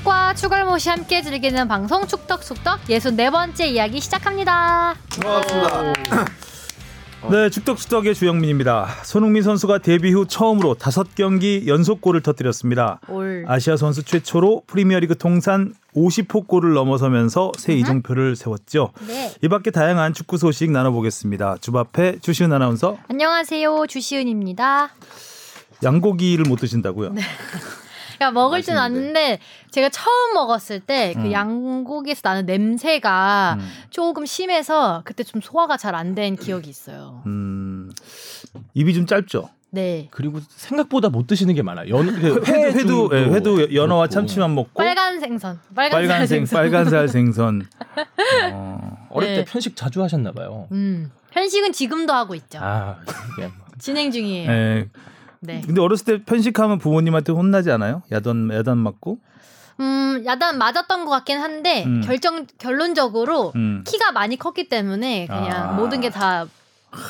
축덕과 0.00 0.34
추갈못이 0.34 0.88
함께 0.88 1.22
즐기는 1.22 1.68
방송 1.68 2.06
축덕숙덕 2.06 2.84
64번째 2.84 3.66
이야기 3.66 4.00
시작합니다. 4.00 4.94
반갑습니다. 5.20 5.92
네, 7.30 7.50
축덕축덕의 7.50 8.14
주영민입니다. 8.14 8.86
손흥민 9.04 9.42
선수가 9.42 9.78
데뷔 9.78 10.12
후 10.12 10.26
처음으로 10.26 10.74
다섯 10.74 11.14
경기 11.14 11.64
연속골을 11.66 12.22
터뜨렸습니다. 12.22 13.00
올. 13.08 13.44
아시아 13.46 13.76
선수 13.76 14.02
최초로 14.02 14.62
프리미어리그 14.66 15.18
통산 15.18 15.74
50호 15.94 16.46
골을 16.46 16.72
넘어서면서 16.72 17.52
새 17.58 17.74
이정표를 17.74 18.36
세웠죠. 18.36 18.92
네. 19.06 19.34
이 19.42 19.48
밖에 19.48 19.70
다양한 19.70 20.14
축구 20.14 20.38
소식 20.38 20.70
나눠보겠습니다. 20.70 21.56
주바페 21.60 22.20
주시은 22.20 22.52
아나운서 22.52 22.96
안녕하세요. 23.08 23.86
주시은입니다. 23.86 24.90
양고기를 25.82 26.44
못 26.48 26.56
드신다고요? 26.56 27.14
그러니까 28.20 28.32
먹을 28.38 28.62
줄 28.62 28.76
아는데 28.76 29.38
제가 29.70 29.88
처음 29.88 30.34
먹었을 30.34 30.80
때그 30.80 31.20
음. 31.20 31.32
양고기에서 31.32 32.20
나는 32.22 32.44
냄새가 32.44 33.56
음. 33.58 33.68
조금 33.88 34.26
심해서 34.26 35.00
그때 35.06 35.24
좀 35.24 35.40
소화가 35.40 35.78
잘 35.78 35.94
안 35.94 36.14
된 36.14 36.36
기억이 36.36 36.68
있어요. 36.68 37.22
음, 37.26 37.90
입이 38.74 38.92
좀 38.94 39.06
짧죠. 39.06 39.48
네. 39.70 40.08
그리고 40.10 40.40
생각보다 40.50 41.08
못 41.08 41.26
드시는 41.28 41.54
게 41.54 41.62
많아요. 41.62 41.88
연, 41.96 42.06
그 42.20 42.42
회도 42.46 42.74
회도 42.74 43.10
예, 43.14 43.24
회도 43.34 43.74
연어와 43.74 44.02
그렇고. 44.02 44.08
참치만 44.08 44.54
먹고 44.54 44.72
빨간 44.74 45.18
생선. 45.20 45.58
빨간 45.74 46.00
빨간색 46.00 46.28
생선. 46.46 46.60
빨간살 46.60 47.08
생선. 47.08 47.62
어, 48.52 49.06
어릴 49.10 49.28
네. 49.30 49.36
때 49.36 49.44
편식 49.50 49.76
자주 49.76 50.02
하셨나 50.02 50.32
봐요. 50.32 50.66
음. 50.72 51.10
편식은 51.30 51.72
지금도 51.72 52.12
하고 52.12 52.34
있죠. 52.34 52.58
아 52.60 52.96
뭐. 53.38 53.48
진행 53.78 54.10
중이에요. 54.10 54.50
예. 54.50 54.88
네. 55.40 55.62
근데 55.64 55.80
어렸을 55.80 56.04
때 56.04 56.24
편식하면 56.24 56.78
부모님한테 56.78 57.32
혼나지 57.32 57.70
않아요? 57.70 58.02
야단 58.12 58.50
야단 58.52 58.78
맞고? 58.78 59.18
음, 59.80 60.22
야단 60.26 60.58
맞았던 60.58 61.06
것 61.06 61.10
같긴 61.10 61.38
한데 61.38 61.84
음. 61.84 62.02
결정 62.02 62.46
결론적으로 62.58 63.52
음. 63.56 63.82
키가 63.86 64.12
많이 64.12 64.36
컸기 64.36 64.68
때문에 64.68 65.26
그냥 65.26 65.70
아. 65.70 65.72
모든 65.72 66.00
게 66.00 66.10
다 66.10 66.46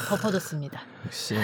덮어졌습니다. 0.09 0.81
역시 1.07 1.35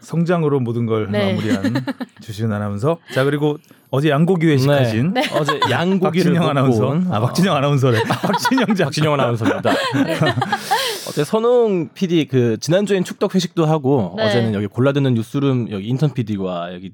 성장으로 0.00 0.60
모든 0.60 0.86
걸 0.86 1.10
네. 1.10 1.32
마무리한 1.34 1.84
주시은 2.20 2.52
아나운서. 2.52 2.98
자 3.12 3.24
그리고 3.24 3.58
어제 3.90 4.10
양고기 4.10 4.46
회식하신 4.46 5.14
네. 5.14 5.22
어제 5.32 5.58
양고기를 5.70 6.34
박진영 6.34 6.34
먹고 6.34 6.50
아나운서. 6.50 6.86
온, 6.88 7.06
아 7.12 7.18
어, 7.18 7.20
박진영 7.26 7.56
아나운서래. 7.56 8.02
박진영 8.04 8.74
작 8.74 8.84
박진영 8.84 9.12
아나운서입니다. 9.14 9.70
어제 11.08 11.24
선웅 11.24 11.90
PD 11.94 12.26
그 12.26 12.56
지난주엔 12.60 13.04
축덕 13.04 13.34
회식도 13.34 13.66
하고 13.66 14.14
네. 14.16 14.26
어제는 14.26 14.54
여기 14.54 14.66
골라듣는 14.66 15.14
뉴스룸 15.14 15.70
여기 15.70 15.86
인턴 15.88 16.12
PD와 16.14 16.72
여기 16.74 16.92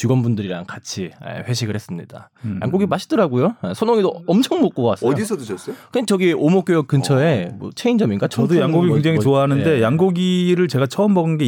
직원분들이랑 0.00 0.64
같이 0.66 1.10
예, 1.26 1.44
회식을 1.46 1.74
했습니다. 1.74 2.30
음. 2.46 2.58
양고기 2.62 2.86
맛있더라고요. 2.86 3.56
예, 3.68 3.74
선웅이도 3.74 4.22
엄청 4.26 4.62
먹고 4.62 4.82
왔어요. 4.84 5.10
어디서 5.10 5.36
드셨어요? 5.36 5.76
그냥 5.92 6.06
저기 6.06 6.32
오목교역 6.32 6.86
근처에 6.88 7.50
뭐 7.58 7.70
체인점인가? 7.74 8.28
저도 8.28 8.58
양고기 8.58 8.86
뭐- 8.86 8.96
굉장히 8.96 9.16
뭐- 9.16 9.22
좋아하는데 9.24 9.76
예. 9.76 9.82
양고기를 9.82 10.68
제가 10.68 10.86
처음 10.86 11.12
먹은 11.12 11.36
게 11.36 11.44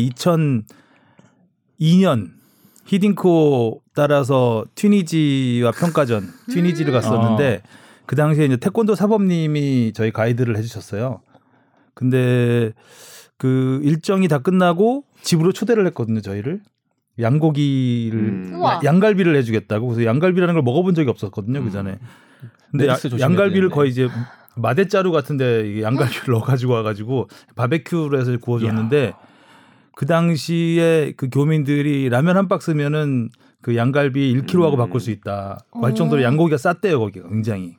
2002년 1.81 2.29
히딩코 2.85 3.81
따라서 3.95 4.67
튀니지와 4.75 5.71
평가전 5.73 6.29
튀니지를 6.51 6.93
갔었는데 6.93 7.63
그 8.05 8.17
당시에 8.17 8.45
이제 8.45 8.57
태권도 8.59 8.95
사범님이 8.97 9.93
저희 9.95 10.11
가이드를 10.11 10.59
해주셨어요. 10.59 11.23
근데 11.95 12.73
그 13.39 13.81
일정이 13.83 14.29
다 14.29 14.39
끝나고 14.41 15.05
집으로 15.23 15.53
초대를 15.53 15.87
했거든요 15.87 16.21
저희를 16.21 16.61
양고기를 17.21 18.19
음. 18.19 18.61
양갈비를 18.85 19.37
해주겠다고 19.37 19.87
그래서 19.89 20.05
양갈비라는 20.05 20.55
걸 20.55 20.63
먹어본 20.63 20.95
적이 20.95 21.11
없었거든요 21.11 21.63
그 21.63 21.71
전에. 21.71 21.99
근데 22.71 22.89
야- 22.89 22.97
양갈비를. 23.21 23.69
거의 23.69 23.91
이제 23.91 24.09
마대자루 24.57 25.13
같은데 25.13 25.83
양갈비를 25.83 26.25
넣어가지고 26.33 26.73
와가지고 26.73 27.29
바베큐로 27.55 28.19
해서 28.19 28.37
구워줬는데 28.39 29.13
그 29.95 30.07
당시에 30.07 31.13
그 31.17 31.29
교민들이 31.31 32.09
라면 32.09 32.37
한 32.37 32.49
박스면은 32.49 33.29
그 33.61 33.77
양갈비 33.77 34.35
1kg하고 34.41 34.73
음. 34.75 34.79
바꿀 34.79 35.01
수 35.01 35.11
있다. 35.11 35.59
할 35.73 35.93
오. 35.93 35.95
정도로 35.95 36.23
양고기가 36.23 36.57
쌌대요 36.57 36.99
거기가 36.99 37.29
굉장히 37.29 37.77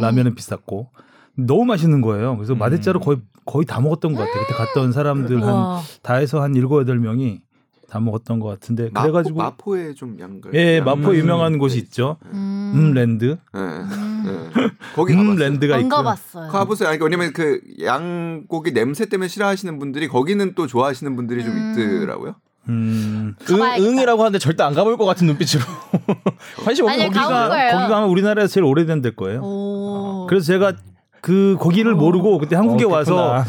라면은 0.00 0.34
비쌌고 0.34 0.90
너무 1.36 1.64
맛있는 1.66 2.00
거예요. 2.00 2.36
그래서 2.36 2.54
음. 2.54 2.58
마대자루 2.58 3.00
거의 3.00 3.18
거의 3.44 3.64
다 3.66 3.80
먹었던 3.80 4.12
것 4.14 4.18
같아요. 4.20 4.42
그때 4.46 4.54
갔던 4.56 4.92
사람들 4.92 5.42
한. 5.42 5.80
다 6.02 6.14
해서 6.14 6.40
한 6.42 6.54
일곱 6.54 6.80
여덟 6.80 6.98
명이 6.98 7.40
다 7.88 8.00
먹었던 8.00 8.38
것 8.38 8.48
같은데 8.48 8.90
마포, 8.92 9.00
그래가지고 9.00 9.38
마포에 9.38 9.94
좀 9.94 10.18
양갈. 10.20 10.54
예 10.54 10.80
마포 10.80 11.10
음. 11.10 11.14
유명한 11.14 11.58
곳이 11.58 11.78
있죠. 11.78 12.18
음. 12.26 12.72
음 12.74 12.92
랜드 12.92 13.24
예. 13.24 13.58
음. 13.58 14.24
예. 14.26 14.68
거기 14.94 15.14
가봤어요. 15.14 15.32
음랜드가 15.32 15.74
안 15.76 15.80
있고 15.80 15.96
가봤어요. 15.96 16.50
가보세요. 16.50 16.90
아니, 16.90 16.98
왜냐면 17.00 17.32
그 17.32 17.60
양고기 17.82 18.72
냄새 18.72 19.06
때문에 19.06 19.28
싫어하시는 19.28 19.78
분들이 19.78 20.06
거기는 20.06 20.54
또 20.54 20.66
좋아하시는 20.66 21.16
분들이 21.16 21.42
좀 21.42 21.52
음. 21.52 21.72
있더라고요. 21.72 22.34
음. 22.68 23.34
응. 23.50 23.62
응이라고 23.78 24.20
하는데 24.20 24.38
절대 24.38 24.62
안 24.62 24.74
가볼 24.74 24.98
것 24.98 25.06
같은 25.06 25.26
눈빛으로 25.26 25.64
관심 26.62 26.84
없는 26.84 27.06
거기가. 27.06 27.48
거기가 27.48 27.96
아마 27.96 28.04
우리나라에서 28.06 28.52
제일 28.52 28.64
오래된 28.64 29.00
데일 29.00 29.16
거예요. 29.16 29.40
오. 29.42 30.26
그래서 30.28 30.44
제가 30.44 30.74
그 31.22 31.56
거기를 31.58 31.94
모르고 31.94 32.38
그때 32.38 32.54
한국에 32.54 32.84
어, 32.84 32.88
와서. 32.88 33.44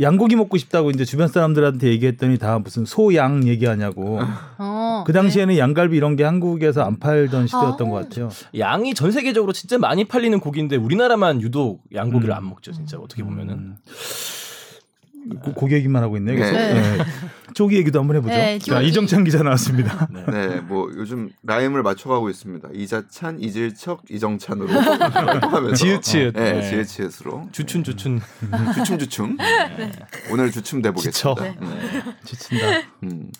양고기 0.00 0.36
먹고 0.36 0.56
싶다고 0.56 0.90
이제 0.90 1.04
주변 1.04 1.28
사람들한테 1.28 1.88
얘기했더니 1.88 2.38
다 2.38 2.58
무슨 2.58 2.84
소양 2.84 3.46
얘기하냐고. 3.46 4.20
어. 4.58 5.04
그 5.06 5.12
당시에는 5.12 5.58
양갈비 5.58 5.96
이런 5.96 6.16
게 6.16 6.24
한국에서 6.24 6.82
안 6.82 6.98
팔던 6.98 7.46
시대였던 7.46 7.86
아. 7.86 7.90
것 7.90 7.96
같아요. 7.96 8.28
양이 8.58 8.94
전 8.94 9.10
세계적으로 9.10 9.52
진짜 9.52 9.78
많이 9.78 10.04
팔리는 10.04 10.38
고기인데 10.40 10.76
우리나라만 10.76 11.40
유독 11.42 11.82
양고기를 11.94 12.34
음. 12.34 12.36
안 12.36 12.48
먹죠 12.48 12.72
진짜 12.72 12.98
어떻게 12.98 13.22
보면은 13.22 13.54
음. 13.54 13.76
고, 15.54 15.70
얘기만 15.70 16.02
하고 16.02 16.16
있네. 16.16 16.34
그래서 16.34 16.52
네. 16.52 16.74
네. 16.74 17.04
쪼기 17.54 17.76
얘기도 17.76 17.98
한번 18.00 18.16
해보죠. 18.16 18.34
네, 18.34 18.58
자. 18.58 18.80
이정찬 18.80 19.24
기자 19.24 19.42
나왔습니다. 19.42 20.08
네, 20.30 20.60
뭐 20.60 20.90
요즘 20.96 21.30
라임을 21.42 21.82
맞춰가고 21.82 22.28
있습니다. 22.30 22.68
이자찬, 22.72 23.40
이질척, 23.40 24.02
이정찬으로 24.10 24.68
지읒지읒. 25.74 26.32
네, 26.34 26.52
네. 26.52 26.62
지읒지읒으로 26.62 27.48
주춘 27.52 27.84
주춘 27.84 28.20
주춤 28.74 28.98
주춤. 28.98 29.36
오늘 30.30 30.50
주춤 30.50 30.82
지쳐. 30.82 31.34
대보겠습니다. 31.34 31.42
네. 31.42 32.14
지친다. 32.24 32.66
음. 33.04 33.30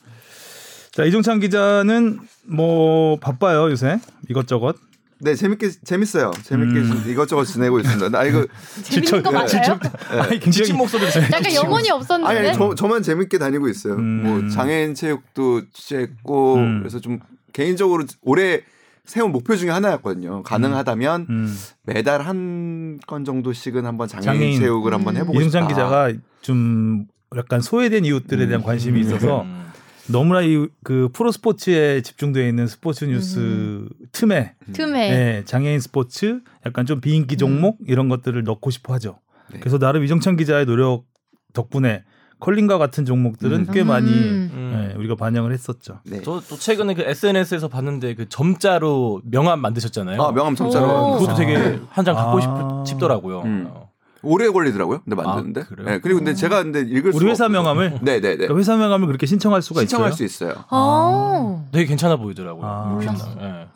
자 0.93 1.05
이정찬 1.05 1.41
기자는 1.41 2.19
뭐 2.45 3.19
바빠요 3.21 3.71
요새 3.71 4.01
이것저것. 4.29 4.77
네, 5.21 5.35
재밌게 5.35 5.71
재밌어요. 5.85 6.31
재밌게 6.43 6.79
음. 6.81 7.05
이것저것 7.09 7.45
지내고 7.45 7.81
있습니다. 7.81 8.09
나 8.11 8.25
이거 8.25 8.47
재밌는 8.85 9.23
거 9.23 9.31
네. 9.31 9.37
맞아요? 9.39 9.79
아니 10.23 10.41
지친 10.41 10.53
굉장히 10.53 10.73
목소리를 10.75 11.11
잘 11.13 11.23
약간 11.25 11.55
영혼이 11.55 11.91
없었는데. 11.91 12.31
아니, 12.39 12.49
아니 12.49 12.57
저, 12.57 12.75
저만 12.75 13.03
재밌게 13.03 13.39
다니고 13.39 13.69
있어요. 13.69 13.95
음. 13.95 14.23
뭐 14.23 14.49
장애인 14.49 14.95
체육도 14.95 15.63
취재했고 15.73 16.55
음. 16.57 16.79
그래서 16.81 17.01
좀 17.01 17.19
개인적으로 17.53 18.05
올해 18.23 18.63
세운 19.05 19.33
목표 19.33 19.57
중에 19.57 19.71
하나였거든요. 19.71 20.43
가능하다면 20.43 21.27
음. 21.31 21.59
매달 21.85 22.23
한 22.23 22.99
건 23.07 23.25
정도씩은 23.25 23.87
한번 23.87 24.09
장애인, 24.09 24.25
장애인. 24.27 24.59
체육을 24.61 24.93
한번 24.93 25.17
해보고 25.17 25.33
싶다. 25.41 25.47
이정찬 25.49 25.69
기자가 25.69 26.13
좀 26.43 27.07
약간 27.37 27.61
소외된 27.61 28.05
이웃들에 28.05 28.47
대한 28.47 28.63
관심이 28.63 29.01
있어서 29.01 29.43
음. 29.43 29.68
너무나 30.11 30.41
이 30.43 30.67
그 30.85 31.09
프로 31.13 31.31
스포츠에 31.31 32.01
집중되어 32.03 32.47
있는 32.49 32.67
스포츠 32.67 33.05
뉴스 33.05 33.87
틈에 34.13 34.55
틈에. 34.73 35.11
예, 35.11 35.43
장애인 35.45 35.81
스포츠 35.81 36.41
약간 36.67 36.87
좀 36.87 37.01
비인기 37.01 37.37
종목 37.37 37.79
이런 37.87 38.09
것들을 38.09 38.43
넣고 38.45 38.71
싶어 38.71 38.95
하죠. 38.95 39.19
네. 39.53 39.61
그래서 39.61 39.79
나름 39.79 40.05
이정찬 40.05 40.37
기자의 40.37 40.67
노력 40.67 41.05
덕분에 41.53 42.05
컬링과 42.41 42.79
같은 42.79 43.05
종목들은 43.05 43.61
음. 43.61 43.67
꽤 43.73 43.83
많이 43.83 44.09
음. 44.11 44.51
음. 44.55 44.91
예, 44.93 44.97
우리가 44.99 45.17
반영을 45.17 45.53
했었죠. 45.53 46.01
네. 46.05 46.23
저또 46.23 46.57
최근에 46.57 46.95
그 46.95 47.03
SNS에서 47.03 47.69
봤는데 47.69 48.15
그 48.15 48.29
점자로 48.29 49.23
명함 49.25 49.61
만드셨잖아요. 49.61 50.23
아 50.23 50.33
명함 50.33 50.53
오. 50.53 50.57
점자로 50.57 51.19
그것도 51.19 51.35
되게 51.37 51.81
한 51.91 52.05
장 52.05 52.15
갖고 52.15 52.39
아. 52.39 52.85
싶, 52.85 52.93
싶더라고요. 52.93 53.43
음. 53.43 53.67
어. 53.71 53.88
오래 54.23 54.49
걸리더라고요. 54.49 55.01
근데 55.05 55.17
만드는데. 55.17 55.61
아? 55.61 55.83
네, 55.85 56.01
그리고 56.01 56.19
근데 56.19 56.35
제가 56.35 56.63
근데 56.63 56.81
읽을 56.81 57.13
우리 57.15 57.27
회사. 57.27 57.49
명함을 57.49 57.99
네, 58.03 58.21
네, 58.21 58.21
네. 58.21 58.37
그러니까 58.37 58.59
회사 58.59 58.77
명함을 58.77 59.07
그렇게 59.07 59.27
신청할 59.27 59.63
수가 59.63 59.81
신청할 59.81 60.11
있어요. 60.11 60.17
수 60.17 60.25
있어요. 60.25 60.65
어. 60.71 61.69
되게 61.73 61.87
괜찮아 61.87 62.17
보이더라고요. 62.17 62.65
아. 62.67 62.99
예. 63.41 63.69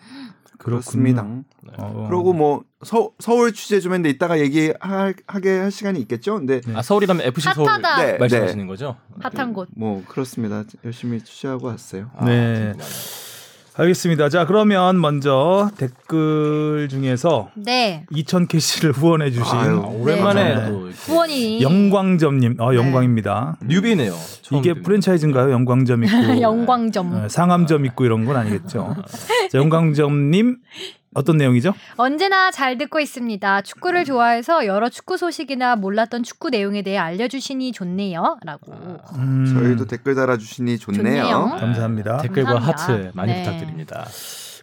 그렇습니다. 0.58 1.26
어. 1.78 2.06
그리고 2.08 2.32
뭐 2.32 2.62
서, 2.84 3.10
서울 3.18 3.52
취재 3.52 3.80
좀 3.80 3.92
했는데 3.94 4.10
이따가 4.10 4.38
얘기하게 4.38 5.58
할 5.58 5.70
시간이 5.72 5.98
있겠죠. 6.00 6.34
근데 6.36 6.60
네. 6.60 6.72
아 6.76 6.82
서울이라면 6.82 7.26
FC 7.26 7.48
서울 7.54 7.68
핫하다. 7.68 7.96
네. 8.04 8.18
말씀하시는 8.18 8.66
거죠? 8.68 8.96
핫한 9.20 9.54
곳. 9.54 9.68
뭐 9.76 10.04
그렇습니다. 10.06 10.62
열심히 10.84 11.20
취재하고 11.20 11.66
왔어요. 11.66 12.10
아, 12.16 12.24
네. 12.26 12.74
그렇구나. 12.76 12.84
알겠습니다. 13.74 14.28
자 14.28 14.44
그러면 14.44 15.00
먼저 15.00 15.70
댓글 15.78 16.88
중에서 16.90 17.48
네. 17.54 18.04
2,000 18.10 18.46
캐시를 18.46 18.92
후원해 18.92 19.30
주신 19.30 19.44
아유, 19.56 19.82
아, 19.82 19.88
오랜만에 19.88 20.54
네. 20.54 20.70
후원이 21.06 21.62
영광점님, 21.62 22.56
어, 22.60 22.74
영광입니다. 22.74 23.56
뉴비네요. 23.66 24.12
처음 24.42 24.60
이게. 24.60 24.74
프랜차이즈인가요? 24.74 25.50
영광점 25.52 26.04
있고 26.04 26.12
영광점. 26.42 27.12
어, 27.14 27.28
상암점 27.28 27.86
있고 27.86 28.04
이런 28.04 28.26
건 28.26 28.36
아니겠죠. 28.36 28.94
자, 29.50 29.58
영광점님 29.58 30.58
어떤 31.14 31.36
내용이죠? 31.36 31.74
언제나 31.96 32.50
잘 32.50 32.78
듣고 32.78 33.00
있습니다. 33.00 33.62
축구를 33.62 34.04
좋아해서 34.04 34.66
여러 34.66 34.88
축구 34.88 35.16
소식이나 35.16 35.76
몰랐던 35.76 36.22
축구 36.22 36.50
내용에 36.50 36.82
대해 36.82 36.96
알려주시니 36.98 37.72
좋네요.라고. 37.72 38.72
음, 39.16 39.46
저희도 39.46 39.86
댓글 39.86 40.14
달아주시니 40.14 40.78
좋네요. 40.78 41.02
좋네요. 41.02 41.56
감사합니다. 41.58 42.18
댓글과 42.18 42.54
감사합니다. 42.54 42.82
하트 42.82 43.10
많이 43.14 43.32
네. 43.32 43.42
부탁드립니다. 43.42 44.06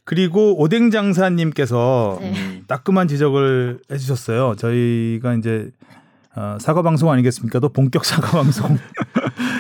그리고 0.05 0.59
오뎅 0.59 0.89
장사님께서 0.89 2.17
네. 2.19 2.33
음, 2.35 2.63
따끔한 2.67 3.07
지적을 3.07 3.79
해주셨어요. 3.91 4.55
저희가 4.57 5.35
이제 5.35 5.69
어, 6.35 6.57
사과 6.59 6.81
방송 6.81 7.11
아니겠습니까? 7.11 7.59
또 7.59 7.69
본격 7.69 8.05
사과 8.05 8.29
방송. 8.31 8.77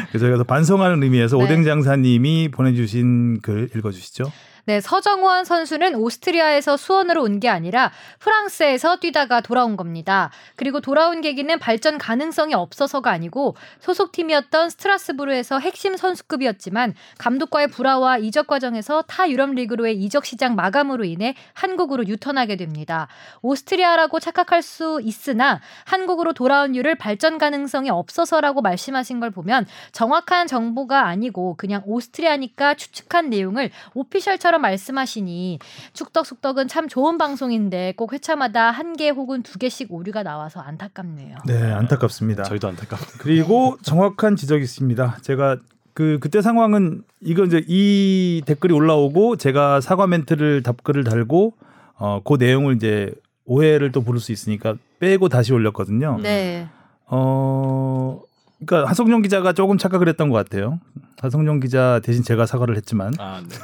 그래서 0.09 0.25
저희가 0.25 0.43
반성하는 0.43 1.03
의미에서 1.03 1.37
네. 1.37 1.43
오뎅 1.43 1.63
장사님이 1.63 2.49
보내주신 2.51 3.41
글 3.41 3.69
읽어주시죠. 3.75 4.31
네, 4.69 4.81
서정원 4.81 5.45
선수는 5.45 5.95
오스트리아에서 5.95 6.77
수원으로 6.77 7.23
온 7.23 7.39
게 7.39 7.49
아니라 7.49 7.91
프랑스에서 8.19 8.97
뛰다가 8.97 9.41
돌아온 9.41 9.75
겁니다. 9.75 10.29
그리고 10.55 10.79
돌아온 10.79 11.21
계기는 11.21 11.57
발전 11.57 11.97
가능성이 11.97 12.53
없어서가 12.53 13.09
아니고 13.09 13.55
소속팀이었던 13.79 14.69
스트라스부르에서 14.69 15.57
핵심 15.57 15.97
선수급이었지만 15.97 16.93
감독과의 17.17 17.69
불화와 17.69 18.19
이적 18.19 18.45
과정에서 18.45 19.01
타 19.07 19.27
유럽 19.31 19.49
리그로의 19.55 19.95
이적 20.03 20.23
시장 20.25 20.53
마감으로 20.53 21.03
인해 21.03 21.33
한국으로 21.53 22.05
유턴하게 22.05 22.55
됩니다. 22.57 23.07
오스트리아라고 23.41 24.19
착각할 24.19 24.61
수 24.61 24.99
있으나 25.01 25.61
한국으로 25.85 26.33
돌아온 26.33 26.75
이유를 26.75 26.93
발전 26.93 27.39
가능성이 27.39 27.89
없어서라고 27.89 28.61
말씀하신 28.61 29.19
걸 29.19 29.31
보면 29.31 29.65
정확한 29.93 30.45
정보가 30.45 31.07
아니고 31.07 31.55
그냥 31.57 31.81
오스트리아니까 31.85 32.75
추측한 32.75 33.31
내용을 33.31 33.71
오피셜처럼 33.95 34.58
말씀하시니 34.59 35.59
축덕숙덕은 35.93 36.67
참 36.67 36.87
좋은 36.87 37.17
방송인데 37.17 37.93
꼭 37.97 38.13
회차마다 38.13 38.71
한 38.71 38.89
개 38.99 39.09
혹은 39.09 39.43
두 39.43 39.57
개씩 39.59 39.93
오류가 39.93 40.23
나와서 40.23 40.59
안타깝네요. 40.59 41.37
네, 41.45 41.71
안타깝습니다. 41.71 42.43
저희도 42.43 42.67
안타깝네요. 42.67 43.07
그리고 43.19 43.77
정확한 43.81 44.35
지적이 44.35 44.63
있습니다. 44.63 45.17
제가 45.21 45.57
그 45.93 46.17
그때 46.19 46.41
상황은 46.41 47.03
이거 47.21 47.43
이제 47.45 47.63
이 47.67 48.41
댓글이 48.45 48.73
올라오고 48.73 49.35
제가 49.37 49.79
사과 49.81 50.07
멘트를 50.07 50.63
답글을 50.63 51.03
달고 51.03 51.53
어그 51.97 52.35
내용을 52.39 52.75
이제 52.75 53.13
오해를 53.45 53.91
또 53.91 54.01
부를 54.01 54.19
수 54.19 54.31
있으니까 54.31 54.75
빼고 54.99 55.29
다시 55.29 55.53
올렸거든요. 55.53 56.19
네. 56.21 56.67
어 57.05 58.21
그러니까 58.65 58.89
하성룡 58.89 59.21
기자가 59.21 59.53
조금 59.53 59.77
착각을 59.77 60.07
했던 60.09 60.29
것 60.29 60.35
같아요. 60.37 60.79
하성룡 61.21 61.59
기자 61.59 61.99
대신 62.03 62.23
제가 62.23 62.45
사과를 62.45 62.75
했지만 62.77 63.13
아, 63.19 63.41
네. 63.47 63.55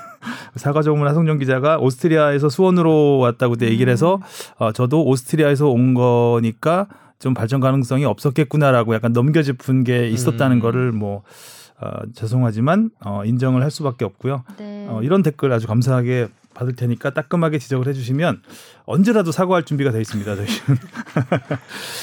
사과 0.56 0.82
조문을 0.82 1.08
하성룡 1.10 1.38
기자가 1.38 1.78
오스트리아에서 1.78 2.50
수원으로 2.50 3.20
왔다고 3.20 3.54
그때 3.54 3.68
얘기를 3.68 3.92
해서 3.92 4.20
어, 4.58 4.72
저도 4.72 5.06
오스트리아에서 5.06 5.68
온 5.70 5.94
거니까 5.94 6.88
좀 7.20 7.34
발전 7.34 7.60
가능성이 7.60 8.06
없었겠구나라고 8.06 8.94
약간 8.94 9.14
넘겨짚은 9.14 9.84
게 9.84 10.10
있었다는 10.10 10.58
음. 10.58 10.62
거를 10.62 10.92
뭐 10.92 11.24
어, 11.80 11.90
죄송하지만 12.14 12.92
어, 13.04 13.24
인정을 13.26 13.64
할 13.64 13.72
수밖에 13.72 14.06
없고요. 14.06 14.44
네. 14.58 14.88
어, 14.90 15.02
이런 15.04 15.24
댓글 15.24 15.52
아주 15.52 15.68
감사하게 15.68 16.28
받을 16.56 16.76
테니까 16.76 17.12
따끔하게 17.12 17.60
지적을 17.60 17.88
해주시면 17.88 18.42
언제라도 18.86 19.32
사과할 19.32 19.64
준비가 19.64 19.92
돼 19.92 20.02
있습니다. 20.02 20.36
저희는. 20.36 20.56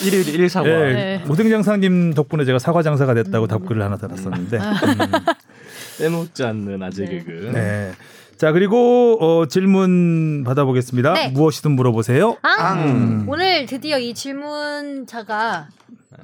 일일 0.06 0.40
일 0.40 0.48
사과. 0.48 0.68
예, 0.68 0.92
네. 0.92 1.24
오등장사님 1.28 2.14
덕분에 2.14 2.44
제가 2.44 2.60
사과 2.60 2.82
장사가 2.84 3.14
됐다고 3.14 3.48
답글을 3.48 3.82
하나 3.82 3.96
달았었는데. 3.96 4.58
음. 4.58 4.62
빼먹지 5.98 6.44
않는 6.44 6.82
아재 6.82 7.04
네. 7.04 7.10
개그. 7.10 7.50
네. 7.52 7.92
자 8.36 8.52
그리고 8.52 9.18
어, 9.20 9.46
질문 9.46 10.42
받아보겠습니다. 10.44 11.14
네. 11.14 11.28
무엇이든 11.28 11.72
물어보세요. 11.72 12.36
앙! 12.42 12.88
음. 12.88 13.24
오늘 13.28 13.66
드디어 13.66 13.98
이 13.98 14.14
질문자가 14.14 15.68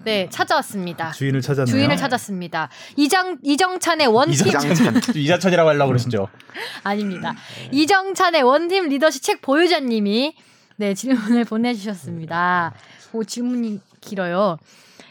네 0.04 0.28
찾아왔습니다. 0.30 1.12
주인을 1.12 1.40
찾았네요. 1.40 1.66
주인을 1.74 1.96
찾았습니다. 1.96 2.68
이정 2.96 3.38
이정찬의 3.42 4.06
원팀 4.06 4.48
이장찬. 4.48 5.00
이자천이라고 5.14 5.68
하려고 5.68 5.88
그러시죠. 5.88 6.28
아닙니다. 6.84 7.34
이정찬의 7.72 8.42
원팀 8.42 8.88
리더십 8.88 9.22
책 9.22 9.42
보유자님이 9.42 10.34
네 10.76 10.94
질문을 10.94 11.44
보내주셨습니다. 11.44 12.72
오 13.12 13.24
질문이 13.24 13.80
길어요. 14.00 14.58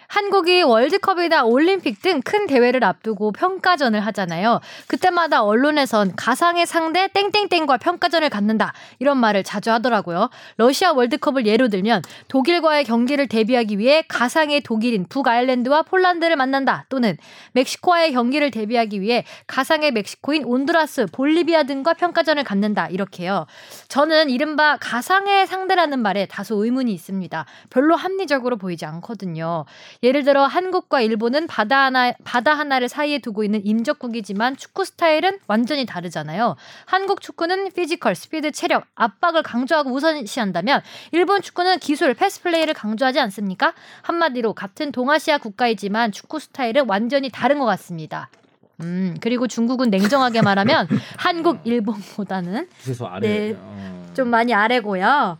한국이 0.07 0.61
월드컵이나 0.61 1.43
올림픽 1.43 2.01
등 2.01 2.17
큰 2.27 2.45
대회를 2.47 2.83
앞두고 2.83 3.31
평가전을 3.31 3.99
하잖아요. 4.07 4.59
그때마다 4.87 5.43
언론에선 5.43 6.15
가상의 6.15 6.65
상대 6.65 7.07
땡땡땡과 7.07 7.77
평가전을 7.77 8.29
갖는다 8.29 8.73
이런 8.99 9.17
말을 9.17 9.43
자주 9.43 9.71
하더라고요. 9.71 10.29
러시아 10.57 10.91
월드컵을 10.91 11.45
예로 11.45 11.69
들면 11.69 12.01
독일과의 12.27 12.83
경기를 12.83 13.27
대비하기 13.27 13.77
위해 13.77 14.03
가상의 14.07 14.61
독일인 14.61 15.05
북아일랜드와 15.07 15.83
폴란드를 15.83 16.35
만난다 16.35 16.85
또는 16.89 17.17
멕시코와의 17.53 18.11
경기를 18.11 18.51
대비하기 18.51 18.99
위해 19.01 19.23
가상의 19.47 19.91
멕시코인 19.91 20.43
온두라스, 20.43 21.07
볼리비아 21.11 21.63
등과 21.63 21.93
평가전을 21.93 22.43
갖는다 22.43 22.87
이렇게요. 22.87 23.45
저는 23.87 24.29
이른바 24.29 24.77
가상의 24.77 25.47
상대라는 25.47 25.99
말에 25.99 26.25
다소 26.25 26.63
의문이 26.63 26.91
있습니다. 26.93 27.45
별로 27.69 27.95
합리적으로 27.95 28.57
보이지 28.57 28.85
않거든요. 28.85 29.65
예를 30.03 30.23
들어 30.23 30.45
한국과 30.45 31.01
일본은 31.01 31.47
바다 31.47 31.85
하나 31.85 32.13
바다 32.23 32.53
하나를 32.53 32.89
사이에 32.89 33.19
두고 33.19 33.43
있는 33.43 33.65
인접국이지만 33.65 34.57
축구 34.57 34.85
스타일은 34.85 35.39
완전히 35.47 35.85
다르잖아요. 35.85 36.55
한국 36.85 37.21
축구는 37.21 37.71
physical, 37.73 38.15
스피드, 38.15 38.51
체력, 38.51 38.85
압박을 38.95 39.43
강조하고 39.43 39.91
우선시한다면 39.91 40.81
일본 41.11 41.41
축구는 41.41 41.79
기술, 41.79 42.13
패스 42.13 42.41
플레이를 42.41 42.73
강조하지 42.73 43.19
않습니까? 43.19 43.73
한마디로 44.01 44.53
같은 44.53 44.91
동아시아 44.91 45.37
국가이지만 45.37 46.11
축구 46.11 46.39
스타일은 46.39 46.85
완전히 46.87 47.29
다른 47.29 47.59
것 47.59 47.65
같습니다. 47.65 48.29
음, 48.81 49.17
그리고 49.21 49.47
중국은 49.47 49.89
냉정하게 49.89 50.41
말하면 50.41 50.87
한국, 51.17 51.61
일본보다는. 51.63 52.67
네. 53.27 53.55
어. 53.59 54.11
좀 54.13 54.29
많이 54.29 54.53
아래고요. 54.53 55.39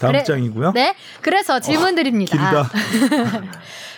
다음 0.00 0.12
그래- 0.12 0.24
장이고요. 0.24 0.72
네. 0.72 0.94
그래서 1.22 1.60
질문 1.60 1.94
드립니다. 1.94 2.36
길다. 2.36 2.70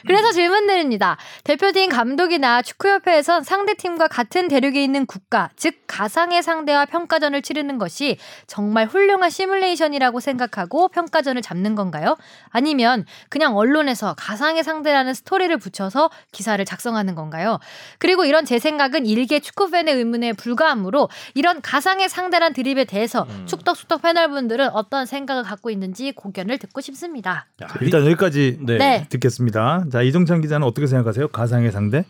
그래서 0.06 0.32
질문 0.32 0.66
드립니다. 0.66 1.16
대표팀 1.44 1.90
감독이나 1.90 2.62
축구협회에선 2.62 3.44
상대팀과 3.44 4.08
같은 4.08 4.48
대륙에 4.48 4.82
있는 4.82 5.06
국가, 5.06 5.50
즉 5.56 5.74
가상의 5.86 6.42
상대와 6.42 6.86
평가전을 6.86 7.42
치르는 7.42 7.78
것이 7.78 8.18
정말 8.46 8.86
훌륭한 8.86 9.30
시뮬레이션이라고 9.30 10.20
생각하고 10.20 10.88
평가전을 10.88 11.42
잡는 11.42 11.74
건가요? 11.74 12.16
아니면 12.50 13.04
그냥 13.28 13.56
언론에서 13.56 14.14
가상의 14.14 14.64
상대라는 14.64 15.14
스토리를 15.14 15.56
붙여서 15.56 16.10
기사를 16.32 16.62
작성하는 16.64 17.14
건가요? 17.14 17.58
그리고 17.98 18.24
이런 18.24 18.44
제 18.44 18.58
생각은 18.58 19.06
일개 19.06 19.40
축구팬의 19.40 19.94
의문에 19.94 20.32
불과하므로 20.34 21.08
이런 21.34 21.60
가상의 21.60 22.08
상대란 22.08 22.52
드립에 22.52 22.84
대해서 22.84 23.26
음. 23.28 23.46
축덕숙덕 23.46 24.02
패널분들은 24.02 24.70
어떤 24.70 25.06
생각을 25.06 25.42
갖고 25.42 25.70
있는지 25.70 26.12
고견을 26.12 26.58
듣고 26.58 26.80
싶습니다. 26.80 27.46
야, 27.62 27.68
일단 27.80 28.04
여기까지 28.04 28.58
네. 28.60 28.78
네. 28.78 29.06
듣겠습니다. 29.08 29.84
자 29.90 30.02
이종찬 30.02 30.40
기자는 30.40 30.66
어떻게 30.66 30.86
생각하세요? 30.86 31.28
가상의 31.28 31.72
상대? 31.72 32.04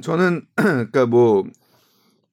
저는 0.00 0.42
그러니까 0.56 1.06
뭐 1.06 1.44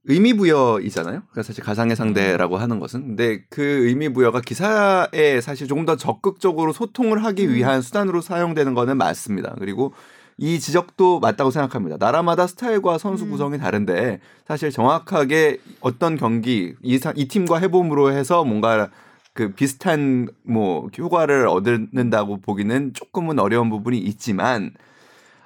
의미 0.06 0.34
부여이잖아요. 0.34 1.22
그러니까 1.32 1.44
사실 1.44 1.64
가상의 1.64 1.96
상대라고 1.96 2.58
하는 2.58 2.80
것은 2.80 3.02
근데 3.08 3.44
그 3.50 3.62
의미 3.88 4.10
부여가 4.10 4.42
기사에 4.42 5.42
사실 5.42 5.68
조금 5.68 5.86
더 5.86 5.96
적극적으로 5.96 6.74
소통을 6.74 7.24
하기 7.24 7.52
위한 7.54 7.82
수단으로 7.82 8.22
사용되는 8.22 8.74
거는 8.76 8.98
맞습니다. 8.98 9.56
그리고 9.60 9.94
이 10.38 10.60
지적도 10.60 11.20
맞다고 11.22 11.50
생각합니다. 11.50 11.98
나라마다 11.98 12.46
스타일과 12.46 12.98
선수 12.98 13.26
음. 13.26 13.32
구성이 13.32 13.58
다른데 13.58 14.20
사실 14.48 14.70
정확하게 14.70 15.60
어떤 15.80 16.18
경기 16.18 16.76
이, 16.84 16.98
사- 17.00 17.14
이 17.16 17.28
팀과 17.28 17.58
해봄으로 17.60 18.12
해서 18.12 18.44
뭔가 18.44 18.90
그 19.36 19.52
비슷한 19.52 20.30
뭐 20.44 20.88
효과를 20.98 21.48
얻는다고 21.50 22.38
보기는 22.38 22.94
조금은 22.94 23.38
어려운 23.38 23.70
부분이 23.70 24.00
있지만 24.00 24.72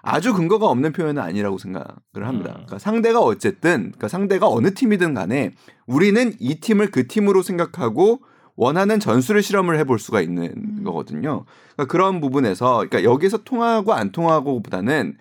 아주 0.04 0.32
근거가 0.34 0.68
없는 0.68 0.94
표현은 0.94 1.22
아니라고 1.22 1.58
생각을 1.58 1.88
합니다. 2.16 2.52
음. 2.52 2.54
그러니까 2.54 2.78
상대가 2.78 3.20
어쨌든 3.20 3.80
그러니까 3.80 4.08
상대가 4.08 4.48
어느 4.48 4.76
팀이든 4.76 5.16
간에 5.16 5.54
우리는 5.88 6.34
이 6.40 6.60
팀을 6.60 6.92
그 6.92 7.08
팀으로 7.08 7.42
생각하고 7.42 8.22
원하는 8.56 9.00
전술을 9.00 9.42
실험을 9.42 9.80
해볼 9.80 9.98
수가 9.98 10.22
있는 10.22 10.54
음. 10.56 10.84
거거든요. 10.84 11.46
그러니까 11.74 11.92
그런 11.92 12.22
부분에서 12.22 12.86
그러니까 12.88 13.04
여기서 13.04 13.40
통하고 13.44 13.94
안 13.94 14.12
통하고보다는 14.12 15.18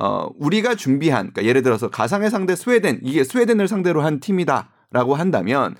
어 0.00 0.28
우리가 0.38 0.76
준비한 0.76 1.32
그러니까 1.32 1.44
예를 1.44 1.62
들어서 1.62 1.90
가상의 1.90 2.30
상대 2.30 2.54
스웨덴 2.54 3.00
이게 3.02 3.24
스웨덴을 3.24 3.66
상대로 3.66 4.02
한 4.02 4.20
팀이다 4.20 4.70
라고 4.92 5.14
한다면 5.14 5.74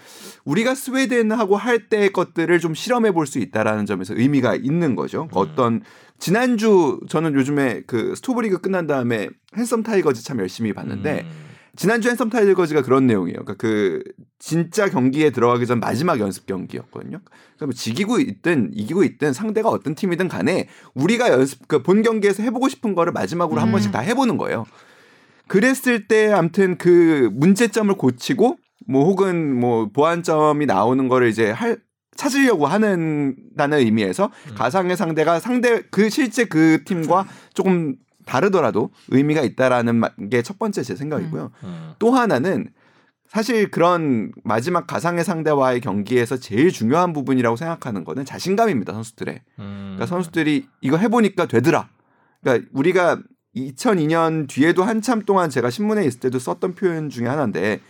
우리가 0.44 0.74
스웨덴하고 0.74 1.56
할 1.56 1.88
때의 1.88 2.12
것들을 2.12 2.58
좀 2.60 2.74
실험해 2.74 3.12
볼 3.12 3.26
수 3.26 3.38
있다라는 3.38 3.86
점에서 3.86 4.14
의미가 4.16 4.56
있는 4.56 4.96
거죠. 4.96 5.28
어떤 5.32 5.82
지난주 6.18 7.00
저는 7.08 7.34
요즘에 7.34 7.82
그 7.86 8.14
스토브리그 8.16 8.60
끝난 8.60 8.86
다음에 8.86 9.28
핸섬 9.56 9.82
타이거즈 9.82 10.22
참 10.24 10.38
열심히 10.40 10.72
봤는데 10.72 11.22
음. 11.24 11.52
지난주 11.74 12.08
핸섬 12.10 12.28
타이거즈가 12.30 12.82
그런 12.82 13.06
내용이에요. 13.06 13.44
그러니까 13.44 13.54
그 13.54 14.02
진짜 14.38 14.88
경기에 14.88 15.30
들어가기 15.30 15.66
전 15.66 15.80
마지막 15.80 16.20
연습 16.20 16.46
경기였거든요. 16.46 17.20
그러니까 17.24 17.66
뭐 17.66 17.72
지고 17.72 18.18
있든 18.18 18.70
이기고 18.74 19.04
있든 19.04 19.32
상대가 19.32 19.68
어떤 19.70 19.94
팀이든 19.94 20.28
간에 20.28 20.68
우리가 20.94 21.30
연습 21.30 21.66
그 21.68 21.82
본 21.82 22.02
경기에서 22.02 22.42
해보고 22.42 22.68
싶은 22.68 22.94
거를 22.94 23.12
마지막으로 23.12 23.60
한 23.60 23.68
음. 23.68 23.72
번씩 23.72 23.92
다 23.92 24.00
해보는 24.00 24.36
거예요. 24.36 24.66
그랬을 25.48 26.08
때 26.08 26.32
아무튼 26.32 26.76
그 26.78 27.30
문제점을 27.32 27.94
고치고 27.94 28.56
뭐 28.86 29.04
혹은 29.04 29.58
뭐 29.58 29.88
보완점이 29.92 30.66
나오는 30.66 31.08
거를 31.08 31.28
이제 31.28 31.50
할 31.50 31.78
찾으려고 32.16 32.66
하는다는 32.66 33.78
의미에서 33.78 34.30
가상의 34.54 34.96
상대가 34.96 35.40
상대 35.40 35.82
그 35.90 36.10
실제 36.10 36.44
그 36.44 36.84
팀과 36.84 37.26
조금 37.54 37.96
다르더라도 38.26 38.90
의미가 39.08 39.42
있다라는 39.42 40.02
게 40.30 40.42
첫 40.42 40.58
번째 40.58 40.82
제 40.82 40.94
생각이고요. 40.94 41.50
음. 41.64 41.92
또 41.98 42.12
하나는 42.12 42.68
사실 43.28 43.70
그런 43.70 44.30
마지막 44.44 44.86
가상의 44.86 45.24
상대와의 45.24 45.80
경기에서 45.80 46.36
제일 46.36 46.70
중요한 46.70 47.14
부분이라고 47.14 47.56
생각하는 47.56 48.04
거는 48.04 48.26
자신감입니다 48.26 48.92
선수들의. 48.92 49.40
음. 49.58 49.94
그러니까 49.94 50.06
선수들이 50.06 50.66
이거 50.82 50.98
해보니까 50.98 51.46
되더라. 51.46 51.88
그러니까 52.42 52.68
우리가 52.74 53.22
2002년 53.56 54.48
뒤에도 54.48 54.82
한참 54.82 55.22
동안 55.22 55.48
제가 55.48 55.70
신문에 55.70 56.04
있을 56.04 56.20
때도 56.20 56.38
썼던 56.38 56.74
표현 56.74 57.08
중에 57.08 57.26
하나인데 57.26 57.80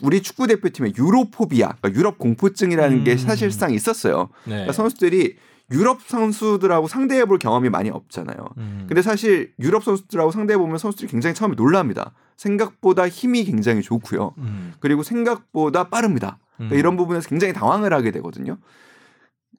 우리 0.00 0.22
축구 0.22 0.46
대표팀의 0.46 0.94
유로포비아, 0.98 1.74
그러니까 1.80 1.98
유럽 1.98 2.18
공포증이라는 2.18 3.04
게 3.04 3.12
음. 3.12 3.18
사실상 3.18 3.72
있었어요. 3.72 4.28
네. 4.44 4.50
그러니까 4.50 4.72
선수들이 4.72 5.36
유럽 5.70 6.02
선수들하고 6.02 6.88
상대해 6.88 7.24
볼 7.24 7.38
경험이 7.38 7.70
많이 7.70 7.90
없잖아요. 7.90 8.36
음. 8.58 8.84
근데 8.86 9.02
사실 9.02 9.52
유럽 9.58 9.82
선수들하고 9.84 10.30
상대해 10.30 10.58
보면 10.58 10.78
선수들이 10.78 11.10
굉장히 11.10 11.34
처음에 11.34 11.54
놀랍니다. 11.56 12.12
생각보다 12.36 13.08
힘이 13.08 13.44
굉장히 13.44 13.82
좋고요. 13.82 14.34
음. 14.38 14.74
그리고 14.80 15.02
생각보다 15.02 15.88
빠릅니다. 15.88 16.38
그러니까 16.56 16.76
음. 16.76 16.78
이런 16.78 16.96
부분에서 16.96 17.28
굉장히 17.28 17.54
당황을 17.54 17.92
하게 17.92 18.10
되거든요. 18.10 18.58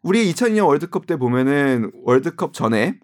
우리 0.03 0.31
2002년 0.31 0.67
월드컵 0.67 1.07
때 1.07 1.17
보면은 1.17 1.91
월드컵 2.03 2.53
전에 2.53 2.99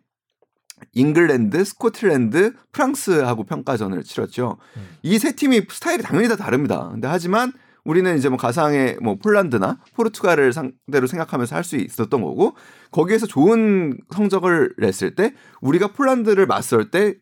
잉글랜드, 0.94 1.64
스코틀랜드, 1.64 2.54
프랑스하고 2.72 3.44
평가전을 3.46 4.04
치렀죠. 4.04 4.58
음. 4.78 4.88
이 5.04 5.14
세 5.14 5.34
팀이 5.36 5.62
스타일이 5.70 6.04
당연히 6.04 6.28
다 6.28 6.36
다릅니다. 6.36 6.90
근데 6.92 7.08
하지만 7.08 7.54
우리는 7.84 8.16
이제 8.18 8.30
뭐 8.30 8.38
가상의 8.38 8.98
뭐 9.02 9.16
폴란드나 9.16 9.80
포르투갈을 9.96 10.54
상대로 10.54 11.08
생각하면서 11.08 11.56
할 11.56 11.64
수 11.64 11.78
있었던 11.78 12.22
거고 12.22 12.56
거기에서 12.92 13.26
좋은 13.26 13.98
성적을 14.14 14.76
냈을 14.78 15.16
때 15.16 15.34
우리가 15.62 15.88
폴란드를 15.94 16.46
맞설 16.46 16.92
때 16.92 17.16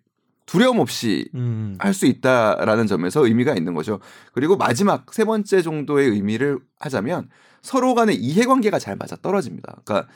두려움 0.46 0.80
없이 0.80 1.30
음. 1.36 1.76
할수 1.78 2.08
있다라는 2.08 2.88
점에서 2.88 3.26
의미가 3.26 3.54
있는 3.56 3.76
거죠. 3.76 4.00
그리고 4.34 4.58
마지막 4.58 5.14
세 5.14 5.24
번째 5.24 5.62
정도의 5.62 6.10
의미를 6.10 6.60
하자면 6.80 7.30
서로 7.62 7.94
간의 7.94 8.16
이해관계가 8.16 8.80
잘 8.80 8.96
맞아 8.96 9.16
떨어집니다. 9.16 9.82
그러니까 9.86 10.12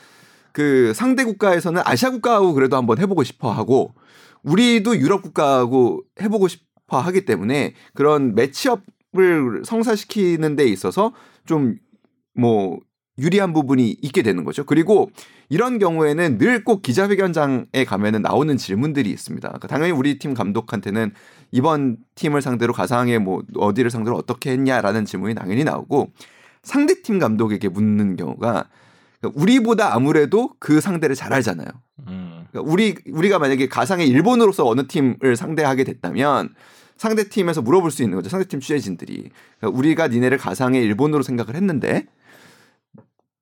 그 0.54 0.94
상대 0.94 1.24
국가에서는 1.24 1.82
아시아 1.84 2.10
국가하고 2.10 2.54
그래도 2.54 2.78
한번 2.78 2.98
해보고 2.98 3.24
싶어 3.24 3.52
하고 3.52 3.94
우리도 4.42 4.96
유럽 4.98 5.20
국가하고 5.20 6.02
해보고 6.22 6.48
싶어 6.48 6.98
하기 7.00 7.26
때문에 7.26 7.74
그런 7.92 8.34
매치업을 8.34 9.64
성사시키는 9.66 10.56
데 10.56 10.64
있어서 10.66 11.12
좀 11.44 11.84
뭐 12.34 12.78
유리한 13.18 13.52
부분이 13.52 13.96
있게 14.02 14.22
되는 14.22 14.44
거죠. 14.44 14.64
그리고 14.64 15.10
이런 15.48 15.78
경우에는 15.78 16.38
늘 16.38 16.64
꼭 16.64 16.82
기자회견장에 16.82 17.84
가면은 17.86 18.22
나오는 18.22 18.56
질문들이 18.56 19.10
있습니다. 19.10 19.48
그러니까 19.48 19.68
당연히 19.68 19.92
우리 19.92 20.18
팀 20.18 20.34
감독한테는 20.34 21.12
이번 21.52 21.98
팀을 22.16 22.42
상대로 22.42 22.72
가상의 22.72 23.20
뭐 23.20 23.42
어디를 23.56 23.90
상대로 23.90 24.16
어떻게 24.16 24.50
했냐라는 24.52 25.04
질문이 25.04 25.34
당연히 25.34 25.62
나오고 25.62 26.10
상대 26.62 27.02
팀 27.02 27.18
감독에게 27.18 27.68
묻는 27.68 28.16
경우가 28.16 28.68
우리보다 29.34 29.94
아무래도 29.94 30.50
그 30.58 30.80
상대를 30.80 31.16
잘 31.16 31.32
알잖아요. 31.32 31.68
음. 32.08 32.44
그러니까 32.50 32.72
우리 32.72 32.94
우리가 33.10 33.38
만약에 33.38 33.68
가상의 33.68 34.08
일본으로서 34.08 34.66
어느 34.66 34.86
팀을 34.86 35.36
상대하게 35.36 35.84
됐다면 35.84 36.54
상대 36.96 37.28
팀에서 37.28 37.62
물어볼 37.62 37.90
수 37.90 38.02
있는 38.02 38.16
거죠. 38.16 38.28
상대 38.28 38.46
팀 38.46 38.60
취재진들이 38.60 39.30
그러니까 39.58 39.78
우리가 39.78 40.08
니네를 40.08 40.38
가상의 40.38 40.82
일본으로 40.84 41.22
생각을 41.22 41.56
했는데 41.56 42.06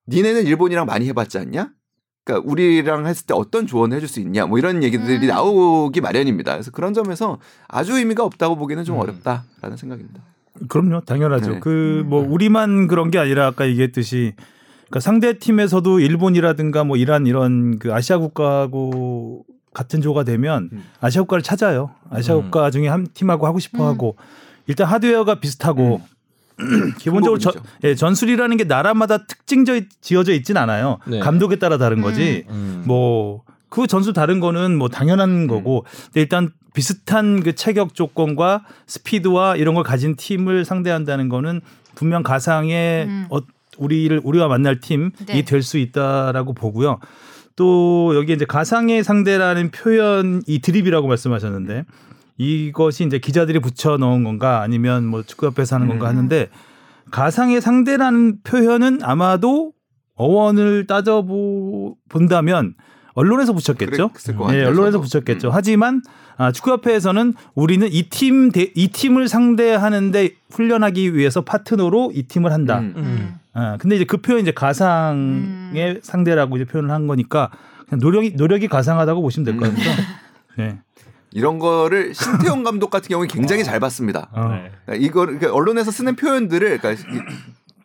니네는 0.08 0.46
일본이랑 0.46 0.86
많이 0.86 1.06
해봤지 1.08 1.38
않냐? 1.38 1.70
그러니까 2.24 2.50
우리랑 2.50 3.06
했을 3.06 3.26
때 3.26 3.34
어떤 3.34 3.66
조언을 3.66 3.96
해줄 3.96 4.08
수 4.08 4.20
있냐? 4.20 4.46
뭐 4.46 4.58
이런 4.58 4.82
얘기들이 4.82 5.26
음. 5.26 5.28
나오기 5.28 6.00
마련입니다. 6.00 6.52
그래서 6.52 6.70
그런 6.70 6.94
점에서 6.94 7.38
아주 7.68 7.96
의미가 7.96 8.24
없다고 8.24 8.56
보기는 8.56 8.84
좀 8.84 8.96
음. 8.96 9.00
어렵다라는 9.00 9.76
생각입니다. 9.76 10.22
그럼요, 10.68 11.00
당연하죠. 11.00 11.52
네. 11.52 11.60
그뭐 11.60 12.26
우리만 12.28 12.86
그런 12.86 13.10
게 13.10 13.18
아니라 13.18 13.46
아까 13.48 13.66
얘기했듯이 13.68 14.34
그러니까 14.92 15.00
상대 15.00 15.38
팀에서도 15.38 16.00
일본이라든가 16.00 16.84
뭐 16.84 16.98
이란 16.98 17.26
이런 17.26 17.78
그 17.78 17.94
아시아 17.94 18.18
국가하고 18.18 19.46
같은 19.72 20.02
조가 20.02 20.22
되면 20.24 20.68
음. 20.70 20.84
아시아 21.00 21.22
국가를 21.22 21.42
찾아요. 21.42 21.92
아시아 22.10 22.36
음. 22.36 22.42
국가 22.42 22.70
중에 22.70 22.88
한 22.88 23.06
팀하고 23.14 23.46
하고 23.46 23.58
싶어 23.58 23.84
음. 23.84 23.88
하고 23.88 24.16
일단 24.66 24.86
하드웨어가 24.86 25.36
비슷하고 25.40 26.02
기본적으로 27.00 27.38
전. 27.38 27.54
예, 27.84 27.94
전술이라는 27.94 28.58
게 28.58 28.64
나라마다 28.64 29.24
특징져 29.26 29.76
있- 29.76 29.88
지어져 30.02 30.34
있진 30.34 30.58
않아요. 30.58 30.98
네. 31.06 31.20
감독에 31.20 31.56
따라 31.56 31.78
다른 31.78 32.02
거지. 32.02 32.44
음. 32.50 32.82
뭐그 32.86 33.86
전술 33.88 34.12
다른 34.12 34.40
거는 34.40 34.76
뭐 34.76 34.90
당연한 34.90 35.46
거고 35.46 35.86
근데 36.08 36.20
일단 36.20 36.50
비슷한 36.74 37.42
그 37.42 37.54
체격 37.54 37.94
조건과 37.94 38.66
스피드와 38.86 39.56
이런 39.56 39.74
걸 39.74 39.84
가진 39.84 40.16
팀을 40.16 40.66
상대한다는 40.66 41.30
거는 41.30 41.62
분명 41.94 42.22
가상의 42.22 43.06
음. 43.06 43.26
어, 43.30 43.38
우리를 43.78 44.20
우리와 44.22 44.48
만날 44.48 44.80
팀이 44.80 45.10
네. 45.26 45.42
될수 45.42 45.78
있다라고 45.78 46.54
보고요. 46.54 46.98
또 47.56 48.12
여기 48.14 48.32
이제 48.32 48.44
가상의 48.44 49.04
상대라는 49.04 49.70
표현 49.70 50.42
이 50.46 50.60
드립이라고 50.60 51.06
말씀하셨는데 51.06 51.84
이것이 52.38 53.04
이제 53.04 53.18
기자들이 53.18 53.58
붙여 53.60 53.96
넣은 53.96 54.24
건가 54.24 54.62
아니면 54.62 55.06
뭐 55.06 55.22
축구협회에서 55.22 55.76
하는 55.76 55.88
건가 55.88 56.06
음. 56.06 56.16
하는데 56.16 56.48
가상의 57.10 57.60
상대라는 57.60 58.42
표현은 58.42 59.00
아마도 59.02 59.72
어원을 60.14 60.86
따져 60.86 61.24
본다면 62.08 62.74
언론에서 63.14 63.52
붙였겠죠. 63.52 64.10
예, 64.52 64.64
언론에서. 64.64 65.00
붙였겠죠. 65.00 65.48
음. 65.48 65.52
하지만 65.54 66.02
아, 66.38 66.50
축구협회에서는 66.52 67.34
우리는 67.54 67.86
이 67.90 68.08
팀 68.08 68.50
이 68.74 68.88
팀을 68.88 69.28
상대하는데 69.28 70.30
훈련하기 70.50 71.14
위해서 71.14 71.42
파트너로 71.42 72.12
이 72.14 72.22
팀을 72.24 72.52
한다. 72.52 72.78
음. 72.78 72.94
음. 72.96 73.34
아, 73.54 73.76
근데 73.78 73.96
이제 73.96 74.04
그 74.04 74.16
표현 74.18 74.40
이제 74.40 74.50
가상의 74.52 75.12
음. 75.92 76.00
상대라고 76.02 76.56
이제 76.56 76.64
표현을 76.64 76.90
한 76.90 77.06
거니까 77.06 77.50
그냥 77.88 78.00
노력이 78.00 78.32
노력이 78.36 78.68
가상하다고 78.68 79.20
보시면 79.20 79.44
될것 79.44 79.68
음. 79.68 79.74
같아요. 79.76 79.94
네. 80.56 80.78
이런 81.34 81.58
거를 81.58 82.14
신태용 82.14 82.62
감독 82.62 82.90
같은 82.90 83.08
경우는 83.08 83.28
굉장히 83.28 83.64
잘 83.64 83.80
봤습니다. 83.80 84.28
어. 84.32 84.58
네. 84.88 84.96
이걸 84.98 85.26
그러니까 85.38 85.52
언론에서 85.52 85.90
쓰는 85.90 86.16
표현들을 86.16 86.78
그러니까 86.78 86.92
이- 86.92 87.18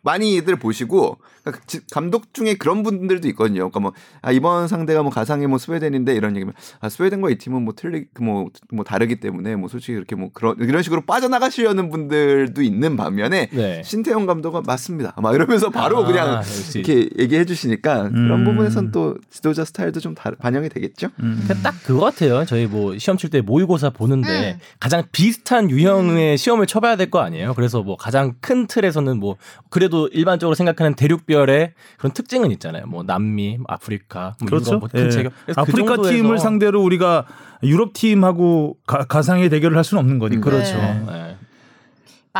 많이들 0.02 0.56
보시고 0.56 1.18
그러니까 1.42 1.64
지- 1.66 1.80
감독 1.90 2.34
중에 2.34 2.54
그런 2.54 2.82
분들도 2.82 3.26
있거든요. 3.28 3.70
그러니까 3.70 3.80
뭐 3.80 3.92
아, 4.22 4.32
이번 4.32 4.68
상대가 4.68 5.02
뭐 5.02 5.10
가상의 5.10 5.46
뭐 5.46 5.58
스웨덴인데 5.58 6.14
이런 6.14 6.36
얘기면 6.36 6.54
아 6.80 6.88
스웨덴과 6.88 7.30
이 7.30 7.36
팀은 7.38 7.62
뭐 7.62 7.74
틀리 7.76 8.06
뭐뭐 8.20 8.48
뭐 8.72 8.84
다르기 8.84 9.20
때문에 9.20 9.56
뭐 9.56 9.68
솔직히 9.68 9.94
그렇게 9.94 10.14
뭐 10.16 10.30
그런 10.32 10.56
이런 10.60 10.82
식으로 10.82 11.02
빠져나가시려는 11.06 11.88
분들도 11.90 12.60
있는 12.62 12.96
반면에 12.96 13.48
네. 13.52 13.82
신태용 13.84 14.26
감독은 14.26 14.62
맞습니다. 14.66 15.14
막 15.20 15.34
이러면서 15.34 15.70
바로 15.70 16.04
아, 16.04 16.06
그냥 16.06 16.34
역시. 16.36 16.80
이렇게 16.80 17.08
얘기해 17.18 17.44
주시니까 17.44 18.10
그런 18.10 18.40
음. 18.40 18.44
부분에선 18.44 18.92
또 18.92 19.16
지도자 19.30 19.64
스타일도 19.64 20.00
좀 20.00 20.14
다, 20.14 20.30
반영이 20.38 20.68
되겠죠. 20.68 21.08
음. 21.20 21.44
그딱 21.48 21.74
그거 21.84 22.00
같아요. 22.00 22.44
저희 22.44 22.66
뭐 22.66 22.96
시험 22.98 23.16
칠 23.16 23.28
때 23.30 23.40
모의고사 23.42 23.90
보는데 23.90 24.54
음. 24.54 24.58
가장 24.80 25.02
비슷한 25.12 25.70
유형의 25.70 26.38
시험을 26.38 26.66
쳐봐야 26.66 26.96
될 26.96 27.08
거 27.10 27.20
아니에요. 27.20 27.54
그래서 27.54 27.82
뭐 27.82 27.96
가장 27.96 28.34
큰 28.42 28.66
틀에서는 28.66 29.18
뭐 29.18 29.36
그래 29.70 29.87
도 29.88 30.08
일반적으로 30.12 30.54
생각하는 30.54 30.94
대륙별의 30.94 31.72
그런 31.98 32.12
특징은 32.12 32.50
있잖아요. 32.52 32.86
뭐 32.86 33.02
남미, 33.02 33.58
아프리카, 33.66 34.34
뭐 34.40 34.46
그렇죠. 34.48 34.70
유럽, 34.72 34.78
뭐큰 34.80 35.06
예. 35.06 35.10
체격. 35.10 35.32
그 35.46 35.52
아프리카 35.56 35.96
정도에서- 35.96 36.10
팀을 36.10 36.38
상대로 36.38 36.82
우리가 36.82 37.24
유럽 37.62 37.92
팀하고 37.94 38.76
가, 38.86 39.04
가상의 39.04 39.48
대결을 39.50 39.76
할 39.76 39.84
수는 39.84 40.00
없는 40.02 40.18
거니까. 40.18 40.40
그렇죠. 40.50 40.76
네. 40.76 41.02
네. 41.06 41.36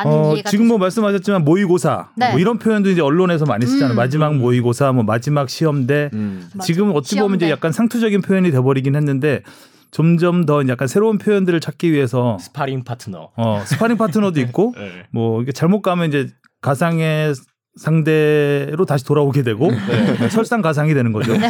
어, 0.05 0.35
지금 0.49 0.69
뭐 0.69 0.79
말씀하셨지만 0.79 1.45
모의고사 1.45 2.11
네. 2.15 2.31
뭐 2.31 2.39
이런 2.39 2.59
표현도 2.59 2.91
이제 2.91 3.01
언론에서 3.01 3.47
많이 3.47 3.67
쓰잖아요. 3.67 3.95
음. 3.95 3.97
마지막 3.97 4.37
모의고사, 4.37 4.93
뭐 4.93 5.03
마지막 5.03 5.51
시험대. 5.51 6.11
음. 6.13 6.49
지금 6.63 6.91
어떻게 6.95 7.21
보면 7.21 7.37
이제 7.37 7.47
시험대. 7.47 7.51
약간 7.51 7.73
상투적인 7.73 8.23
표현이 8.23 8.51
돼버리긴 8.53 8.95
했는데 8.95 9.43
점점 9.91 10.45
더 10.47 10.63
약간 10.69 10.87
새로운 10.87 11.19
표현들을 11.19 11.59
찾기 11.61 11.91
위해서 11.91 12.39
스파링 12.39 12.85
파트너. 12.85 13.31
어, 13.35 13.63
스파링 13.65 13.97
파트너도 13.97 14.39
있고 14.41 14.75
네. 14.79 15.05
뭐 15.11 15.43
이게 15.43 15.51
잘못 15.51 15.83
가면 15.83 16.09
이제 16.09 16.29
가상의 16.61 17.35
상대로 17.77 18.85
다시 18.85 19.05
돌아오게 19.05 19.43
되고 19.43 19.71
네. 19.71 20.29
설상 20.31 20.63
가상이 20.63 20.95
되는 20.95 21.13
거죠. 21.13 21.37
네. 21.37 21.49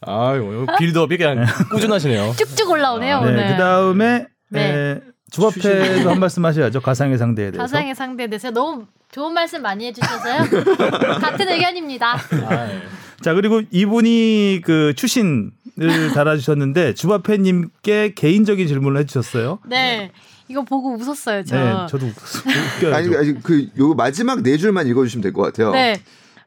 아유, 0.00 0.64
build-up이 0.78 1.16
그냥 1.16 1.44
꾸준하시네요. 1.70 2.34
쭉쭉 2.36 2.70
올라오네요 2.70 3.16
아, 3.16 3.20
오늘. 3.20 3.48
그 3.48 3.56
다음에 3.56 4.26
네. 4.48 5.00
주합회도 5.30 6.08
한 6.08 6.20
말씀 6.20 6.44
하셔야죠. 6.44 6.80
가상의 6.80 7.18
상대에 7.18 7.50
대해서. 7.50 7.58
가상의 7.58 7.94
상대에 7.94 8.28
대해서 8.28 8.50
너무 8.50 8.86
좋은 9.10 9.32
말씀 9.34 9.60
많이 9.62 9.86
해주셔서요. 9.86 10.38
같은 11.20 11.48
의견입니다. 11.48 12.14
아, 12.14 12.68
예. 12.70 12.82
자 13.20 13.34
그리고 13.34 13.62
이분이 13.70 14.60
그 14.64 14.94
추신을 14.94 16.12
달아주셨는데 16.14 16.94
주합회님께 16.94 18.14
개인적인 18.14 18.68
질문을 18.68 19.00
해주셨어요. 19.00 19.58
네, 19.66 20.12
이거 20.48 20.62
보고 20.62 20.94
웃었어요. 20.94 21.44
저. 21.44 21.56
네, 21.56 21.86
저도 21.88 22.06
웃겨요. 22.06 22.94
아니, 22.96 23.16
아니 23.16 23.42
그 23.42 23.68
요 23.78 23.94
마지막 23.94 24.42
네 24.42 24.56
줄만 24.56 24.86
읽어 24.86 25.04
주시면 25.04 25.22
될 25.22 25.32
것 25.32 25.42
같아요. 25.42 25.70
네. 25.72 26.00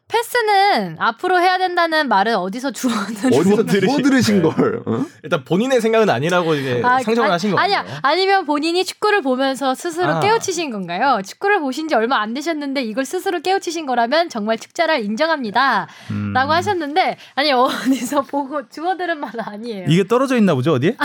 패스는 0.08 0.98
앞으로 1.00 1.40
해야 1.40 1.58
된다는 1.58 2.10
말은 2.10 2.36
어디서 2.36 2.72
주워든 2.72 3.34
어디서 3.34 3.64
들으신- 3.66 4.04
들으신 4.04 4.42
걸? 4.42 4.84
어? 4.86 5.06
일단 5.24 5.46
본인의 5.46 5.80
생각은 5.80 6.10
아니라고 6.10 6.54
이제 6.56 6.82
상정을 6.82 7.22
아니, 7.24 7.32
하신 7.32 7.52
거예요. 7.52 7.62
아니야. 7.64 7.86
아니면 8.02 8.46
본인이 8.46 8.84
축구를 8.84 9.22
보면서 9.22 9.74
스스로 9.74 10.10
아. 10.16 10.20
깨우치신 10.20 10.70
건가요? 10.72 11.22
축구를 11.26 11.62
보신 11.62 11.88
지 11.88 11.96
얼마 11.96 12.20
안 12.22 12.34
되셨는데 12.34 12.82
이걸 12.84 13.06
스스로 13.06 13.40
깨우치신 13.40 13.86
거라면 13.86 14.28
정말 14.28 14.58
축자를 14.58 15.00
인정합니다. 15.06 15.88
음. 16.10 16.34
라고 16.34 16.52
하셨는데 16.52 17.16
아니 17.36 17.54
어디서 17.54 18.24
보고 18.28 18.68
주워들은 18.68 19.18
말은 19.18 19.40
아니에요. 19.40 19.86
이게 19.88 20.06
떨어져 20.06 20.36
있나 20.36 20.56
보죠 20.56 20.74
어디에? 20.74 20.98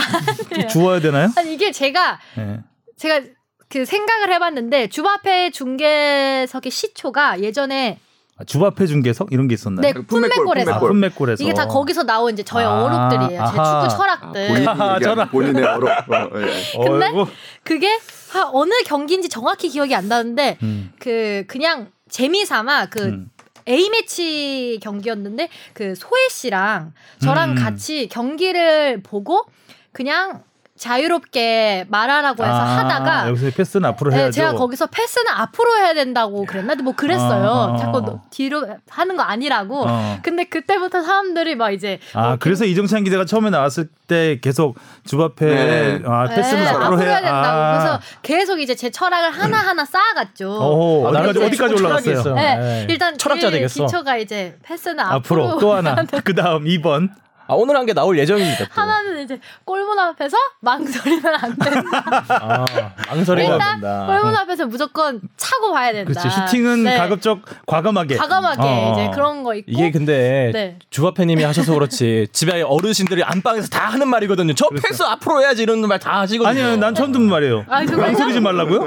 주워야 0.69 0.99
되나요? 0.99 1.29
아니 1.37 1.53
이게 1.53 1.71
제가 1.71 2.19
네. 2.35 2.59
제가 2.97 3.21
그 3.69 3.85
생각을 3.85 4.31
해봤는데 4.33 4.87
주바페 4.89 5.51
중계석의 5.51 6.71
시초가 6.71 7.41
예전에 7.41 7.99
아, 8.39 8.43
주합회 8.43 8.85
중계석 8.85 9.29
이런 9.31 9.47
게 9.47 9.55
있었나요? 9.55 9.81
네 9.81 9.93
품맥골, 9.93 10.29
품맥골에서 10.29 10.71
아, 10.71 10.79
품맥골. 10.79 10.89
품맥골에서 10.89 11.43
이게 11.43 11.53
다 11.53 11.67
거기서 11.67 12.03
나온 12.03 12.33
이제 12.33 12.43
저의 12.43 12.67
아, 12.67 12.83
어록들이에요. 12.83 13.29
제 13.29 13.37
아하. 13.37 13.81
축구 13.87 13.97
철학들. 13.97 14.47
본인 14.49 14.67
아, 14.67 14.99
저랑. 14.99 15.29
본인의 15.29 15.63
어록. 15.63 15.89
어, 15.89 16.29
예. 16.35 16.83
근데 16.87 17.05
어이구. 17.07 17.27
그게 17.63 17.99
하, 18.29 18.47
어느 18.53 18.71
경기인지 18.85 19.27
정확히 19.29 19.69
기억이 19.69 19.95
안 19.95 20.07
나는데 20.07 20.59
음. 20.61 20.91
그 20.99 21.45
그냥 21.47 21.89
재미삼아 22.09 22.89
그 22.89 23.05
음. 23.05 23.31
A 23.67 23.89
매치 23.89 24.79
경기였는데 24.83 25.49
그 25.73 25.95
소혜 25.95 26.29
씨랑 26.29 26.93
저랑 27.21 27.51
음. 27.51 27.55
같이 27.55 28.07
경기를 28.07 29.01
보고 29.01 29.45
그냥 29.91 30.43
자유롭게 30.77 31.85
말하라고 31.89 32.43
해서 32.43 32.53
아, 32.53 32.77
하다가 32.77 33.29
여기서 33.29 33.51
패스는 33.55 33.89
앞으로 33.89 34.11
네, 34.11 34.17
해야죠. 34.17 34.31
제가 34.31 34.53
거기서 34.53 34.87
패스는 34.87 35.31
앞으로 35.31 35.75
해야 35.77 35.93
된다고 35.93 36.45
그랬나? 36.45 36.75
뭐 36.75 36.93
그랬어요. 36.95 37.49
아, 37.49 37.73
아, 37.73 37.77
자꾸 37.77 37.97
아. 37.97 38.01
너- 38.01 38.21
뒤로 38.29 38.65
하는 38.89 39.15
거 39.17 39.23
아니라고. 39.23 39.85
어. 39.87 40.19
근데 40.21 40.43
그때부터 40.45 41.01
사람들이 41.01 41.55
막 41.55 41.71
이제 41.71 41.99
아 42.13 42.27
뭐 42.27 42.37
그래서 42.39 42.65
이정찬 42.65 43.03
기자가 43.03 43.25
처음에 43.25 43.49
나왔을 43.49 43.87
때 44.07 44.39
계속 44.41 44.77
주합회 45.05 45.45
네. 45.45 46.01
아, 46.05 46.27
패스는 46.27 46.63
네, 46.63 46.69
앞으로 46.69 47.01
해야 47.01 47.21
된다고. 47.21 47.47
아. 47.47 47.77
그래서 47.77 47.99
계속 48.21 48.59
이제 48.59 48.75
제 48.75 48.89
철학을 48.89 49.31
하나 49.31 49.57
하나 49.57 49.85
쌓아갔죠. 49.85 50.49
오, 50.49 51.07
아, 51.07 51.09
어디까지 51.09 51.29
이제 51.39 51.45
어디까지 51.47 51.73
올라갔어요? 51.75 52.35
네, 52.35 52.55
네. 52.57 52.85
일단 52.89 53.17
철학자 53.17 53.47
일 53.47 53.53
되겠어. 53.53 53.85
기초가 53.85 54.17
이제 54.17 54.57
패스는 54.63 54.99
앞으로, 54.99 55.45
앞으로 55.45 55.59
또 55.59 55.73
하나 55.73 55.95
그 56.23 56.33
다음 56.35 56.65
2번 56.65 57.09
아, 57.47 57.53
오늘 57.53 57.75
한 57.75 57.85
게 57.87 57.93
나올 57.93 58.17
예정입니다. 58.19 58.65
또. 58.65 58.81
하나는 58.81 59.23
이제 59.23 59.39
골문 59.63 59.97
앞에서 59.97 60.35
망설이면 60.59 61.35
안 61.35 61.55
된다. 61.57 62.25
아, 62.29 62.65
망설이면 63.07 63.51
안 63.53 63.57
일단 63.59 63.79
된다. 63.79 64.05
골문 64.07 64.35
앞에서 64.35 64.65
무조건 64.65 65.21
차고 65.37 65.71
봐야 65.71 65.93
된다. 65.93 66.11
그렇지 66.11 66.29
슈팅은 66.29 66.83
네. 66.83 66.97
가급적 66.97 67.39
과감하게 67.65 68.17
과감하게 68.17 68.61
어. 68.61 68.91
이제 68.93 69.11
그런 69.15 69.43
거 69.43 69.55
있고 69.55 69.71
이게 69.71 69.91
근데 69.91 70.51
네. 70.53 70.79
주바페님이 70.89 71.43
하셔서 71.43 71.73
그렇지 71.73 72.27
집에 72.33 72.61
어르신들이 72.61 73.23
안방에서 73.23 73.69
다 73.69 73.85
하는 73.85 74.07
말이거든요. 74.09 74.53
저 74.53 74.67
패스 74.83 75.03
앞으로 75.03 75.41
해야지 75.41 75.63
이런 75.63 75.79
말 75.87 75.97
다 75.99 76.19
하시거든요. 76.19 76.49
아니요 76.49 76.75
난 76.77 76.93
처음 76.93 77.11
듣는 77.11 77.27
말이에요 77.29 77.65
아? 77.69 77.83
망설이지 77.83 78.39
말라고요? 78.41 78.79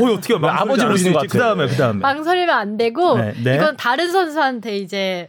오 0.00 0.06
어떻게 0.14 0.34
뭐 0.36 0.50
아버지 0.50 0.84
보시는 0.84 1.12
것그 1.12 1.38
다음에 1.38 1.66
그 1.68 1.76
다음에 1.76 2.00
망설이면 2.00 2.50
안 2.50 2.76
되고 2.76 3.16
네, 3.16 3.32
네. 3.44 3.54
이건 3.56 3.76
다른 3.76 4.10
선수한테 4.10 4.76
이제 4.76 5.28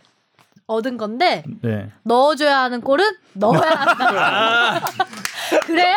얻은 0.71 0.97
건데 0.97 1.43
네. 1.61 1.89
넣어줘야 2.03 2.59
하는 2.59 2.81
골은 2.81 3.05
넣어야 3.33 3.69
한다. 3.69 4.81
그래야 5.65 5.95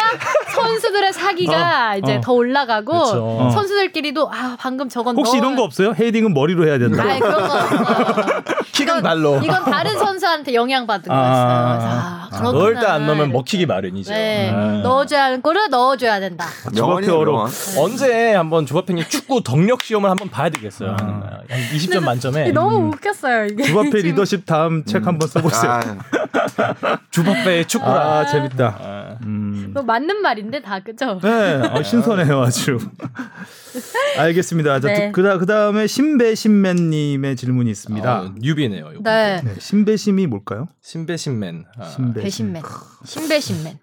선수들의 0.54 1.12
사기가 1.12 1.92
어, 1.92 1.98
이제 1.98 2.16
어. 2.16 2.20
더 2.20 2.32
올라가고 2.32 2.92
그렇죠. 2.92 3.50
선수들끼리도 3.52 4.28
아 4.32 4.56
방금 4.58 4.88
저건 4.88 5.16
혹시 5.16 5.36
넣어... 5.36 5.38
이런 5.38 5.56
거 5.56 5.62
없어요? 5.62 5.94
헤딩은 5.98 6.34
머리로 6.34 6.66
해야 6.66 6.78
된다 6.78 7.02
아니 7.02 7.20
그런 7.20 7.48
거 7.48 7.54
없어요. 7.54 8.42
킥은 8.74 9.02
발로. 9.02 9.40
이건 9.42 9.64
다른 9.64 9.96
선수한테 9.98 10.54
영향받은 10.54 11.10
아, 11.10 11.14
거였어요. 11.14 11.44
아, 11.46 11.48
아. 11.50 12.28
아, 12.30 12.36
아. 12.36 12.52
넣을 12.52 12.74
때 12.74 12.86
안 12.86 13.06
넣으면 13.06 13.32
먹히기 13.32 13.66
마련이죠. 13.66 14.12
네, 14.12 14.50
아. 14.54 14.80
넣어줘야 14.82 15.24
하는 15.24 15.40
골은 15.42 15.70
넣어줘야 15.70 16.20
된다. 16.20 16.46
주바페어로. 16.74 17.32
명언. 17.32 17.50
언제 17.78 18.32
한번 18.34 18.66
주바페님 18.66 19.04
축구 19.08 19.42
덕력 19.42 19.82
시험을 19.82 20.10
한번 20.10 20.28
봐야 20.28 20.48
되겠어요. 20.50 20.96
한 20.98 21.44
20점 21.72 22.02
만점에 22.04 22.50
너무 22.52 22.88
웃겼어요 22.88 23.46
이게. 23.46 23.62
주바페 23.64 23.90
지금. 23.90 24.02
리더십 24.10 24.44
다음 24.46 24.84
책 24.84 25.06
한번 25.06 25.28
써보세요 25.28 25.70
아, 25.72 25.80
주바페의 27.10 27.66
축구라. 27.66 27.94
아, 27.94 28.26
재밌다 28.26 28.78
아. 28.80 29.16
음. 29.24 29.70
뭐 29.74 29.82
맞는 29.82 30.20
말인데 30.22 30.60
다 30.62 30.80
그죠? 30.80 31.18
네, 31.22 31.54
어, 31.72 31.82
신선해요 31.82 32.42
아주. 32.42 32.78
알겠습니다. 34.18 34.80
자, 34.80 34.86
네. 34.88 35.12
그다 35.12 35.38
그 35.38 35.46
다음에 35.46 35.86
신배신맨님의 35.86 37.36
질문이 37.36 37.70
있습니다. 37.70 38.08
아, 38.10 38.30
뉴비 38.38 38.63
네요. 38.68 38.94
요거. 38.94 39.02
네. 39.02 39.40
네, 39.44 39.54
신배심이 39.58 40.26
뭘까요? 40.26 40.68
신배신맨. 40.82 41.64
아, 41.78 41.84
신배. 41.88 42.22
배신맨, 42.22 42.62
신배신맨. 43.04 43.78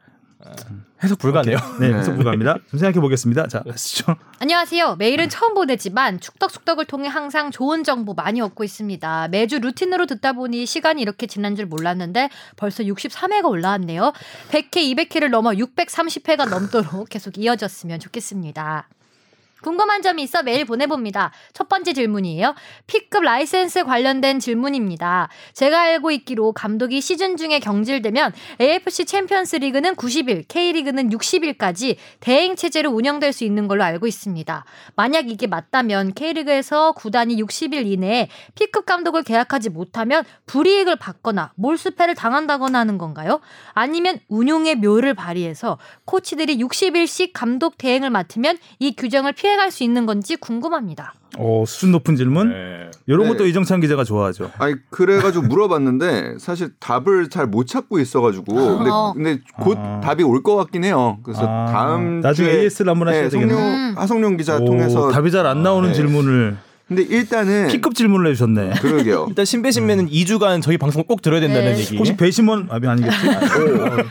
해석 1.03 1.19
불가네요. 1.19 1.57
네, 1.79 1.93
해석 1.93 2.15
불가합니다. 2.15 2.57
좀 2.69 2.79
생각해 2.79 2.99
보겠습니다. 2.99 3.47
자, 3.47 3.61
가시죠. 3.61 4.15
안녕하세요. 4.39 4.95
매일은 4.95 5.29
처음 5.29 5.53
보내지만 5.53 6.19
축덕축덕을 6.19 6.85
통해 6.85 7.07
항상 7.07 7.51
좋은 7.51 7.83
정보 7.83 8.13
많이 8.13 8.41
얻고 8.41 8.63
있습니다. 8.63 9.27
매주 9.29 9.59
루틴으로 9.59 10.07
듣다 10.07 10.33
보니 10.33 10.65
시간이 10.65 11.01
이렇게 11.01 11.27
지난 11.27 11.55
줄 11.55 11.65
몰랐는데 11.67 12.29
벌써 12.55 12.83
63회가 12.83 13.45
올라왔네요. 13.45 14.13
100회, 14.49 14.95
200회를 14.95 15.29
넘어 15.29 15.51
630회가 15.51 16.49
넘도록 16.49 17.09
계속 17.09 17.37
이어졌으면 17.37 17.99
좋겠습니다. 17.99 18.87
궁금한 19.61 20.01
점이 20.01 20.23
있어 20.23 20.43
메일 20.43 20.65
보내봅니다. 20.65 21.31
첫 21.53 21.69
번째 21.69 21.93
질문이에요. 21.93 22.55
P급 22.87 23.23
라이센스 23.23 23.83
관련된 23.83 24.39
질문입니다. 24.39 25.29
제가 25.53 25.81
알고 25.81 26.11
있기로 26.11 26.51
감독이 26.53 27.01
시즌 27.01 27.37
중에 27.37 27.59
경질되면 27.59 28.33
AFC 28.59 29.05
챔피언스 29.05 29.57
리그는 29.57 29.95
90일, 29.95 30.47
K리그는 30.47 31.09
60일까지 31.09 31.97
대행 32.19 32.55
체제로 32.55 32.91
운영될 32.91 33.33
수 33.33 33.43
있는 33.43 33.67
걸로 33.67 33.83
알고 33.83 34.07
있습니다. 34.07 34.65
만약 34.95 35.29
이게 35.29 35.47
맞다면 35.47 36.13
K리그에서 36.13 36.93
구단이 36.93 37.41
60일 37.41 37.85
이내에 37.85 38.29
P급 38.55 38.85
감독을 38.85 39.23
계약하지 39.23 39.69
못하면 39.69 40.23
불이익을 40.45 40.97
받거나 40.97 41.53
몰수패를 41.55 42.15
당한다거나 42.15 42.79
하는 42.79 42.97
건가요? 42.97 43.39
아니면 43.73 44.19
운용의 44.27 44.75
묘를 44.75 45.13
발휘해서 45.13 45.77
코치들이 46.05 46.57
60일씩 46.57 47.31
감독 47.33 47.77
대행을 47.77 48.09
맡으면 48.09 48.57
이 48.79 48.95
규정을 48.95 49.33
피해 49.33 49.50
갈수 49.57 49.83
있는 49.83 50.05
건지 50.05 50.35
궁금합니다. 50.35 51.13
오, 51.37 51.65
수준 51.65 51.91
높은 51.93 52.15
질문. 52.15 52.49
네. 52.49 52.91
이런 53.07 53.23
네. 53.23 53.29
것도 53.29 53.47
이정찬 53.47 53.79
기자가 53.81 54.03
좋아하죠. 54.03 54.51
아니 54.57 54.75
그래가지고 54.89 55.47
물어봤는데 55.47 56.35
사실 56.39 56.71
답을 56.79 57.29
잘 57.29 57.47
못 57.47 57.67
찾고 57.67 57.99
있어가지고 57.99 58.53
근데 58.77 58.89
어. 58.91 59.13
근데 59.15 59.39
곧 59.59 59.77
아. 59.79 59.99
답이 60.03 60.23
올 60.23 60.43
것 60.43 60.55
같긴 60.55 60.83
해요. 60.83 61.19
그래서 61.23 61.43
아, 61.47 61.65
다음 61.71 62.19
나중에 62.21 62.49
AS를 62.49 62.89
한번 62.91 63.07
하셔야 63.07 63.23
네, 63.23 63.29
되겠네. 63.29 63.53
음. 63.53 63.93
하성룡 63.97 64.37
기자 64.37 64.57
오, 64.57 64.65
통해서 64.65 65.09
답이 65.11 65.31
잘 65.31 65.45
안 65.45 65.63
나오는 65.63 65.89
네. 65.89 65.95
질문을 65.95 66.57
근데 66.91 67.03
일단은 67.03 67.69
P급 67.69 67.95
질문을 67.95 68.29
해주셨네. 68.31 68.71
그러게요. 68.81 69.27
일단 69.29 69.45
신배신맨은 69.45 70.09
2주간 70.09 70.61
저희 70.61 70.77
방송 70.77 71.05
꼭 71.05 71.21
들어야 71.21 71.39
된다는 71.39 71.71
네. 71.71 71.79
얘기. 71.79 71.95
혹시 71.95 72.17
배심원 72.17 72.67
아니 72.69 72.85
아니겠지? 72.85 73.17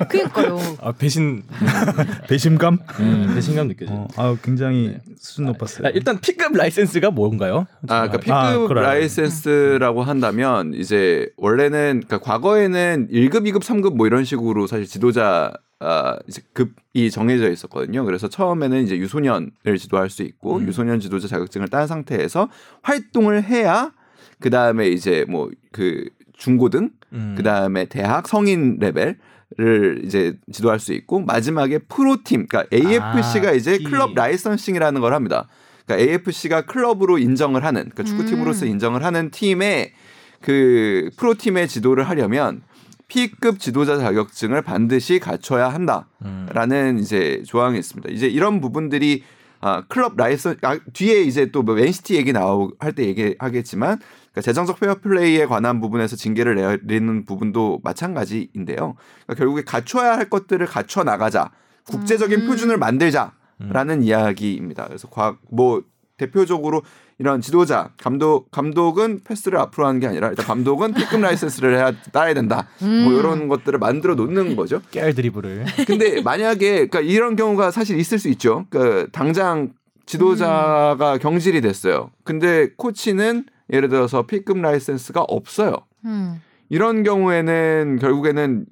그니까요. 0.09 0.59
아, 0.81 0.91
배신 0.93 1.43
배심감? 2.27 2.79
음, 3.01 3.33
배신감 3.35 3.69
느껴져요. 3.69 3.99
어, 3.99 4.09
아, 4.17 4.35
굉장히 4.43 4.97
수준 5.19 5.45
높았어요. 5.45 5.89
아, 5.89 5.91
일단 5.91 6.19
P급 6.23 6.57
라이센스가 6.57 7.11
뭔가요? 7.11 7.67
아, 7.87 8.09
그러니까 8.09 8.17
P급 8.57 8.79
아. 8.79 8.81
라이센스라고 8.81 10.03
한다면 10.03 10.73
이제 10.75 11.29
원래는 11.37 12.05
그러니까 12.09 12.19
과거에는 12.21 13.09
1급, 13.13 13.47
2급, 13.47 13.63
3급 13.63 13.95
뭐 13.95 14.07
이런 14.07 14.25
식으로 14.25 14.67
사실 14.67 14.87
지도자 14.87 15.53
아, 15.81 16.19
이제 16.29 16.43
급이 16.53 17.11
정해져 17.11 17.51
있었거든요. 17.51 18.05
그래서 18.05 18.29
처음에는 18.29 18.85
이제 18.85 18.97
유소년을 18.99 19.79
지도할 19.79 20.11
수 20.11 20.23
있고 20.23 20.59
음. 20.59 20.67
유소년 20.67 21.01
지도자 21.01 21.27
자격증을 21.27 21.69
딴 21.69 21.87
상태에서 21.87 22.49
활동을 22.83 23.43
해야 23.43 23.93
그 24.39 24.51
다음에 24.51 24.89
이제 24.89 25.25
뭐 25.29 25.51
그 25.73 26.05
중고등, 26.37 26.91
음. 27.13 27.35
그 27.37 27.43
다음에 27.43 27.85
대학 27.87 28.27
성인 28.27 28.79
레벨을 28.81 30.03
이제 30.05 30.37
지도할 30.53 30.81
수 30.81 30.93
있고 30.93 31.21
마지막에 31.21 31.79
프로팀, 31.79 32.47
그러니까 32.47 32.65
AFC가 32.73 33.51
아, 33.51 33.53
이제. 33.53 33.79
클럽 33.79 34.15
licensing이라는 34.15 35.01
걸 35.01 35.15
합니다. 35.15 35.47
그러니까 35.87 36.11
AFC가 36.11 36.63
클럽으로 36.63 37.19
인정을 37.19 37.65
하는, 37.65 37.91
그러니까 37.91 38.05
축구팀으로서 38.05 38.67
음. 38.67 38.71
인정을 38.71 39.05
하는 39.05 39.31
팀의 39.31 39.93
그 40.41 41.11
프로팀의 41.17 41.69
지도를 41.69 42.09
하려면 42.09 42.63
P급 43.11 43.59
지도자 43.59 43.99
자격증을 43.99 44.63
반드시 44.63 45.19
갖춰야 45.19 45.69
한다라는 45.69 46.97
음. 46.97 46.99
이제 46.99 47.43
조항이 47.45 47.79
있습니다. 47.79 48.09
이제 48.11 48.29
이런 48.29 48.61
부분들이 48.61 49.25
아, 49.61 49.83
클럽 49.89 50.17
라이선 50.17 50.57
아, 50.63 50.79
뒤에 50.93 51.21
이제 51.23 51.51
또뭐 51.51 51.75
맨시티 51.75 52.15
얘기 52.15 52.33
나오 52.33 52.71
할때 52.79 53.05
얘기하겠지만 53.05 53.99
그러니까 53.99 54.41
재정적 54.41 54.81
페어플레이에 54.81 55.47
관한 55.47 55.81
부분에서 55.81 56.17
징계를 56.17 56.81
내리는 56.85 57.27
부분도 57.27 57.81
마찬가지인데요. 57.83 58.95
그러니까 58.95 59.35
결국에 59.37 59.65
갖춰야 59.65 60.17
할 60.17 60.31
것들을 60.31 60.65
갖춰 60.67 61.03
나가자, 61.03 61.51
국제적인 61.89 62.43
음. 62.43 62.47
표준을 62.47 62.79
만들자라는 62.79 64.03
이야기입니다. 64.05 64.87
그래서 64.87 65.09
과, 65.09 65.37
뭐 65.51 65.83
대표적으로 66.17 66.83
이런 67.21 67.43
지도자, 67.43 67.91
감독, 67.99 68.51
감독은 68.51 69.21
패스를 69.25 69.59
앞으로 69.59 69.87
하는 69.87 70.01
게 70.01 70.07
아니라 70.07 70.31
일단 70.31 70.47
감독은 70.47 70.95
B급 70.95 71.21
라이센스를 71.21 71.77
해야 71.77 71.93
따야 72.13 72.33
된다. 72.33 72.67
음. 72.81 73.05
뭐 73.05 73.13
이런 73.13 73.47
것들을 73.47 73.79
만들어 73.79 74.15
놓는 74.15 74.57
거죠. 74.57 74.81
깨알 74.91 75.15
드리블을. 75.15 75.67
근데 75.87 76.23
만약에 76.23 76.87
그러니까 76.87 77.01
이런 77.01 77.37
경우가 77.37 77.73
사실 77.73 77.99
있을 77.99 78.19
수 78.19 78.31
있죠. 78.31 78.65
그러니까 78.71 79.07
당장 79.13 79.75
지도자가 80.07 81.19
경질이 81.19 81.61
됐어요. 81.61 82.11
근데 82.25 82.71
코치는 82.79 83.45
예를 83.71 83.91
들어서 83.91 84.23
P급 84.23 84.57
라이센스가 84.57 85.21
없어요. 85.21 85.77
음. 86.07 86.41
이런 86.71 87.03
경우에는 87.03 87.99
결국에는 88.01 88.65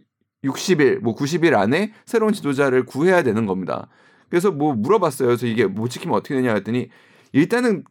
60일, 0.45 1.01
뭐 1.01 1.15
90일 1.15 1.55
안에 1.55 1.93
새로운 2.07 2.33
지도자를 2.33 2.87
구해야 2.87 3.23
되는 3.23 3.45
겁니다. 3.45 3.89
그래서 4.31 4.51
뭐 4.51 4.73
물어봤어요. 4.73 5.29
그래서 5.29 5.47
이게 5.47 5.67
못 5.67 5.89
지키면 5.91 6.17
어떻게 6.17 6.35
되냐 6.35 6.55
했더니 6.55 6.89
일단은 7.33 7.85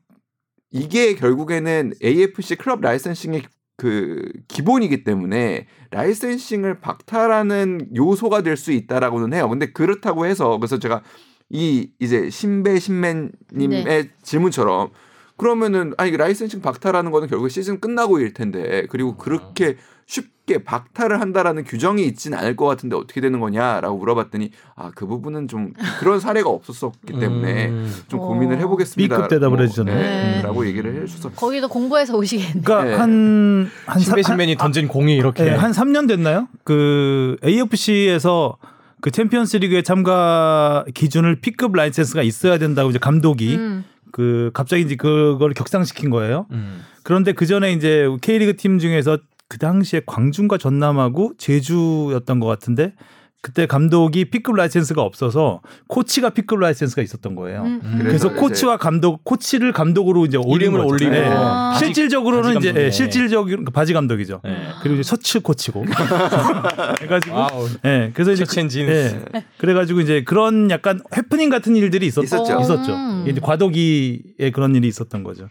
이게 0.71 1.15
결국에는 1.15 1.93
AFC 2.03 2.55
클럽 2.55 2.81
licensing의 2.81 3.43
그 3.77 4.31
기본이기 4.47 5.03
때문에 5.03 5.67
licensing을 5.91 6.79
박탈하는 6.79 7.89
요소가 7.95 8.41
될 8.41 8.57
수 8.57 8.71
있다라고는 8.71 9.33
해요. 9.33 9.47
근데 9.47 9.67
그렇다고 9.71 10.25
해서 10.25 10.57
그래서 10.57 10.79
제가 10.79 11.03
이 11.49 11.91
이제 11.99 12.29
신배 12.29 12.79
신맨님의 12.79 13.83
네. 13.85 14.09
질문처럼 14.23 14.89
그러면은 15.37 15.93
아니 15.97 16.11
licensing 16.17 16.61
박탈하는 16.61 17.11
거는 17.11 17.27
결국 17.27 17.49
시즌 17.49 17.79
끝나고 17.79 18.19
일 18.19 18.33
텐데 18.33 18.87
그리고 18.89 19.15
그렇게 19.15 19.77
쉽게 20.07 20.63
박탈을 20.63 21.19
한다라는 21.19 21.65
규정이 21.65 22.05
있진 22.07 22.33
않을 22.33 22.55
것 22.55 22.65
같은데 22.65 22.95
어떻게 22.95 23.19
되는 23.21 23.39
거냐라고 23.39 23.97
물어봤더니 23.97 24.51
아 24.75 24.87
그 24.95 25.05
부분은 25.05 25.47
좀 25.47 25.73
그런 25.99 26.19
사례가 26.19 26.49
없었었기 26.49 27.19
때문에 27.19 27.67
음. 27.67 27.93
좀 28.07 28.19
어. 28.21 28.27
고민을 28.27 28.57
해보겠습니다. 28.59 29.15
B급 29.15 29.29
대답을 29.29 29.61
해주셨네. 29.61 29.93
네. 29.93 30.41
라고 30.41 30.65
얘기를 30.65 30.95
해주셔서 31.03 31.31
거기도 31.35 31.67
공부해서 31.67 32.17
오시겠네. 32.17 32.61
그러니까 32.63 32.83
네. 32.83 32.93
한한 32.95 33.99
신배 33.99 34.23
신맨이 34.23 34.55
던진 34.55 34.87
공이 34.87 35.15
이렇게. 35.15 35.43
네, 35.43 35.51
한 35.51 35.71
3년 35.71 36.07
됐나요? 36.07 36.47
그 36.63 37.35
AFC에서 37.45 38.57
그 39.01 39.11
챔피언스 39.11 39.57
리그에 39.57 39.81
참가 39.83 40.83
기준을 40.93 41.41
P급 41.41 41.75
라이센스가 41.75 42.23
있어야 42.23 42.57
된다고 42.57 42.89
이제 42.89 42.97
감독이 42.97 43.55
음. 43.55 43.83
그 44.11 44.49
갑자기 44.53 44.83
이제 44.83 44.95
그걸 44.95 45.53
격상시킨 45.53 46.09
거예요. 46.09 46.47
음. 46.51 46.81
그런데 47.03 47.33
그 47.33 47.45
전에 47.45 47.73
이제 47.73 48.07
K리그 48.21 48.55
팀 48.57 48.79
중에서 48.79 49.19
그 49.49 49.57
당시에 49.57 50.01
광주인가 50.05 50.57
전남하고 50.57 51.33
제주였던 51.37 52.39
것 52.39 52.47
같은데 52.47 52.93
그때 53.39 53.65
감독이 53.65 54.25
P급 54.25 54.55
라이센스가 54.55 55.01
없어서 55.03 55.61
코치가 55.87 56.31
P급 56.31 56.59
라이센스가 56.59 57.01
있었던 57.01 57.35
거예요. 57.35 57.61
음. 57.61 57.79
음. 57.83 57.99
그래서 58.01 58.27
이제 58.29 58.35
코치와 58.35 58.75
감독 58.77 59.23
코치를 59.23 59.71
감독으로 59.71 60.25
이제 60.25 60.37
이름을. 60.45 60.81
올리고 60.81 61.11
네. 61.11 61.27
아. 61.29 61.71
바지- 61.73 61.85
실질적으로는 61.85 62.43
바지 62.55 62.57
이제 62.57 62.67
감독이네. 62.69 62.85
예, 62.87 62.91
실질적인 62.91 63.65
바지 63.71 63.93
감독이죠. 63.93 64.41
네. 64.43 64.57
그리고 64.81 64.95
이제 64.95 65.03
셔츠 65.03 65.39
코치고 65.39 65.85
해가지고 67.01 67.35
wow. 67.35 67.67
예 67.85 68.11
그래서 68.13 68.31
이제 68.33 68.43
jeans. 68.43 68.79
예, 68.79 69.43
그래가지고 69.59 70.01
이제 70.01 70.23
그런 70.23 70.69
약간 70.71 70.99
해프닝 71.15 71.49
같은 71.49 71.75
일들이 71.75 72.07
있었, 72.07 72.23
있었죠. 72.23 72.59
있었죠. 72.59 72.93
음. 72.93 73.25
이제 73.29 73.39
과도기에 73.39 74.51
그런 74.51 74.75
일이 74.75 74.87
있었던 74.89 75.23
거죠. 75.23 75.47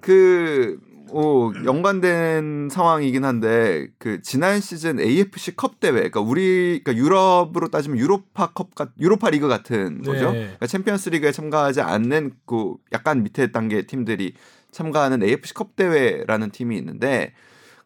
그, 0.00 0.78
어, 1.10 1.52
연관된 1.64 2.68
상황이긴 2.70 3.24
한데, 3.24 3.88
그, 3.98 4.20
지난 4.22 4.60
시즌 4.60 5.00
AFC 5.00 5.56
컵 5.56 5.80
대회, 5.80 5.92
그러니까 5.92 6.20
우리, 6.20 6.80
그러니까 6.82 6.96
유럽으로 6.96 7.68
따지면 7.68 7.98
유로파 7.98 8.52
컵, 8.52 8.74
같, 8.74 8.90
유로파 9.00 9.30
리그 9.30 9.48
같은 9.48 10.02
네. 10.02 10.10
거죠. 10.10 10.30
그러니까 10.32 10.66
챔피언스 10.66 11.10
리그에 11.10 11.32
참가하지 11.32 11.80
않는 11.80 12.32
그 12.46 12.74
약간 12.92 13.22
밑에 13.22 13.52
단계 13.52 13.86
팀들이 13.86 14.34
참가하는 14.70 15.22
AFC 15.22 15.54
컵 15.54 15.76
대회라는 15.76 16.50
팀이 16.50 16.76
있는데, 16.78 17.32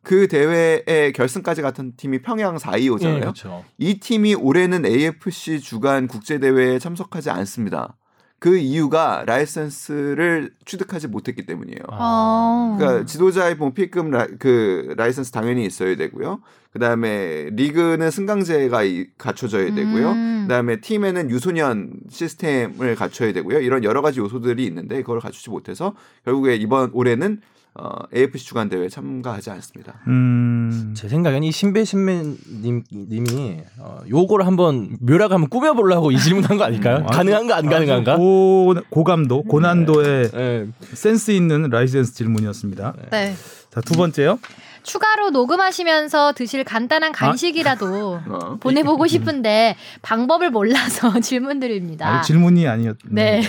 그 0.03 0.27
대회의 0.27 1.13
결승까지 1.13 1.63
간 1.63 1.93
팀이 1.97 2.23
평양 2.23 2.57
425잖아요. 2.57 3.17
예, 3.17 3.21
그렇죠. 3.21 3.65
이 3.79 4.01
팀이 4.01 4.35
올해는 4.35 4.85
AFC 4.85 5.61
주관 5.61 6.09
국제 6.09 6.39
대회에 6.39 6.79
참석하지 6.81 7.31
않습니다. 7.31 7.97
그 8.43 8.57
이유가 8.57 9.23
라이센스를 9.25 10.51
취득하지 10.65 11.07
못했기 11.07 11.47
때문이에요. 11.47 11.79
아. 11.91 12.75
그러니까 12.77 13.07
지도자의 13.07 13.55
뭐 13.55 13.73
P급 13.73 14.11
라, 14.11 14.27
그 14.41 14.95
라이센스 14.97 15.31
당연히 15.31 15.65
있어야 15.65 15.95
되고요. 15.95 16.41
그다음에 16.73 17.51
리그는 17.53 18.11
승강제가 18.11 18.83
이- 18.83 19.07
갖춰져야 19.17 19.73
되고요. 19.73 20.11
음. 20.11 20.39
그다음에 20.49 20.81
팀에는 20.81 21.31
유소년 21.31 21.93
시스템을 22.11 22.97
갖춰야 22.97 23.33
되고요. 23.33 23.61
이런 23.61 23.85
여러 23.85 24.03
가지 24.03 24.19
요소들이 24.19 24.65
있는데 24.67 25.03
그걸 25.03 25.21
갖추지 25.21 25.49
못해서 25.49 25.95
결국에 26.25 26.57
이번 26.57 26.91
올해는 26.95 27.41
어, 27.75 27.95
AFC 28.15 28.45
주관 28.45 28.69
대회에 28.69 28.89
참가하지 28.89 29.51
않습니다. 29.51 29.95
음, 30.07 30.93
제 30.95 31.09
생각엔 31.09 31.43
이 31.43 31.51
신배 31.51 31.85
신맨님 31.85 32.85
님이 32.93 33.61
어, 33.79 34.01
요거를 34.09 34.47
한번 34.47 34.99
묘라가 35.01 35.35
한번 35.35 35.49
꾸며보려고 35.49 36.11
이 36.11 36.19
질문한 36.19 36.59
거 36.59 36.65
아닐까요? 36.65 36.99
음. 36.99 37.07
가능한가 37.07 37.57
안 37.57 37.69
가능한가? 37.69 38.17
고, 38.17 38.75
고감도, 38.91 39.45
고난도의 39.45 40.31
예. 40.35 40.69
센스 40.93 41.31
있는 41.31 41.71
라이센스 41.71 42.13
질문이었습니다. 42.15 42.95
네. 43.11 43.35
자, 43.71 43.81
두 43.81 43.95
번째요. 43.95 44.39
추가로 44.83 45.31
녹음하시면서 45.31 46.33
드실 46.33 46.65
간단한 46.65 47.13
간식이라도 47.13 48.21
어. 48.29 48.57
보내보고 48.61 49.07
싶은데 49.07 49.77
방법을 50.03 50.51
몰라서 50.51 51.19
질문드립니다. 51.21 52.09
아니, 52.09 52.23
질문이 52.23 52.67
아니었. 52.67 52.97
네. 53.09 53.43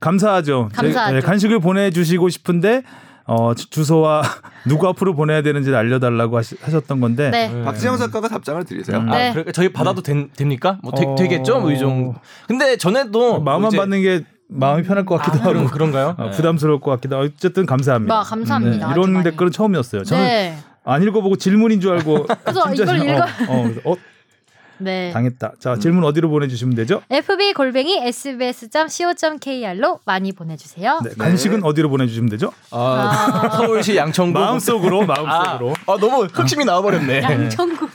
감사하죠. 0.00 0.68
감사하죠. 0.74 1.10
제- 1.14 1.20
네, 1.20 1.26
간식을 1.26 1.58
보내주시고 1.60 2.28
싶은데 2.28 2.82
어, 3.26 3.54
주- 3.54 3.68
주소와 3.68 4.22
누구 4.66 4.88
앞으로 4.88 5.14
보내야 5.14 5.42
되는지 5.42 5.74
알려달라고 5.74 6.38
하시, 6.38 6.56
하셨던 6.62 7.00
건데 7.00 7.30
네. 7.30 7.48
네. 7.48 7.62
박지영 7.62 7.98
작가가 7.98 8.28
답장을 8.28 8.64
드리세요. 8.64 8.98
음. 8.98 9.12
아, 9.12 9.18
네. 9.18 9.30
그러니까 9.32 9.52
저희 9.52 9.70
받아도 9.72 10.00
된- 10.02 10.30
됩니까? 10.34 10.78
뭐 10.82 10.92
되, 10.92 11.04
어. 11.04 11.14
되겠죠? 11.14 11.60
뭐이 11.60 11.78
정도. 11.78 12.14
근데 12.46 12.76
전에도 12.76 13.40
마음만 13.42 13.60
뭐 13.60 13.68
이제- 13.68 13.76
받는 13.76 14.02
게 14.02 14.24
마음이 14.50 14.82
편할 14.82 15.04
것 15.04 15.18
같기도 15.18 15.40
아, 15.42 15.48
그런, 15.48 15.58
하고 15.64 15.70
그런 15.70 15.92
가요? 15.92 16.14
어, 16.16 16.24
네. 16.26 16.30
부담스러울 16.30 16.80
것 16.80 16.90
같기도 16.92 17.16
하고 17.16 17.26
어쨌든 17.26 17.66
감사합니다. 17.66 18.14
와, 18.14 18.22
감사합니다. 18.22 18.86
아주 18.88 18.98
이런 18.98 19.12
많이. 19.12 19.24
댓글은 19.24 19.52
처음이었어요. 19.52 20.04
저는 20.04 20.24
네. 20.24 20.56
안 20.84 21.02
읽어보고 21.02 21.36
질문인 21.36 21.82
줄 21.82 21.92
알고 21.92 22.26
그래서 22.44 22.72
진짜 22.74 22.94
이걸 22.96 22.98
질- 22.98 23.08
읽어- 23.10 23.50
어, 23.50 23.90
어, 23.90 23.92
어, 23.92 23.96
네. 24.78 25.10
당했다. 25.12 25.52
자 25.58 25.78
질문 25.78 26.04
어디로 26.04 26.28
보내주시면 26.30 26.74
되죠? 26.76 27.02
fb 27.10 27.52
골뱅이 27.54 27.98
sbs.co.kr로 27.98 30.00
많이 30.04 30.32
보내주세요. 30.32 31.00
네, 31.04 31.10
간식은 31.18 31.64
어디로 31.64 31.88
보내주시면 31.90 32.30
되죠? 32.30 32.52
아, 32.70 33.50
서울시 33.56 33.96
양천구 33.96 34.38
마음속으로 34.38 35.02
아, 35.02 35.06
마음속으로. 35.06 35.74
아, 35.86 35.96
너무 35.98 36.24
흑심이 36.24 36.64
나와버렸네. 36.64 37.22
양천구. 37.22 37.88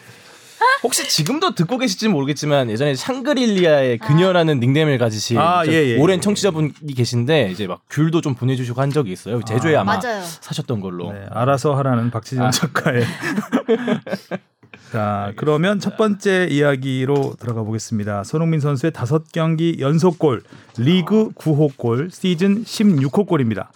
혹시 0.84 1.08
지금도 1.08 1.56
듣고 1.56 1.78
계실지 1.78 2.10
모르겠지만 2.10 2.70
예전에 2.70 2.96
샹그릴리아의 2.96 3.98
그녀라는 4.00 4.60
닉네임을 4.60 4.98
가지신 4.98 5.38
아, 5.38 5.64
좀 5.64 5.74
예, 5.74 5.90
예, 5.90 5.98
오랜 5.98 6.18
예. 6.18 6.22
청취자분이 6.22 6.74
계신데 6.96 7.52
이제 7.52 7.68
막 7.68 7.82
귤도 7.90 8.22
좀 8.22 8.36
보내주시고 8.36 8.82
한 8.82 8.90
적이 8.90 9.14
있어요. 9.14 9.42
제주에 9.44 9.76
아, 9.76 9.82
아, 9.82 9.84
마 9.84 9.98
맞아요. 9.98 10.22
사셨던 10.24 10.82
걸로. 10.82 11.12
네, 11.12 11.26
알아서 11.32 11.76
하라는 11.76 12.12
박지정 12.12 12.52
작가의. 12.52 13.06
자, 14.92 15.34
그러면 15.36 15.80
첫 15.80 15.98
번째 15.98 16.48
이야기로 16.52 17.36
들어가 17.40 17.64
보겠습니다. 17.64 18.24
손흥민 18.24 18.60
선수의 18.60 18.92
다섯 18.92 19.32
경기 19.32 19.78
연속골, 19.80 20.44
리그 20.78 21.32
9호 21.32 21.78
골, 21.78 22.12
시즌 22.12 22.64
16호 22.64 23.26
골입니다. 23.26 23.72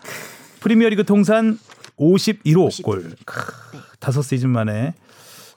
프리미어리그 0.60 1.06
통산 1.06 1.58
51호 1.98 2.84
골. 2.84 3.12
다섯 4.00 4.22
시즌 4.22 4.50
만에 4.50 4.94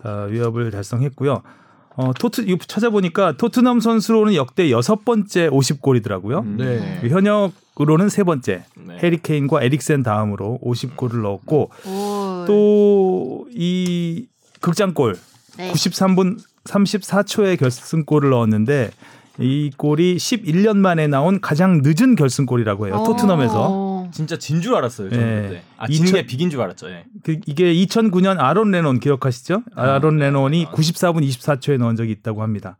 어, 0.02 0.26
위협을 0.30 0.70
달성했고요. 0.70 1.42
어, 1.96 2.12
토트 2.18 2.42
이거 2.42 2.58
찾아보니까 2.66 3.36
토트넘 3.36 3.80
선수로는 3.80 4.34
역대 4.34 4.70
여섯 4.70 5.04
번째 5.04 5.50
50골이더라고요. 5.50 6.42
음. 6.42 6.56
네. 6.56 7.00
현역으로는 7.08 8.08
세 8.08 8.22
번째. 8.22 8.64
네. 8.76 8.98
해리 9.02 9.20
케인과 9.20 9.62
에릭센 9.62 10.02
다음으로 10.02 10.58
50골을 10.62 11.20
넣었고 11.22 11.70
오. 11.86 12.44
또이 12.46 14.26
극장골 14.60 15.16
네. 15.56 15.72
93분 15.72 16.38
34초에 16.64 17.58
결승골을 17.58 18.30
넣었는데 18.30 18.90
이 19.38 19.70
골이 19.76 20.16
11년 20.16 20.76
만에 20.76 21.06
나온 21.06 21.40
가장 21.40 21.80
늦은 21.82 22.14
결승골이라고 22.16 22.86
해요. 22.88 23.02
토트넘에서. 23.06 23.70
오. 23.70 23.90
진짜 24.12 24.36
진 24.36 24.60
줄 24.60 24.74
알았어요. 24.74 25.08
저는 25.10 25.24
예. 25.24 25.42
그때. 25.48 25.62
아, 25.78 25.86
지는 25.86 26.12
게 26.12 26.20
이천- 26.22 26.26
비긴 26.26 26.50
줄 26.50 26.60
알았죠. 26.60 26.90
예. 26.90 27.04
그 27.22 27.38
이게 27.46 27.72
2009년 27.72 28.38
아론 28.40 28.70
레논 28.72 28.98
기억하시죠? 29.00 29.62
아 29.76 29.98
론 29.98 30.16
레논이 30.18 30.66
94분 30.66 31.22
24초에 31.26 31.78
넣은 31.78 31.94
적이 31.96 32.12
있다고 32.12 32.42
합니다. 32.42 32.76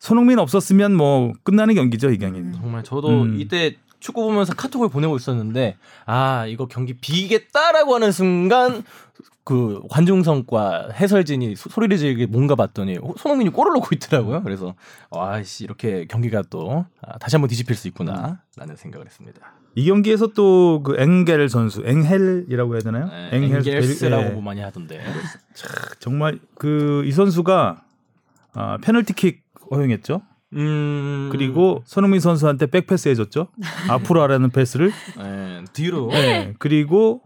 손흥민 0.00 0.38
없었으면 0.38 0.94
뭐 0.94 1.32
끝나는 1.42 1.74
경기죠, 1.74 2.10
이 2.10 2.18
경기는. 2.18 2.52
정말 2.52 2.84
저도 2.84 3.22
음. 3.22 3.40
이때 3.40 3.74
축구 4.00 4.22
보면서 4.22 4.54
카톡을 4.54 4.88
보내고 4.88 5.16
있었는데 5.16 5.76
아 6.06 6.46
이거 6.46 6.66
경기 6.66 6.94
비겠다라고 6.94 7.94
하는 7.94 8.12
순간 8.12 8.84
그 9.44 9.80
관중성과 9.88 10.90
해설진이 10.92 11.56
소- 11.56 11.70
소리를 11.70 11.96
지르게 11.96 12.26
뭔가 12.26 12.54
봤더니 12.54 12.98
호- 12.98 13.14
손흥민이 13.16 13.50
골을 13.50 13.72
넣고 13.74 13.88
있더라고요. 13.94 14.42
그래서 14.42 14.74
와씨 15.10 15.64
이렇게 15.64 16.04
경기가 16.06 16.42
또 16.50 16.84
아, 17.00 17.18
다시 17.18 17.36
한번 17.36 17.48
뒤집힐 17.48 17.74
수 17.74 17.88
있구나라는 17.88 18.76
생각을 18.76 19.06
했습니다. 19.06 19.40
이 19.74 19.86
경기에서 19.86 20.28
또 20.28 20.82
그 20.84 20.96
엥겔 20.98 21.48
선수, 21.48 21.82
엥헬이라고 21.86 22.74
해야 22.74 22.80
되나요? 22.82 23.06
네, 23.08 23.30
엥겔스라고 23.32 24.22
예. 24.24 24.28
뭐 24.30 24.42
많이 24.42 24.60
하던데. 24.60 25.02
정말 25.98 26.38
그 26.56 27.02
이 27.06 27.12
선수가 27.12 27.82
아, 28.54 28.78
페널티킥 28.82 29.42
허용했죠. 29.70 30.20
음 30.54 31.28
그리고 31.30 31.82
손흥민 31.84 32.20
선수한테 32.20 32.66
백패스 32.66 33.08
해줬죠. 33.10 33.48
앞으로 33.88 34.22
하라는 34.22 34.50
패스를. 34.50 34.92
예, 35.20 35.64
뒤로 35.72 36.08
네. 36.10 36.54
그리고 36.58 37.20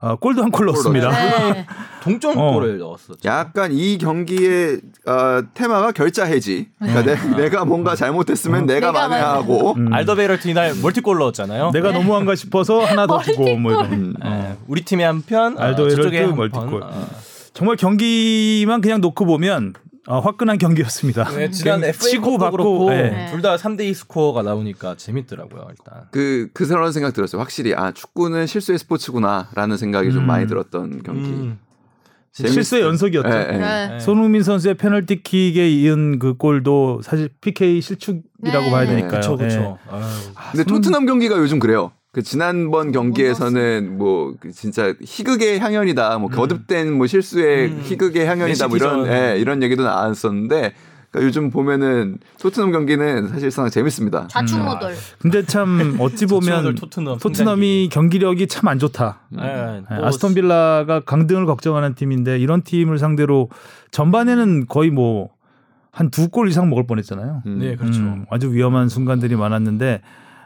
아, 0.00 0.14
골도 0.14 0.42
한 0.44 0.50
골 0.52 0.66
넣었습니다. 0.66 1.10
네. 1.10 1.66
동점골을 2.04 2.78
넣었었죠. 2.78 3.18
약간 3.24 3.72
이 3.72 3.98
경기의 3.98 4.80
어, 5.06 5.42
테마가 5.54 5.90
결자 5.92 6.24
해지. 6.24 6.68
그러니까 6.78 7.02
내, 7.02 7.36
내가 7.42 7.64
뭔가 7.64 7.96
잘못했으면 7.96 8.66
내가 8.66 8.92
내가 8.92 9.08
만회하고 9.08 9.72
음. 9.74 9.92
알더베이럴트 9.92 10.46
이날 10.48 10.74
멀티골 10.80 11.18
넣었잖아요. 11.18 11.70
내가 11.72 11.90
너무한가 11.90 12.36
싶어서 12.36 12.78
하나 12.84 13.06
더 13.08 13.20
주고 13.22 13.56
뭐 13.56 13.72
이런. 13.72 13.92
음. 13.92 14.14
예, 14.24 14.56
우리 14.68 14.82
팀에 14.82 15.02
한 15.02 15.20
편, 15.22 15.58
알더베이럴트 15.58 15.96
저쪽에 15.96 16.20
한 16.24 16.36
멀티골. 16.36 16.80
편. 16.80 16.82
어. 16.84 17.06
정말 17.52 17.74
경기만 17.76 18.80
그냥 18.80 19.00
놓고 19.00 19.24
보면 19.26 19.72
아, 20.10 20.20
화끈한 20.20 20.56
경기였습니다. 20.56 21.24
네, 21.36 21.50
지난 21.50 21.80
그냥 21.80 21.90
FA 21.90 22.10
치고 22.10 22.38
컵도 22.38 22.38
받고 22.38 22.56
그렇고 22.56 22.92
예. 22.92 23.28
둘다 23.30 23.56
3대2 23.56 23.92
스코어가 23.92 24.42
나오니까 24.42 24.94
재밌더라고요 24.96 25.66
일단. 25.68 26.08
그, 26.10 26.48
그 26.54 26.66
그런 26.66 26.92
생각 26.92 27.12
들었어요. 27.12 27.40
확실히 27.40 27.74
아 27.74 27.92
축구는 27.92 28.46
실수의 28.46 28.78
스포츠구나라는 28.78 29.76
생각이 29.76 30.10
좀 30.10 30.22
음. 30.22 30.26
많이 30.26 30.46
들었던 30.46 31.02
경기. 31.02 31.28
음. 31.28 31.58
실수의 32.32 32.82
연속이었죠. 32.82 33.28
예, 33.28 33.48
예. 33.52 33.56
네. 33.58 33.88
네. 33.88 34.00
손흥민 34.00 34.42
선수의 34.42 34.74
페널티킥에 34.74 35.68
이은 35.68 36.18
그 36.18 36.34
골도 36.34 37.00
사실 37.02 37.28
PK 37.40 37.80
실축이라고 37.80 38.64
네. 38.64 38.70
봐야 38.70 38.86
되니까요. 38.86 39.10
그렇죠, 39.10 39.32
예. 39.34 39.36
그렇죠. 39.36 39.78
근데 40.52 40.64
토트넘 40.64 41.04
경기가 41.04 41.36
요즘 41.36 41.58
그래요. 41.58 41.92
그 42.18 42.22
지난번 42.24 42.90
경기에서는 42.90 43.96
뭐그 43.96 44.50
진짜 44.50 44.92
희극의 45.00 45.60
향연이다, 45.60 46.18
뭐 46.18 46.28
거듭된 46.28 46.92
뭐 46.92 47.06
실수의 47.06 47.68
음. 47.68 47.80
희극의 47.84 48.26
향연이다, 48.26 48.66
뭐 48.66 48.76
이런. 48.76 49.06
예, 49.06 49.36
이런 49.38 49.62
얘기도 49.62 49.84
나왔었는데 49.84 50.74
그러니까 51.12 51.26
요즘 51.28 51.50
보면은 51.50 52.18
토트넘 52.40 52.72
경기는 52.72 53.28
사실상 53.28 53.70
재밌습니다. 53.70 54.26
좌충우돌. 54.32 54.94
근데 55.20 55.44
참 55.44 55.96
어찌 56.00 56.26
보면 56.26 56.74
토트넘, 56.74 56.74
토트넘 56.74 57.18
토트넘이 57.20 57.88
경기력이 57.92 58.48
참 58.48 58.66
안 58.66 58.80
좋다. 58.80 59.20
예, 59.40 59.44
예, 59.88 59.94
뭐 59.94 60.04
아스톤 60.06 60.34
빌라가 60.34 60.98
강등을 60.98 61.46
걱정하는 61.46 61.94
팀인데 61.94 62.40
이런 62.40 62.62
팀을 62.62 62.98
상대로 62.98 63.48
전반에는 63.92 64.66
거의 64.66 64.90
뭐 64.90 65.30
한 65.92 66.10
두 66.10 66.28
골 66.30 66.48
이상 66.48 66.68
먹을 66.68 66.84
뻔했잖아요. 66.84 67.42
음. 67.46 67.58
네, 67.60 67.76
그렇죠. 67.76 68.00
음, 68.00 68.26
아주 68.30 68.52
위험한 68.52 68.88
순간들이 68.88 69.36
많았는데 69.36 70.00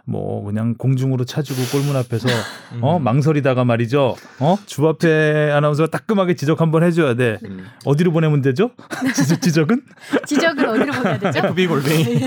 뭐 0.04 0.42
그냥 0.44 0.74
공중으로 0.74 1.24
차주고 1.24 1.60
골문 1.70 1.96
앞에서 1.96 2.28
어 2.82 2.98
망설이다가 2.98 3.64
말이죠. 3.64 4.16
어 4.40 4.58
주바페 4.66 5.50
아나운서가 5.52 5.90
따끔하게 5.90 6.34
지적 6.34 6.60
한번 6.60 6.82
해줘야 6.82 7.14
돼. 7.14 7.38
음. 7.44 7.66
어디로 7.84 8.12
보내면 8.12 8.42
되죠? 8.42 8.72
지적, 9.14 9.40
지적 9.40 9.70
은 9.70 9.82
지적은 10.26 10.68
어디로 10.68 10.92
보내야 10.92 11.18
되죠? 11.18 11.46
FB 11.46 11.66
골뱅이. 11.68 12.20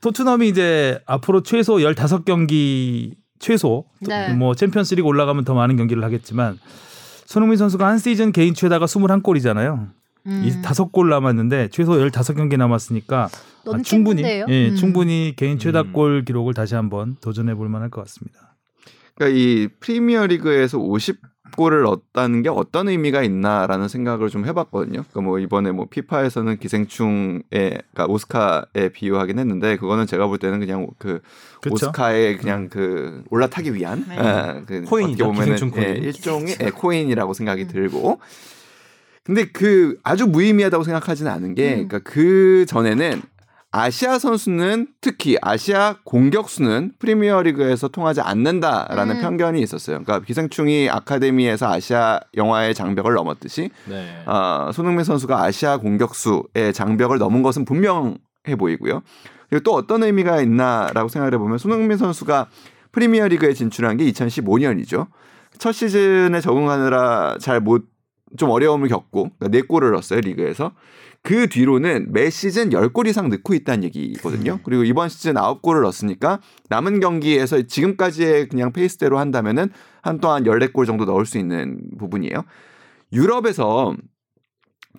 토트넘이 0.00 0.48
이제 0.48 1.00
앞으로 1.06 1.42
최소 1.44 1.74
15경기 1.76 3.14
최소 3.38 3.84
네. 4.00 4.32
뭐 4.34 4.54
챔피언스리그 4.54 5.06
올라가면 5.06 5.44
더 5.44 5.54
많은 5.54 5.76
경기를 5.76 6.02
하겠지만 6.02 6.58
손흥민 7.26 7.56
선수가 7.56 7.86
한 7.86 7.98
시즌 7.98 8.32
개인 8.32 8.54
최다가 8.54 8.86
21골이잖아요. 8.86 9.90
음. 10.26 10.42
이 10.44 10.62
다섯 10.62 10.92
골 10.92 11.08
남았는데 11.08 11.68
최소 11.70 11.92
15경기 11.92 12.56
남았으니까 12.56 13.28
아, 13.62 13.70
너무 13.70 13.82
충분히? 13.82 14.22
예, 14.22 14.42
음. 14.42 14.76
충분히 14.76 15.34
개인 15.36 15.58
최다 15.58 15.82
음. 15.82 15.92
골 15.92 16.24
기록을 16.24 16.54
다시 16.54 16.74
한번 16.74 17.16
도전해 17.20 17.54
볼 17.54 17.68
만할 17.68 17.90
것 17.90 18.02
같습니다. 18.02 18.56
그러니까 19.14 19.38
이 19.38 19.68
프리미어 19.80 20.26
리그에서 20.26 20.78
50골을 20.78 21.82
넣었다는 21.84 22.42
게 22.42 22.48
어떤 22.48 22.88
의미가 22.88 23.22
있나라는 23.22 23.88
생각을 23.88 24.30
좀 24.30 24.46
해봤거든요. 24.46 25.02
그러니까 25.02 25.20
뭐 25.20 25.38
이번에 25.38 25.70
뭐 25.70 25.86
피파에서는 25.88 26.58
기생충에 26.58 27.40
그러니까 27.50 28.06
오스카에 28.08 28.88
비유하긴 28.92 29.38
했는데 29.38 29.76
그거는 29.76 30.06
제가 30.06 30.26
볼 30.26 30.38
때는 30.38 30.60
그냥 30.60 30.88
그 30.98 31.20
그쵸? 31.60 31.74
오스카에 31.74 32.36
그냥 32.36 32.68
그 32.68 33.22
올라타기 33.30 33.74
위한 33.74 34.04
네. 34.08 34.16
예, 34.18 34.62
그 34.66 34.82
코인이죠, 34.82 35.26
보면은 35.26 35.54
기생충 35.54 35.70
코인. 35.70 35.86
예, 35.86 35.92
일종의 35.92 36.56
예, 36.60 36.70
코인이라고 36.70 37.34
생각이 37.34 37.66
들고. 37.68 38.18
근데 39.24 39.44
그 39.44 39.98
아주 40.02 40.26
무의미하다고 40.26 40.82
생각하지는 40.82 41.30
않은 41.30 41.54
게, 41.54 41.74
음. 41.74 41.88
그러니까 41.88 42.00
그 42.00 42.66
전에는 42.66 43.22
아시아 43.74 44.18
선수는 44.18 44.88
특히 45.00 45.38
아시아 45.40 45.96
공격수는 46.04 46.92
프리미어리그에서 46.98 47.88
통하지 47.88 48.20
않는다라는 48.20 49.16
음. 49.16 49.20
편견이 49.22 49.62
있었어요. 49.62 50.02
그러니까 50.02 50.20
기생충이 50.26 50.90
아카데미에서 50.90 51.72
아시아 51.72 52.20
영화의 52.36 52.74
장벽을 52.74 53.14
넘었듯이 53.14 53.70
네. 53.88 54.22
어, 54.26 54.70
손흥민 54.74 55.04
선수가 55.04 55.42
아시아 55.42 55.78
공격수의 55.78 56.74
장벽을 56.74 57.16
넘은 57.16 57.42
것은 57.42 57.64
분명해 57.64 58.56
보이고요. 58.58 59.02
그리고 59.48 59.62
또 59.62 59.74
어떤 59.74 60.02
의미가 60.02 60.42
있나라고 60.42 61.08
생각을 61.08 61.32
해보면 61.34 61.56
손흥민 61.56 61.96
선수가 61.96 62.48
프리미어리그에 62.92 63.54
진출한 63.54 63.96
게 63.96 64.04
2015년이죠. 64.12 65.06
첫 65.58 65.72
시즌에 65.72 66.40
적응하느라 66.42 67.38
잘 67.40 67.60
못 67.60 67.92
좀 68.36 68.50
어려움을 68.50 68.88
겪고 68.88 69.30
그러니까 69.38 69.48
네 69.48 69.62
골을 69.62 69.92
넣었어요 69.92 70.20
리그에서 70.20 70.72
그 71.22 71.48
뒤로는 71.48 72.08
매 72.10 72.30
시즌 72.30 72.70
10골 72.70 73.06
이상 73.06 73.28
넣고 73.28 73.54
있다는 73.54 73.84
얘기거든요. 73.84 74.58
그리고 74.64 74.82
이번 74.82 75.08
시즌 75.08 75.34
9골을 75.34 75.82
넣었으니까 75.82 76.40
남은 76.68 76.98
경기에서 77.00 77.62
지금까지의 77.62 78.48
그냥 78.48 78.72
페이스대로 78.72 79.18
한다면은 79.18 79.70
한동안 80.02 80.42
14골 80.44 80.84
정도 80.86 81.04
넣을 81.04 81.24
수 81.24 81.38
있는 81.38 81.78
부분이에요. 81.98 82.44
유럽에서 83.12 83.94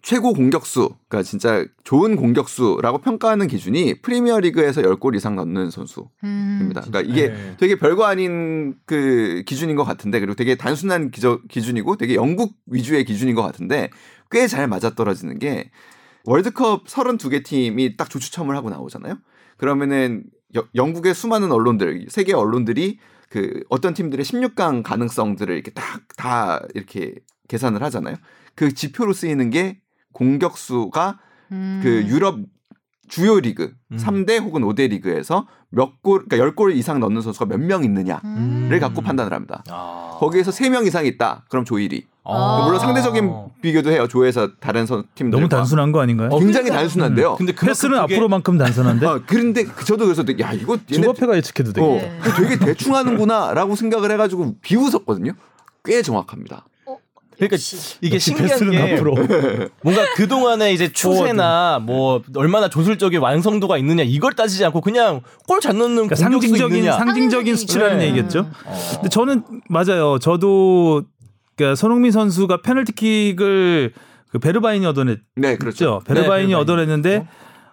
최고 0.02 0.34
공격수, 0.34 0.90
그러니까 1.08 1.24
진짜 1.28 1.66
좋은 1.84 2.16
공격수라고 2.16 3.00
평가하는 3.00 3.48
기준이 3.48 4.02
프리미어 4.02 4.40
리그에서 4.40 4.82
10골 4.82 5.16
이상 5.16 5.36
넣는 5.36 5.70
선수입니다. 5.72 6.12
음. 6.24 6.72
그러니까 6.72 7.02
이게 7.02 7.30
네. 7.30 7.56
되게 7.58 7.76
별거 7.76 8.06
아닌 8.06 8.76
그 8.86 9.44
기준인 9.46 9.76
것 9.76 9.84
같은데 9.84 10.20
그리고 10.20 10.36
되게 10.36 10.56
단순한 10.56 11.12
기저, 11.12 11.40
기준이고 11.50 11.98
되게 11.98 12.16
영국 12.16 12.54
위주의 12.66 13.04
기준인 13.06 13.36
것 13.36 13.44
같은데 13.44 13.90
꽤 14.32 14.48
잘 14.48 14.68
맞아떨어지는 14.68 15.38
게 15.40 15.70
월드컵 16.26 16.86
32개 16.86 17.44
팀이 17.44 17.98
딱 17.98 18.10
조추첨을 18.10 18.56
하고 18.56 18.70
나오잖아요. 18.70 19.18
그러면은 19.58 20.24
여- 20.56 20.66
영국의 20.76 21.14
수많은 21.14 21.52
언론들, 21.52 22.08
세계 22.10 22.34
언론들이 22.34 23.00
그 23.30 23.64
어떤 23.70 23.94
팀들의 23.94 24.24
16강 24.26 24.84
가능성들을 24.84 25.54
이렇게 25.54 25.72
딱 25.72 26.02
다 26.16 26.62
이렇게 26.76 27.16
계산을 27.50 27.82
하잖아요. 27.84 28.16
그 28.56 28.74
지표로 28.74 29.14
쓰이는 29.14 29.50
게 29.50 29.82
공격수가 30.14 31.20
음. 31.52 31.80
그 31.84 32.06
유럽 32.08 32.40
주요 33.10 33.40
리그 33.40 33.74
음. 33.92 33.98
3대 33.98 34.40
혹은 34.42 34.62
5대 34.62 34.90
리그에서 34.90 35.48
몇 35.70 36.02
골, 36.02 36.26
그러니까 36.26 36.38
10골 36.64 36.76
이상 36.76 37.00
넣는 37.00 37.22
선수가 37.22 37.46
몇 37.48 37.60
명 37.60 37.84
있느냐를 37.84 38.24
음. 38.24 38.78
갖고 38.80 39.02
판단을 39.02 39.34
합니다. 39.34 39.64
아. 39.70 40.16
거기에서 40.20 40.52
3명 40.52 40.86
이상 40.88 41.06
있다. 41.06 41.46
그럼 41.50 41.66
조 41.66 41.76
1위. 41.76 42.06
아. 42.26 42.62
물론 42.66 42.80
상대적인 42.80 43.32
비교도 43.62 43.92
해요. 43.92 44.08
조에서 44.08 44.50
다른 44.60 44.86
선 44.86 45.04
팀들 45.16 45.38
너무 45.38 45.50
단순한 45.50 45.92
거 45.92 46.02
아닌가요? 46.02 46.30
어, 46.32 46.40
굉장히 46.40 46.66
그러니까- 46.66 46.78
단순한데요. 46.80 47.36
근데 47.36 47.52
그만큼 47.54 47.68
패스는 47.68 48.02
그게- 48.02 48.16
앞으로만큼 48.16 48.58
단순한데 48.58 49.06
어, 49.08 49.22
그런데 49.28 49.64
그- 49.66 49.84
저도 49.84 50.06
그래서 50.06 50.24
야 50.40 50.54
이거 50.54 50.78
얘네 50.92 51.02
주바페가 51.02 51.36
예측해도 51.38 51.74
되겠 51.74 51.88
어, 51.88 51.94
네. 51.96 52.20
되게 52.38 52.58
대충 52.58 52.96
하는구나라고 52.96 53.76
생각을 53.76 54.12
해가지고 54.12 54.56
비웃었거든요. 54.62 55.34
꽤 55.84 56.02
정확합니다. 56.02 56.66
그러니까 57.36 57.58
이게 58.02 58.16
역시 58.16 58.30
신기한 58.32 58.70
게 58.70 58.94
앞으로. 58.94 59.16
뭔가 59.82 60.04
그 60.16 60.28
동안의 60.28 60.76
이제 60.76 60.94
추세나 60.94 61.80
뭐 61.82 62.22
얼마나 62.36 62.70
조술적인 62.70 63.20
완성도가 63.20 63.78
있느냐 63.80 64.04
이걸 64.04 64.34
따지지 64.34 64.64
않고 64.66 64.82
그냥 64.82 65.22
골 65.48 65.60
잘 65.60 65.76
넣는 65.76 65.96
그러니까 65.96 66.16
상징적인 66.16 66.78
있느냐. 66.78 66.92
상징적인 66.94 66.98
상징적인 67.32 67.56
수치라는 67.56 67.98
네. 67.98 68.06
얘기겠죠. 68.10 68.42
어. 68.66 68.80
근데 68.94 69.10
저는 69.10 69.44
맞아요. 69.68 70.20
저도 70.20 71.04
그러니까 71.56 71.76
손흥민 71.76 72.12
선수가 72.12 72.62
페널티킥을 72.62 73.94
그 74.30 74.40
베르바인이 74.40 74.86
얻어냈죠. 74.86 75.22
네, 75.36 75.58
그렇죠. 75.58 76.02
베르바인이 76.06 76.06
네, 76.06 76.14
베르바인이 76.14 76.54
얻어냈는데 76.56 77.28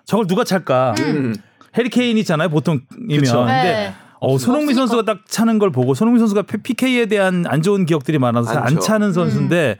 저걸 0.05 0.27
누가 0.27 0.45
찰까? 0.45 0.95
음. 0.99 1.35
해리케인이잖아요, 1.77 2.49
보통이면. 2.49 3.21
그쵸. 3.21 3.39
근데 3.39 3.63
네. 3.63 3.95
어, 4.21 4.37
손흥민 4.37 4.71
없으니까. 4.71 4.81
선수가 4.81 5.03
딱 5.05 5.27
차는 5.27 5.59
걸 5.59 5.71
보고 5.71 5.95
손흥민 5.95 6.19
선수가 6.19 6.43
PK에 6.43 7.07
대한 7.07 7.45
안 7.47 7.63
좋은 7.63 7.87
기억들이 7.87 8.19
많아서 8.19 8.49
잘안 8.49 8.65
많죠. 8.65 8.81
차는 8.81 9.13
선수인데 9.13 9.79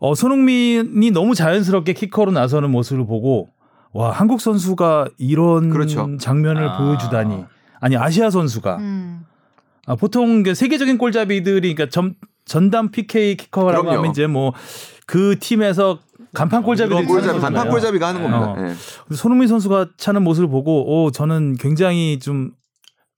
어, 0.00 0.14
손흥민이 0.14 1.10
너무 1.12 1.34
자연스럽게 1.34 1.94
키커로 1.94 2.32
나서는 2.32 2.70
모습을 2.70 3.06
보고 3.06 3.50
와 3.92 4.10
한국 4.10 4.40
선수가 4.40 5.08
이런 5.18 5.70
그렇죠. 5.70 6.16
장면을 6.18 6.68
아. 6.68 6.78
보여주다니 6.78 7.44
아니 7.80 7.96
아시아 7.96 8.30
선수가 8.30 8.76
음. 8.76 9.24
아, 9.86 9.96
보통 9.96 10.42
그 10.42 10.54
세계적인 10.54 10.98
골잡이들이 10.98 11.74
그러니까 11.74 11.90
전, 11.90 12.14
전담 12.52 12.90
PK 12.90 13.36
키커라고 13.36 13.82
그럼요. 13.82 13.98
하면 13.98 14.10
이제 14.10 14.26
뭐 14.26 14.52
그 15.06 15.36
팀에서 15.40 15.98
간판 16.32 16.62
골잡이들이 16.62 17.00
이런 17.00 17.06
골잡이 17.08 17.40
차는 17.40 17.54
간판. 17.54 17.68
골잡이가 17.70 18.08
하는 18.08 18.22
겁니다. 18.22 18.52
어. 18.52 18.56
예. 18.58 18.62
근데 19.04 19.16
손흥민 19.16 19.48
선수가 19.48 19.88
차는 19.98 20.22
모습을 20.22 20.48
보고 20.48 21.04
오 21.04 21.10
저는 21.10 21.56
굉장히 21.58 22.18
좀 22.18 22.52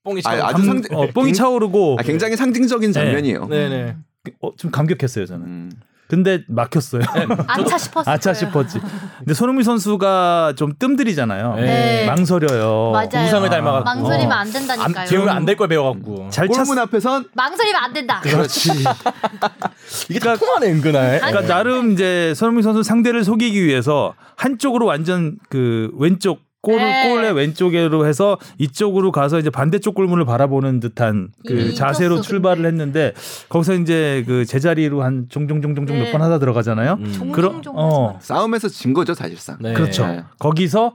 뽕이 0.02 0.22
아, 0.24 0.36
차. 0.36 0.46
아주 0.48 0.56
감- 0.56 0.64
상대- 0.82 0.94
어, 0.94 1.06
뽕이 1.14 1.26
굉- 1.26 1.34
차오르고 1.34 1.96
아, 2.00 2.02
굉장히 2.02 2.36
상징적인 2.36 2.92
장면이에요. 2.92 3.46
네네. 3.46 3.96
어, 4.40 4.50
좀 4.56 4.70
감격했어요 4.70 5.26
저는. 5.26 5.46
음. 5.46 5.70
근데 6.14 6.44
막혔어요. 6.48 7.02
안차 7.48 7.76
싶었어요. 7.76 8.14
아차 8.14 8.32
싶었지. 8.34 8.78
근데 9.18 9.34
손흥민 9.34 9.64
선수가 9.64 10.54
좀 10.56 10.72
뜸들이잖아요. 10.78 11.56
네. 11.56 12.06
망설여요. 12.06 12.92
맞아요. 12.92 13.26
우상을 13.26 13.48
닮아갖고. 13.50 13.84
망설이면 13.84 14.30
어. 14.32 14.34
안 14.36 14.50
된다니까요. 14.52 15.02
안, 15.02 15.08
배우면 15.08 15.28
안 15.36 15.44
될 15.44 15.56
걸 15.56 15.68
배워갖고. 15.68 16.28
잘 16.30 16.48
찼. 16.48 16.54
골문 16.64 16.78
앞에선 16.78 17.26
망설이면 17.34 17.82
안 17.82 17.92
된다. 17.92 18.20
그렇지. 18.22 18.70
이게 20.08 20.18
다 20.20 20.36
통하네 20.36 20.70
은근하에. 20.72 21.18
그러니까 21.20 21.42
나름 21.46 21.92
이제 21.92 22.32
손흥민 22.36 22.62
선수 22.62 22.82
상대를 22.82 23.24
속이기 23.24 23.64
위해서 23.64 24.14
한쪽으로 24.36 24.86
완전 24.86 25.36
그 25.48 25.90
왼쪽 25.98 26.40
골을 26.64 26.78
네. 26.80 27.08
골의 27.08 27.32
왼쪽으로 27.34 28.06
해서 28.06 28.38
이쪽으로 28.58 29.12
가서 29.12 29.38
이제 29.38 29.50
반대쪽 29.50 29.94
골문을 29.94 30.24
바라보는 30.24 30.80
듯한 30.80 31.28
그 31.46 31.52
이미 31.52 31.74
자세로 31.74 32.20
출발을 32.22 32.62
근데. 32.64 32.68
했는데 32.68 33.12
거기서 33.48 33.74
이제 33.74 34.24
그 34.26 34.44
제자리로 34.44 35.02
한 35.02 35.26
종종종종종 35.28 35.96
네. 35.98 36.04
몇번 36.04 36.22
하다 36.22 36.38
들어가잖아요. 36.40 36.94
음. 36.94 37.32
그럼 37.32 37.62
종종종 37.62 37.74
어 37.76 38.18
싸움에서 38.20 38.68
진 38.68 38.92
거죠 38.94 39.14
사실상. 39.14 39.58
네. 39.60 39.74
그렇죠. 39.74 40.06
네. 40.06 40.24
거기서 40.38 40.94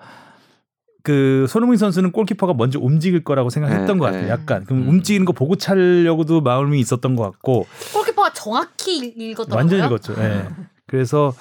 그 1.01 1.45
손흥민 1.47 1.77
선수는 1.77 2.11
골키퍼가 2.11 2.53
먼저 2.55 2.77
움직일 2.79 3.23
거라고 3.23 3.49
생각했던 3.49 3.87
네, 3.87 3.93
것 3.99 4.05
같아요. 4.05 4.23
네. 4.23 4.29
약간 4.29 4.65
그럼 4.65 4.81
음. 4.83 4.89
움직이는 4.89 5.25
거 5.25 5.31
보고 5.31 5.55
차려고도 5.55 6.41
마음이 6.41 6.79
있었던 6.79 7.15
것 7.15 7.23
같고 7.23 7.67
골키퍼가 7.93 8.33
정확히 8.33 8.97
읽- 8.97 9.17
읽었더라고요. 9.21 9.55
완전 9.55 9.85
읽었죠. 9.85 10.15
예. 10.19 10.47
그래서 10.87 11.33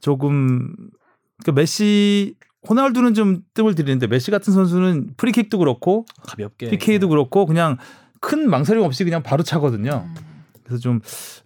조금 0.00 0.74
그 1.44 1.50
메시 1.50 2.34
호날두는 2.68 3.14
좀 3.14 3.42
뜸을 3.54 3.74
들이는데 3.74 4.06
메시 4.06 4.30
같은 4.30 4.52
선수는 4.52 5.14
프리킥도 5.16 5.58
그렇고 5.58 6.04
가볍게. 6.22 6.68
PK도 6.70 7.08
그렇고 7.08 7.46
그냥 7.46 7.78
큰 8.20 8.48
망설임 8.50 8.82
없이 8.82 9.04
그냥 9.04 9.22
바로 9.22 9.42
차거든요. 9.42 10.04
음. 10.06 10.14
그래서 10.62 10.80
좀 10.80 11.00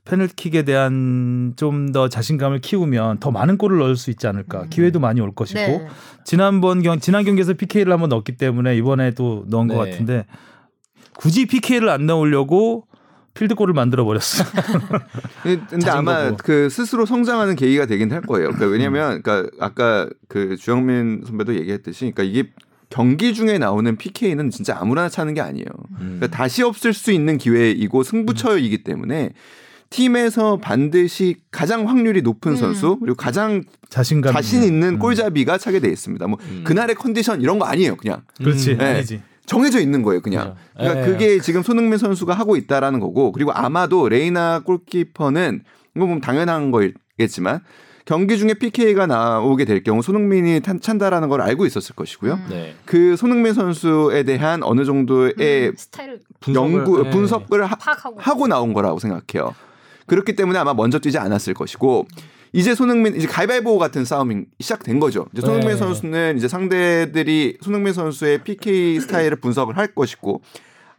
페널킥에 0.05 0.65
대한 0.65 1.55
좀 1.57 1.93
더 1.93 2.09
자신감을 2.09 2.61
키우면 2.61 3.21
더 3.21 3.31
많은 3.31 3.57
골을 3.57 3.79
넣을 3.79 3.97
수 3.97 4.11
있지 4.11 4.27
않을까. 4.27 4.67
기회도 4.67 4.99
많이 5.01 5.21
올 5.21 5.33
것이고 5.35 5.61
네. 5.61 5.87
지난번 6.25 6.83
경 6.83 6.99
지난 6.99 7.25
경기에서 7.25 7.55
PK를 7.55 7.93
한번 7.93 8.09
넣었기 8.11 8.37
때문에 8.37 8.77
이번에도 8.77 9.45
넣은 9.49 9.69
것 9.69 9.83
네. 9.85 9.91
같은데 9.91 10.27
굳이 11.17 11.47
PK를 11.47 11.89
안 11.89 12.07
넣으려고 12.07 12.87
필드골을 13.35 13.75
만들어 13.75 14.05
버렸어. 14.05 14.45
근데 15.43 15.91
아마 15.91 16.25
거고. 16.25 16.37
그 16.39 16.69
스스로 16.71 17.05
성장하는 17.05 17.57
계기가 17.57 17.87
되긴 17.87 18.13
할 18.13 18.23
거예요. 18.23 18.51
그러니까 18.51 18.67
왜냐면 18.67 19.23
그러니까 19.23 19.51
아까 19.61 20.09
그 20.29 20.57
주영민 20.57 21.25
선배도 21.27 21.55
얘기했듯이 21.57 22.13
그러니까 22.15 22.23
이게 22.23 22.51
경기 22.91 23.35
중에 23.35 23.59
나오는 23.59 23.97
PK는 23.97 24.51
진짜 24.51 24.79
아무나 24.81 25.09
차는 25.09 25.35
게 25.35 25.41
아니에요. 25.41 25.67
음. 26.01 26.19
그러니까 26.19 26.29
다시 26.29 26.63
없을 26.63 26.93
수 26.93 27.11
있는 27.11 27.39
기회이고 27.39 28.05
승부처이기 28.05 28.85
때문에 28.85 29.33
팀에서 29.91 30.59
반드시 30.59 31.37
가장 31.51 31.89
확률이 31.89 32.23
높은 32.23 32.53
음. 32.53 32.57
선수 32.57 32.99
그리고 33.01 33.17
가장 33.17 33.63
자신감 33.89 34.33
자신 34.33 34.63
있는 34.63 34.95
음. 34.95 34.99
골잡이가 34.99 35.59
차게 35.59 35.81
돼 35.81 35.89
있습니다. 35.89 36.27
뭐 36.27 36.39
음. 36.49 36.63
그날의 36.65 36.95
컨디션 36.95 37.41
이런 37.41 37.59
거 37.59 37.65
아니에요, 37.65 37.97
그냥. 37.97 38.23
그렇지 38.39 38.73
음. 38.73 38.79
네. 38.79 38.85
아니지. 38.85 39.23
정해져 39.47 39.81
있는 39.81 40.03
거예요, 40.03 40.21
그냥. 40.21 40.55
그러니까 40.77 41.03
예. 41.03 41.07
그게 41.07 41.39
지금 41.41 41.63
손흥민 41.63 41.99
선수가 41.99 42.33
하고 42.35 42.57
있다라는 42.57 43.01
거고 43.01 43.33
그리고 43.33 43.53
아마도 43.53 44.09
레이나 44.09 44.61
골키퍼는 44.61 45.63
이거 45.97 46.07
보면 46.07 46.21
당연한 46.21 46.71
거겠지만 46.71 47.61
경기 48.07 48.37
중에 48.37 48.55
PK가 48.55 49.07
나오게 49.07 49.65
될 49.65 49.83
경우 49.83 50.03
손흥민이 50.03 50.61
탄- 50.61 50.81
찬다라는 50.81 51.29
걸 51.31 51.41
알고 51.41 51.65
있었을 51.65 51.95
것이고요. 51.95 52.35
음. 52.35 52.47
네. 52.51 52.75
그 52.85 53.17
손흥민 53.17 53.55
선수에 53.55 54.25
대한 54.25 54.63
어느 54.63 54.85
정도의 54.85 55.33
음, 55.69 55.73
스타일을 55.77 56.21
연구 56.55 57.03
네. 57.03 57.11
분석을 57.11 57.65
하, 57.65 57.77
하고 58.19 58.47
나온 58.47 58.73
거라고 58.75 58.99
생각해요. 58.99 59.55
그렇기 60.07 60.37
때문에 60.37 60.59
아마 60.59 60.75
먼저 60.75 60.99
뛰지 60.99 61.17
않았을 61.19 61.55
것이고 61.55 62.07
이제 62.55 62.75
손흥민 62.77 63.17
이제 63.17 63.27
가위바위보 63.27 63.79
같은 63.79 64.05
싸움이 64.05 64.45
시작된 64.61 65.01
거죠. 65.01 65.27
이제 65.33 65.41
손흥민 65.43 65.71
네. 65.71 65.77
선수는 65.77 66.37
이제 66.39 66.47
상대들이 66.47 67.59
손흥민 67.61 67.93
선수의 67.93 68.45
PK 68.45 69.01
스타일을 69.01 69.37
분석을 69.41 69.77
할 69.77 69.89
것이고 69.89 70.41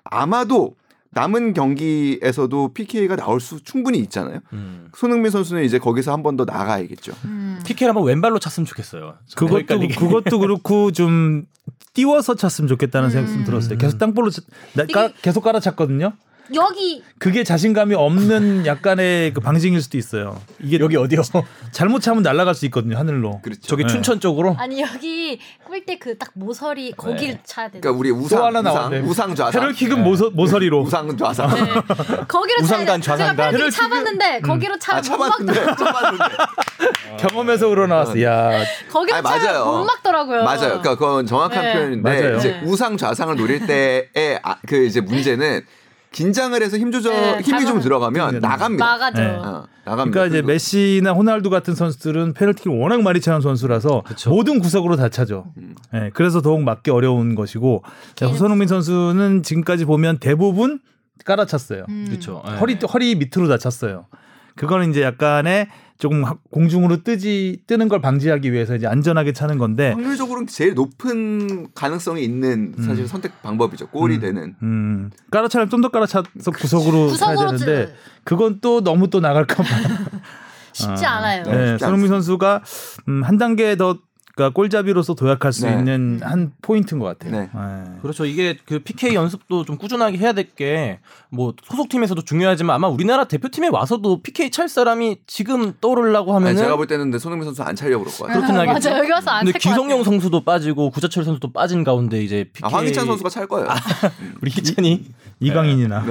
아마도 0.03 0.75
남은 1.11 1.53
경기에서도 1.53 2.73
PK가 2.73 3.15
나올 3.15 3.39
수 3.39 3.63
충분히 3.63 3.99
있잖아요. 3.99 4.41
음. 4.51 4.89
손흥민 4.93 5.31
선수는 5.31 5.63
이제 5.63 5.79
거기서 5.79 6.11
한 6.11 6.23
번 6.23 6.35
더 6.35 6.43
나가야겠죠. 6.43 7.13
음. 7.23 7.61
PK를 7.65 7.91
한번 7.91 8.05
왼발로 8.05 8.37
찼으면 8.39 8.65
좋겠어요. 8.65 9.13
그것도. 9.37 9.79
그것도 9.97 10.39
그렇고 10.39 10.91
좀 10.91 11.45
띄워서 11.93 12.35
찼으면 12.35 12.67
좋겠다는 12.67 13.11
생각이 13.11 13.31
좀 13.31 13.41
음. 13.43 13.45
들었어요. 13.45 13.77
계속 13.77 13.97
땅볼로 13.97 14.29
차- 14.29 14.41
나- 14.73 14.85
까- 14.91 15.09
계속 15.21 15.41
깔아찼거든요. 15.41 16.11
여기 16.53 17.03
그게 17.17 17.43
자신감이 17.43 17.95
없는 17.95 18.65
약간의 18.67 19.33
그 19.33 19.41
방증일 19.41 19.81
수도 19.81 19.97
있어요. 19.97 20.39
이게 20.59 20.77
여기 20.79 20.95
어디요? 20.97 21.21
잘못 21.71 22.01
차면 22.01 22.21
날아갈 22.23 22.53
수 22.53 22.65
있거든요 22.65 22.97
하늘로. 22.97 23.39
그렇죠. 23.41 23.61
저기 23.63 23.83
네. 23.83 23.87
춘천 23.89 24.19
쪽으로. 24.19 24.55
아니 24.59 24.81
여기 24.81 25.39
꿀때 25.65 25.97
그 25.97 26.15
딱 26.17 26.29
모서리 26.33 26.91
거기를 26.93 27.39
차야 27.43 27.69
돼. 27.69 27.79
그러니까 27.79 27.99
우리 27.99 28.09
우상 28.11 28.45
하나 28.45 28.59
우상 28.61 28.73
나왔네. 28.73 28.99
우상 29.01 29.35
좌상 29.35 29.51
페널킥은 29.61 30.03
모서, 30.03 30.29
모서리로. 30.29 30.81
우상 30.83 31.17
좌상. 31.17 31.49
거기로 32.27 32.63
우상단, 32.63 33.01
차야 33.01 33.17
돼. 33.17 33.23
좌상단. 33.23 33.53
페널킥은- 33.53 33.71
차봤는데 33.71 34.39
거기로 34.41 34.75
아 34.75 34.77
차면 34.77 35.01
못 35.01 35.03
참았는데 35.25 35.65
막더라고. 35.65 35.83
참았는데. 35.91 36.35
경험에서 37.19 37.67
우러나왔어. 37.67 38.21
야, 38.21 38.51
거기로 38.91 39.17
아니, 39.17 39.23
차면 39.27 39.43
맞아요. 39.45 39.65
못 39.65 39.85
막더라고요. 39.85 40.43
맞아요. 40.43 40.59
그러니까 40.59 40.95
그건 40.95 41.25
정확한 41.25 41.63
네. 41.63 41.73
표현인데 41.73 42.09
맞아요. 42.21 42.37
이제 42.37 42.49
네. 42.51 42.61
우상 42.65 42.97
좌상을 42.97 43.35
노릴 43.35 43.65
때의 43.65 44.39
아, 44.43 44.57
그 44.67 44.85
이제 44.85 45.01
문제는 45.01 45.61
긴장을 46.15 46.61
해서 46.61 46.77
힘 46.77 46.91
조절 46.91 47.13
네, 47.13 47.39
힘이 47.41 47.65
좀 47.65 47.81
들어가면 47.81 48.39
나갑니다. 48.39 48.85
나가죠. 48.85 49.21
네. 49.21 49.27
어, 49.27 49.67
나갑니다. 49.83 49.95
그러니까 50.11 50.25
이제 50.27 50.41
메시나 50.41 51.11
호날두 51.11 51.49
같은 51.49 51.75
선수들은 51.75 52.33
페널티를 52.33 52.79
워낙 52.79 53.01
많이 53.01 53.19
차는 53.19 53.41
선수라서 53.41 54.03
그쵸. 54.05 54.29
모든 54.29 54.59
구석으로 54.59 54.95
다 54.95 55.09
차죠. 55.09 55.51
음. 55.57 55.75
예, 55.93 56.11
그래서 56.13 56.41
더욱 56.41 56.63
맞기 56.63 56.89
어려운 56.89 57.35
것이고 57.35 57.83
손흥민 58.37 58.69
선수는 58.69 59.43
지금까지 59.43 59.83
보면 59.83 60.19
대부분 60.19 60.79
깔아찼어요. 61.25 61.85
음. 61.89 62.05
그렇죠. 62.07 62.41
허리 62.61 62.77
허리 62.91 63.15
밑으로 63.15 63.49
다 63.49 63.57
찼어요. 63.57 64.05
그거는 64.55 64.91
이제 64.91 65.01
약간의 65.01 65.67
조금 65.97 66.25
하- 66.25 66.35
공중으로 66.51 67.03
뜨지 67.03 67.61
뜨는 67.67 67.87
걸 67.87 68.01
방지하기 68.01 68.51
위해서 68.51 68.75
이제 68.75 68.85
안전하게 68.85 69.31
차는 69.33 69.57
건데 69.57 69.91
확률적으로는 69.91 70.47
제일 70.47 70.73
높은 70.73 71.67
가능성이 71.73 72.23
있는 72.23 72.73
사실 72.85 73.07
선택 73.07 73.41
방법이죠. 73.41 73.87
골이 73.87 74.15
음. 74.15 74.19
되는. 74.19 74.55
음, 74.61 75.09
깔아차면 75.31 75.69
좀 75.69 75.81
더 75.81 75.89
깔아차서 75.89 76.51
구석으로 76.57 77.13
차야 77.15 77.35
구석으로 77.35 77.57
되는데 77.57 77.87
찌- 77.87 77.93
그건 78.25 78.59
또 78.61 78.81
너무 78.81 79.09
또 79.09 79.19
나갈까 79.21 79.63
봐. 79.63 79.69
쉽지 80.73 81.05
어. 81.05 81.07
않아요. 81.09 81.43
네. 81.43 81.51
네, 81.51 81.67
쉽지 81.71 81.85
손흥민 81.85 82.09
선수가 82.09 82.61
음, 83.07 83.23
한 83.23 83.37
단계 83.37 83.77
더 83.77 83.99
그러니까 84.35 84.53
골잡이로서 84.53 85.13
도약할 85.15 85.53
수 85.53 85.65
네. 85.65 85.73
있는 85.77 86.19
한 86.21 86.51
포인트인 86.61 86.99
것 86.99 87.05
같아요. 87.05 87.31
네. 87.31 87.49
네. 87.53 87.83
그렇죠. 88.01 88.25
이게 88.25 88.57
그 88.65 88.79
PK 88.79 89.15
연습도 89.15 89.63
좀 89.65 89.77
꾸준하게 89.77 90.17
해야 90.17 90.33
될 90.33 90.45
게 90.55 90.99
뭐 91.35 91.53
소속팀에서도 91.63 92.21
중요하지만 92.21 92.75
아마 92.75 92.87
우리나라 92.87 93.25
대표팀에 93.25 93.67
와서도 93.67 94.21
PK 94.21 94.51
찰 94.51 94.69
사람이 94.69 95.17
지금 95.27 95.73
떠오르려고 95.81 96.33
하면은 96.35 96.55
제가 96.55 96.77
볼 96.77 96.87
때는 96.87 97.17
손흥민 97.19 97.43
선수 97.45 97.61
안 97.61 97.75
차려고 97.75 98.05
그럴 98.05 98.15
것 98.17 98.25
같아요. 98.27 98.41
그렇긴 98.41 98.55
하겠죠. 98.69 98.89
맞아 98.89 98.99
여기 98.99 99.11
와서 99.11 99.31
안 99.31 99.43
근데. 99.45 99.59
기성용 99.59 100.03
선수도 100.05 100.45
빠지고 100.45 100.91
구자철 100.91 101.25
선수도 101.25 101.51
빠진 101.51 101.83
가운데 101.83 102.23
이제 102.23 102.45
PK 102.53 102.61
아, 102.63 102.77
황희찬 102.77 103.05
선수가 103.05 103.29
찰 103.29 103.47
거예요. 103.47 103.67
우리 104.41 104.49
희찬이 104.51 105.03
이강인이나 105.41 106.05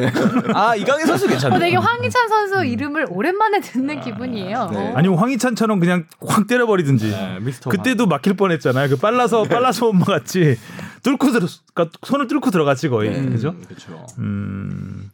아 0.54 0.76
이강인 0.76 1.06
선수 1.06 1.26
괜찮네. 1.26 1.56
어, 1.56 1.58
되게 1.58 1.76
황희찬 1.76 2.28
선수 2.28 2.64
이름을 2.64 3.06
오랜만에 3.08 3.60
듣는 3.60 4.00
기분이에요. 4.02 4.68
네. 4.72 4.78
어. 4.78 4.92
아니면 4.96 5.18
황희찬처럼 5.18 5.80
그냥 5.80 6.04
확 6.26 6.46
때려버리든지. 6.46 7.10
네, 7.10 7.38
그때도 7.70 8.06
막힐 8.14 8.34
뻔했잖아요. 8.34 8.88
그 8.88 8.96
빨라서 8.96 9.44
빨라서 9.44 9.88
엄마 9.88 10.04
같이 10.04 10.56
뚫고 11.02 11.32
들어 11.32 11.46
그러니까 11.74 11.98
손을 12.06 12.28
뚫고 12.28 12.50
들어갔지 12.50 12.88
거의 12.88 13.10
네. 13.10 13.28
그죠? 13.28 13.54
그렇죠. 13.66 14.06
음 14.18 15.10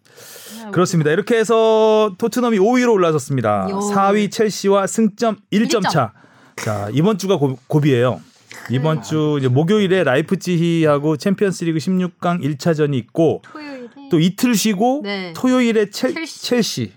그렇습니다. 0.72 1.10
이렇게 1.10 1.36
해서 1.36 2.14
토트넘이 2.18 2.58
5위로 2.58 2.92
올라섰습니다. 2.92 3.68
요. 3.70 3.78
4위 3.78 4.30
첼시와 4.30 4.86
승점 4.86 5.38
1점 5.52 5.88
차. 5.90 6.12
자 6.56 6.88
이번 6.92 7.16
주가 7.16 7.36
고, 7.36 7.58
고비예요. 7.66 8.20
이번 8.68 9.02
주 9.02 9.36
이제 9.38 9.48
목요일에 9.48 10.04
라이프치히하고 10.04 11.16
챔피언스리그 11.16 11.78
16강 11.78 12.42
1차전이 12.42 12.94
있고 12.96 13.42
토요일에 13.50 13.88
또 14.10 14.20
이틀 14.20 14.54
쉬고 14.54 15.00
네. 15.02 15.32
토요일에 15.34 15.90
첼, 15.90 16.12
첼시. 16.14 16.42
첼시 16.42 16.92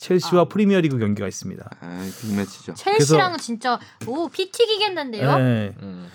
첼시와 0.00 0.42
아. 0.42 0.44
프리미어리그 0.46 0.98
경기가 0.98 1.28
있습니다. 1.28 1.70
아, 1.80 2.10
빅매치죠. 2.20 2.74
첼시랑 2.74 3.36
진짜 3.36 3.78
오 4.06 4.28
피 4.28 4.50
튀기겠는데요. 4.50 5.36
네. 5.38 5.72
음. 5.82 6.08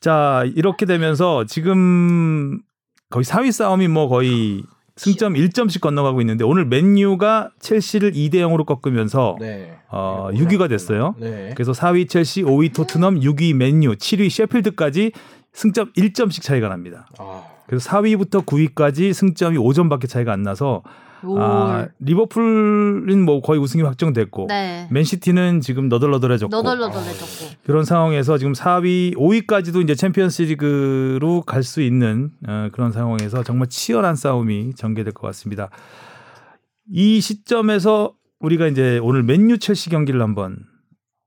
자 0.00 0.42
이렇게 0.54 0.84
되면서 0.84 1.44
지금 1.46 2.60
거의 3.10 3.24
4위 3.24 3.52
싸움이 3.52 3.88
뭐 3.88 4.08
거의 4.08 4.62
승점 4.96 5.34
1점씩 5.34 5.80
건너가고 5.80 6.20
있는데 6.20 6.44
오늘 6.44 6.66
맨유가 6.66 7.50
첼시를 7.60 8.12
2대 8.12 8.34
0으로 8.34 8.66
꺾으면서 8.66 9.36
네. 9.40 9.78
어, 9.88 10.28
6위가 10.32 10.68
됐어요. 10.68 11.14
네. 11.18 11.52
그래서 11.54 11.72
4위 11.72 12.08
첼시, 12.08 12.42
5위 12.42 12.72
토트넘, 12.74 13.20
6위 13.20 13.54
맨유, 13.54 13.92
7위 13.94 14.28
셰필드까지 14.30 15.12
승점 15.52 15.92
1점씩 15.92 16.42
차이가 16.42 16.68
납니다. 16.68 17.06
아, 17.18 17.44
그래서 17.66 17.88
4위부터 17.90 18.44
9위까지 18.44 19.12
승점이 19.12 19.56
5점밖에 19.56 20.08
차이가 20.08 20.32
안 20.32 20.42
나서 20.42 20.82
오. 21.26 21.38
아, 21.40 21.88
리버풀은 22.00 23.24
뭐 23.24 23.40
거의 23.40 23.60
우승이 23.60 23.82
확정됐고 23.82 24.46
네. 24.48 24.86
맨시티는 24.90 25.60
지금 25.60 25.88
너덜너덜해졌고 25.88 26.54
너덜너덜해졌고. 26.54 27.56
그런 27.64 27.84
상황에서 27.84 28.38
지금 28.38 28.52
4위, 28.52 29.16
5위까지도 29.16 29.82
이제 29.82 29.94
챔피언스리그로 29.94 31.42
갈 31.46 31.64
수 31.64 31.80
있는 31.80 32.30
어, 32.46 32.68
그런 32.72 32.92
상황에서 32.92 33.42
정말 33.42 33.68
치열한 33.68 34.16
싸움이 34.16 34.74
전개될 34.74 35.14
것 35.14 35.26
같습니다. 35.28 35.70
이 36.90 37.20
시점에서 37.22 38.12
우리가 38.40 38.66
이제 38.66 38.98
오늘 39.02 39.22
맨유 39.22 39.58
첼시 39.58 39.88
경기를 39.88 40.20
한번 40.20 40.58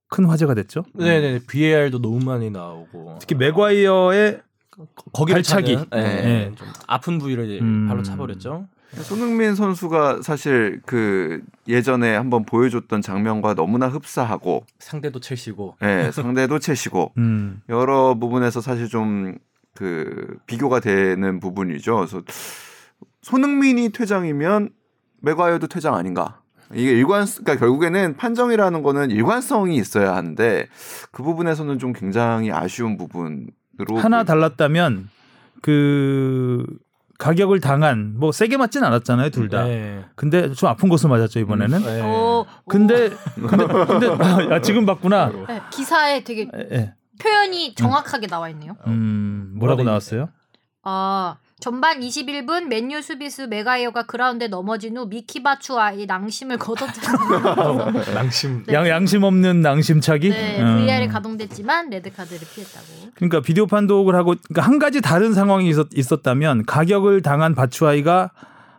큰 0.10 0.26
화제가 0.26 0.54
됐죠. 0.54 0.84
네네. 0.94 1.40
VAR도 1.48 2.00
너무 2.00 2.24
많이 2.24 2.52
나오고. 2.52 3.18
특히 3.20 3.36
맥과이어의 3.36 4.42
거기 5.12 5.34
발차기. 5.34 5.76
네. 5.76 5.86
네. 5.92 6.52
좀 6.56 6.68
아픈 6.86 7.18
부위를 7.18 7.60
음. 7.62 7.88
발로 7.88 8.04
차버렸죠. 8.04 8.68
손흥민 8.94 9.56
선수가 9.56 10.22
사실 10.22 10.82
그 10.86 11.42
예전에 11.68 12.16
한번 12.16 12.46
보여줬던 12.46 13.02
장면과 13.02 13.54
너무나 13.54 13.88
흡사하고 13.88 14.66
상대도 14.80 15.20
첼시고. 15.20 15.76
예, 15.84 16.10
상대도 16.12 16.60
채시고 16.60 17.14
음, 17.18 17.62
여러 17.70 18.16
부분에서 18.16 18.62
사실 18.62 18.88
좀 18.88 19.38
그 19.78 20.40
비교가 20.48 20.80
되는 20.80 21.40
부분이죠. 21.40 21.98
그래서 21.98 22.24
손흥민이 23.22 23.90
퇴장이면 23.90 24.72
맥과이어도 25.22 25.68
퇴장 25.68 25.94
아닌가? 25.94 26.42
이게 26.74 26.92
일관, 26.94 27.26
그러니까 27.28 27.58
결국에는 27.58 28.18
판정이라는 28.18 28.82
거는 28.82 29.12
일관성이 29.12 29.78
있어야 29.78 30.16
하는데 30.16 30.68
그 31.12 31.22
부분에서는 31.22 31.78
좀 31.78 31.94
굉장히 31.94 32.52
아쉬운 32.52 32.98
부분으로 32.98 33.98
하나 33.98 34.18
보이죠. 34.18 34.26
달랐다면 34.26 35.10
그 35.62 36.66
가격을 37.18 37.60
당한 37.60 38.14
뭐 38.18 38.32
세게 38.32 38.58
맞진 38.58 38.84
않았잖아요 38.84 39.30
둘 39.32 39.50
다. 39.50 39.64
네. 39.64 40.06
근데 40.16 40.52
좀 40.54 40.70
아픈 40.70 40.88
곳을 40.90 41.10
맞았죠 41.10 41.40
이번에는. 41.40 41.82
네. 41.84 42.02
오, 42.02 42.46
근데 42.68 43.10
근데 43.36 43.66
근데 43.68 44.08
아, 44.24 44.56
야, 44.56 44.62
지금 44.62 44.86
봤구나. 44.86 45.28
오. 45.28 45.46
네, 45.48 45.62
기사에 45.72 46.24
되게 46.24 46.48
예, 46.56 46.68
예. 46.72 46.94
표현이 47.20 47.74
정확하게 47.76 48.28
나와 48.28 48.50
있네요. 48.50 48.78
음, 48.86 49.54
뭐라고 49.56 49.78
뭐라고 49.78 49.84
나왔어요? 49.84 50.30
아 50.84 51.38
전반 51.60 52.02
21분 52.02 52.68
맨유 52.68 53.02
수비수 53.02 53.48
매과이어가 53.48 54.04
그라운드에 54.04 54.48
넘어진 54.48 54.96
후 54.96 55.08
미키 55.08 55.42
바추아이의 55.42 56.06
낭심을 56.06 56.58
걷어찼잖아요. 56.60 57.92
낭심. 58.14 58.64
네. 58.68 58.74
양 58.74 58.88
양심 58.88 59.24
없는 59.24 59.62
낭심차기. 59.62 60.30
네, 60.30 60.62
음. 60.62 60.86
VAR이 60.86 61.08
가동됐지만 61.08 61.90
레드 61.90 62.14
카드를 62.14 62.40
피했다고. 62.54 62.86
그러니까 63.16 63.42
비디오 63.42 63.66
판독을 63.66 64.14
하고 64.16 64.36
그러니까 64.48 64.62
한 64.62 64.78
가지 64.78 65.02
다른 65.02 65.34
상황이 65.34 65.68
있었, 65.68 65.88
있었다면 65.96 66.66
가격을 66.66 67.24
당한 67.24 67.56
바추아이가 67.56 68.30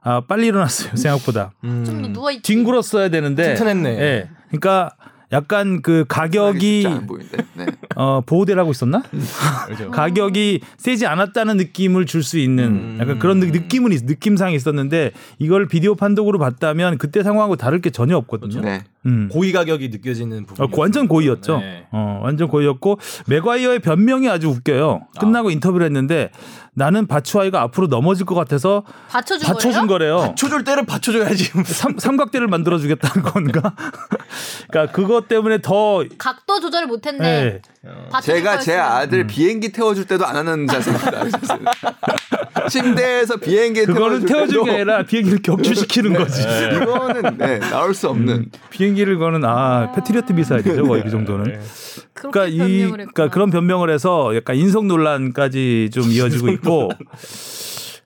아, 0.02 0.20
빨리 0.20 0.46
일어났어요 0.46 0.94
생각보다. 0.96 1.50
음. 1.64 1.84
좀더 1.84 2.08
누워 2.12 2.30
있. 2.30 2.42
뒹굴었어야 2.42 3.08
되는데. 3.08 3.54
튼튼했네. 3.54 3.90
예. 4.00 4.30
그러니까 4.48 4.90
약간 5.32 5.82
그 5.82 6.04
가격이 6.08 6.84
보이는데. 7.08 7.36
네. 7.54 7.66
어, 8.00 8.20
보호대를 8.24 8.60
하고 8.60 8.70
있었나? 8.70 9.02
그렇죠. 9.66 9.90
가격이 9.90 10.60
세지 10.76 11.04
않았다는 11.06 11.56
느낌을 11.56 12.06
줄 12.06 12.22
수 12.22 12.38
있는 12.38 12.64
음. 12.64 12.98
약간 13.00 13.18
그런 13.18 13.40
느- 13.40 13.46
느낌은 13.46 13.90
있- 13.92 14.04
느낌상이 14.04 14.54
있었는데 14.54 15.10
이걸 15.40 15.66
비디오 15.66 15.94
판독으로 15.96 16.38
봤다면 16.38 16.98
그때 16.98 17.22
상황하고 17.24 17.56
다를 17.56 17.80
게 17.80 17.90
전혀 17.90 18.16
없거든요. 18.16 18.60
네. 18.60 18.84
음. 19.08 19.28
고의 19.32 19.52
가격이 19.52 19.88
느껴지는 19.88 20.44
부분. 20.44 20.66
어, 20.66 20.68
완전 20.76 21.08
고의였죠. 21.08 21.58
네. 21.58 21.86
어, 21.90 22.20
완전 22.22 22.48
고의였고 22.48 22.98
맥과이어의 23.26 23.80
변명이 23.80 24.28
아주 24.28 24.48
웃겨요. 24.48 25.06
끝나고 25.18 25.50
인터뷰를 25.50 25.86
했는데 25.86 26.30
나는 26.74 27.06
바추아이가 27.08 27.60
앞으로 27.62 27.88
넘어질 27.88 28.24
것 28.24 28.36
같아서 28.36 28.84
받쳐준, 29.10 29.48
받쳐준? 29.48 29.86
거래요. 29.88 30.18
받쳐줄 30.18 30.62
때를 30.62 30.86
받쳐줘야지. 30.86 31.50
삼, 31.66 31.98
삼각대를 31.98 32.46
만들어 32.46 32.78
주겠다는 32.78 33.22
건가? 33.28 33.74
그러니까 34.70 34.92
그것 34.92 35.26
때문에 35.26 35.58
더 35.60 36.04
각도 36.18 36.60
조절을 36.60 36.86
못했네. 36.86 37.24
예. 37.26 37.60
받쳐줄 38.10 38.34
제가 38.34 38.58
제. 38.58 38.76
아들 38.76 39.26
비행기 39.26 39.72
태워줄 39.72 40.04
때도 40.06 40.24
안 40.24 40.36
하는 40.36 40.66
자세입니다. 40.68 41.24
침대에서 42.70 43.36
비행기 43.38 43.84
그거는 43.86 44.24
태워줄 44.26 44.48
때도 44.54 44.64
게 44.64 44.70
아니라 44.72 45.02
비행기를 45.02 45.42
격추시키는 45.42 46.12
거지. 46.14 46.42
이거는 46.42 47.38
네, 47.38 47.58
나올 47.58 47.94
수 47.94 48.08
없는 48.08 48.50
비행기 48.70 48.97
를 49.04 49.18
거는 49.18 49.44
아 49.44 49.92
패트리어트 49.92 50.32
미사일이죠 50.32 50.84
거의 50.86 51.02
그 51.02 51.10
정도는. 51.10 51.44
그렇게 52.14 52.30
그러니까 52.32 52.46
이 52.46 52.90
그러니까. 52.90 53.28
그런 53.28 53.50
변명을 53.50 53.90
해서 53.90 54.34
약간 54.34 54.56
인성 54.56 54.88
논란까지 54.88 55.90
좀 55.92 56.04
이어지고 56.04 56.48
있고 56.50 56.90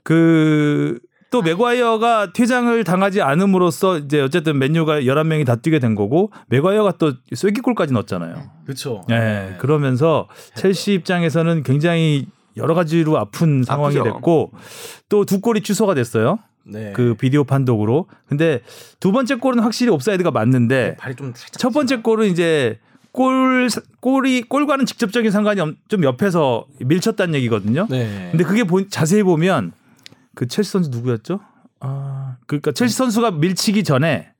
그. 0.02 0.98
또 1.30 1.40
맥과이어가 1.40 2.34
퇴장을 2.34 2.84
당하지 2.84 3.22
않음으로써 3.22 3.96
이제 3.96 4.20
어쨌든 4.20 4.58
맨유가 4.58 5.00
11명이 5.00 5.46
다 5.46 5.56
뛰게 5.56 5.78
된 5.78 5.94
거고 5.94 6.30
맥과이어가 6.48 6.92
또 6.98 7.14
쐐기골까지 7.32 7.94
넣었잖아요. 7.94 8.34
그렇죠. 8.66 9.00
예. 9.10 9.56
그러면서 9.58 10.28
첼시 10.56 10.92
입장에서는 10.92 11.62
굉장히 11.62 12.26
여러 12.58 12.74
가지로 12.74 13.16
아픈 13.18 13.62
상황이 13.62 13.96
아프죠. 13.98 14.12
됐고 14.12 14.52
또 15.08 15.24
두 15.24 15.40
골이 15.40 15.62
취소가 15.62 15.94
됐어요. 15.94 16.38
네. 16.64 16.92
그 16.94 17.14
비디오 17.14 17.44
판독으로. 17.44 18.06
근데 18.28 18.60
두 19.00 19.12
번째 19.12 19.36
골은 19.36 19.62
확실히 19.62 19.90
옵사이드가 19.92 20.30
맞는데 20.30 20.96
발이 20.96 21.14
좀 21.16 21.32
살짝. 21.34 21.58
첫 21.58 21.70
번째 21.70 21.96
골은 21.96 22.28
이제 22.30 22.78
골 23.12 23.68
골이 24.00 24.42
골과는 24.42 24.86
직접적인 24.86 25.30
상관이 25.30 25.60
없- 25.60 25.74
좀 25.88 26.02
옆에서 26.04 26.66
밀쳤다는 26.80 27.34
얘기거든요. 27.34 27.86
네. 27.90 28.28
근데 28.30 28.44
그게 28.44 28.64
보- 28.64 28.88
자세히 28.88 29.22
보면 29.22 29.72
그 30.34 30.46
첼시 30.48 30.70
선수 30.70 30.90
누구였죠? 30.90 31.40
아, 31.80 32.36
그러니까 32.46 32.72
첼시 32.72 32.96
선수가 32.96 33.32
밀치기 33.32 33.84
전에 33.84 34.31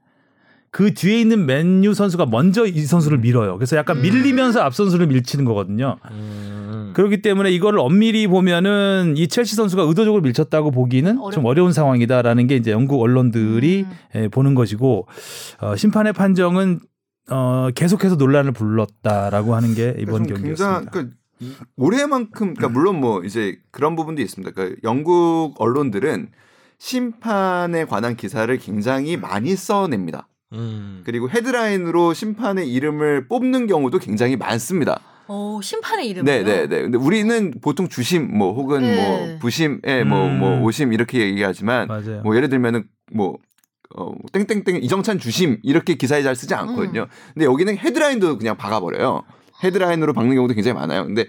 그 0.72 0.94
뒤에 0.94 1.20
있는 1.20 1.44
맨유 1.44 1.92
선수가 1.92 2.26
먼저 2.26 2.64
이 2.66 2.80
선수를 2.80 3.18
밀어요. 3.18 3.56
그래서 3.58 3.76
약간 3.76 4.00
밀리면서 4.00 4.60
앞 4.62 4.74
선수를 4.74 5.06
밀치는 5.06 5.44
거거든요. 5.44 5.98
음. 6.10 6.92
그렇기 6.94 7.20
때문에 7.20 7.50
이거를 7.50 7.78
엄밀히 7.78 8.26
보면은 8.26 9.12
이 9.18 9.28
첼시 9.28 9.54
선수가 9.54 9.82
의도적으로 9.82 10.22
밀쳤다고 10.22 10.70
보기는 10.70 11.14
좀 11.32 11.44
어렵- 11.44 11.46
어려운 11.46 11.72
상황이다라는 11.74 12.46
게 12.46 12.56
이제 12.56 12.70
영국 12.70 13.02
언론들이 13.02 13.82
음. 13.86 13.90
예, 14.14 14.28
보는 14.28 14.54
것이고 14.54 15.06
어, 15.60 15.76
심판의 15.76 16.14
판정은 16.14 16.80
어, 17.30 17.68
계속해서 17.74 18.16
논란을 18.16 18.52
불렀다라고 18.52 19.54
하는 19.54 19.74
게 19.74 19.94
이번 19.98 20.26
좀 20.26 20.36
경기였습니다. 20.36 20.80
굉장히 20.80 20.90
그러니까 20.90 21.16
이- 21.40 21.52
올해만큼 21.76 22.54
그러니까 22.54 22.68
물론 22.70 22.98
뭐 22.98 23.22
이제 23.24 23.58
그런 23.70 23.94
부분도 23.94 24.22
있습니다. 24.22 24.52
그러니까 24.54 24.80
영국 24.84 25.52
언론들은 25.58 26.28
심판에 26.78 27.84
관한 27.84 28.16
기사를 28.16 28.56
굉장히 28.56 29.16
많이 29.18 29.54
써냅니다. 29.54 30.28
음. 30.52 31.02
그리고 31.04 31.28
헤드라인으로 31.30 32.14
심판의 32.14 32.70
이름을 32.70 33.28
뽑는 33.28 33.66
경우도 33.66 33.98
굉장히 33.98 34.36
많습니다. 34.36 35.00
오, 35.28 35.60
심판의 35.62 36.08
이름. 36.08 36.24
네, 36.24 36.42
네, 36.42 36.66
네. 36.66 36.82
근데 36.82 36.98
우리는 36.98 37.52
보통 37.62 37.88
주심 37.88 38.36
뭐 38.36 38.52
혹은 38.52 38.82
네. 38.82 38.96
뭐 38.96 39.38
부심에 39.38 40.04
뭐 40.04 40.26
음. 40.26 40.38
뭐 40.38 40.60
오심 40.62 40.92
이렇게 40.92 41.20
얘기하지만 41.20 41.88
맞아요. 41.88 42.22
뭐 42.22 42.36
예를 42.36 42.48
들면은 42.48 42.84
뭐 43.12 43.38
어, 43.94 44.12
땡땡땡 44.32 44.82
이정찬 44.82 45.18
주심 45.18 45.58
이렇게 45.62 45.94
기사에 45.94 46.22
잘 46.22 46.34
쓰지 46.34 46.54
않거든요. 46.54 47.06
근데 47.34 47.46
여기는 47.46 47.78
헤드라인도 47.78 48.38
그냥 48.38 48.56
박아버려요. 48.56 49.22
헤드라인으로 49.62 50.12
박는 50.12 50.34
경우도 50.34 50.54
굉장히 50.54 50.74
많아요. 50.74 51.04
근데 51.04 51.26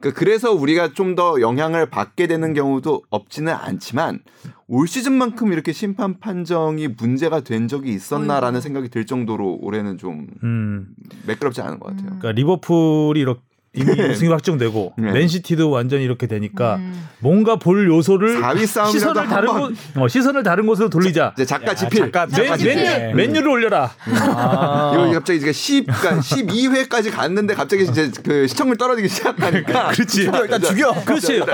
그- 0.00 0.12
그래서 0.12 0.52
우리가 0.52 0.92
좀 0.92 1.14
더 1.16 1.40
영향을 1.40 1.88
받게 1.88 2.26
되는 2.26 2.52
경우도 2.52 3.02
없지는 3.08 3.52
않지만 3.54 4.20
올 4.68 4.86
시즌만큼 4.86 5.52
이렇게 5.52 5.72
심판 5.72 6.18
판정이 6.20 6.88
문제가 6.88 7.40
된 7.40 7.68
적이 7.68 7.94
있었나라는 7.94 8.56
어이구. 8.56 8.62
생각이 8.62 8.88
들 8.90 9.06
정도로 9.06 9.58
올해는 9.62 9.96
좀 9.96 10.26
음. 10.42 10.88
매끄럽지 11.26 11.62
않은 11.62 11.78
것 11.78 11.86
같아요. 11.90 12.08
음. 12.10 12.18
그러니까 12.18 12.32
리버풀이 12.32 13.20
이렇게 13.20 13.40
이미 13.76 13.92
우승이 14.10 14.30
확정되고 14.30 14.94
네. 14.98 15.12
맨시티도 15.12 15.70
완전히 15.70 16.04
이렇게 16.04 16.26
되니까 16.26 16.76
음. 16.76 17.06
뭔가 17.20 17.56
볼 17.56 17.86
요소를 17.88 18.40
4위 18.40 18.66
싸움이라도 18.66 18.90
시선을 18.92 19.26
다른 19.28 19.48
곳 19.48 19.72
어, 19.96 20.08
시선을 20.08 20.42
다른 20.42 20.66
곳으로 20.66 20.88
돌리자. 20.88 21.32
이제 21.36 21.44
작가 21.44 21.68
야, 21.70 21.74
지필 21.74 22.00
작가- 22.10 22.26
맨, 22.26 22.34
작가 22.34 22.56
지필. 22.56 22.74
맨, 22.76 23.16
맨유를 23.16 23.48
올려라. 23.48 23.90
아. 24.06 24.92
이거 24.94 25.12
갑자기 25.12 25.38
이제 25.38 25.52
10, 25.52 25.86
그러니까 25.86 26.20
12회까지 26.22 27.10
갔는데 27.12 27.54
갑자기 27.54 27.84
이제 27.84 28.10
그 28.24 28.46
시청률 28.46 28.76
떨어지기 28.76 29.08
시작하니까 29.08 29.88
그렇지. 29.92 30.24
죽여, 30.24 30.42
일단 30.42 30.60
죽여. 30.62 30.94
그렇지. 31.04 31.38
야 31.40 31.46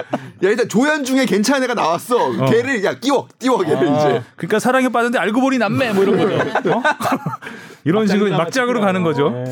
일단 0.43 0.69
조연 0.69 1.05
중에 1.05 1.25
괜찮은 1.27 1.65
애가 1.65 1.75
나왔어. 1.75 2.47
걔를 2.47 2.83
야 2.85 2.95
끼워 2.99 3.27
끼워 3.39 3.59
걔를 3.59 3.89
아, 3.89 3.99
이제. 3.99 4.23
그러니까 4.37 4.59
사랑에 4.59 4.89
빠졌는데 4.89 5.19
알고 5.19 5.41
보니 5.41 5.59
남매 5.59 5.93
뭐 5.93 6.03
이런 6.05 6.17
거죠. 6.19 6.71
어? 6.79 6.83
이런 7.85 8.07
식으로 8.07 8.31
막장으로 8.37 8.81
가는 8.81 9.03
거죠. 9.03 9.31
네. 9.31 9.45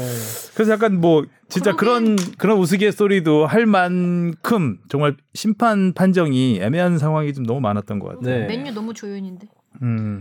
그래서 0.55 0.73
약간 0.73 1.01
뭐 1.01 1.25
진짜 1.51 1.75
그런 1.75 2.17
그런 2.39 2.59
우스갯소리도 2.59 3.47
할 3.47 3.67
만큼 3.67 4.79
정말 4.89 5.17
심판 5.35 5.93
판정이 5.93 6.61
애매한 6.63 6.99
상황이 6.99 7.33
좀 7.33 7.45
너무 7.45 7.61
많았던 7.61 7.99
것 7.99 8.09
같아요. 8.19 8.41
네. 8.41 8.47
맨유 8.47 8.73
너무 8.73 8.95
조연인데. 8.95 9.49
음. 9.83 10.21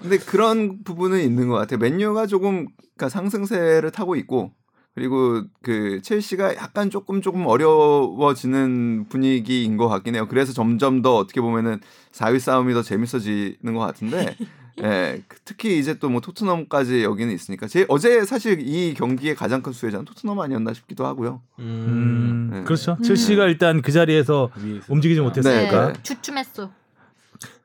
근데 0.00 0.18
그런 0.18 0.82
부분은 0.82 1.20
있는 1.20 1.48
것 1.48 1.54
같아요. 1.56 1.78
맨유가 1.78 2.26
조금 2.26 2.66
그러니까 2.96 3.08
상승세를 3.10 3.90
타고 3.90 4.16
있고 4.16 4.52
그리고 4.94 5.42
그 5.62 6.00
첼시가 6.02 6.56
약간 6.56 6.90
조금 6.90 7.22
조금 7.22 7.46
어려워지는 7.46 9.06
분위기인 9.08 9.76
것 9.76 9.88
같긴 9.88 10.14
해요. 10.14 10.26
그래서 10.28 10.52
점점 10.52 11.02
더 11.02 11.16
어떻게 11.16 11.40
보면은 11.40 11.80
4위 12.12 12.38
싸움이 12.38 12.74
더 12.74 12.82
재밌어지는 12.82 13.74
것 13.74 13.80
같은데. 13.80 14.34
예, 14.82 15.22
그 15.28 15.38
특히 15.44 15.78
이제 15.78 15.98
또 15.98 16.08
뭐 16.08 16.20
토트넘까지 16.20 17.02
여기는 17.04 17.32
있으니까 17.32 17.66
제 17.68 17.84
어제 17.88 18.24
사실 18.24 18.58
이 18.60 18.94
경기의 18.94 19.34
가장 19.34 19.62
큰 19.62 19.72
수혜자는 19.72 20.04
토트넘 20.06 20.38
아니었나 20.40 20.72
싶기도 20.74 21.06
하고요. 21.06 21.40
음. 21.58 22.50
네. 22.52 22.62
그렇죠. 22.64 22.96
첼시가 23.04 23.46
일단 23.46 23.82
그 23.82 23.92
자리에서. 23.92 24.50
움직이지 24.88 25.20
네. 25.20 25.26
못했으니까. 25.26 25.92
주춤했어. 26.02 26.70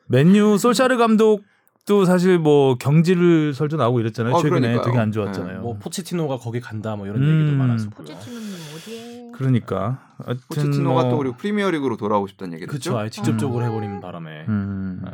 맨유 0.08 0.58
솔샤르 0.60 0.98
감독도 0.98 2.06
사실 2.06 2.38
뭐 2.38 2.78
경질을 2.78 3.54
설전 3.54 3.80
나오고 3.80 4.00
이랬잖아요. 4.02 4.36
어, 4.36 4.42
최근에 4.42 4.60
그러니까요. 4.62 4.86
되게 4.86 4.98
안 5.00 5.12
좋았잖아요. 5.12 5.62
뭐 5.62 5.78
포체티노가 5.80 6.38
거기 6.38 6.60
간다 6.60 6.96
뭐 6.96 7.08
이런 7.08 7.18
음. 7.22 7.42
얘기도 7.42 7.58
많았었고. 7.58 7.96
포체티노님 8.04 8.50
어디에? 8.76 9.32
그러니까 9.34 10.14
포체티노가 10.50 11.02
뭐- 11.02 11.12
또 11.12 11.18
그리고 11.18 11.36
프리미어리그로 11.38 11.98
돌아오고 11.98 12.28
싶다는 12.28 12.54
얘기를 12.54 12.68
그렇죠. 12.70 12.92
했죠. 12.92 13.00
아예 13.00 13.10
직접적으로 13.10 13.66
해버리는 13.66 14.00
바람에. 14.00 14.46
음. 14.48 15.02
네. 15.04 15.12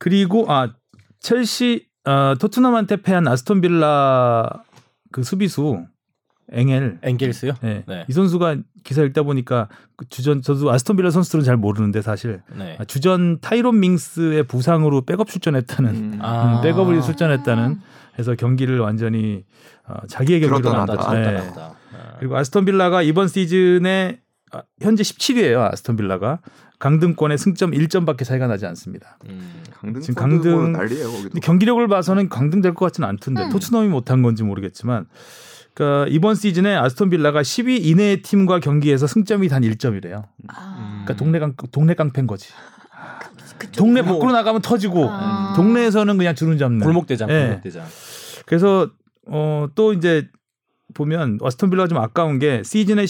그리고 0.00 0.46
아 0.48 0.72
첼시 1.20 1.86
아, 2.04 2.34
토트넘한테 2.40 3.02
패한 3.02 3.28
아스톤 3.28 3.60
빌라 3.60 4.64
그 5.12 5.22
수비수 5.22 5.84
엥엘 6.52 6.98
엥겔스요? 7.02 7.52
네. 7.60 7.84
네. 7.86 8.04
이 8.08 8.12
선수가 8.12 8.56
기사 8.82 9.02
읽다 9.02 9.22
보니까 9.22 9.68
그 9.96 10.08
주전 10.08 10.42
저도 10.42 10.72
아스톤 10.72 10.96
빌라 10.96 11.10
선수들은 11.10 11.44
잘 11.44 11.56
모르는데 11.56 12.00
사실 12.00 12.42
네. 12.56 12.76
아, 12.80 12.84
주전 12.84 13.40
타이론 13.40 13.78
밍스의 13.78 14.44
부상으로 14.44 15.02
백업 15.02 15.28
출전했다는 15.28 15.94
음. 15.94 16.18
아. 16.22 16.56
음, 16.56 16.62
백업을 16.62 17.00
출전했다는 17.02 17.78
해서 18.18 18.34
경기를 18.34 18.80
완전히 18.80 19.44
어, 19.86 20.06
자기의 20.08 20.40
경기로. 20.40 20.72
나왔다 20.72 21.12
네. 21.12 21.52
그리고 22.18 22.36
아스톤 22.36 22.64
빌라가 22.64 23.02
이번 23.02 23.28
시즌에 23.28 24.18
아, 24.18 24.29
현재 24.80 25.02
17위예요. 25.02 25.72
아스톤 25.72 25.96
빌라가 25.96 26.40
강등권에 26.78 27.38
승점 27.38 27.72
1점밖에 27.72 28.24
차이가 28.24 28.46
나지 28.46 28.66
않습니다. 28.66 29.18
음. 29.28 29.62
강등 29.72 30.00
지금 30.00 30.14
강등 30.14 30.40
강등- 30.42 30.50
뭐 30.54 30.68
난리예요 30.80 31.06
거기도. 31.10 31.28
근데 31.30 31.40
경기력을 31.40 31.86
봐서는 31.88 32.28
강등 32.28 32.60
될 32.62 32.74
것 32.74 32.86
같지는 32.86 33.08
않던데 33.08 33.44
음. 33.44 33.50
토트넘이 33.50 33.88
못한 33.88 34.22
건지 34.22 34.42
모르겠지만 34.42 35.06
그러니까 35.74 36.06
이번 36.10 36.34
시즌에 36.34 36.74
아스톤 36.74 37.10
빌라가 37.10 37.42
10위 37.42 37.84
이내의 37.84 38.22
팀과 38.22 38.60
경기에서 38.60 39.06
승점이 39.06 39.48
단 39.48 39.62
1점이래요. 39.62 40.24
아, 40.48 41.02
그러니까 41.04 41.14
동네 41.16 41.38
강 41.38 41.54
동네 41.70 41.94
깡패인 41.94 42.26
거지. 42.26 42.48
그쪽. 43.58 43.72
동네 43.84 44.02
밖으로 44.02 44.32
나가면 44.32 44.62
터지고 44.62 45.06
아. 45.10 45.52
동네에서는 45.54 46.16
그냥 46.16 46.34
주름 46.34 46.56
잡는. 46.58 46.80
골목 46.80 47.06
대장, 47.06 47.28
예. 47.30 47.42
골목 47.46 47.62
대장. 47.62 47.84
그래서 48.46 48.90
어, 49.26 49.68
또 49.74 49.92
이제 49.92 50.28
보면 50.94 51.38
아스톤 51.42 51.70
빌라가 51.70 51.88
좀 51.88 51.98
아까운 51.98 52.38
게 52.38 52.62
시즌에 52.64 53.06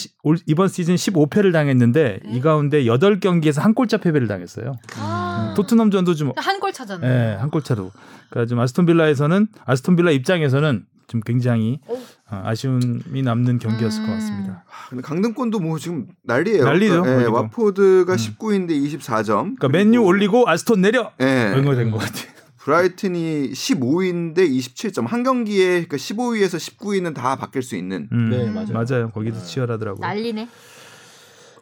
이번 0.47 0.67
시즌 0.67 0.95
15패를 0.95 1.51
당했는데 1.53 2.19
네. 2.23 2.31
이 2.31 2.41
가운데 2.41 2.83
8경기에서 2.85 3.59
한 3.61 3.73
골차 3.73 3.97
패배를 3.97 4.27
당했어요. 4.27 4.73
아. 4.97 5.53
토트넘전도 5.55 6.13
좀 6.15 6.31
한 6.37 6.59
골 6.59 6.71
차잖아. 6.73 7.07
예, 7.07 7.35
한 7.35 7.49
골 7.49 7.61
차로. 7.63 7.91
그러니까 8.29 8.49
좀 8.49 8.59
아스톤 8.59 8.85
빌라에서는 8.85 9.47
아스톤 9.65 9.95
빌라 9.95 10.11
입장에서는 10.11 10.85
좀 11.07 11.19
굉장히 11.25 11.79
오. 11.87 11.95
어, 11.95 12.41
아쉬움이 12.45 13.21
남는 13.23 13.59
경기였을 13.59 14.03
것 14.05 14.09
음. 14.09 14.13
같습니다. 14.15 14.63
아, 14.69 14.89
근데 14.89 15.01
강등권도 15.01 15.59
뭐 15.59 15.77
지금 15.77 16.07
난리예요. 16.23 16.63
난리죠, 16.63 17.01
그러니까, 17.01 17.23
예. 17.23 17.27
와포드가 17.27 18.13
음. 18.13 18.15
19인데 18.17 18.69
24점. 18.71 19.57
그러니까 19.57 19.67
맨유 19.67 20.01
올리고 20.01 20.47
아스톤 20.47 20.79
내려 20.81 21.11
예. 21.21 21.49
이런 21.51 21.65
거된것 21.65 21.99
같아. 21.99 22.30
브라이튼이 22.63 23.51
15위인데 23.51 24.37
27점. 24.37 25.07
한 25.07 25.23
경기에 25.23 25.85
그러니까 25.85 25.97
15위에서 25.97 26.57
19위는 26.57 27.15
다 27.15 27.35
바뀔 27.35 27.63
수 27.63 27.75
있는. 27.75 28.07
음, 28.11 28.29
네, 28.29 28.49
맞아요. 28.49 28.73
맞아요. 28.73 29.09
거기도 29.11 29.39
네. 29.39 29.45
치열하더라고요. 29.45 30.01
난리네. 30.05 30.47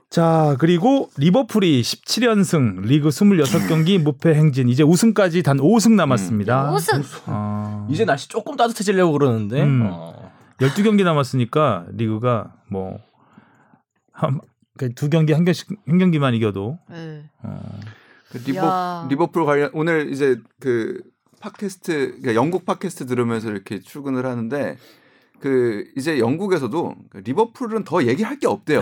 자, 0.09 0.57
그리고 0.59 1.09
리버풀이 1.17 1.81
17연승, 1.81 2.81
리그 2.81 3.09
26경기 3.09 3.99
무패 3.99 4.33
행진. 4.33 4.67
이제 4.67 4.83
우승까지 4.83 5.43
단 5.43 5.57
5승 5.57 5.93
남았습니다. 5.93 6.71
우승. 6.73 7.03
어, 7.27 7.87
이제 7.91 8.05
날씨 8.05 8.27
조금 8.27 8.57
따뜻해지려고 8.57 9.13
그러는데. 9.13 9.63
음. 9.63 9.87
어. 9.91 10.31
12경기 10.59 11.03
남았으니까 11.05 11.85
리그가 11.93 12.53
뭐 12.69 12.99
한, 14.11 14.41
그러니까 14.77 14.99
두 14.99 15.09
경기 15.09 15.31
한 15.31 15.45
경씩 15.45 15.69
한 15.87 15.97
경기만 15.97 16.33
이겨도 16.33 16.77
네. 16.89 17.23
어, 17.43 17.61
그 18.31 18.37
리버, 18.45 18.57
야. 18.59 19.07
리버풀 19.09 19.45
관련 19.45 19.69
오늘 19.73 20.11
이제 20.11 20.37
그 20.59 21.01
팟캐스트 21.39 21.91
그러니까 22.21 22.35
영국 22.35 22.65
팟캐스트 22.65 23.05
들으면서 23.05 23.49
이렇게 23.49 23.79
출근을 23.79 24.25
하는데 24.25 24.77
그 25.39 25.85
이제 25.95 26.19
영국에서도 26.19 26.95
리버풀은 27.13 27.85
더 27.85 28.03
얘기할 28.03 28.39
게 28.39 28.47
없대요. 28.47 28.81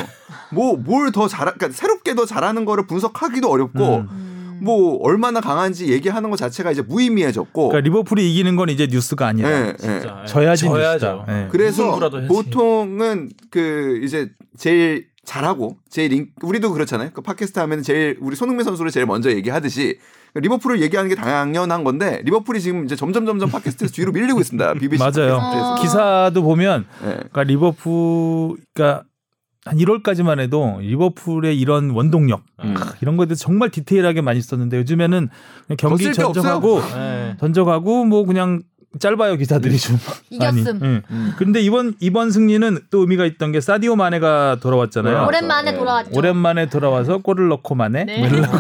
뭐 0.52 0.76
뭘 0.84 1.12
더 1.12 1.28
잘, 1.28 1.46
그러니까 1.54 1.70
새롭게 1.70 2.16
더 2.16 2.26
잘하는 2.26 2.66
거를 2.66 2.88
분석하기도 2.88 3.48
어렵고 3.50 3.98
음. 3.98 4.08
음. 4.10 4.60
뭐 4.64 4.98
얼마나 5.04 5.40
강한지 5.40 5.92
얘기하는 5.92 6.32
것 6.32 6.36
자체가 6.38 6.72
이제 6.72 6.82
무의미해졌고. 6.82 7.70
그러니까 7.70 7.88
리버풀이 7.88 8.32
이기는 8.32 8.56
건 8.56 8.70
이제 8.70 8.88
뉴스가 8.90 9.28
아니라 9.28 9.50
예, 9.52 9.68
예. 9.70 9.76
진짜. 9.78 10.26
져야지 10.26 10.66
져야죠. 10.66 11.26
뉴스다. 11.28 11.44
예. 11.44 11.48
그래서. 11.52 12.00
보통은 12.28 13.30
그 13.52 14.00
이제 14.04 14.32
제일 14.58 15.06
잘하고 15.28 15.78
제일 15.90 16.14
인, 16.14 16.30
우리도 16.42 16.72
그렇잖아요. 16.72 17.10
그 17.14 17.22
팟캐스트 17.22 17.60
하면 17.60 17.84
제일 17.84 18.18
우리 18.22 18.38
손흥민 18.38 18.64
선수를 18.64 18.92
제일 18.92 19.06
먼저 19.06 19.30
얘기하듯이 19.30 20.00
리버풀을 20.36 20.82
얘기하는 20.82 21.10
게 21.10 21.16
당연한 21.16 21.84
건데 21.84 22.22
리버풀이 22.24 22.62
지금 22.62 22.86
이제 22.86 22.96
점점 22.96 23.26
점점 23.26 23.50
팟캐스트에서 23.52 23.94
뒤로 23.94 24.14
밀리고 24.14 24.40
있습니다. 24.40 24.76
BBC 24.80 25.04
맞아요. 25.04 25.38
팟캐스트에서. 25.38 25.74
어. 25.74 25.82
기사도 25.82 26.44
보면 26.44 26.86
예. 27.04 27.08
그러니까 27.08 27.44
리버풀 27.44 28.58
그러니까 28.74 29.04
한 29.66 29.78
1월까지만 29.78 30.40
해도 30.40 30.78
리버풀의 30.80 31.60
이런 31.60 31.90
원동력 31.90 32.44
음. 32.64 32.74
크, 32.74 32.96
이런 33.02 33.18
거에 33.18 33.26
대해서 33.26 33.44
정말 33.44 33.70
디테일하게 33.70 34.22
많이 34.22 34.40
썼는데 34.40 34.78
요즘에는 34.78 35.28
경기 35.78 36.14
전적하고 36.14 36.80
네. 36.80 37.36
전적하고 37.38 38.06
뭐 38.06 38.26
그냥 38.26 38.62
짧아요 39.00 39.36
기사들이 39.36 39.78
좀 39.78 39.98
많이. 40.08 40.20
이겼음. 40.30 40.80
예. 40.84 41.02
음. 41.12 41.34
근데 41.38 41.62
이번 41.62 41.96
이번 42.00 42.32
승리는 42.32 42.80
또 42.90 43.00
의미가 43.02 43.26
있던 43.26 43.52
게 43.52 43.62
사디오 43.62 43.96
마네가 43.96 44.58
돌아왔잖아요. 44.62 45.20
네. 45.20 45.26
오랜만에 45.26 45.72
네. 45.72 45.78
돌아왔죠. 45.78 46.12
오랜만에 46.14 46.70
돌아와서 46.70 47.18
골을 47.20 47.48
넣고 47.50 47.76
마네. 47.76 48.06
네. 48.06 48.20
뭐 48.20 48.28
이러려고. 48.28 48.58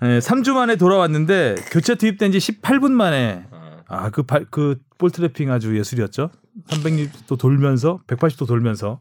아, 0.00 0.06
예, 0.06 0.18
3주 0.18 0.52
만에 0.52 0.76
돌아왔는데 0.76 1.56
교체 1.70 1.94
투입된 1.94 2.32
지 2.32 2.38
18분 2.38 2.90
만에 2.92 3.44
어. 3.50 3.82
아그 3.88 4.24
그 4.50 4.78
볼트래핑 4.98 5.50
아주 5.50 5.76
예술이었죠. 5.78 6.30
360도 6.68 7.38
돌면서 7.38 8.00
180도 8.06 8.46
돌면서 8.46 8.98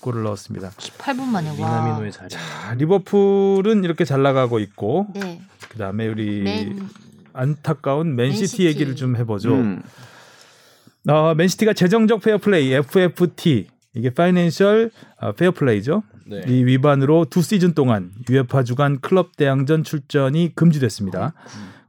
골을 0.00 0.22
넣었습니다. 0.24 0.70
18분 0.70 1.24
만에 1.24 1.50
와. 1.50 1.54
미나미노의 1.56 2.12
자리. 2.12 2.34
아, 2.36 2.74
리버풀은 2.74 3.84
이렇게 3.84 4.04
잘 4.04 4.22
나가고 4.22 4.58
있고 4.60 5.06
네. 5.14 5.40
그다음에 5.70 6.06
우리 6.08 6.42
맨 6.42 6.88
안타까운 7.36 8.16
맨시티, 8.16 8.40
맨시티. 8.40 8.66
얘기를 8.66 8.96
좀 8.96 9.16
해보죠. 9.16 9.54
음. 9.54 9.82
어, 11.08 11.34
맨시티가 11.34 11.72
재정적 11.74 12.22
페어플레이 12.22 12.72
FFP 12.72 13.68
이게 13.94 14.10
financial 14.10 14.90
어, 15.20 15.32
페어플레이죠. 15.32 16.02
네. 16.26 16.42
이 16.48 16.64
위반으로 16.64 17.26
두 17.30 17.40
시즌 17.42 17.72
동안 17.74 18.10
UEFA 18.28 18.64
주관 18.64 19.00
클럽 19.00 19.36
대항전 19.36 19.84
출전이 19.84 20.54
금지됐습니다. 20.56 21.34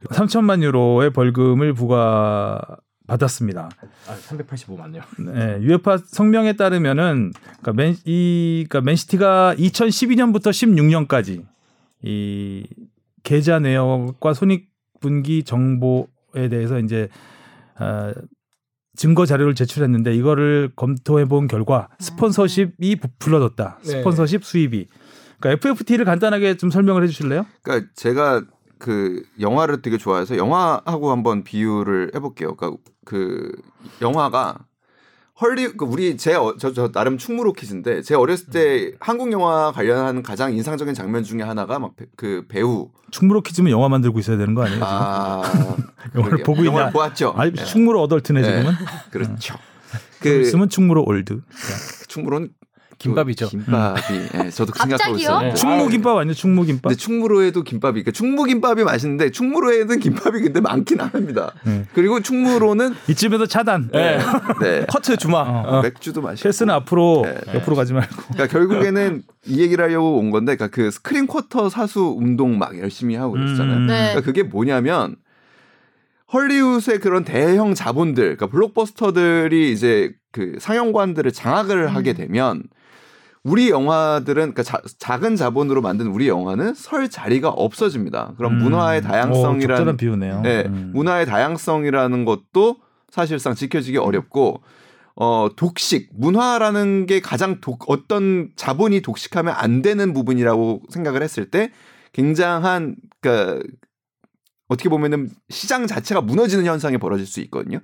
3천만 0.06 0.62
유로의 0.62 1.10
벌금을 1.12 1.74
부과 1.74 2.62
받았습니다. 3.08 3.70
아, 4.08 4.14
385 4.14 4.78
맞네요. 4.78 5.02
네, 5.20 5.58
UEFA 5.62 5.98
성명에 6.06 6.54
따르면은 6.54 7.32
그러니까 7.62 7.74
맨, 7.74 7.96
이 8.06 8.66
그러니까 8.70 8.82
맨시티가 8.86 9.56
2012년부터 9.58 10.52
16년까지 10.52 11.44
이 12.04 12.68
계좌 13.24 13.60
내역과 13.60 14.34
손익 14.34 14.70
분기 15.00 15.44
정보에 15.44 16.50
대해서 16.50 16.80
이제 16.80 17.10
어, 17.80 18.12
증거 18.96 19.26
자료를 19.26 19.56
제출했는데 19.56 20.16
이거를 20.16 20.72
검토해 20.76 21.26
본 21.26 21.48
결과 21.48 21.88
스폰서십이 22.00 22.98
부풀려졌다. 22.98 23.80
네. 23.84 23.90
스폰서십 23.90 24.44
수입이. 24.44 24.88
그러니까 25.40 25.70
FFT를 25.70 26.04
간단하게 26.04 26.58
좀 26.58 26.72
설명을 26.72 27.04
해 27.04 27.08
주실래요? 27.08 27.46
그러니까 27.62 27.92
제가 27.96 28.44
그 28.80 29.24
영화를 29.40 29.82
되게 29.82 29.98
좋아해서 29.98 30.38
영화하고 30.38 31.12
한번 31.12 31.44
비유를 31.44 32.12
해 32.16 32.20
볼게요. 32.20 32.56
그러니까 32.56 32.82
그 33.06 33.52
영화가 34.02 34.66
헐리 35.40 35.74
그 35.78 35.86
우리 35.86 36.18
제저 36.18 36.56
저 36.74 36.92
나름 36.92 37.18
충무로 37.18 37.54
퀴즈인데 37.54 38.02
제 38.02 38.16
어렸을 38.16 38.48
때 38.48 38.94
한국 39.00 39.32
영화 39.32 39.72
관련한 39.72 40.24
가장 40.24 40.54
인상적인 40.54 40.94
장면 40.96 41.24
중에 41.24 41.42
하나가 41.44 41.78
막 41.80 41.92
그 42.16 42.46
배우 42.48 42.90
충무로 43.12 43.42
kids면 43.42 43.72
영화 43.72 43.88
만들고 43.90 44.18
있어야 44.20 44.38
되는 44.38 44.54
거 44.56 44.64
아니에요? 44.64 44.80
지금? 44.80 44.88
아 44.90 45.78
영화를. 46.16 46.44
보고 46.44 46.60
있냐? 46.62 46.68
영화를 46.72 46.92
보았죠. 46.92 47.34
아니 47.38 47.54
네. 47.54 47.64
충무로 47.64 48.02
adult네 48.02 48.42
네. 48.42 48.48
지금은. 48.48 48.74
그렇죠. 49.12 49.56
그그 50.20 50.42
있으면 50.42 50.70
충무로 50.70 51.04
old. 51.06 51.42
충무로는 52.08 52.50
김밥이죠. 52.98 53.50
그 53.50 53.52
김밥이 53.52 54.02
예, 54.46 54.50
저도 54.50 54.72
그 54.72 54.80
생각하고? 54.80 55.18
있어요. 55.18 55.40
네. 55.42 55.54
충무 55.54 55.88
김밥 55.88 56.18
아니요? 56.18 56.34
충무 56.34 56.64
김밥. 56.64 56.90
근데 56.90 56.96
충무로에도 56.96 57.64
김밥이 57.64 57.94
그러니까 57.94 58.12
충무 58.12 58.44
김밥이 58.46 58.84
맛있는데 58.84 59.32
충무로에는 59.32 60.00
김밥이 60.00 60.42
근데 60.42 60.62
많긴 60.62 61.00
합니다. 61.00 61.54
네. 61.64 61.86
그리고 61.94 62.20
충무로는 62.20 62.96
이쯤에서 63.08 63.46
차단. 63.46 63.90
네. 63.92 64.20
네. 64.62 64.86
커트 64.90 65.18
주마. 65.18 65.40
어. 65.40 65.64
어. 65.68 65.82
맥주도 65.82 66.22
맛있고 66.22 66.48
패스는 66.48 66.74
앞으로 66.74 67.24
네. 67.26 67.54
옆으로 67.56 67.76
가지 67.76 67.94
말고. 67.94 68.16
그러니까 68.34 68.48
결국에는 68.48 69.22
이 69.46 69.62
얘기를 69.62 69.84
하려고 69.84 70.18
온 70.18 70.32
건데 70.32 70.56
그러니까 70.56 70.76
그 70.76 70.90
스크린 70.92 71.28
쿼터 71.28 71.70
사수 71.70 72.16
운동 72.18 72.58
막 72.58 72.78
열심히 72.80 73.16
하고 73.16 73.34
그랬잖아요. 73.34 73.78
음. 73.78 73.88
네. 73.88 73.94
그러니까 74.10 74.22
그게 74.22 74.44
뭐냐면 74.44 75.16
헐리우드의 76.34 77.00
그런 77.00 77.24
대형 77.24 77.74
자본들, 77.74 78.36
그러니까 78.36 78.48
블록버스터들이 78.48 79.72
이제 79.72 80.12
그 80.34 80.58
상영관들을 80.60 81.32
장악을 81.32 81.96
하게 81.96 82.14
되면 82.14 82.64
우리 83.48 83.70
영화들은 83.70 84.54
그러니까 84.54 84.64
자- 84.64 84.82
작은 85.00 85.36
자본으로 85.38 85.82
만든 85.82 86.08
우리 86.08 86.28
영화는 86.28 86.74
설 86.74 87.10
자리가 87.10 87.50
없어집니다. 87.50 88.34
그럼 88.38 88.54
음. 88.54 88.58
문화의 88.60 89.00
오, 89.00 89.04
다양성이라는 89.04 89.76
적절한 89.76 89.98
비유네요. 89.98 90.42
네, 90.42 90.64
음. 90.68 90.92
문화의 90.94 91.26
다양성이라는 91.26 92.26
것도 92.26 92.78
사실상 93.10 93.56
지켜지기 93.56 93.98
어렵고 93.98 94.62
어 95.16 95.50
독식 95.56 96.10
문화라는 96.14 97.06
게 97.06 97.22
가장 97.22 97.60
독 97.62 97.90
어떤 97.90 98.50
자본이 98.56 99.02
독식하면 99.02 99.54
안 99.58 99.82
되는 99.82 100.14
부분이라고 100.14 100.82
생각을 100.90 101.24
했을 101.24 101.50
때 101.50 101.72
굉장한 102.14 102.96
그러니까 103.22 103.64
어떻게 104.68 104.90
보면은 104.90 105.30
시장 105.50 105.88
자체가 105.88 106.20
무너지는 106.22 106.66
현상이 106.66 106.98
벌어질 106.98 107.26
수 107.26 107.40
있거든요. 107.42 107.80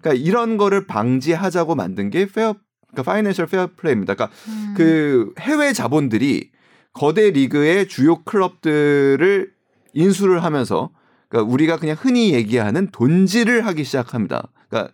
그러니까 0.00 0.12
이런 0.24 0.56
거를 0.56 0.86
방지하자고 0.86 1.74
만든 1.74 2.10
게 2.10 2.26
fair 2.26 2.54
그러니까 2.92 3.12
financial 3.12 3.46
fair 3.46 3.68
play입니다. 3.76 4.14
그러니까 4.14 4.36
음. 4.48 4.74
그 4.76 5.32
해외 5.38 5.72
자본들이 5.72 6.50
거대 6.92 7.30
리그의 7.30 7.88
주요 7.88 8.22
클럽들을 8.24 9.52
인수를 9.92 10.42
하면서 10.42 10.90
그러니까 11.28 11.52
우리가 11.52 11.78
그냥 11.78 11.96
흔히 11.98 12.32
얘기하는 12.32 12.88
돈질을 12.90 13.66
하기 13.66 13.84
시작합니다. 13.84 14.48
그러니까 14.68 14.92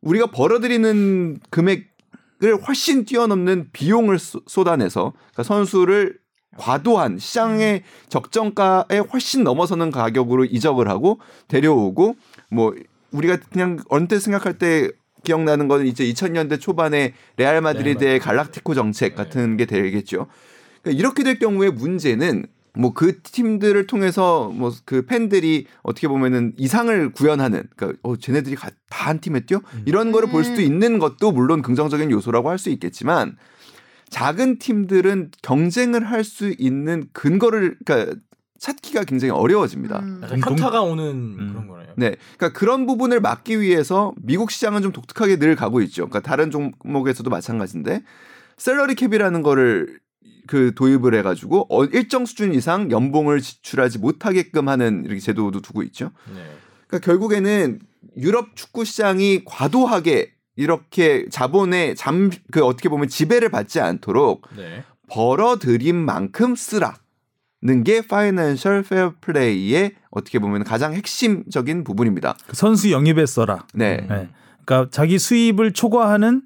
우리가 0.00 0.26
벌어들이는 0.26 1.38
금액을 1.50 2.62
훨씬 2.66 3.04
뛰어넘는 3.04 3.70
비용을 3.72 4.18
쏟- 4.18 4.44
쏟아내서 4.46 5.12
그러니까 5.16 5.42
선수를 5.42 6.18
과도한 6.58 7.18
시장의 7.18 7.82
적정가에 8.08 8.98
훨씬 9.12 9.44
넘어서는 9.44 9.90
가격으로 9.90 10.44
이적을 10.46 10.88
하고 10.88 11.20
데려오고 11.48 12.16
뭐 12.50 12.74
우리가 13.12 13.38
그냥 13.52 13.78
언뜻 13.88 14.20
생각할 14.20 14.58
때 14.58 14.90
기억나는 15.26 15.68
거는 15.68 15.86
이제 15.86 16.04
2000년대 16.04 16.58
초반에 16.60 17.12
레알 17.36 17.60
마드리드의 17.60 18.20
갈락티코 18.20 18.74
정책 18.74 19.14
같은 19.14 19.58
게 19.58 19.66
되겠죠. 19.66 20.26
그러니까 20.82 20.98
이렇게 20.98 21.22
될 21.22 21.38
경우에 21.38 21.68
문제는 21.70 22.46
뭐 22.78 22.92
그 22.94 23.20
팀들을 23.22 23.86
통해서 23.86 24.50
뭐 24.54 24.70
그 24.84 25.04
팬들이 25.06 25.66
어떻게 25.82 26.08
보면은 26.08 26.52
이상을 26.58 27.12
구현하는 27.12 27.64
그러니까 27.74 27.98
어 28.02 28.16
쟤네들이 28.16 28.56
다 28.56 28.70
한 28.90 29.20
팀에 29.20 29.40
뛰어 29.40 29.60
이런 29.84 30.12
거를 30.12 30.28
볼 30.30 30.42
수도 30.44 30.60
음. 30.60 30.66
있는 30.66 30.98
것도 30.98 31.32
물론 31.32 31.60
긍정적인 31.62 32.10
요소라고 32.10 32.48
할 32.50 32.58
수 32.58 32.70
있겠지만 32.70 33.36
작은 34.10 34.58
팀들은 34.58 35.30
경쟁을 35.42 36.04
할 36.10 36.22
수 36.24 36.54
있는 36.58 37.08
근거를 37.12 37.76
그러니까 37.84 38.14
찾기가 38.58 39.04
굉장히 39.04 39.30
어려워집니다. 39.32 39.98
음. 40.00 40.22
현타가 40.28 40.82
오는 40.82 41.04
음. 41.04 41.48
그런 41.52 41.68
거네요. 41.68 41.92
네. 41.96 42.16
그러니까 42.36 42.58
그런 42.58 42.86
부분을 42.86 43.20
막기 43.20 43.60
위해서 43.60 44.12
미국 44.22 44.50
시장은 44.50 44.82
좀 44.82 44.92
독특하게 44.92 45.36
늘 45.36 45.56
가고 45.56 45.80
있죠. 45.82 46.08
그러니까 46.08 46.20
다른 46.20 46.50
종목에서도 46.50 47.28
마찬가지인데 47.28 48.02
샐러리 48.56 48.94
캡이라는 48.94 49.42
거를 49.42 49.98
그 50.46 50.72
도입을 50.74 51.14
해가지고 51.14 51.66
어, 51.70 51.84
일정 51.86 52.24
수준 52.24 52.54
이상 52.54 52.90
연봉을 52.90 53.40
지출하지 53.40 53.98
못하게끔 53.98 54.68
하는 54.68 55.04
이렇게 55.04 55.20
제도도 55.20 55.60
두고 55.60 55.82
있죠. 55.84 56.10
네. 56.32 56.42
그러니까 56.86 57.04
결국에는 57.04 57.80
유럽 58.16 58.54
축구 58.54 58.84
시장이 58.84 59.44
과도하게 59.44 60.32
이렇게 60.56 61.26
자본의 61.30 61.96
잠 61.96 62.30
그 62.50 62.64
어떻게 62.64 62.88
보면 62.88 63.08
지배를 63.08 63.50
받지 63.50 63.80
않도록 63.80 64.42
네. 64.56 64.84
벌어들인 65.08 65.96
만큼 65.96 66.54
쓰라 66.56 66.96
는게 67.62 68.02
financial 68.02 68.82
fair 68.82 69.14
play의 69.20 69.92
어떻게 70.10 70.38
보면 70.38 70.64
가장 70.64 70.92
핵심적인 70.92 71.84
부분입니다. 71.84 72.36
그 72.46 72.54
선수 72.54 72.90
영입에 72.90 73.24
써라. 73.26 73.66
네. 73.74 74.06
네. 74.08 74.28
그러니까 74.64 74.90
자기 74.90 75.18
수입을 75.18 75.72
초과하는 75.72 76.42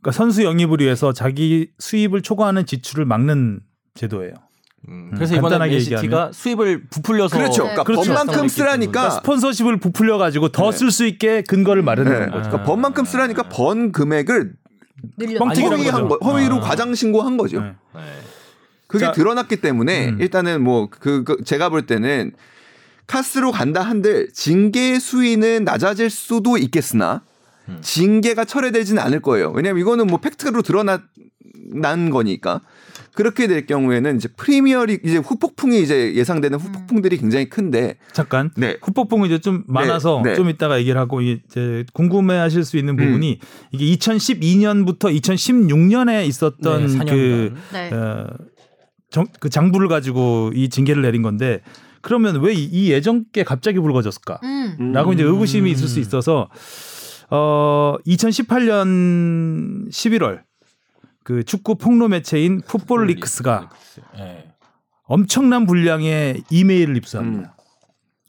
그러니까 0.00 0.12
선수 0.12 0.44
영입을 0.44 0.80
위해서 0.80 1.12
자기 1.12 1.70
수입을 1.78 2.22
초과하는 2.22 2.66
지출을 2.66 3.04
막는 3.04 3.60
제도예요. 3.94 4.34
음, 4.88 4.92
음, 4.92 5.10
그래서 5.14 5.34
이번에 5.34 5.42
간단하게 5.50 5.72
맨시티가 5.74 6.02
얘기하면. 6.02 6.32
수입을 6.32 6.84
부풀려서 6.90 7.36
그렇죠. 7.36 7.62
네. 7.62 7.70
그러니까 7.70 7.84
그렇죠. 7.84 8.12
번 8.12 8.25
만큼 8.25 8.48
쓰라니까 8.48 8.92
그러니까 8.92 9.10
스폰서십을 9.16 9.78
부풀려 9.78 10.18
가지고 10.18 10.48
더 10.48 10.70
네. 10.70 10.76
쓸수 10.76 11.06
있게 11.06 11.42
근거를 11.42 11.82
네. 11.82 11.86
마련하는 11.86 12.30
거죠. 12.30 12.48
그러니까 12.48 12.62
번 12.64 12.79
만큼 12.79 13.04
쓰라니까 13.04 13.44
번 13.44 13.92
금액을 13.92 14.54
늘려. 15.18 15.38
거, 15.38 16.18
허위로 16.18 16.56
아. 16.56 16.60
과장 16.60 16.94
신고한 16.94 17.36
거죠. 17.36 17.60
네. 17.60 17.74
네. 18.92 18.98
그게 18.98 19.06
자, 19.06 19.12
드러났기 19.12 19.56
때문에 19.56 20.10
음. 20.10 20.20
일단은 20.20 20.62
뭐그 20.62 21.24
제가 21.44 21.70
볼 21.70 21.86
때는 21.86 22.32
카스로 23.06 23.50
간다 23.50 23.82
한들 23.82 24.28
징계 24.32 24.98
수위는 24.98 25.64
낮아질 25.64 26.10
수도 26.10 26.58
있겠으나 26.58 27.22
음. 27.68 27.78
징계가 27.80 28.44
철회되지는 28.44 29.02
않을 29.02 29.20
거예요. 29.20 29.50
왜냐하면 29.50 29.80
이거는 29.80 30.06
뭐 30.06 30.18
팩트로 30.18 30.62
드러난 30.62 31.00
거니까 32.10 32.60
그렇게 33.14 33.46
될 33.46 33.66
경우에는 33.66 34.16
이제 34.16 34.28
프리미어리 34.28 35.00
이제 35.04 35.18
후폭풍이 35.18 35.82
이제 35.82 36.14
예상되는 36.14 36.58
후폭풍들이 36.58 37.18
굉장히 37.18 37.48
큰데 37.48 37.96
잠깐 38.12 38.50
네. 38.56 38.78
후폭풍은 38.80 39.26
이제 39.26 39.38
좀 39.38 39.64
많아서 39.66 40.22
네. 40.24 40.34
좀 40.34 40.48
이따가 40.48 40.78
얘기를 40.78 40.98
하고 40.98 41.20
이제 41.20 41.84
궁금해하실 41.92 42.64
수 42.64 42.78
있는 42.78 42.96
부분이 42.96 43.38
이게 43.72 43.96
2012년부터 43.96 45.14
2016년에 45.20 46.26
있었던 46.26 46.86
네, 46.86 46.98
그, 47.04 47.52
4년간. 47.52 47.54
네. 47.72 47.90
어, 47.92 48.26
정, 49.12 49.26
그 49.38 49.48
장부를 49.50 49.86
가지고 49.88 50.50
이 50.54 50.68
징계를 50.68 51.02
내린 51.02 51.22
건데 51.22 51.60
그러면 52.00 52.40
왜 52.42 52.52
이 52.54 52.90
예전 52.90 53.31
게 53.31 53.44
갑자기 53.44 53.78
불거졌을까? 53.78 54.40
음. 54.42 54.92
라고 54.92 55.12
이제 55.12 55.22
음. 55.22 55.28
의구심이 55.34 55.70
있을 55.70 55.86
수 55.86 56.00
있어서 56.00 56.48
어 57.30 57.94
2018년 58.06 59.88
11월 59.90 60.42
그 61.24 61.44
축구 61.44 61.76
폭로 61.76 62.08
매체인 62.08 62.60
풋볼 62.66 63.06
리크스가 63.06 63.70
네. 64.16 64.48
엄청난 65.04 65.66
분량의 65.66 66.42
이메일을 66.50 66.96
입수합니다. 66.96 67.54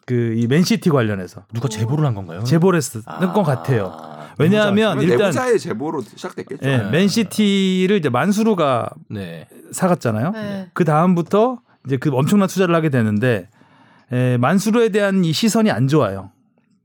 그 0.05 0.37
이 0.37 0.47
맨시티 0.47 0.89
관련해서 0.89 1.45
누가 1.53 1.69
제보를 1.69 2.05
한 2.05 2.13
건가요? 2.13 2.43
제보를 2.43 2.77
했을 2.77 3.01
것 3.01 3.43
같아요. 3.43 4.13
왜냐하면 4.37 5.01
일단 5.01 5.17
내부자의 5.17 5.59
제보로 5.59 6.01
시작됐겠죠. 6.01 6.67
예, 6.67 6.77
맨시티를 6.91 7.97
이제 7.97 8.09
만수르가 8.09 8.89
네. 9.09 9.47
사갔잖아요. 9.71 10.31
네. 10.31 10.69
그 10.73 10.85
다음부터 10.85 11.59
이제 11.85 11.97
그 11.97 12.09
엄청난 12.13 12.47
투자를 12.47 12.75
하게 12.75 12.89
되는데 12.89 13.49
에, 14.11 14.37
만수르에 14.37 14.89
대한 14.89 15.25
이 15.25 15.33
시선이 15.33 15.71
안 15.71 15.87
좋아요. 15.87 16.31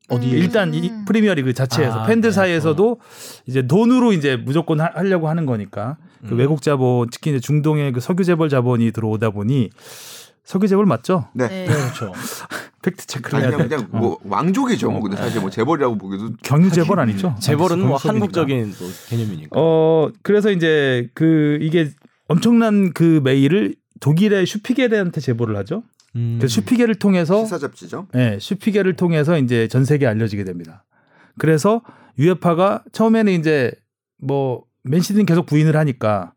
어디에? 0.09 0.33
음. 0.33 0.39
일단 0.39 0.75
이 0.75 0.91
프리미어리그 1.07 1.53
자체에서 1.53 2.01
아, 2.01 2.07
팬들 2.07 2.31
네. 2.31 2.35
사이에서도 2.35 2.99
이제 3.47 3.67
돈으로 3.67 4.13
이제 4.13 4.37
무조건 4.37 4.81
하, 4.81 4.91
려고 5.03 5.29
하는 5.29 5.45
거니까 5.45 5.99
그 6.27 6.35
음. 6.35 6.39
외국 6.39 6.63
자본 6.63 7.09
특히 7.11 7.31
이제 7.31 7.41
중동의 7.41 7.93
그 7.93 8.01
석유 8.01 8.25
재벌 8.25 8.49
자본이 8.49 8.91
들어오다 8.93 9.31
보니 9.31 9.71
석유 10.49 10.67
재벌 10.67 10.87
맞죠? 10.87 11.29
네. 11.35 11.47
네. 11.47 11.67
그렇죠. 11.67 12.11
팩트 12.81 13.07
체크를 13.07 13.37
아니 13.37 13.49
해야 13.49 13.57
그냥, 13.59 13.69
돼. 13.69 13.77
그냥 13.77 14.01
뭐 14.01 14.19
왕족이죠. 14.25 14.91
뭐 14.91 15.03
근데 15.03 15.19
사실 15.19 15.43
뭐 15.43 15.51
재벌이라고 15.51 15.99
보기도 15.99 16.31
경유 16.43 16.71
재벌 16.71 17.01
아니죠? 17.01 17.35
재벌은 17.39 17.81
뭐. 17.81 17.99
한국적인 17.99 18.73
또 18.79 18.87
개념이니까. 19.11 19.51
어 19.53 20.11
그래서 20.23 20.51
이제 20.51 21.11
그 21.13 21.59
이게 21.61 21.91
엄청난 22.29 22.95
그 22.95 23.21
메일을 23.23 23.75
독일의 24.01 24.47
슈피게르한테 24.47 25.21
제보를 25.21 25.55
하죠. 25.59 25.83
음. 26.17 26.37
그래서 26.39 26.55
슈피게를 26.55 26.95
통해서 26.95 27.45
시사 27.45 27.59
잡지죠. 27.59 28.07
예, 28.15 28.39
슈피게를 28.41 28.97
통해서 28.97 29.37
이제 29.37 29.69
전 29.69 29.85
세계에 29.85 30.09
알려지게 30.09 30.45
됩니다. 30.45 30.87
그래서 31.39 31.83
유에파가 32.19 32.85
처음에는 32.93 33.35
이제 33.35 33.71
뭐 34.23 34.65
맨시티는 34.85 35.27
계속 35.27 35.45
부인을 35.45 35.77
하니까 35.77 36.33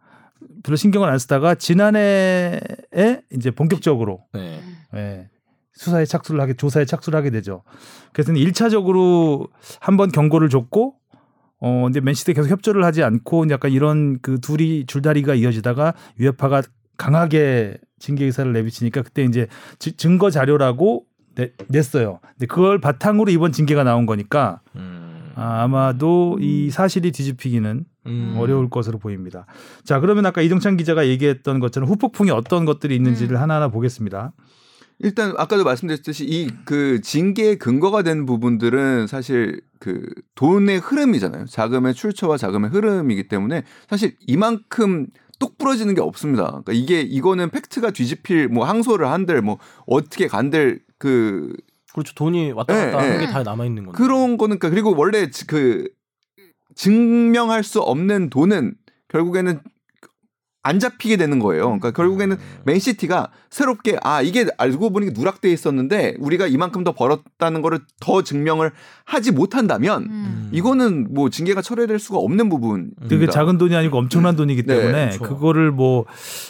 별로 0.63 0.75
신경을 0.75 1.09
안 1.09 1.17
쓰다가 1.19 1.55
지난해에 1.55 3.21
이제 3.31 3.51
본격적으로 3.51 4.23
네. 4.33 4.61
예, 4.95 5.29
수사에 5.73 6.05
착수를 6.05 6.39
하게 6.41 6.53
조사에 6.53 6.85
착수를 6.85 7.17
하게 7.17 7.29
되죠. 7.29 7.63
그래서 8.13 8.31
1차적으로 8.33 9.49
한 9.79 9.97
번 9.97 10.11
경고를 10.11 10.49
줬고 10.49 10.95
어 11.63 11.83
근데 11.83 12.01
맨시티 12.01 12.33
계속 12.33 12.49
협조를 12.49 12.83
하지 12.83 13.03
않고 13.03 13.49
약간 13.49 13.71
이런 13.71 14.19
그 14.21 14.39
둘이 14.39 14.85
줄다리가 14.87 15.35
이어지다가 15.35 15.93
유에파가 16.19 16.63
강하게 16.97 17.77
징계 17.99 18.25
의사를 18.25 18.51
내비치니까 18.51 19.03
그때 19.03 19.23
이제 19.23 19.47
지- 19.79 19.95
증거 19.95 20.29
자료라고 20.31 21.05
내, 21.35 21.51
냈어요. 21.69 22.19
근데 22.33 22.47
그걸 22.47 22.81
바탕으로 22.81 23.31
이번 23.31 23.51
징계가 23.51 23.83
나온 23.83 24.05
거니까 24.05 24.61
음. 24.75 25.10
아, 25.41 25.63
아마도 25.63 26.37
이 26.39 26.69
사실이 26.69 27.11
뒤집히기는 27.11 27.85
음. 28.07 28.35
어려울 28.37 28.69
것으로 28.69 28.99
보입니다. 28.99 29.45
자, 29.83 29.99
그러면 29.99 30.25
아까 30.25 30.41
이정찬 30.41 30.77
기자가 30.77 31.07
얘기했던 31.07 31.59
것처럼 31.59 31.89
후폭풍이 31.89 32.31
어떤 32.31 32.65
것들이 32.65 32.95
있는지를 32.95 33.41
하나하나 33.41 33.69
보겠습니다. 33.69 34.33
일단 34.99 35.33
아까도 35.37 35.63
말씀드렸듯이 35.63 36.25
이 36.25 36.49
그 36.65 37.01
징계의 37.01 37.57
근거가 37.57 38.03
되는 38.03 38.25
부분들은 38.25 39.07
사실 39.07 39.61
그 39.79 40.07
돈의 40.35 40.79
흐름이잖아요. 40.79 41.45
자금의 41.45 41.93
출처와 41.95 42.37
자금의 42.37 42.69
흐름이기 42.69 43.27
때문에 43.27 43.63
사실 43.89 44.15
이만큼 44.27 45.07
똑 45.39 45.57
부러지는 45.57 45.95
게 45.95 46.01
없습니다. 46.01 46.45
그러니까 46.45 46.73
이게 46.73 47.01
이거는 47.01 47.49
팩트가 47.49 47.91
뒤집힐 47.91 48.47
뭐 48.47 48.65
항소를 48.65 49.07
한들 49.07 49.41
뭐 49.41 49.57
어떻게 49.87 50.27
간들 50.27 50.81
그 50.99 51.53
그렇죠. 51.93 52.13
돈이 52.15 52.51
왔다 52.51 52.73
네, 52.73 52.85
갔다 52.91 52.97
하는 53.03 53.17
네. 53.19 53.25
게다 53.25 53.43
남아 53.43 53.65
있는 53.65 53.85
건데. 53.85 53.97
그런 53.97 54.37
거는 54.37 54.59
그러니까 54.59 54.69
그리고 54.69 54.95
원래 54.97 55.29
지- 55.29 55.45
그 55.47 55.89
증명할 56.75 57.63
수 57.63 57.81
없는 57.81 58.29
돈은 58.29 58.75
결국에는 59.09 59.61
안 60.63 60.79
잡히게 60.79 61.17
되는 61.17 61.39
거예요. 61.39 61.63
그러니까 61.65 61.91
결국에는 61.91 62.37
맨시티가 62.65 63.29
새롭게 63.49 63.97
아 64.03 64.21
이게 64.21 64.45
알고 64.57 64.91
보니 64.91 65.09
누락돼 65.13 65.51
있었는데 65.51 66.15
우리가 66.19 66.45
이만큼 66.47 66.83
더 66.83 66.91
벌었다는 66.93 67.61
거를 67.63 67.79
더 67.99 68.21
증명을 68.21 68.71
하지 69.03 69.31
못한다면 69.31 70.03
음. 70.03 70.49
이거는 70.51 71.13
뭐 71.13 71.29
징계가 71.31 71.61
철회될 71.63 71.97
수가 71.97 72.19
없는 72.19 72.49
부분입니다. 72.49 73.07
되게 73.07 73.27
작은 73.27 73.57
돈이 73.57 73.75
아니고 73.75 73.97
엄청난 73.97 74.35
돈이기 74.35 74.63
네, 74.63 74.75
때문에 74.77 75.05
그렇죠. 75.17 75.23
그거를 75.23 75.71
뭐 75.71 76.05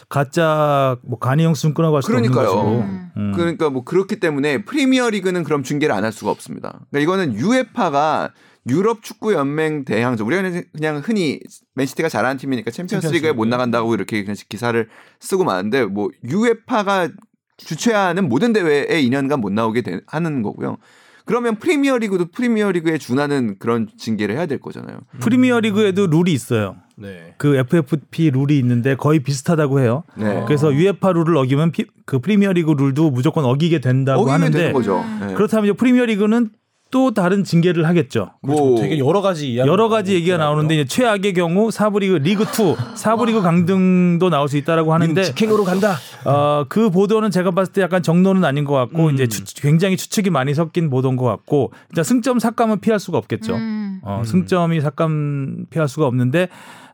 가짜 0.09 0.97
뭐 1.03 1.17
간이 1.17 1.43
형수는 1.45 1.73
끊어갈 1.73 2.01
수 2.01 2.11
없는 2.13 2.31
그러니까요. 2.31 2.55
것이고. 2.55 2.79
음. 2.81 3.11
음. 3.17 3.31
그러니까 3.35 3.69
뭐 3.69 3.83
그렇기 3.83 4.19
때문에 4.19 4.63
프리미어 4.65 5.09
리그는 5.09 5.43
그럼 5.43 5.63
중계를 5.63 5.95
안 5.95 6.01
할 6.01 6.11
수가 6.11 6.31
없습니다. 6.31 6.79
그러니까 6.89 6.99
이거는 7.13 7.35
유에파가 7.39 8.31
유럽 8.69 9.01
축구 9.03 9.33
연맹 9.33 9.85
대항전 9.85 10.25
우리가 10.27 10.61
그냥- 10.73 11.01
흔히 11.03 11.39
맨시티가 11.75 12.09
잘하는 12.09 12.37
팀이니까 12.37 12.69
챔피언스 12.71 13.07
리그에 13.07 13.31
못 13.31 13.45
나간다고 13.47 13.93
이렇게 13.95 14.23
그냥 14.23 14.35
기사를 14.49 14.87
쓰고 15.19 15.43
마는데 15.43 15.85
뭐 15.85 16.09
UEFA가 16.27 17.09
주최하는 17.57 18.29
모든 18.29 18.53
대회에 18.53 19.01
2년간 19.03 19.39
못 19.39 19.51
나오게 19.51 19.81
되- 19.81 20.01
하는 20.07 20.41
거고요. 20.41 20.77
그러면 21.25 21.55
프리미어 21.57 21.97
리그도 21.99 22.25
프리미어 22.31 22.71
리그에 22.71 22.97
준하는 22.97 23.57
그런 23.59 23.87
징계를 23.97 24.35
해야 24.35 24.47
될 24.47 24.59
거잖아요. 24.59 24.99
프리미어 25.19 25.59
리그에도 25.59 26.07
룰이 26.07 26.33
있어요. 26.33 26.75
네. 26.97 27.35
그 27.37 27.55
FFP 27.55 28.31
룰이 28.31 28.57
있는데 28.59 28.95
거의 28.95 29.19
비슷하다고 29.19 29.79
해요. 29.79 30.03
네. 30.15 30.43
그래서 30.47 30.69
UEFA 30.69 31.13
룰을 31.13 31.37
어기면 31.37 31.71
피- 31.71 31.85
그 32.05 32.19
프리미어 32.19 32.53
리그 32.53 32.71
룰도 32.71 33.11
무조건 33.11 33.45
어기게 33.45 33.79
된다고 33.79 34.29
하는데 34.29 34.57
되는 34.57 34.73
거죠. 34.73 34.99
음. 34.99 35.27
네. 35.27 35.33
그렇다면 35.35 35.65
이제 35.65 35.73
프리미어 35.73 36.05
리그는 36.05 36.49
또 36.91 37.13
다른 37.13 37.43
징계를 37.43 37.87
하겠죠. 37.87 38.31
뭐 38.41 38.77
되게 38.79 38.99
여러 38.99 39.21
가지 39.21 39.53
이야기 39.53 39.67
여러 39.69 39.87
가지 39.89 40.13
얘기가 40.13 40.37
나오는데 40.37 40.75
이제 40.75 40.85
최악의 40.85 41.33
경우 41.33 41.71
사부 41.71 41.99
리그 41.99 42.15
리그 42.15 42.43
2, 42.43 42.75
사부 42.95 43.25
리그 43.25 43.41
강등도 43.41 44.29
나올 44.29 44.47
수 44.49 44.57
있다라고 44.57 44.93
하는데 44.93 45.23
직행으로 45.23 45.63
간다. 45.63 45.95
어, 46.25 46.65
그 46.69 46.89
보도는 46.89 47.31
제가 47.31 47.51
봤을 47.51 47.71
때 47.73 47.81
약간 47.81 48.03
정론은 48.03 48.43
아닌 48.45 48.65
것 48.65 48.73
같고 48.73 49.07
음. 49.07 49.13
이제 49.13 49.27
추- 49.27 49.43
굉장히 49.55 49.95
추측이 49.97 50.29
많이 50.29 50.53
섞인 50.53 50.89
보도인 50.89 51.15
것 51.15 51.25
같고 51.25 51.71
일단 51.89 52.03
승점 52.03 52.39
삭감은 52.39 52.81
피할 52.81 52.99
수가 52.99 53.17
없겠죠. 53.17 53.55
음. 53.55 54.01
어, 54.03 54.19
음. 54.19 54.23
승점이 54.25 54.81
삭감 54.81 55.65
피할 55.69 55.87
수가 55.87 56.05
없는데 56.07 56.49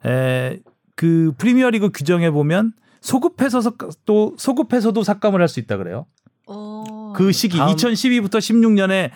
에, 0.05 0.59
그 0.95 1.31
프리미어리그 1.37 1.89
규정에 1.93 2.29
보면 2.29 2.73
소급해서 3.01 3.61
삭- 3.61 3.77
또 4.05 4.33
소급해서도 4.37 5.01
삭감을 5.03 5.41
할 5.41 5.47
수 5.47 5.59
있다 5.59 5.77
그래요. 5.77 6.05
어. 6.45 7.13
그 7.15 7.31
시기 7.31 7.57
다음- 7.57 7.75
2012부터 7.75 8.35
16년에 8.37 9.09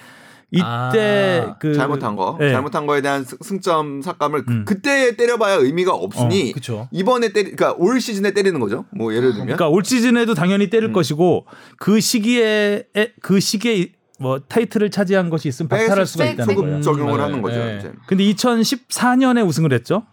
이때 0.51 1.43
아, 1.47 1.55
그 1.59 1.73
잘못한 1.73 2.15
거, 2.17 2.35
네. 2.39 2.51
잘못한 2.51 2.85
거에 2.85 3.01
대한 3.01 3.23
승- 3.23 3.37
승점 3.41 4.01
삭감을 4.01 4.45
그- 4.45 4.51
음. 4.53 4.65
그때 4.65 5.15
때려봐야 5.15 5.55
의미가 5.55 5.93
없으니 5.93 6.51
그렇죠. 6.51 6.89
이번에 6.91 7.29
때리, 7.31 7.55
그러니까 7.55 7.73
올 7.77 8.01
시즌에 8.01 8.31
때리는 8.31 8.59
거죠. 8.59 8.83
뭐 8.91 9.13
예를 9.13 9.29
들면 9.31 9.45
그러니까 9.47 9.69
올 9.69 9.83
시즌에도 9.85 10.33
당연히 10.33 10.69
때릴 10.69 10.89
음. 10.89 10.93
것이고 10.93 11.45
그 11.77 12.01
시기에 12.01 12.83
에- 12.97 13.11
그 13.21 13.39
시기에 13.39 13.93
뭐 14.19 14.39
타이틀을 14.39 14.91
차지한 14.91 15.29
것이 15.29 15.47
있으면 15.47 15.69
박탈할 15.69 16.05
수가 16.05 16.25
백- 16.25 16.33
있다는 16.33 16.53
소급 16.53 16.65
거예요. 16.69 16.81
적용을 16.81 17.17
네, 17.17 17.23
하는 17.23 17.41
거죠. 17.41 17.57
네. 17.57 17.77
이제. 17.79 17.91
근데 18.05 18.23
2014년에 18.25 19.47
우승을 19.47 19.71
했죠. 19.73 20.03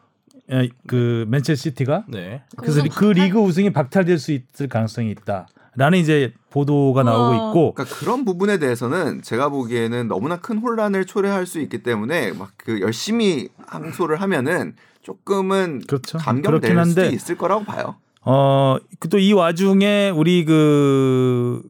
에, 0.51 0.69
그 0.87 1.27
맨체스터시티가 1.29 2.05
네. 2.09 2.43
그래서 2.57 2.83
그 2.95 3.05
리그 3.07 3.39
우승이 3.39 3.71
박탈될 3.73 4.19
수 4.19 4.33
있을 4.33 4.69
가능성이 4.69 5.11
있다 5.11 5.47
라는 5.79 5.99
이제 5.99 6.33
보도가 6.51 7.05
나오고 7.05 7.25
어. 7.25 7.35
있고 7.37 7.75
그러니까 7.75 7.97
그런 7.97 8.25
부분에 8.25 8.59
대해서는 8.59 9.23
제가 9.23 9.49
보기에는 9.49 10.09
너무나 10.09 10.37
큰 10.39 10.59
혼란을 10.59 11.05
초래할 11.07 11.47
수 11.47 11.61
있기 11.61 11.83
때문에 11.85 12.33
막 12.33 12.51
그 12.57 12.81
열심히 12.81 13.49
항소를 13.67 14.21
하면은 14.21 14.75
조금은 15.03 15.83
그렇죠. 15.87 16.19
감경될 16.19 16.61
그렇긴 16.61 16.79
한데 16.79 17.05
수도 17.05 17.15
있을 17.15 17.39
거라고 17.39 17.65
봐요. 17.65 17.95
어, 18.23 18.77
또 19.09 19.19
이 19.19 19.33
와중에 19.33 20.11
우리 20.15 20.45
그 20.45 21.63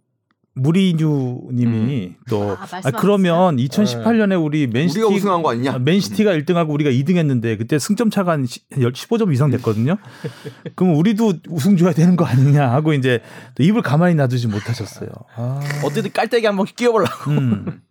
무리뉴님이 0.59 2.15
또 2.29 2.57
아, 2.59 2.67
아? 2.85 2.91
그러면 2.93 3.57
2018년에 3.57 4.43
우리 4.43 4.67
맨시티 4.67 5.01
우리가 5.01 5.15
우승한 5.15 5.43
거 5.43 5.53
아니냐? 5.53 5.73
아, 5.75 5.79
맨시티가 5.79 6.33
1등하고 6.33 6.71
우리가 6.71 6.91
2등했는데 6.91 7.59
그때 7.59 7.79
승점 7.79 8.11
차가 8.11 8.33
한 8.33 8.45
15점 8.45 9.33
이상 9.33 9.51
됐거든요. 9.51 9.97
그럼 10.75 10.97
우리도 10.97 11.35
우승 11.49 11.77
줘야 11.77 11.93
되는 11.93 12.17
거 12.17 12.25
아니냐 12.25 12.71
하고 12.71 12.93
이제 12.93 13.21
또 13.55 13.63
입을 13.63 13.83
가만히 13.83 14.15
놔두지 14.15 14.49
못하셨어요. 14.49 15.09
아, 15.37 15.61
어떻게든 15.85 16.13
깔때기 16.13 16.47
한번 16.47 16.67
끼워보려고. 16.67 17.31
음. 17.31 17.81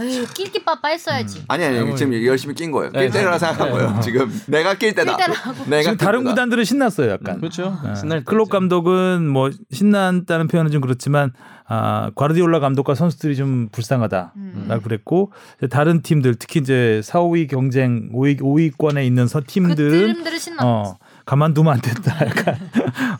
에휴, 0.00 0.26
낄끼 0.34 0.62
빠빠 0.64 0.88
했어야지. 0.88 1.44
아니 1.48 1.64
아니 1.64 1.78
아이고. 1.78 1.94
지금 1.96 2.12
열심히 2.24 2.54
낀 2.54 2.70
거예요. 2.70 2.92
네, 2.92 3.02
낄 3.02 3.10
때라 3.12 3.32
네. 3.32 3.38
생각한 3.38 3.66
네. 3.68 3.72
거예요. 3.72 4.00
지금 4.02 4.42
내가 4.46 4.74
낄 4.74 4.94
때다. 4.94 5.16
낄 5.16 5.26
때라고. 5.26 5.64
내가 5.70 5.82
지금 5.82 5.96
낄 5.96 6.04
다른 6.06 6.20
때다. 6.20 6.30
구단들은 6.30 6.64
신났어요, 6.64 7.10
약간. 7.10 7.38
그렇죠. 7.38 7.78
네. 7.84 7.94
신날 7.94 8.24
클롭. 8.24 8.50
감독은 8.50 9.26
뭐 9.28 9.50
신난다는 9.72 10.48
표현은 10.48 10.70
좀 10.70 10.80
그렇지만 10.80 11.32
아, 11.68 12.10
과르디올라 12.14 12.60
감독과 12.60 12.94
선수들이 12.94 13.34
좀 13.36 13.68
불쌍하다. 13.72 14.34
음. 14.36 14.66
라고 14.68 14.82
그랬고 14.82 15.32
이제 15.58 15.66
다른 15.66 16.00
팀들 16.00 16.36
특히 16.36 16.60
이제 16.60 17.00
4, 17.02 17.18
5위 17.20 17.48
경쟁 17.50 18.10
5위 18.12 18.40
5위권에 18.40 19.04
있는 19.04 19.26
서그 19.26 19.46
팀들은 19.46 20.14
팀들은 20.14 20.38
신났 20.38 20.64
어. 20.64 20.96
어, 21.26 21.30
가만두면 21.30 21.72
안 21.74 21.80
된다. 21.80 22.14
약간 22.24 22.54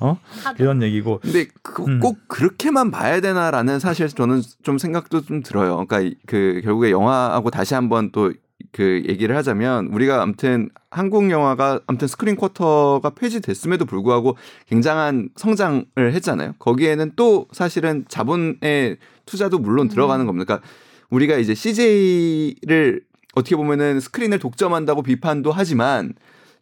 어? 0.00 0.18
이런 0.58 0.82
얘기고. 0.82 1.20
근데 1.22 1.48
그- 1.62 1.84
음. 1.84 2.00
꼭 2.00 2.18
그렇게만 2.28 2.90
봐야 2.90 3.20
되나라는 3.20 3.78
사실 3.80 4.08
저는 4.08 4.42
좀 4.62 4.78
생각도 4.78 5.22
좀 5.22 5.42
들어요. 5.42 5.84
그러니까 5.86 6.00
이- 6.00 6.14
그 6.26 6.60
결국에 6.64 6.90
영화하고 6.90 7.50
다시 7.50 7.74
한번 7.74 8.10
또 8.12 8.32
그 8.72 9.02
얘기를 9.08 9.36
하자면 9.36 9.86
우리가 9.88 10.22
아무튼 10.22 10.68
한국 10.90 11.30
영화가 11.30 11.80
아무튼 11.86 12.08
스크린 12.08 12.36
쿼터가 12.36 13.10
폐지됐음에도 13.10 13.84
불구하고 13.86 14.36
굉장한 14.68 15.30
성장을 15.36 15.84
했잖아요. 15.96 16.54
거기에는 16.58 17.12
또 17.16 17.46
사실은 17.52 18.04
자본의 18.08 18.96
투자도 19.24 19.58
물론 19.60 19.88
들어가는 19.88 20.26
겁니다. 20.26 20.44
그러니까 20.46 20.68
우리가 21.10 21.36
이제 21.36 21.54
CJ를 21.54 23.02
어떻게 23.34 23.56
보면은 23.56 24.00
스크린을 24.00 24.38
독점한다고 24.38 25.02
비판도 25.02 25.52
하지만 25.52 26.14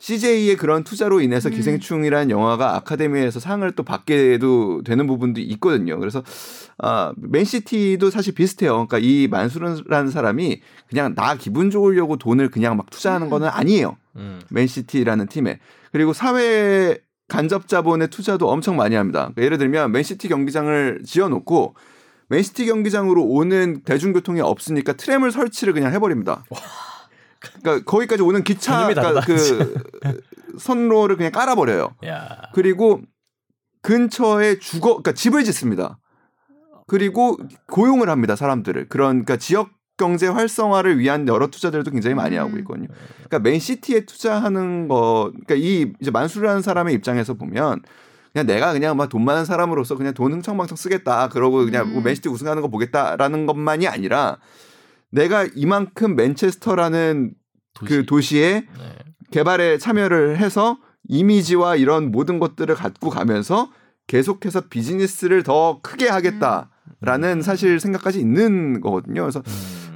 CJ의 0.05 0.57
그런 0.57 0.85
투자로 0.85 1.23
인해서 1.23 1.49
음. 1.49 1.55
기생충이라는 1.55 2.29
영화가 2.29 2.77
아카데미에서 2.77 3.41
상을 3.41 3.71
또 3.73 3.85
받게도 3.85 4.83
되는 4.83 5.07
부분도 5.07 5.41
있거든요. 5.41 5.99
그래서 5.99 6.23
아 6.77 7.15
맨시티도 7.17 8.11
사실 8.11 8.35
비슷해요. 8.35 8.87
그러니까 8.87 8.99
이 8.99 9.29
만수르라는 9.31 10.11
사람이 10.11 10.61
그냥 10.91 11.15
나 11.15 11.37
기분 11.37 11.71
좋으려고 11.71 12.19
돈을 12.19 12.51
그냥 12.51 12.77
막 12.77 12.91
투자하는 12.91 13.29
음. 13.29 13.31
거는 13.31 13.49
아니에요. 13.49 13.97
음. 14.17 14.43
맨시티라는 14.51 15.29
팀에 15.29 15.59
그리고 15.91 16.13
사회 16.13 16.99
간접 17.29 17.67
자본의 17.67 18.09
투자도 18.09 18.51
엄청 18.51 18.77
많이 18.77 18.97
합니다. 18.97 19.21
그러니까 19.21 19.43
예를 19.43 19.57
들면 19.57 19.91
맨시티 19.91 20.29
경기장을 20.29 21.01
지어 21.07 21.31
놓고 21.31 21.77
맨시티 22.29 22.67
경기장으로 22.67 23.25
오는 23.25 23.81
대중교통이 23.87 24.43
없으니까 24.43 24.93
트램을 24.93 25.33
설치를 25.33 25.73
그냥 25.73 25.95
해 25.95 25.99
버립니다. 25.99 26.45
그러니까 27.63 27.85
거기까지 27.91 28.23
오는 28.23 28.43
기차 28.45 28.87
그러니까 28.87 29.21
그 29.21 29.75
선로를 30.59 31.17
그냥 31.17 31.33
깔아버려요. 31.33 31.95
야. 32.07 32.43
그리고 32.53 33.01
근처에 33.83 34.59
주거, 34.59 34.89
그러니까 34.89 35.13
집을 35.13 35.45
짓습니다. 35.45 35.99
그리고 36.87 37.37
고용을 37.69 38.09
합니다 38.09 38.37
사람들을. 38.37 38.89
그런 38.89 39.25
그러니까 39.25 39.37
지역 39.37 39.71
경제 39.97 40.27
활성화를 40.27 40.99
위한 40.99 41.29
여러 41.29 41.47
투자들도 41.47 41.91
굉장히 41.91 42.15
많이 42.15 42.37
하고 42.37 42.55
음. 42.55 42.59
있거든요. 42.61 42.89
그러니까 43.15 43.39
맨시티에 43.39 44.07
투자하는 44.07 44.89
거, 44.89 45.31
그러니까 45.33 45.55
이 45.55 45.93
이제 46.01 46.11
만수라는 46.11 46.63
사람의 46.63 46.95
입장에서 46.95 47.35
보면 47.35 47.83
그냥 48.33 48.47
내가 48.47 48.73
그냥 48.73 48.97
막 48.97 49.09
돈 49.09 49.25
많은 49.25 49.45
사람으로서 49.45 49.97
그냥 49.97 50.13
돈 50.13 50.33
흥청망청 50.33 50.77
쓰겠다. 50.77 51.29
그러고 51.29 51.65
그냥 51.65 51.91
뭐 51.91 51.99
음. 51.99 52.05
맨시티 52.05 52.29
우승하는 52.29 52.63
거 52.63 52.69
보겠다라는 52.69 53.47
것만이 53.47 53.87
아니라 53.87 54.39
내가 55.15 55.47
이만큼 55.55 56.17
맨체스터라는 56.17 57.35
그 57.87 58.05
도시에 58.05 58.61
네. 58.61 58.99
개발에 59.31 59.79
참여를 59.79 60.39
해서 60.39 60.79
이미지와 61.09 61.77
이런 61.77 62.11
모든 62.11 62.39
것들을 62.39 62.75
갖고 62.75 63.11
가면서 63.11 63.71
계속해서 64.07 64.63
비즈니스를 64.69 65.43
더 65.43 65.81
크게 65.83 66.09
하겠다라는 66.09 67.43
사실 67.43 67.81
생각까지 67.81 68.19
있는 68.21 68.81
거거든요. 68.81 69.23
그래서 69.23 69.43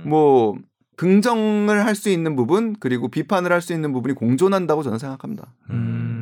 음. 0.04 0.08
뭐 0.08 0.56
긍정을 0.96 1.84
할 1.84 1.94
수 1.94 2.08
있는 2.08 2.36
부분 2.36 2.76
그리고 2.80 3.08
비판을 3.08 3.52
할 3.52 3.60
수 3.60 3.72
있는 3.72 3.92
부분이 3.92 4.14
공존한다고 4.14 4.82
저는 4.82 4.98
생각합니다. 4.98 5.52
음. 5.70 6.17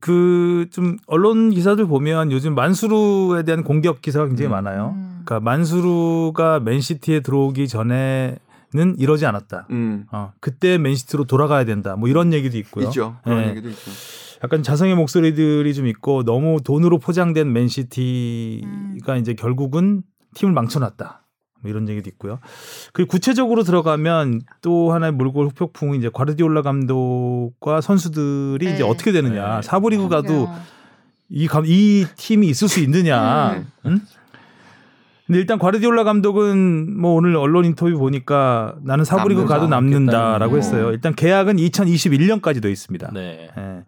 그 0.00 0.46
좀 0.70 0.96
언론 1.06 1.50
기사들 1.50 1.86
보면 1.86 2.32
요즘 2.32 2.54
만수르에 2.54 3.42
대한 3.44 3.62
공격 3.62 4.02
기사가 4.02 4.26
굉장히 4.26 4.50
음. 4.50 4.52
많아요. 4.52 4.94
음. 4.94 5.22
그러니까 5.24 5.40
만수르가 5.40 6.60
맨시티에 6.60 7.20
들어오기 7.20 7.68
전에 7.68 8.36
는 8.74 8.96
이러지 8.98 9.24
않았다. 9.24 9.68
음. 9.70 10.06
어, 10.10 10.32
그때 10.40 10.76
맨시티로 10.76 11.24
돌아가야 11.24 11.64
된다. 11.64 11.94
뭐 11.94 12.08
이런 12.08 12.32
얘기도 12.32 12.58
있고요. 12.58 12.86
있죠. 12.86 13.16
그런 13.22 13.42
네. 13.42 13.50
얘기도 13.50 13.68
있죠. 13.70 13.90
약간 14.42 14.64
자성의 14.64 14.96
목소리들이 14.96 15.72
좀 15.72 15.86
있고 15.86 16.24
너무 16.24 16.60
돈으로 16.62 16.98
포장된 16.98 17.52
맨시티가 17.52 19.16
이제 19.18 19.34
결국은 19.34 20.02
팀을 20.34 20.52
망쳐놨다. 20.52 21.22
뭐 21.66 21.70
이런 21.70 21.88
얘기도 21.88 22.08
있고요. 22.10 22.38
그리고 22.92 23.10
구체적으로 23.10 23.64
들어가면 23.64 24.42
또 24.62 24.92
하나의 24.92 25.12
물골 25.12 25.48
흑폭풍이 25.48 25.98
이제 25.98 26.08
과르디올라 26.12 26.62
감독과 26.62 27.80
선수들이 27.80 28.64
네. 28.66 28.74
이제 28.74 28.82
어떻게 28.82 29.12
되느냐. 29.12 29.56
네. 29.56 29.62
사부 29.62 29.90
리그 29.90 30.08
가도. 30.08 30.48
이, 31.28 31.48
감, 31.48 31.64
이 31.66 32.06
팀이 32.16 32.46
있을 32.46 32.68
수 32.68 32.78
있느냐. 32.80 33.54
음. 33.54 33.66
응? 33.86 34.00
근데 35.26 35.40
일단 35.40 35.58
과르디올라 35.58 36.04
감독은 36.04 37.00
뭐 37.00 37.14
오늘 37.14 37.34
언론 37.36 37.64
인터뷰 37.64 37.98
보니까 37.98 38.76
나는 38.84 39.04
사부리그 39.04 39.40
남는다, 39.40 39.54
가도 39.54 39.66
남는다라고 39.68 40.56
했어요. 40.56 40.84
거. 40.84 40.92
일단 40.92 41.16
계약은 41.16 41.56
2021년까지 41.56 42.62
돼 42.62 42.70
있습니다. 42.70 43.10
네. 43.12 43.50
예. 43.58 43.82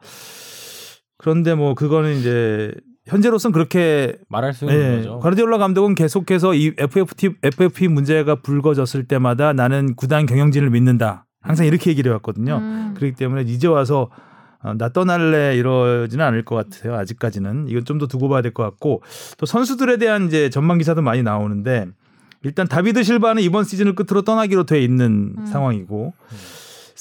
그런데 1.16 1.55
뭐 1.55 1.74
그거는 1.74 2.16
이제 2.16 2.74
현재로선 3.09 3.52
그렇게 3.52 4.16
말할 4.28 4.52
수 4.54 4.64
있는 4.66 4.76
예, 4.92 4.96
거죠. 4.98 5.18
과르디올라 5.20 5.59
감독은 5.59 5.94
계속해서 5.94 6.54
이 6.54 6.72
FFT, 6.78 7.30
FFP 7.42 7.88
문제가 7.88 8.36
불거졌을 8.36 9.04
때마다 9.04 9.52
나는 9.52 9.94
구단 9.96 10.26
경영진을 10.26 10.70
믿는다. 10.70 11.26
항상 11.40 11.66
이렇게 11.66 11.90
얘기를 11.90 12.11
해왔거든요. 12.11 12.59
음. 12.59 12.94
그렇기 12.96 13.14
때문에 13.16 13.42
이제 13.42 13.66
와서 13.68 14.11
어, 14.61 14.74
나 14.76 14.88
떠날래 14.88 15.56
이러지는 15.56 16.24
않을 16.24 16.44
것 16.44 16.56
같아요. 16.56 16.96
아직까지는 16.96 17.68
이건 17.68 17.84
좀 17.84 17.98
더 17.98 18.06
두고 18.09 18.28
봐야 18.28 18.42
될 18.42 18.52
것 18.52 18.62
같고 18.64 19.02
또 19.38 19.46
선수들에 19.46 19.96
대한 19.98 20.26
이제 20.26 20.50
전망 20.50 20.78
기사도 20.78 21.00
많이 21.00 21.22
나오는데 21.22 21.86
일단 22.42 22.66
다비드 22.68 23.02
실바는 23.04 23.42
이번 23.42 23.64
시즌을 23.64 23.94
끝으로 23.94 24.22
떠나기로 24.22 24.64
돼 24.64 24.82
있는 24.82 25.34
음. 25.38 25.46
상황이고 25.46 26.12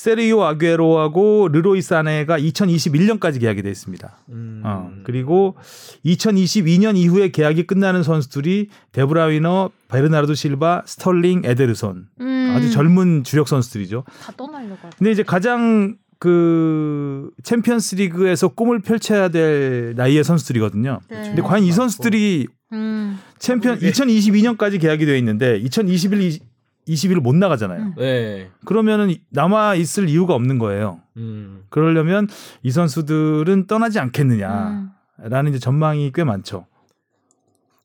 세르히오 0.08 0.41
아구에로하고 0.41 1.49
르로이 1.51 1.82
사네가 1.82 2.39
2021년까지 2.39 3.41
계약이 3.41 3.62
돼 3.62 3.70
있습니다. 3.70 4.10
음. 4.30 4.62
어, 4.64 4.89
그리고 5.03 5.58
2022년 6.05 6.95
이후에 6.95 7.30
계약이 7.30 7.64
끝나는 7.64 8.03
선수들이 8.03 8.70
데브라위너, 8.93 9.70
베르나르도 9.89 10.34
실바, 10.34 10.84
스털링, 10.86 11.41
에데르손 11.43 12.08
음. 12.22 12.53
아주 12.55 12.72
젊은 12.72 13.26
주력 13.26 13.49
선수들이죠. 13.49 14.05
다 14.22 14.32
떠나려고 14.38 14.78
할 14.82 14.91
근데 14.97 15.12
이제 15.12 15.24
가장 15.24 15.97
그 16.20 17.30
챔피언스 17.43 17.95
리그에서 17.95 18.47
꿈을 18.47 18.80
펼쳐야 18.80 19.28
될 19.28 19.93
나이의 19.97 20.24
선수들이거든요. 20.24 21.01
네. 21.10 21.22
근데 21.22 21.41
과연 21.41 21.66
이 21.66 21.72
선수들이 21.74 22.47
음. 22.72 23.20
챔피언 23.39 23.80
2022년까지 23.80 24.80
계약이 24.80 25.05
되어 25.05 25.18
있는데 25.18 25.58
2021, 25.58 26.39
21을 26.88 27.20
못 27.20 27.36
나가잖아요. 27.36 27.82
음. 27.82 27.94
네. 27.98 28.50
그러면은 28.66 29.14
남아 29.30 29.76
있을 29.76 30.10
이유가 30.10 30.34
없는 30.36 30.58
거예요. 30.60 31.02
음. 31.18 31.66
그러려면 31.70 32.28
이 32.64 32.72
선수들은 32.72 33.68
떠나지 33.68 34.00
않겠느냐라는 34.00 34.90
음. 35.20 35.48
이제 35.48 35.60
전망이 35.60 36.12
꽤 36.14 36.24
많죠. 36.24 36.66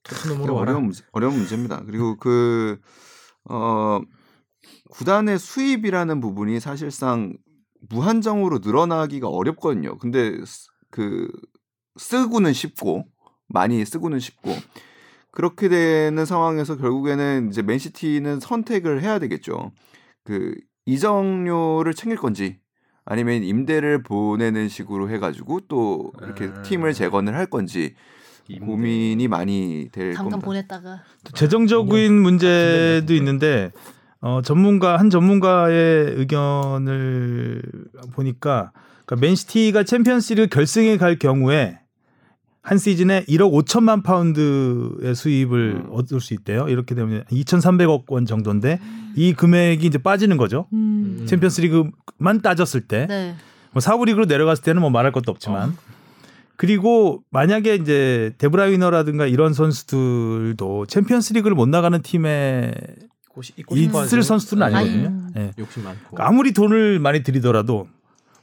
토트넘으로 0.05 0.57
어려운. 0.57 0.85
문제, 0.85 1.05
어려운 1.13 1.35
문제입니다. 1.37 1.83
그리고 1.87 2.17
그 2.17 2.81
어, 3.45 4.01
구단의 4.91 5.39
수입이라는 5.39 6.21
부분이 6.21 6.61
사실상 6.61 7.37
무한정으로 7.89 8.59
늘어나기가 8.61 9.29
어렵거든요. 9.29 9.99
근데 9.99 10.39
쓰- 10.45 10.69
그 10.91 11.29
쓰고는 11.97 12.53
쉽고 12.53 13.05
많이 13.49 13.85
쓰고는 13.85 14.19
쉽고 14.19 14.55
그렇게 15.33 15.69
되는 15.69 16.25
상황에서 16.25 16.77
결국에는 16.77 17.49
이제 17.51 17.63
맨시티는 17.63 18.39
선택을 18.39 19.03
해야 19.03 19.19
되겠죠. 19.19 19.73
그 20.25 20.55
이정료를 20.87 21.95
챙길 21.95 22.19
건지 22.19 22.59
아니면 23.05 23.43
임대를 23.43 24.03
보내는 24.03 24.69
식으로 24.69 25.11
해가지고 25.11 25.61
또 25.69 26.13
이렇게 26.23 26.51
아. 26.55 26.63
팀을 26.63 26.93
재건을 26.93 27.35
할 27.35 27.47
건지 27.47 27.95
임대. 28.49 28.67
고민이 28.67 29.27
많이 29.29 29.89
될 29.91 30.15
잠깐 30.15 30.33
겁니다. 30.33 30.47
보냈다가 30.47 31.03
재정적인 31.35 32.13
문제도 32.13 33.13
있는데 33.15 33.73
어, 34.21 34.43
전문가 34.43 34.99
한 34.99 35.09
전문가의 35.11 36.13
의견을 36.17 37.63
보니까 38.13 38.73
그러니까 39.07 39.27
맨시티가 39.27 39.85
챔피언스리그 39.85 40.49
결승에 40.49 40.97
갈 40.99 41.19
경우에 41.19 41.82
한 42.63 42.79
시즌에 42.79 43.25
1억 43.25 43.53
5천만 43.53 44.05
파운드의 44.05 45.15
수입을 45.17 45.83
음. 45.85 45.89
얻을 45.91 46.21
수 46.21 46.33
있대요. 46.33 46.69
이렇게 46.69 46.95
되면 46.95 47.25
2,300억 47.25 48.05
원 48.09 48.25
정도인데 48.25 48.79
이 49.17 49.33
금액이 49.35 49.85
이제 49.85 49.99
빠지는 49.99 50.37
거죠. 50.37 50.67
음. 50.73 51.19
음. 51.21 51.27
챔피언스리그만 51.27 52.41
따졌을 52.41 52.83
때 52.83 53.07
네. 53.09 53.35
뭐 53.73 53.81
사부리그로 53.81 54.27
내려갔을 54.27 54.63
때는 54.63 54.81
뭐 54.81 54.91
말할 54.91 55.11
것도 55.11 55.33
없지만 55.33 55.77
그리고 56.57 57.23
만약에 57.31 57.75
이제 57.75 58.33
데브라위너라든가 58.39 59.27
이런 59.27 59.55
선수들도 59.55 60.87
챔피언스리그를 60.87 61.57
못 61.57 61.69
나가는 61.69 62.01
팀에 62.01 62.73
있을. 63.73 64.23
선수들은 64.23 64.69
네. 64.69 64.77
아니거든요. 64.77 65.23
아니. 65.35 65.47
예. 65.47 65.53
욕심 65.59 65.83
많고. 65.83 66.23
아무리 66.23 66.53
돈을 66.53 67.01
많이 67.01 67.25
들이더라도 67.25 67.89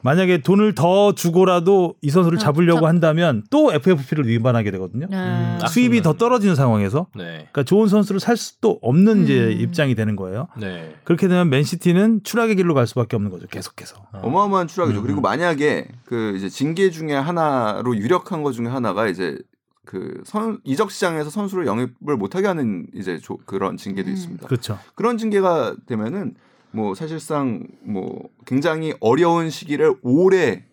만약에 0.01 0.41
돈을 0.41 0.75
더 0.75 1.13
주고라도 1.13 1.95
이 2.01 2.09
선수를 2.09 2.37
어, 2.37 2.41
잡으려고 2.41 2.81
잡- 2.81 2.87
한다면 2.87 3.43
또 3.49 3.73
FFP를 3.73 4.27
위반하게 4.27 4.71
되거든요. 4.71 5.07
네. 5.09 5.17
음, 5.17 5.59
아. 5.61 5.67
수입이 5.67 6.01
더. 6.01 6.13
떨어지는 6.19 6.55
상황에서 6.55 7.07
네. 7.15 7.23
그러니까 7.51 7.63
좋은 7.63 7.87
선수를 7.87 8.19
살 8.19 8.35
수도 8.35 8.77
없는 8.81 9.23
이제 9.23 9.45
음. 9.45 9.61
입장이 9.61 9.95
되는 9.95 10.15
거예요. 10.17 10.47
네. 10.57 10.95
그렇게 11.05 11.27
되면 11.29 11.49
맨시티는 11.49 12.21
추락의 12.23 12.55
길로 12.57 12.73
갈 12.73 12.87
수밖에 12.87 13.15
없는 13.15 13.31
거죠. 13.31 13.47
계속해서. 13.47 13.95
어. 14.11 14.19
어마어마한 14.23 14.67
추락이죠. 14.67 14.99
음, 14.99 15.03
그리고 15.03 15.19
음. 15.19 15.23
만약에 15.23 15.87
그 16.05 16.33
이제 16.35 16.49
징계 16.49 16.89
중에 16.91 17.13
하나로 17.13 17.95
유력한 17.95 18.43
것 18.43 18.51
중에 18.51 18.67
하나가 18.67 19.07
이제 19.07 19.37
그 19.85 20.21
선, 20.25 20.59
이적 20.65 20.91
시장에서 20.91 21.29
선수를 21.29 21.65
영입을 21.65 22.17
못하게 22.17 22.47
하는 22.47 22.85
이제 22.93 23.17
조, 23.17 23.37
그런 23.45 23.77
징계도 23.77 24.09
음. 24.09 24.13
있습니다. 24.13 24.47
그렇죠. 24.47 24.77
그런 24.95 25.17
징계가 25.17 25.75
되면은 25.87 26.35
뭐 26.71 26.95
사실상 26.95 27.67
뭐 27.81 28.29
굉장히 28.45 28.93
어려운 28.99 29.49
시기를 29.49 29.95
오래 30.01 30.65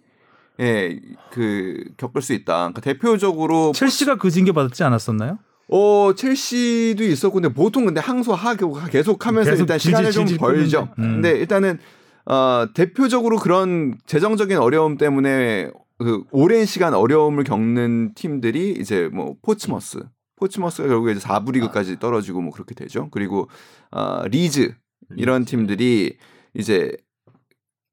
예, 0.60 0.98
그 1.30 1.84
겪을 1.96 2.22
수 2.22 2.32
있다. 2.32 2.54
그러니까 2.54 2.80
대표적으로 2.80 3.72
첼시가 3.72 4.16
그 4.16 4.30
징계 4.30 4.52
받았지 4.52 4.82
않았었나요? 4.84 5.38
어 5.68 6.12
첼시도 6.14 7.02
있었고 7.02 7.34
근데 7.34 7.52
보통 7.52 7.84
근데 7.84 8.00
항소하고 8.00 8.78
계속하면서 8.90 9.50
계속 9.50 9.62
일단 9.62 9.78
시간을 9.78 10.12
좀 10.12 10.26
질질 10.26 10.38
벌죠. 10.38 10.88
음. 10.98 11.20
근데 11.20 11.32
일단은 11.32 11.78
어 12.24 12.66
대표적으로 12.74 13.38
그런 13.38 13.98
재정적인 14.06 14.56
어려움 14.58 14.96
때문에 14.96 15.70
그 15.98 16.24
오랜 16.30 16.66
시간 16.66 16.94
어려움을 16.94 17.44
겪는 17.44 18.14
팀들이 18.14 18.76
이제 18.78 19.08
뭐 19.12 19.36
포츠머스, 19.42 20.00
포츠머스가 20.36 20.88
결국에 20.88 21.12
이제 21.12 21.20
4부 21.20 21.52
리그까지 21.52 21.98
떨어지고 21.98 22.42
뭐 22.42 22.52
그렇게 22.52 22.74
되죠. 22.74 23.08
그리고 23.10 23.48
어 23.90 24.22
리즈 24.28 24.74
이런 25.16 25.44
팀들이 25.44 26.16
이제 26.54 26.96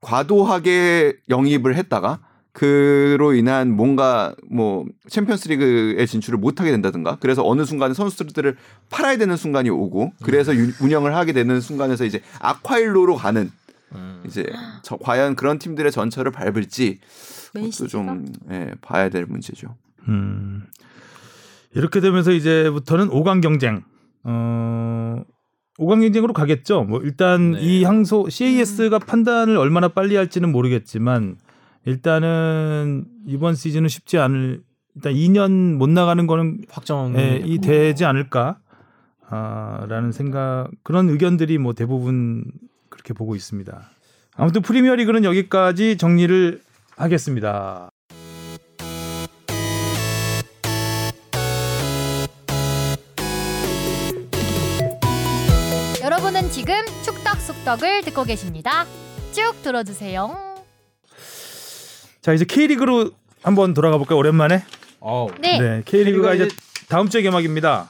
과도하게 0.02 1.18
영입을 1.30 1.76
했다가 1.76 2.20
그로 2.52 3.34
인한 3.34 3.72
뭔가 3.76 4.36
뭐 4.52 4.86
챔피언스리그에 5.10 6.06
진출을 6.06 6.38
못하게 6.38 6.70
된다든가 6.72 7.18
그래서 7.20 7.42
어느 7.48 7.66
순간에 7.66 7.94
선수들을 7.96 8.58
팔아야 8.90 9.18
되는 9.18 9.36
순간이 9.36 9.70
오고 9.70 10.14
그래서 10.22 10.56
유- 10.56 10.72
운영을 10.82 11.16
하게 11.16 11.34
되는 11.34 11.60
순간에서 11.62 12.06
이제 12.06 12.22
악화일로로 12.40 13.16
가는 13.16 13.50
음. 13.94 14.24
이제 14.28 14.46
저 14.84 14.98
과연 14.98 15.36
그런 15.36 15.58
팀들의 15.58 15.92
전철을 15.92 16.32
밟을지 16.32 17.00
그것도 17.54 17.88
좀 17.88 18.26
예, 18.52 18.72
봐야 18.82 19.10
될 19.10 19.26
문제죠. 19.26 19.76
음. 20.08 20.64
이렇게 21.74 22.02
되면서 22.02 22.32
이제부터는 22.32 23.10
5강 23.10 23.42
경쟁. 23.42 23.84
어, 24.24 25.24
5강 25.80 26.02
경쟁으로 26.02 26.34
가겠죠. 26.34 26.84
뭐 26.84 27.02
일단 27.02 27.52
네. 27.52 27.62
이 27.62 27.84
항소 27.84 28.30
CAS가 28.30 29.00
판단을 29.00 29.58
얼마나 29.58 29.88
빨리 29.88 30.16
할지는 30.16 30.52
모르겠지만 30.52 31.38
일단은 31.86 33.06
이번 33.26 33.56
시즌은 33.56 33.90
쉽지 33.90 34.18
않을 34.18 34.62
일단 34.96 35.14
2년 35.14 35.76
못 35.76 35.90
나가는 35.90 36.26
거는 36.28 36.62
확정. 36.70 37.16
예, 37.18 37.42
이 37.44 37.60
되지 37.60 38.06
않을까 38.06 38.60
아, 39.30 39.86
라는 39.90 40.12
생각 40.12 40.70
그런 40.84 41.10
의견들이 41.10 41.58
뭐 41.58 41.74
대부분 41.74 42.46
그렇게 42.90 43.14
보고 43.14 43.36
있습니다. 43.36 43.90
아무튼 44.36 44.62
프리미어리그는 44.62 45.24
여기까지 45.24 45.98
정리를 45.98 46.62
하겠습니다. 46.96 47.90
지금 56.66 56.76
축덕숙덕을 57.04 58.04
듣고 58.04 58.24
계십니다. 58.24 58.86
쭉 59.34 59.54
들어주세요. 59.64 60.34
자 62.22 62.32
이제 62.32 62.46
K리그로 62.46 63.12
한번 63.42 63.74
돌아가 63.74 63.98
볼까요? 63.98 64.18
오랜만에. 64.18 64.64
어우. 65.02 65.32
네. 65.42 65.60
네, 65.60 65.82
K리그가 65.86 66.36
이제 66.36 66.48
다음 66.88 67.10
주에 67.10 67.22
개막입니다. 67.22 67.90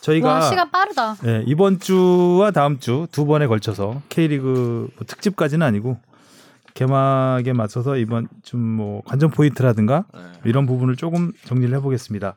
저희가 0.00 0.28
와 0.34 0.40
시간 0.48 0.70
빠르다. 0.70 1.16
네, 1.22 1.42
이번 1.46 1.78
주와 1.78 2.52
다음 2.52 2.78
주 2.80 3.06
두 3.12 3.26
번에 3.26 3.46
걸쳐서 3.46 4.00
K리그 4.08 4.88
뭐 4.96 5.06
특집까지는 5.06 5.66
아니고 5.66 5.98
개막에 6.72 7.52
맞춰서 7.52 7.98
이번 7.98 8.28
좀 8.44 8.60
뭐 8.76 9.02
관전 9.04 9.30
포인트라든가 9.30 10.04
네. 10.14 10.20
이런 10.46 10.64
부분을 10.64 10.96
조금 10.96 11.32
정리를 11.44 11.76
해보겠습니다. 11.76 12.34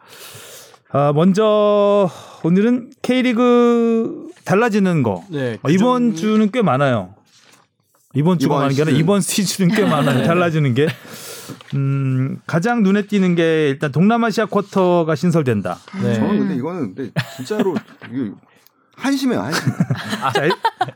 아, 0.92 1.14
먼저 1.14 2.10
오늘은 2.44 2.92
K리그 3.02 4.30
달라지는 4.44 5.04
거 5.04 5.24
네. 5.30 5.58
어, 5.62 5.70
이번 5.70 6.16
주는 6.16 6.50
꽤 6.52 6.62
많아요. 6.62 7.14
이번 8.16 8.40
주가 8.40 8.56
이번 8.56 8.62
많은 8.64 8.76
게 8.76 8.82
아니라. 8.82 8.98
이번 8.98 9.22
시즌은 9.22 9.76
꽤 9.76 9.86
많아요. 9.86 10.26
달라지는 10.26 10.74
게. 10.74 10.88
음, 11.76 12.40
가장 12.48 12.82
눈에 12.82 13.04
띄는 13.04 13.36
게 13.36 13.70
일단 13.70 13.92
동남아시아 13.92 14.48
쿼터가 14.48 15.16
신설된다. 15.16 15.78
네. 16.02 16.16
저는 16.16 16.40
근데 16.40 16.56
이거는 16.56 16.96
근데 16.96 17.12
진짜로 17.36 17.76
이거 18.12 18.36
한심해요 19.00 19.40
한심. 19.42 19.72
자, 20.34 20.46
일, 20.46 20.52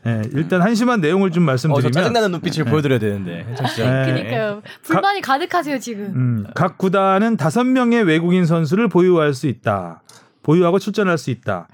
예, 0.06 0.22
일단 0.34 0.62
한심한 0.62 1.00
내용을 1.00 1.30
좀 1.30 1.42
어, 1.44 1.46
저 1.46 1.50
말씀드리면 1.52 1.92
짜증나는 1.92 2.30
눈빛을 2.32 2.64
보여드려야 2.64 2.98
되는데. 2.98 3.46
네. 3.76 4.12
그니까요. 4.12 4.62
불만이 4.82 5.20
가득하세요 5.20 5.78
지금. 5.78 6.04
음, 6.14 6.46
각 6.54 6.78
구단은 6.78 7.36
다섯 7.36 7.64
명의 7.64 8.02
외국인 8.04 8.44
선수를 8.46 8.88
보유할 8.88 9.34
수 9.34 9.46
있다. 9.46 10.02
보유하고 10.42 10.78
출전할 10.78 11.16
수 11.18 11.30
있다. 11.30 11.68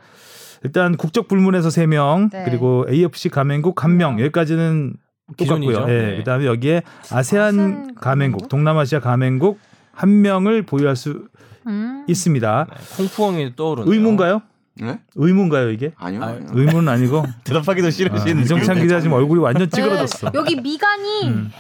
일단 0.63 0.97
국적 0.97 1.27
불문에서 1.29 1.71
세명 1.71 2.31
네. 2.31 2.45
그리고 2.45 2.85
AFC 2.89 3.29
가맹국 3.31 3.83
한 3.85 3.97
명 3.97 4.21
여기까지는. 4.21 4.95
똑같고요. 5.37 5.87
예, 5.89 5.93
네. 5.93 6.17
그다음에 6.19 6.45
여기에 6.47 6.83
아세안 7.13 7.95
가맹국? 7.95 8.49
동남아시아 8.49 8.99
가맹국 8.99 9.61
한 9.93 10.23
명을 10.23 10.63
보유할 10.63 10.97
수 10.97 11.29
음. 11.69 12.05
있습니다. 12.09 12.67
콩푸엉이 12.97 13.55
떠오르네요. 13.55 13.93
의문가요? 13.93 14.43
네? 14.77 14.99
의문가요 15.15 15.71
이게? 15.71 15.93
아니요. 15.99 16.23
아, 16.23 16.27
아니요. 16.29 16.47
의문은 16.53 16.89
아니고 16.89 17.25
대답하기도 17.45 17.89
아, 17.89 17.91
싫으신 17.91 18.41
이정찬 18.41 18.81
기자 18.81 19.01
지금 19.01 19.15
얼굴이 19.17 19.41
완전 19.41 19.69
찌그러졌어. 19.69 20.31
네, 20.31 20.39
여기 20.39 20.57
미간이 20.57 21.29
음. 21.29 21.51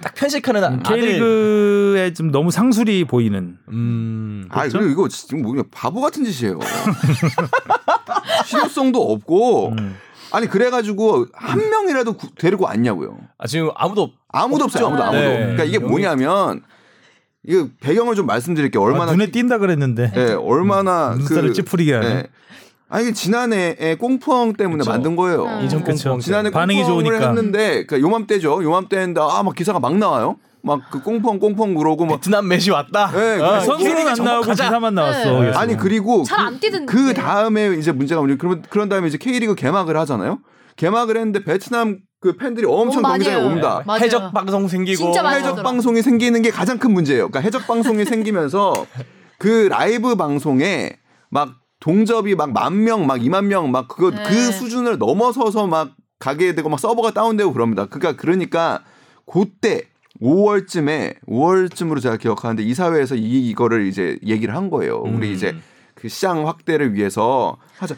딱 0.00 0.14
편식하는 0.14 0.64
아들. 0.64 0.82
K리그에 0.82 2.12
좀 2.14 2.30
너무 2.30 2.50
상술이 2.50 3.04
보이는. 3.04 3.58
음. 3.70 4.46
아 4.50 4.60
그렇죠? 4.60 4.78
그리고 4.78 4.92
이거 4.92 5.08
지금 5.08 5.42
뭐냐 5.42 5.62
바보 5.70 6.00
같은 6.00 6.24
짓이에요. 6.24 6.58
실효성도 8.46 9.00
없고 9.12 9.70
음. 9.72 9.96
아니 10.32 10.46
그래가지고 10.46 11.26
한 11.34 11.68
명이라도 11.68 12.14
구- 12.14 12.34
데리고 12.36 12.64
왔냐고요. 12.64 13.18
아 13.38 13.46
지금 13.46 13.70
아무도 13.74 14.02
없- 14.02 14.12
아무도 14.28 14.64
없어요. 14.64 14.86
아무도 14.86 15.02
아무도. 15.02 15.18
네. 15.20 15.36
그러니까 15.38 15.64
이게 15.64 15.78
뭐냐면 15.78 16.62
이거 17.46 17.68
배경을 17.80 18.14
좀 18.14 18.26
말씀드릴게요. 18.26 18.82
얼마나 18.82 19.12
아, 19.12 19.14
눈에 19.14 19.30
띈다 19.30 19.58
그랬는데 19.58 20.12
예, 20.16 20.32
얼마나 20.32 21.14
눈살을 21.16 21.48
그 21.48 21.54
찌푸리게 21.54 21.94
하네. 21.94 22.06
예. 22.08 22.24
아니 22.88 23.04
이게 23.04 23.12
지난해에 23.14 23.96
꽁푸엉 23.98 24.52
때문에 24.52 24.78
그쵸. 24.80 24.90
만든 24.90 25.16
거예요. 25.16 25.44
음. 25.46 25.64
이전. 25.64 25.82
콩푸엉 25.82 26.20
지난해 26.20 26.50
반응이 26.50 26.84
좋으니까. 26.84 27.28
했는데 27.28 27.84
그러니까 27.86 28.00
요맘때죠. 28.00 28.62
요맘때 28.62 28.96
했는데 28.98 29.20
아 29.20 29.42
막 29.42 29.54
기사가 29.54 29.80
막 29.80 29.96
나와요. 29.96 30.36
막그 30.64 31.02
꽁푸엉 31.02 31.40
꽁푸엉 31.40 31.74
그러고 31.74 32.04
막 32.06 32.16
베트남 32.20 32.46
메시 32.46 32.70
왔다. 32.70 33.10
네, 33.10 33.42
아, 33.42 33.58
선수는 33.60 34.06
안 34.06 34.14
나오고 34.24 34.46
가자. 34.46 34.64
기사만 34.64 34.94
나왔어. 34.94 35.40
네. 35.40 35.50
아니 35.54 35.76
그리고 35.76 36.22
잘안 36.22 36.60
뛰던데. 36.60 36.86
그 36.86 37.14
다음에 37.14 37.74
이제 37.76 37.90
문제가 37.90 38.20
뭐냐 38.20 38.36
그러면 38.38 38.62
그런 38.70 38.88
다음에 38.88 39.08
이제 39.08 39.18
K리그 39.18 39.56
개막을 39.56 39.96
하잖아요. 39.96 40.38
개막을 40.76 41.16
했는데 41.16 41.42
베트남 41.42 41.98
그 42.22 42.36
팬들이 42.36 42.64
엄청 42.66 43.04
어, 43.04 43.08
경기장에 43.08 43.36
맞아요. 43.36 43.48
옵니다. 43.48 43.82
맞아요. 43.84 44.00
해적 44.00 44.32
방송 44.32 44.68
생기고 44.68 45.08
해적. 45.08 45.62
방송이 45.64 46.02
생기는 46.02 46.40
게 46.40 46.50
가장 46.50 46.78
큰 46.78 46.92
문제예요. 46.92 47.28
그러니까 47.28 47.40
해적 47.40 47.66
방송이 47.66 48.04
생기면서 48.06 48.86
그 49.38 49.66
라이브 49.68 50.14
방송에 50.14 50.92
막 51.30 51.56
동접이 51.80 52.36
막 52.36 52.52
만 52.52 52.84
명, 52.84 53.08
막 53.08 53.24
이만 53.24 53.48
명, 53.48 53.72
막 53.72 53.88
그거 53.88 54.12
네. 54.12 54.22
그 54.22 54.34
수준을 54.52 54.98
넘어서서 54.98 55.66
막 55.66 55.96
가게 56.20 56.54
되고 56.54 56.68
막 56.68 56.78
서버가 56.78 57.10
다운되고 57.10 57.52
그럽니다. 57.52 57.86
그러니까 57.86 58.12
그러니까 58.14 58.84
그때 59.26 59.88
5월쯤에 60.22 61.16
5월쯤으로 61.28 62.00
제가 62.00 62.18
기억하는데 62.18 62.62
이사회에서 62.62 63.16
이 63.16 63.48
이거를 63.50 63.86
이제 63.88 64.16
얘기를 64.24 64.54
한 64.54 64.70
거예요. 64.70 64.98
우리 65.00 65.28
음. 65.30 65.32
이제 65.34 65.56
그 65.96 66.08
시장 66.08 66.46
확대를 66.46 66.94
위해서 66.94 67.56
하자. 67.78 67.96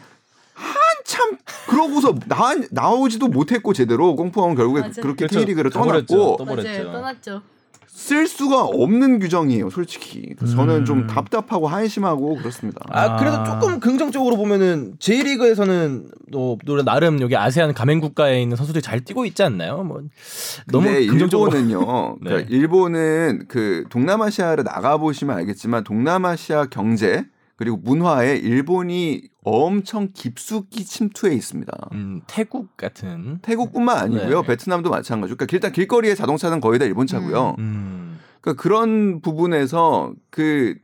한참 1.05 1.37
그러고서 1.69 2.15
나 2.27 2.55
나오지도 2.71 3.27
못했고 3.27 3.73
제대로 3.73 4.15
꽁푸엉 4.15 4.55
결국에 4.55 4.81
맞아. 4.81 5.01
그렇게 5.01 5.27
그렇죠. 5.27 5.39
K리그를. 5.39 5.71
떠났고 5.71 6.35
또 6.37 6.43
맞아요. 6.43 6.57
버렸죠. 6.57 6.91
떠났죠. 6.91 7.41
쓸 7.87 8.27
수가 8.27 8.65
없는 8.65 9.19
규정이에요, 9.19 9.69
솔직히. 9.69 10.33
그래서 10.37 10.57
저는 10.57 10.79
음. 10.79 10.85
좀 10.85 11.07
답답하고 11.07 11.69
한심하고 11.69 12.35
그렇습니다. 12.35 12.81
아, 12.89 13.15
그래도 13.15 13.37
아. 13.37 13.45
조금 13.45 13.79
긍정적으로 13.79 14.35
보면은 14.35 14.95
J리그에서는 14.99 16.09
또 16.33 16.57
노래 16.65 16.83
나름 16.83 17.21
여기 17.21 17.37
아세안 17.37 17.73
가맹 17.73 18.01
국가에 18.01 18.41
있는 18.41 18.57
선수들이 18.57 18.81
잘 18.81 18.99
뛰고 18.99 19.25
있지 19.25 19.43
않나요? 19.43 19.83
뭐 19.83 20.01
너무 20.67 20.87
긍정적으로 20.89 21.55
일본은요. 21.55 22.17
네. 22.21 22.29
그러니까 22.29 22.49
일본은 22.53 23.45
그 23.47 23.85
동남아시아를 23.89 24.65
나가 24.65 24.97
보시면 24.97 25.37
알겠지만 25.37 25.85
동남아시아 25.85 26.65
경제 26.65 27.25
그리고 27.57 27.77
문화에 27.77 28.35
일본이 28.35 29.21
엄청 29.43 30.09
깊숙이 30.13 30.83
침투해 30.83 31.33
있습니다. 31.33 31.71
음, 31.93 32.21
태국 32.27 32.75
같은 32.75 33.39
태국뿐만 33.41 33.97
아니고요. 33.97 34.41
네. 34.41 34.47
베트남도 34.47 34.89
마찬가지고. 34.89 35.37
그러니까 35.37 35.53
일단 35.55 35.71
길거리의 35.71 36.15
자동차는 36.15 36.59
거의 36.59 36.79
다 36.79 36.85
일본 36.85 37.07
차고요. 37.07 37.55
음. 37.59 38.19
그러니까 38.41 38.61
그런 38.61 39.21
부분에서 39.21 40.13
그 40.29 40.75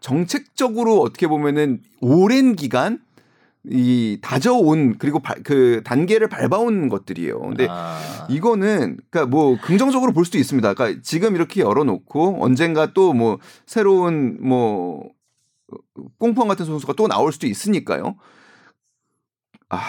정책적으로 0.00 1.00
어떻게 1.00 1.26
보면은 1.26 1.80
오랜 2.00 2.56
기간 2.56 3.00
이 3.64 4.18
다져온 4.22 4.96
그리고 4.98 5.18
바- 5.20 5.34
그 5.44 5.82
단계를 5.84 6.28
밟아온 6.28 6.88
것들이에요. 6.88 7.38
근데 7.40 7.66
아. 7.70 8.26
이거는 8.30 8.96
그러니까 9.10 9.26
뭐 9.26 9.58
긍정적으로 9.62 10.12
볼 10.12 10.24
수도 10.24 10.38
있습니다. 10.38 10.72
그러니까 10.74 11.00
지금 11.02 11.34
이렇게 11.34 11.60
열어놓고 11.60 12.38
언젠가 12.42 12.92
또 12.94 13.12
뭐 13.12 13.38
새로운 13.66 14.38
뭐 14.40 15.10
꽁펑 16.18 16.48
같은 16.48 16.66
선수가 16.66 16.92
또 16.94 17.08
나올 17.08 17.32
수도 17.32 17.46
있으니까요. 17.46 18.16
아, 19.68 19.80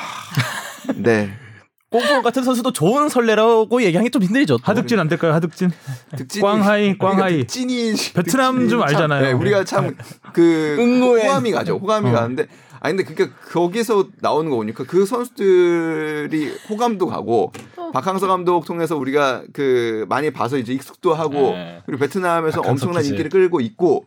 네. 0.96 1.32
꽁꽁 1.92 2.22
같은 2.22 2.44
선수도 2.44 2.72
좋은 2.72 3.10
설레라고 3.10 3.84
얘기하기 3.84 4.12
좀 4.12 4.24
힘들죠. 4.24 4.58
또. 4.58 4.64
하득진 4.64 4.98
안 4.98 5.10
될까요? 5.10 5.34
하득진? 5.34 5.72
득진이 6.16 6.42
꽝하이, 6.42 6.98
꽝하이. 6.98 7.46
찐이 7.46 7.94
베트남 8.16 8.70
좀 8.70 8.82
알잖아요. 8.82 9.22
네, 9.22 9.32
우리가 9.34 9.66
참 9.66 9.98
그. 10.32 10.78
호감이 10.80 11.52
가죠. 11.52 11.78
호감이 11.78 12.10
어. 12.10 12.14
가는데 12.14 12.48
아니 12.80 12.96
근데 12.96 13.14
그러니까 13.14 13.38
거기서 13.52 14.08
나오는 14.22 14.50
거 14.50 14.56
보니까 14.56 14.86
그 14.86 15.06
선수들이 15.06 16.56
호감도 16.70 17.08
가고 17.08 17.52
박항서 17.94 18.28
감독 18.28 18.66
통해서 18.66 18.96
우리가 18.96 19.44
그 19.54 20.06
많이 20.10 20.32
봐서 20.32 20.58
이제 20.58 20.74
익숙도 20.74 21.14
하고 21.14 21.52
네. 21.52 21.82
그리고 21.86 22.00
베트남에서 22.00 22.62
엄청난. 22.62 23.06
인기를 23.06 23.30
끌고 23.30 23.60
있고 23.60 24.06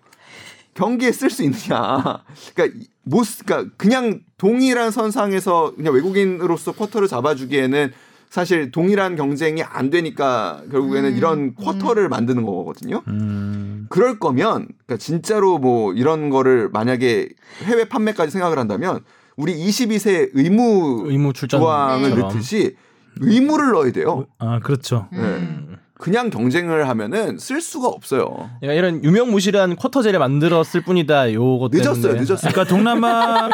경기에 0.75 1.12
쓸 1.12 1.31
수 1.31 1.43
있느냐. 1.45 2.22
그러니까 2.55 2.79
못, 3.05 3.25
쓰- 3.25 3.45
그러니까 3.45 3.72
그냥 3.77 4.20
동일한 4.39 4.91
선상에서 4.91 5.75
그냥 5.77 5.95
외국인으로서 5.95 6.72
쿼터를 6.72 7.09
잡아주기에는 7.09 7.93
사실 8.31 8.72
동일한 8.72 9.14
경쟁이 9.14 9.62
안 9.62 9.91
되니까 9.91 10.62
결국에는 10.70 11.12
음. 11.12 11.16
이런 11.16 11.55
쿼터를 11.55 12.09
만드는 12.09 12.43
거거든요. 12.45 13.03
음. 13.07 13.87
그럴 13.91 14.18
거면 14.18 14.66
그러니까 14.87 14.97
진짜로 14.99 15.59
뭐 15.59 15.93
이런 15.93 16.31
거를 16.31 16.68
만약에 16.72 17.29
해외 17.62 17.85
판매까지 17.85 18.33
생각을 18.33 18.59
한다면 18.59 19.01
우리 19.37 19.55
22세 19.55 20.31
의무 20.35 21.05
의무 21.07 21.33
출전 21.33 21.61
조항을 21.61 22.11
네. 22.11 22.16
넣듯이 22.16 22.77
의무를 23.20 23.70
넣어야 23.72 23.93
돼요. 23.93 24.27
아 24.39 24.59
그렇죠. 24.59 25.07
음. 25.12 25.66
네. 25.70 25.74
그냥 26.05 26.29
경쟁을 26.29 26.87
하면은 26.91 27.39
쓸 27.39 27.63
수가 27.63 27.89
없어요. 27.89 28.51
그러니까 28.61 28.75
이런 28.75 29.03
유명무실한 29.03 29.77
쿼터제를 29.77 30.19
만들었을 30.19 30.83
뿐이다. 30.85 31.33
요거 31.33 31.71
늦었어요, 31.73 32.03
때문에. 32.03 32.21
늦었어요. 32.21 32.53
그러니까 32.53 32.65
동남아 32.65 33.49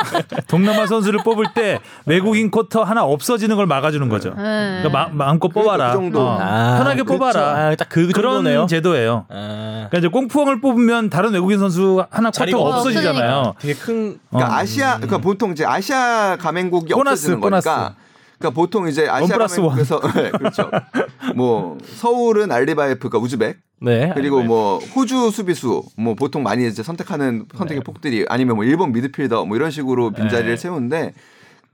동남아 0.48 0.84
선수를 0.88 1.20
뽑을 1.22 1.46
때 1.54 1.78
외국인 2.06 2.50
쿼터 2.50 2.82
하나 2.82 3.04
없어지는 3.04 3.54
걸 3.54 3.66
막아주는 3.66 4.08
거죠. 4.08 4.30
네. 4.30 4.82
그러니까 4.82 4.88
마, 4.88 5.08
마음껏 5.12 5.46
그러니까 5.46 5.60
뽑아라. 5.76 5.90
그 5.92 5.96
정도. 5.96 6.20
어, 6.22 6.38
아, 6.40 6.78
편하게 6.78 7.02
그렇죠. 7.04 7.18
뽑아라. 7.18 7.68
아, 7.68 7.76
딱그 7.76 8.08
그런. 8.08 8.66
제도예요. 8.66 9.26
아, 9.28 9.86
그러니까 9.88 9.98
이제 9.98 10.08
꽁푸엉을 10.08 10.60
뽑으면 10.60 11.08
다른 11.08 11.32
외국인 11.32 11.60
선수 11.60 12.04
하나 12.10 12.32
쿼터가 12.32 12.78
없어지잖아요. 12.78 13.54
되게 13.60 13.74
큰 13.74 14.18
그러니까 14.28 14.52
어. 14.52 14.56
아시아 14.58 14.96
그러니까 14.96 15.18
보통 15.18 15.52
이제 15.52 15.64
아시아 15.64 16.36
가맹국이 16.36 16.94
보너스, 16.94 17.12
없어지는 17.30 17.40
보너스. 17.40 17.68
그러니까 18.40 18.58
보통 18.58 18.88
이제 18.88 19.06
아시아. 19.06 19.36
가맹국에서 19.36 20.00
네, 20.16 20.30
그렇죠. 20.30 20.70
뭐 21.36 21.76
서울은 21.84 22.50
알리바이프가 22.50 23.18
우즈벡 23.18 23.58
네. 23.82 24.10
그리고 24.14 24.42
뭐 24.42 24.78
호주 24.78 25.30
수비수 25.30 25.82
뭐 25.96 26.14
보통 26.14 26.42
많이 26.42 26.66
이제 26.66 26.82
선택하는 26.82 27.44
선택의 27.54 27.82
폭들이 27.82 28.24
아니면 28.28 28.56
뭐 28.56 28.64
일본 28.64 28.92
미드필더 28.92 29.44
뭐 29.44 29.56
이런 29.56 29.70
식으로 29.70 30.12
빈자리를 30.12 30.50
네. 30.50 30.56
세우는데 30.56 31.12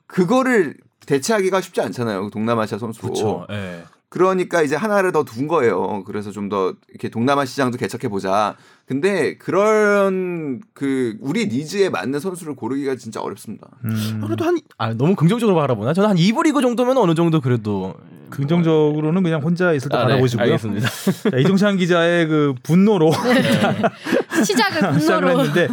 그거를 0.09 0.75
대체하기가 1.07 1.61
쉽지 1.61 1.81
않잖아요. 1.83 2.31
동남아시아 2.31 2.79
선수. 2.79 3.01
그렇죠. 3.01 3.47
예. 3.51 3.85
그러니까 4.09 4.63
이제 4.63 4.77
하나를 4.77 5.11
더 5.13 5.25
둔 5.25 5.49
거예요. 5.49 6.05
그래서 6.05 6.31
좀 6.31 6.49
더 6.49 6.75
이렇게 6.89 7.09
동남아 7.09 7.45
시장도 7.45 7.77
개척해 7.77 8.09
보자. 8.09 8.55
근데 8.87 9.37
그런 9.37 10.61
그 10.75 11.17
우리 11.21 11.47
니즈에 11.49 11.89
맞는 11.91 12.21
선수를 12.21 12.55
고르기가 12.55 12.95
진짜 12.97 13.21
어렵습니다. 13.21 13.67
음, 13.85 14.23
그래도 14.25 14.45
한 14.45 14.59
아, 14.79 14.95
너무 14.95 15.17
긍정적으로 15.17 15.57
바라보나? 15.57 15.93
저는 15.93 16.11
한 16.11 16.17
2부 16.17 16.45
리그 16.45 16.61
정도면 16.63 16.97
어느 16.99 17.15
정도 17.17 17.41
그래도 17.41 17.95
긍정적으로는 18.31 19.23
그냥 19.25 19.41
혼자 19.43 19.73
있을 19.73 19.89
때 19.89 19.97
아, 19.97 20.01
네, 20.03 20.09
바라보시고요. 20.11 20.45
알겠습니다. 20.45 20.89
자, 21.31 21.37
이종찬 21.39 21.77
기자의 21.77 22.27
그 22.29 22.55
분노로 22.63 23.11
시작을 24.45 24.95
시작을 25.01 25.21
분노로. 25.29 25.41
했는데 25.41 25.69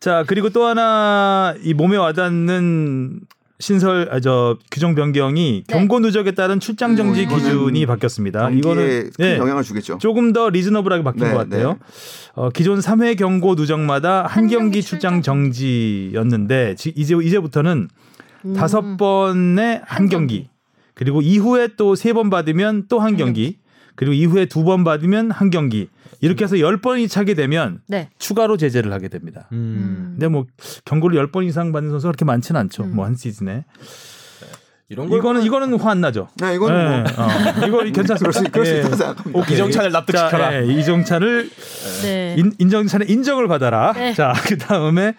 자 0.00 0.24
그리고 0.26 0.50
또 0.50 0.64
하나 0.66 1.54
이 1.62 1.72
몸에 1.74 1.96
와닿는 1.96 3.20
신설 3.62 4.08
아, 4.10 4.18
저 4.18 4.58
규정 4.72 4.96
변경이 4.96 5.62
네. 5.64 5.72
경고 5.72 6.00
누적에 6.00 6.32
따른 6.32 6.58
출장 6.58 6.96
정지 6.96 7.22
음, 7.26 7.28
기준이 7.28 7.86
바뀌었습니다. 7.86 8.40
경기에 8.40 8.58
이거는 8.58 9.10
큰 9.16 9.24
예, 9.24 9.38
영향을 9.38 9.62
주겠죠. 9.62 9.98
조금 9.98 10.32
더 10.32 10.48
리즈너블하게 10.50 11.04
바뀐 11.04 11.22
네, 11.22 11.30
것 11.30 11.36
같아요. 11.38 11.68
네. 11.74 11.78
어, 12.34 12.50
기존 12.50 12.80
3회 12.80 13.16
경고 13.16 13.54
누적마다 13.54 14.22
한한 14.22 14.48
경기 14.48 14.54
경기 14.56 14.82
출장 14.82 15.22
출장 15.22 15.22
정지였는데 15.22 16.74
지- 16.74 16.92
이제 16.96 17.14
이제부터는 17.22 17.88
음. 18.46 18.54
다섯 18.54 18.96
번에 18.96 19.80
한한 19.86 20.08
경기 20.08 20.48
그리고 20.94 21.22
이후에 21.22 21.68
또 21.76 21.94
세 21.94 22.12
번 22.12 22.30
받으면 22.30 22.86
또 22.88 22.98
한 22.98 23.16
경기 23.16 23.58
그리고 23.94 24.12
이후에 24.12 24.46
두 24.46 24.64
번 24.64 24.82
받으면 24.82 25.30
한 25.30 25.50
경기 25.50 25.88
이렇게 26.20 26.44
해서 26.44 26.58
열 26.60 26.80
번이 26.80 27.08
차게 27.08 27.34
되면 27.34 27.80
네. 27.88 28.08
추가로 28.18 28.56
제재를 28.56 28.92
하게 28.92 29.08
됩니다. 29.08 29.48
음. 29.52 30.10
근데 30.12 30.28
뭐 30.28 30.46
경고를 30.84 31.16
열번 31.16 31.44
이상 31.44 31.72
받는 31.72 31.90
선수가 31.90 32.10
그렇게 32.12 32.24
많지는 32.24 32.60
않죠. 32.60 32.84
음. 32.84 32.94
뭐한 32.94 33.16
시즌에 33.16 33.64
이런 34.88 35.08
걸 35.08 35.18
이거는 35.18 35.42
이거는 35.42 35.80
화 35.80 35.90
안 35.90 36.00
나죠. 36.02 36.28
네, 36.36 36.54
이건 36.54 36.70
예, 36.70 36.84
뭐 36.84 37.24
어, 37.24 37.66
이거 37.66 37.82
괜찮습니다. 37.92 38.16
그럴 38.18 38.32
수, 38.32 38.44
그럴 38.52 38.66
수 38.66 38.74
예. 38.74 38.78
있다고 38.80 38.96
생각합니다. 38.96 39.38
오케이. 39.40 39.54
이정찬을 39.54 39.90
납득시켜라. 39.92 40.50
자, 40.50 40.62
예, 40.62 40.66
이정찬을 40.66 41.50
네. 42.02 42.36
인, 42.38 42.52
인정찬의 42.58 43.10
인정을 43.10 43.48
받아라. 43.48 43.92
네. 43.94 44.12
자, 44.12 44.34
그 44.46 44.58
다음에 44.58 45.14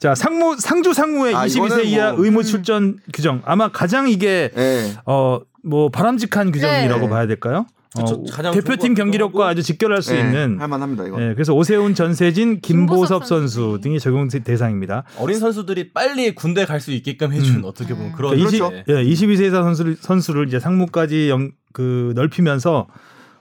자 0.00 0.14
상무 0.14 0.56
상주 0.58 0.94
상무의 0.94 1.34
아, 1.34 1.44
22세 1.46 1.56
이거는 1.66 1.84
이하 1.86 2.12
뭐- 2.12 2.24
의무 2.24 2.44
출전 2.44 2.98
규정 3.12 3.42
아마 3.44 3.68
가장 3.68 4.08
이게 4.08 4.50
예. 4.56 4.92
어뭐 5.04 5.90
바람직한 5.92 6.50
규정이라고 6.52 7.00
네. 7.02 7.08
봐야 7.10 7.26
될까요? 7.26 7.66
그쵸, 7.96 8.22
어, 8.22 8.50
대표팀 8.52 8.94
경기력과 8.94 9.48
아주 9.48 9.62
직결할 9.62 10.02
수 10.02 10.14
예, 10.14 10.20
있는 10.20 10.60
할만합니다 10.60 11.06
이거. 11.06 11.22
예, 11.22 11.32
그래서 11.34 11.54
오세훈 11.54 11.94
전세진 11.94 12.60
김보섭 12.60 13.24
선수. 13.24 13.78
등이 13.82 13.98
적용 13.98 14.28
대상입니다. 14.28 15.04
어린 15.18 15.38
선수들이 15.38 15.92
빨리 15.92 16.34
군대 16.34 16.64
갈 16.66 16.80
수 16.80 16.92
있게끔 16.92 17.32
해준 17.32 17.56
음. 17.56 17.64
어떻게 17.64 17.94
보면 17.94 18.10
음. 18.10 18.12
그런 18.12 18.36
그러니까 18.36 18.50
그렇죠. 18.68 18.74
예. 18.88 19.00
예, 19.00 19.04
22세 19.04 19.46
이사 19.46 19.62
선수를, 19.62 19.96
선수를 19.96 20.46
이제 20.48 20.60
상무까지 20.60 21.28
영, 21.30 21.50
그 21.72 22.12
넓히면서 22.14 22.86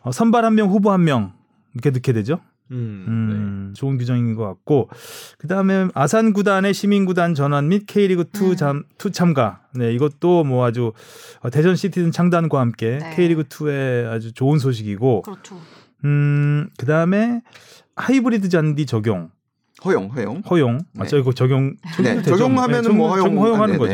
어, 0.01 0.11
선발 0.11 0.45
한 0.45 0.55
명, 0.55 0.69
후보 0.69 0.91
한 0.91 1.03
명 1.03 1.33
이렇게 1.73 1.91
넣게 1.91 2.13
되죠. 2.13 2.39
음, 2.71 3.05
음, 3.07 3.73
좋은 3.75 3.97
규정인 3.97 4.35
것 4.35 4.43
같고 4.45 4.89
그 5.37 5.47
다음에 5.47 5.87
아산 5.93 6.33
구단의 6.33 6.73
시민 6.73 7.05
구단 7.05 7.33
전환 7.33 7.69
및 7.69 7.85
K리그 7.87 8.25
2 8.33 8.51
음. 8.51 8.55
참, 8.55 8.83
2 8.97 9.11
참가. 9.11 9.61
네, 9.73 9.93
이것도 9.93 10.43
뭐 10.43 10.65
아주 10.65 10.91
어, 11.41 11.49
대전 11.49 11.75
시티즌 11.75 12.11
창단과 12.11 12.59
함께 12.59 12.97
네. 13.01 13.15
K리그 13.15 13.43
2의 13.43 14.09
아주 14.11 14.33
좋은 14.33 14.59
소식이고, 14.59 15.21
그렇죠. 15.21 15.59
음, 16.05 16.69
그 16.77 16.85
다음에 16.85 17.41
하이브리드 17.95 18.49
잔디 18.49 18.85
적용 18.85 19.29
허용, 19.85 20.09
허용. 20.09 20.41
허용. 20.49 20.77
네. 20.79 20.83
맞죠? 20.93 21.17
이거 21.17 21.31
적용 21.33 21.75
네, 22.01 22.15
되죠? 22.17 22.35
적용하면은 22.35 22.91
네, 22.91 22.95
뭐 22.97 23.11
허용- 23.15 23.37
허용하는 23.39 23.75
아, 23.75 23.77
네네. 23.87 23.93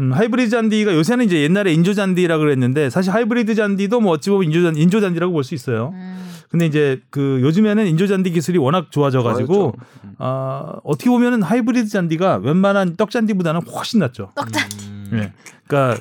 음, 0.00 0.12
하이브리드 0.12 0.50
잔디가 0.50 0.94
요새는 0.94 1.24
이제 1.26 1.40
옛날에 1.42 1.72
인조 1.72 1.94
잔디라 1.94 2.38
그랬는데 2.38 2.90
사실 2.90 3.12
하이브리드 3.12 3.54
잔디도 3.54 4.00
뭐 4.00 4.12
어찌 4.12 4.30
보면 4.30 4.44
인조 4.48 4.62
잔 4.62 4.76
인조 4.76 5.00
잔디라고 5.00 5.32
볼 5.32 5.44
수 5.44 5.54
있어요. 5.54 5.90
음. 5.94 6.20
근데 6.48 6.66
이제 6.66 7.00
그 7.10 7.40
요즘에는 7.42 7.86
인조 7.88 8.06
잔디 8.06 8.30
기술이 8.30 8.58
워낙 8.58 8.90
좋아져 8.90 9.22
가지고 9.22 9.54
좋아졌죠. 9.54 10.14
아, 10.18 10.74
어떻게 10.84 11.10
보면은 11.10 11.42
하이브리드 11.42 11.88
잔디가 11.88 12.36
웬만한 12.42 12.96
떡 12.96 13.10
잔디보다는 13.10 13.62
훨씬 13.62 14.00
낫죠. 14.00 14.30
떡잔. 14.36 14.62
음. 14.88 15.10
예. 15.14 15.32
그러니까 15.66 16.00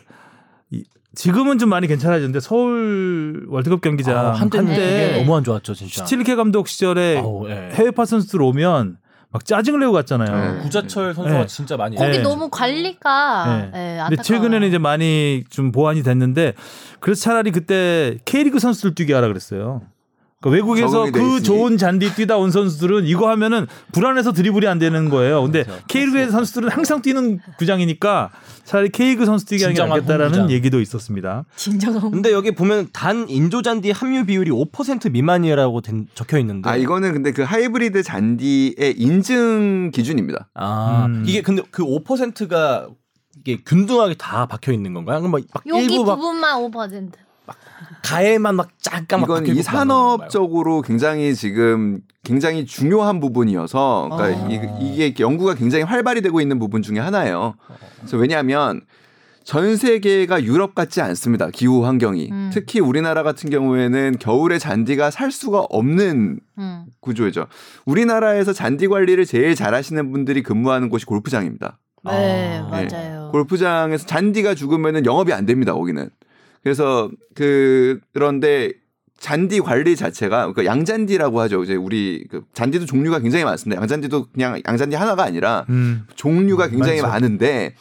이, 0.71 0.83
지금은 1.15 1.57
좀 1.57 1.69
많이 1.69 1.87
괜찮아졌는데 1.87 2.39
서울 2.39 3.45
월드컵 3.49 3.81
경기장 3.81 4.15
아, 4.15 4.31
한때 4.33 5.17
너무 5.17 5.35
안 5.35 5.43
좋았죠 5.43 5.73
진짜. 5.73 6.05
스틸케 6.05 6.35
감독 6.35 6.67
시절에 6.67 7.17
아우, 7.17 7.47
예. 7.49 7.69
해외파 7.73 8.05
선수들 8.05 8.41
오면 8.41 8.97
막 9.34 9.43
짜증을 9.43 9.79
내고 9.79 9.91
갔잖아요. 9.93 10.53
네. 10.53 10.61
구자철 10.61 11.15
선수가 11.15 11.39
네. 11.39 11.47
진짜 11.47 11.75
많이. 11.75 11.95
거기 11.95 12.17
네. 12.17 12.21
너무 12.21 12.49
관리가 12.49 13.69
네. 13.73 13.97
예, 13.97 14.03
근데. 14.07 14.21
최근에는 14.21 14.67
이제 14.67 14.77
많이 14.77 15.43
좀 15.49 15.71
보완이 15.71 16.03
됐는데 16.03 16.53
그래서 16.99 17.21
차라리 17.21 17.51
그때 17.51 18.19
K리그 18.25 18.59
선수들 18.59 18.93
뛰게 18.93 19.13
하라 19.13 19.27
그랬어요. 19.27 19.81
그러니까 20.43 20.49
외국에서 20.49 21.11
그 21.11 21.19
있으니. 21.19 21.43
좋은 21.43 21.77
잔디 21.77 22.13
뛰다 22.13 22.37
온 22.37 22.51
선수들은 22.51 23.05
이거 23.05 23.29
하면은 23.29 23.67
불안해서 23.93 24.33
드리블이 24.33 24.67
안 24.67 24.77
되는 24.79 25.09
거예요. 25.09 25.41
근데 25.43 25.63
그렇죠. 25.63 25.83
K리그 25.87 26.31
선수들은 26.31 26.69
항상 26.69 27.01
뛰는 27.01 27.39
구장이니까 27.57 28.29
차라리 28.65 28.89
K리그 28.89 29.25
선수 29.25 29.45
뛰게 29.45 29.63
하는 29.63 29.73
게 29.73 29.79
진정한 29.81 29.99
낫겠다라는 29.99 30.33
홈구장. 30.39 30.51
얘기도 30.51 30.79
있었습니다. 30.81 31.45
진정한 31.55 32.11
근데 32.11 32.31
여기 32.31 32.51
보면 32.53 32.87
단 32.93 33.27
인조 33.29 33.61
잔디 33.61 33.91
함유 33.91 34.25
비율이 34.25 34.51
5% 34.51 35.11
미만이라고 35.11 35.81
된- 35.81 36.07
적혀 36.13 36.37
있는데. 36.39 36.69
아 36.69 36.75
이거는 36.75 37.13
근데 37.13 37.31
그 37.31 37.41
하이브리드 37.43 38.03
잔디의 38.03 38.95
인증 38.97 39.91
기준입니다. 39.93 40.49
아, 40.53 41.05
음. 41.07 41.23
이게 41.25 41.41
근데 41.41 41.61
그 41.71 41.83
5%가 41.83 42.87
이게 43.39 43.61
균등하게 43.65 44.15
다 44.17 44.45
박혀 44.45 44.71
있는 44.71 44.93
건가요? 44.93 45.21
막 45.27 45.41
여기 45.67 45.83
일부 45.85 46.05
막 46.05 46.15
부분만 46.15 46.61
5%. 46.71 47.11
가에만 48.03 48.55
막 48.55 48.69
잠깐 48.79 49.21
막 49.21 49.25
이건 49.25 49.47
이? 49.47 49.61
산업적으로 49.61 50.81
굉장히 50.81 51.33
지금 51.35 52.01
굉장히 52.23 52.65
중요한 52.65 53.19
부분이어서 53.19 54.09
그러니까 54.11 54.45
아. 54.45 54.49
이, 54.49 55.13
게 55.13 55.23
연구가 55.23 55.55
굉장히 55.55 55.83
활발히 55.83 56.21
되고 56.21 56.41
있는 56.41 56.59
부분 56.59 56.81
중에 56.81 56.99
하나예요. 56.99 57.55
그래서 57.99 58.17
왜냐하면 58.17 58.81
전 59.43 59.75
세계가 59.75 60.43
유럽 60.43 60.73
같지 60.73 61.01
않습니다. 61.01 61.49
기후 61.49 61.85
환경이 61.85 62.29
음. 62.31 62.49
특히 62.53 62.79
우리나라 62.79 63.23
같은 63.23 63.49
경우에는 63.49 64.17
겨울에 64.19 64.57
잔디가 64.57 65.11
살 65.11 65.31
수가 65.31 65.65
없는 65.69 66.39
음. 66.57 66.85
구조죠. 67.01 67.47
우리나라에서 67.85 68.53
잔디 68.53 68.87
관리를 68.87 69.25
제일 69.25 69.55
잘하시는 69.55 70.11
분들이 70.11 70.43
근무하는 70.43 70.89
곳이 70.89 71.05
골프장입니다. 71.05 71.78
네, 72.05 72.57
아. 72.59 72.70
맞아요. 72.70 73.29
골프장에서 73.32 74.05
잔디가 74.05 74.55
죽으면은 74.55 75.05
영업이 75.05 75.33
안 75.33 75.45
됩니다. 75.45 75.74
거기는. 75.74 76.09
그래서 76.63 77.11
그 77.35 77.99
그런데 78.13 78.71
잔디 79.19 79.59
관리 79.59 79.95
자체가 79.95 80.51
그러니까 80.51 80.65
양잔디라고 80.65 81.39
하죠. 81.41 81.63
이제 81.63 81.75
우리 81.75 82.25
그 82.29 82.43
잔디도 82.53 82.85
종류가 82.85 83.19
굉장히 83.19 83.45
많습니다. 83.45 83.81
양잔디도 83.81 84.27
그냥 84.33 84.61
양잔디 84.65 84.95
하나가 84.95 85.23
아니라 85.23 85.65
음. 85.69 86.05
종류가 86.15 86.69
굉장히 86.69 87.01
많죠. 87.01 87.07
많은데 87.07 87.75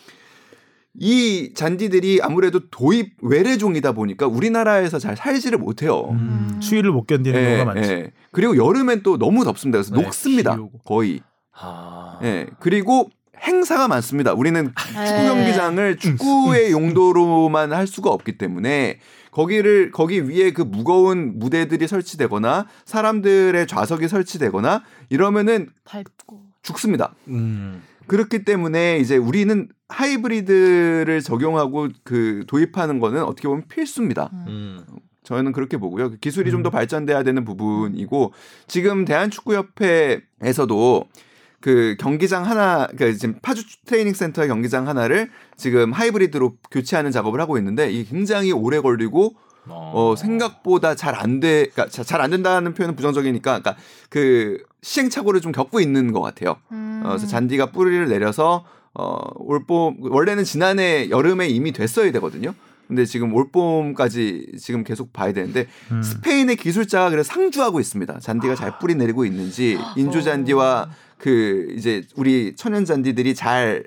이 0.94 1.52
잔디들이 1.54 2.20
아무래도 2.22 2.60
도입 2.70 3.14
외래종이다 3.22 3.92
보니까 3.92 4.26
우리나라에서 4.26 4.98
잘 4.98 5.16
살지를 5.16 5.58
못해요. 5.58 6.10
음, 6.10 6.60
추위를 6.60 6.90
못 6.92 7.06
견디는 7.06 7.40
예, 7.40 7.56
경우가 7.56 7.74
많지. 7.74 7.90
예. 7.90 8.12
그리고 8.30 8.56
여름엔 8.56 9.02
또 9.02 9.16
너무 9.16 9.44
덥습니다. 9.44 9.78
그래서 9.78 9.94
네, 9.96 10.02
녹습니다. 10.02 10.54
비 10.54 10.60
오고. 10.60 10.78
거의. 10.80 11.20
아. 11.58 12.18
예. 12.22 12.46
그리고 12.60 13.08
행사가 13.42 13.88
많습니다. 13.88 14.32
우리는 14.32 14.72
네. 14.94 15.06
축구 15.06 15.24
경기장을 15.24 15.96
축구의 15.96 16.72
용도로만 16.72 17.72
할 17.72 17.86
수가 17.86 18.10
없기 18.10 18.38
때문에 18.38 19.00
거기를 19.30 19.90
거기 19.90 20.28
위에 20.28 20.52
그 20.52 20.62
무거운 20.62 21.38
무대들이 21.38 21.88
설치되거나 21.88 22.66
사람들의 22.84 23.66
좌석이 23.66 24.08
설치되거나 24.08 24.82
이러면은 25.08 25.68
밟고. 25.84 26.42
죽습니다. 26.62 27.14
음. 27.28 27.82
그렇기 28.06 28.44
때문에 28.44 28.98
이제 28.98 29.16
우리는 29.16 29.68
하이브리드를 29.88 31.22
적용하고 31.22 31.88
그 32.04 32.44
도입하는 32.46 33.00
거는 33.00 33.24
어떻게 33.24 33.48
보면 33.48 33.64
필수입니다. 33.68 34.30
음. 34.46 34.84
저는 35.24 35.52
그렇게 35.52 35.76
보고요. 35.76 36.10
그 36.10 36.16
기술이 36.18 36.50
좀더 36.50 36.70
발전돼야 36.70 37.22
되는 37.22 37.44
부분이고 37.44 38.32
지금 38.66 39.04
대한축구협회에서도 39.04 41.04
그 41.62 41.96
경기장 41.98 42.44
하나, 42.44 42.86
그러니까 42.88 43.18
지금 43.18 43.38
파주 43.40 43.62
트레이닝 43.86 44.12
센터의 44.12 44.48
경기장 44.48 44.88
하나를 44.88 45.30
지금 45.56 45.92
하이브리드로 45.92 46.56
교체하는 46.70 47.10
작업을 47.10 47.40
하고 47.40 47.56
있는데 47.56 47.90
이게 47.90 48.04
굉장히 48.10 48.52
오래 48.52 48.80
걸리고 48.80 49.34
어 49.68 50.14
생각보다 50.18 50.96
잘 50.96 51.14
안 51.14 51.38
돼, 51.40 51.66
그러니까 51.72 51.86
잘 52.04 52.20
안 52.20 52.30
된다는 52.30 52.74
표현은 52.74 52.96
부정적이니까, 52.96 53.60
그러니까 53.60 53.76
그 54.10 54.58
시행착오를 54.82 55.40
좀 55.40 55.52
겪고 55.52 55.80
있는 55.80 56.12
것 56.12 56.20
같아요. 56.20 56.56
음. 56.72 57.02
어, 57.04 57.10
그래서 57.10 57.28
잔디가 57.28 57.70
뿌리를 57.70 58.08
내려서 58.08 58.64
어 58.94 59.18
올봄 59.36 59.98
원래는 60.00 60.42
지난해 60.44 61.08
여름에 61.10 61.46
이미 61.46 61.72
됐어야 61.72 62.10
되거든요. 62.12 62.54
근데 62.88 63.04
지금 63.04 63.32
올봄까지 63.34 64.52
지금 64.58 64.84
계속 64.84 65.12
봐야 65.12 65.32
되는데 65.32 65.66
음. 65.90 66.02
스페인의 66.02 66.56
기술자가 66.56 67.10
그래서 67.10 67.32
상주하고 67.32 67.80
있습니다. 67.80 68.18
잔디가 68.20 68.54
잘 68.54 68.78
뿌리 68.78 68.94
내리고 68.94 69.24
있는지 69.24 69.78
인조 69.96 70.22
잔디와 70.22 70.90
그 71.18 71.68
이제 71.76 72.04
우리 72.16 72.54
천연 72.56 72.84
잔디들이 72.84 73.34
잘 73.34 73.84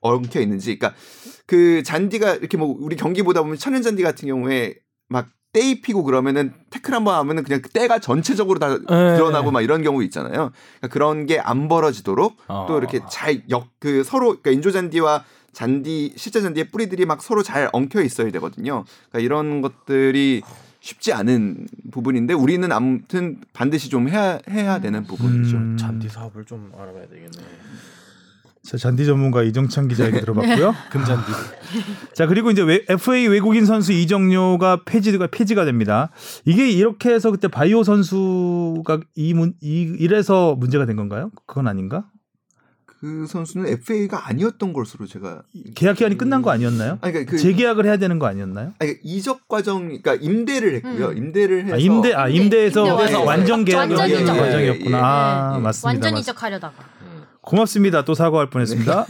엉켜 0.00 0.40
있는지, 0.40 0.78
그러니까 0.78 0.98
그 1.46 1.82
잔디가 1.82 2.34
이렇게 2.34 2.56
뭐 2.56 2.76
우리 2.78 2.94
경기 2.96 3.22
보다 3.22 3.42
보면 3.42 3.56
천연 3.56 3.82
잔디 3.82 4.02
같은 4.02 4.28
경우에 4.28 4.74
막 5.08 5.28
피고 5.82 6.02
그러면은 6.04 6.52
태클 6.68 6.92
한 6.94 7.02
번 7.02 7.14
하면은 7.14 7.42
그냥 7.42 7.62
그 7.62 7.70
때가 7.70 7.98
전체적으로 7.98 8.58
다 8.58 8.76
드러나고 8.78 9.50
막 9.50 9.62
이런 9.62 9.82
경우 9.82 10.02
있잖아요. 10.04 10.52
그러니까 10.80 10.88
그런 10.92 11.24
게 11.24 11.40
안 11.40 11.66
벌어지도록 11.68 12.36
어. 12.48 12.66
또 12.68 12.76
이렇게 12.76 13.00
잘 13.10 13.42
역 13.50 13.68
그 13.80 14.04
서로 14.04 14.26
그러니까 14.40 14.50
인조 14.50 14.70
잔디와 14.70 15.24
잔디 15.56 16.12
실제 16.16 16.42
잔디의 16.42 16.68
뿌리들이 16.68 17.06
막 17.06 17.22
서로 17.22 17.42
잘 17.42 17.70
엉켜 17.72 18.02
있어야 18.02 18.30
되거든요. 18.30 18.84
그러니까 19.08 19.20
이런 19.24 19.62
것들이 19.62 20.42
쉽지 20.80 21.14
않은 21.14 21.66
부분인데 21.92 22.34
우리는 22.34 22.70
아무튼 22.70 23.38
반드시 23.54 23.88
좀 23.88 24.10
해야 24.10 24.38
해야 24.50 24.78
되는 24.80 25.04
부분이죠. 25.04 25.56
음. 25.56 25.76
잔디 25.78 26.10
사업을 26.10 26.44
좀 26.44 26.70
알아봐야 26.76 27.06
되겠네. 27.06 27.30
자, 28.64 28.76
잔디 28.76 29.06
전문가 29.06 29.42
이정찬 29.44 29.88
기자 29.88 30.06
얘기 30.06 30.20
들어봤고요. 30.20 30.74
금잔디. 30.92 31.32
자 32.12 32.26
그리고 32.26 32.50
이제 32.50 32.60
외- 32.62 32.84
FA 32.90 33.26
외국인 33.28 33.64
선수 33.64 33.92
이정료가 33.92 34.82
폐지가 34.84 35.28
폐지가 35.28 35.64
됩니다. 35.64 36.10
이게 36.44 36.68
이렇게 36.68 37.14
해서 37.14 37.30
그때 37.30 37.48
바이오 37.48 37.82
선수가 37.82 39.00
이, 39.14 39.32
문, 39.32 39.54
이 39.62 39.96
이래서 39.98 40.54
문제가 40.56 40.84
된 40.84 40.96
건가요? 40.96 41.30
그건 41.46 41.66
아닌가? 41.66 42.04
그 43.00 43.26
선수는 43.28 43.66
FA가 43.68 44.28
아니었던 44.28 44.72
것으로 44.72 45.06
제가 45.06 45.42
계약 45.74 45.96
기간이 45.96 46.16
끝난 46.16 46.40
거 46.42 46.50
아니었나요? 46.50 46.98
아니 47.02 47.12
그러니까 47.12 47.32
그 47.32 47.38
재계약을 47.38 47.84
해야 47.84 47.98
되는 47.98 48.18
거 48.18 48.26
아니었나요? 48.26 48.66
아니, 48.66 48.74
그러니까 48.78 49.00
이적 49.04 49.48
과정 49.48 49.82
그러니까 49.86 50.14
임대를 50.14 50.74
했고요. 50.76 51.08
음. 51.08 51.16
임대를 51.16 51.64
해서 51.66 51.74
아, 51.74 51.78
임대 51.78 52.12
아 52.14 52.28
임대에서 52.28 52.86
임대 52.86 53.14
완전. 53.16 53.64
계약을 53.64 53.96
완전 53.96 54.10
하는 54.20 54.22
이적. 54.24 54.36
과정이었구나. 54.36 54.96
예, 54.96 55.00
예, 55.00 55.04
아 55.04 55.54
예. 55.56 55.60
맞습니다. 55.60 55.88
완전 55.88 56.00
맞습니다. 56.12 56.18
이적하려다가. 56.18 56.74
고맙습니다. 57.42 58.04
또 58.04 58.14
사과할 58.14 58.50
뻔했습니다. 58.50 59.06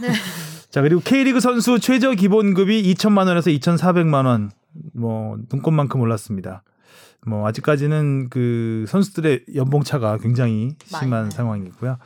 자 0.69 0.81
그리고 0.81 1.01
K리그 1.01 1.39
선수 1.39 1.79
최저 1.79 2.11
기본급이 2.11 2.93
2천만 2.93 3.27
원에서 3.27 3.49
2,400만 3.49 4.25
원, 4.25 4.51
뭐 4.93 5.37
눈꽃만큼 5.51 5.99
올랐습니다. 6.01 6.61
뭐 7.25 7.47
아직까지는 7.47 8.29
그 8.29 8.85
선수들의 8.87 9.45
연봉 9.55 9.83
차가 9.83 10.17
굉장히 10.17 10.75
심한. 10.85 11.31
상황이고요. 11.31 11.97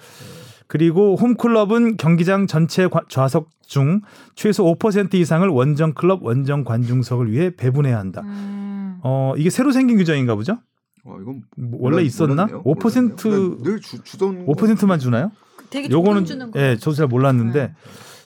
그리고 0.75 1.17
홈클럽은 1.17 1.97
경기장 1.97 2.47
전체 2.47 2.87
과- 2.87 3.01
좌석 3.09 3.49
중 3.67 3.99
최소 4.35 4.63
5% 4.73 5.15
이상을 5.15 5.45
원정 5.49 5.91
클럽 5.95 6.23
원정 6.23 6.63
관중석을 6.63 7.29
위해 7.29 7.49
배분해야 7.57 7.99
한다. 7.99 8.21
음. 8.23 8.97
어 9.03 9.33
이게 9.35 9.49
새로 9.49 9.73
생긴 9.73 9.97
규정인가 9.97 10.33
보죠? 10.35 10.59
어, 11.03 11.17
이건 11.21 11.41
뭐 11.57 11.77
원래 11.81 11.97
몰랐- 11.97 12.05
있었나? 12.05 12.45
몰랐네요. 12.45 12.63
5% 12.63 13.25
몰랐네요. 13.27 13.63
늘 13.63 13.81
주, 13.81 14.01
주던 14.01 14.45
5%만 14.45 14.99
주나요? 14.99 15.31
되게 15.69 15.89
요거는 15.91 16.23
주는 16.23 16.51
거. 16.51 16.57
예, 16.61 16.77
저도 16.77 16.95
잘 16.95 17.07
몰랐는데 17.07 17.59
네. 17.67 17.73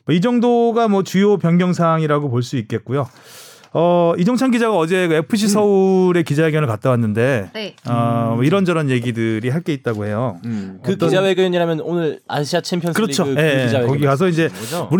뭐 0.06 0.16
이 0.16 0.22
정도가 0.22 0.88
뭐 0.88 1.02
주요 1.02 1.38
변경 1.38 1.74
사항이라고 1.74 2.30
볼 2.30 2.44
수 2.44 2.58
있겠고요. 2.58 3.08
어, 3.78 4.14
이정찬 4.18 4.52
기자가 4.52 4.78
어제 4.78 5.10
그 5.10 5.16
FC 5.16 5.50
서울의 5.50 6.24
기자회견을 6.24 6.66
갔다 6.66 6.92
왔는데 6.92 7.50
네. 7.54 7.76
어, 7.86 8.32
뭐 8.36 8.44
이런저런 8.46 8.90
얘기들이 8.90 9.50
할 9.50 9.66
게 9.66 9.74
있다고 9.74 10.06
해요. 10.06 10.40
음. 10.46 10.80
그 10.84 10.94
어떤- 10.94 11.10
기자회견이라면 11.10 11.80
오늘 11.82 12.20
아시아 12.28 12.62
챔피언스 12.62 12.96
그렇죠. 12.96 13.24
리그 13.26 13.42
예, 13.42 13.56
그 13.58 13.66
기자회견 13.66 13.88
거기 13.90 14.06
가서 14.06 14.28
이제 14.30 14.50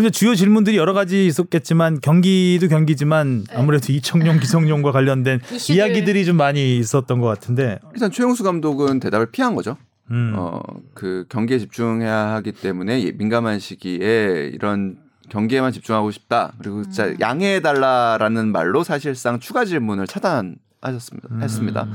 이제 0.00 0.10
주요 0.10 0.34
질문들이 0.34 0.76
여러 0.76 0.92
가지 0.92 1.24
있었겠지만 1.26 2.00
경기도 2.02 2.68
경기지만 2.68 3.44
아무래도 3.54 3.92
이청용 3.94 4.40
기성용과 4.40 4.92
관련된 4.92 5.40
이슈들. 5.54 5.74
이야기들이 5.76 6.24
좀 6.26 6.36
많이 6.36 6.76
있었던 6.78 7.18
것 7.20 7.26
같은데 7.28 7.78
일단 7.94 8.10
최용수 8.10 8.42
감독은 8.42 9.00
대답을 9.00 9.30
피한 9.30 9.54
거죠. 9.54 9.76
음. 10.10 10.34
어, 10.36 10.60
그 10.94 11.24
경기에 11.30 11.58
집중해야 11.60 12.34
하기 12.34 12.52
때문에 12.52 13.02
예, 13.04 13.12
민감한 13.12 13.58
시기에 13.58 14.50
이런 14.52 14.96
경기에만 15.28 15.72
집중하고 15.72 16.10
싶다. 16.10 16.52
그리고 16.58 16.82
진짜 16.82 17.06
음. 17.06 17.16
양해해 17.20 17.60
달라라는 17.60 18.52
말로 18.52 18.84
사실상 18.84 19.40
추가 19.40 19.64
질문을 19.64 20.06
차단하셨습니다. 20.06 21.28
음. 21.30 21.42
했습니다. 21.42 21.88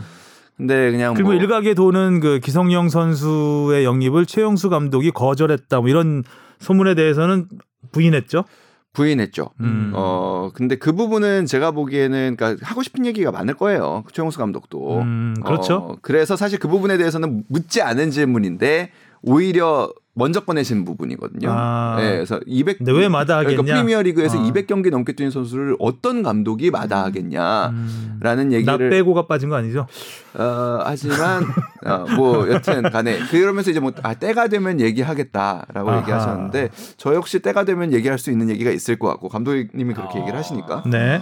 근데 0.58 0.92
그냥 0.92 1.14
그리고 1.14 1.30
뭐 1.30 1.40
일각에 1.40 1.74
도는 1.74 2.20
그 2.20 2.40
기성용 2.40 2.90
선수의 2.90 3.84
영입을 3.84 4.26
최용수 4.26 4.70
감독이 4.70 5.10
거절했다 5.12 5.80
뭐 5.80 5.90
이런 5.90 6.24
소문에 6.60 6.94
대해서는 6.94 7.48
부인했죠. 7.92 8.44
부인했죠. 8.94 9.52
음. 9.62 9.92
어 9.96 10.52
근데 10.54 10.76
그 10.76 10.92
부분은 10.92 11.46
제가 11.46 11.72
보기에는 11.72 12.36
그러니까 12.38 12.66
하고 12.66 12.84
싶은 12.84 13.06
얘기가 13.06 13.32
많을 13.32 13.54
거예요. 13.56 14.04
최용수 14.12 14.38
감독도. 14.38 15.00
음, 15.00 15.34
그렇죠. 15.44 15.76
어, 15.76 15.98
그래서 16.02 16.36
사실 16.36 16.60
그 16.60 16.68
부분에 16.68 16.98
대해서는 16.98 17.44
묻지 17.48 17.82
않은 17.82 18.12
질문인데 18.12 18.92
오히려 19.24 19.92
먼저 20.14 20.42
꺼내신 20.42 20.84
부분이거든요. 20.84 21.50
아. 21.50 21.96
네, 21.98 22.16
그래서 22.16 22.40
200 22.46 22.80
근데 22.80 22.92
왜 22.92 23.08
마다하겠냐? 23.08 23.56
그러니까 23.56 23.76
프리미어 23.76 24.02
리그에서 24.02 24.40
아. 24.40 24.44
200경기 24.44 24.90
넘게 24.90 25.14
뛰는 25.14 25.32
선수를 25.32 25.78
어떤 25.80 26.22
감독이 26.22 26.70
마다하겠냐라는 26.70 27.72
음. 27.74 28.52
얘기를 28.52 28.66
나 28.66 28.78
빼고가 28.78 29.28
빠진 29.28 29.48
거 29.50 29.56
아니죠? 29.56 29.88
어, 30.34 30.80
하지만 30.84 31.44
어, 31.86 32.06
뭐 32.18 32.50
여튼 32.50 32.84
간에 32.84 33.20
그러면서 33.30 33.72
이제 33.72 33.80
뭐 33.80 33.94
아, 34.04 34.14
때가 34.14 34.50
되면 34.50 34.82
얘기하겠다라고 34.82 35.90
아하. 35.90 36.02
얘기하셨는데 36.02 36.70
저 36.98 37.16
역시 37.16 37.40
때가 37.40 37.64
되면 37.64 37.94
얘기할 37.94 38.20
수 38.20 38.32
있는 38.32 38.50
얘기가 38.50 38.72
있을 38.72 39.00
것 39.00 39.08
같고 39.08 39.30
감독님이 39.30 39.94
그렇게 39.94 40.20
얘기를 40.20 40.38
하시니까 40.38 40.84
네. 40.88 41.22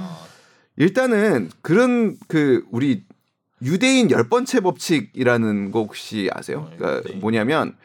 일단은 0.77 1.49
그런 1.61 2.15
그 2.27 2.63
우리 2.71 3.03
유대인 3.61 4.09
열 4.09 4.29
번째 4.29 4.61
법칙이라는 4.61 5.71
거 5.71 5.79
혹시 5.79 6.29
아세요? 6.33 6.69
그러니까 6.75 7.07
네. 7.07 7.15
뭐냐면 7.19 7.75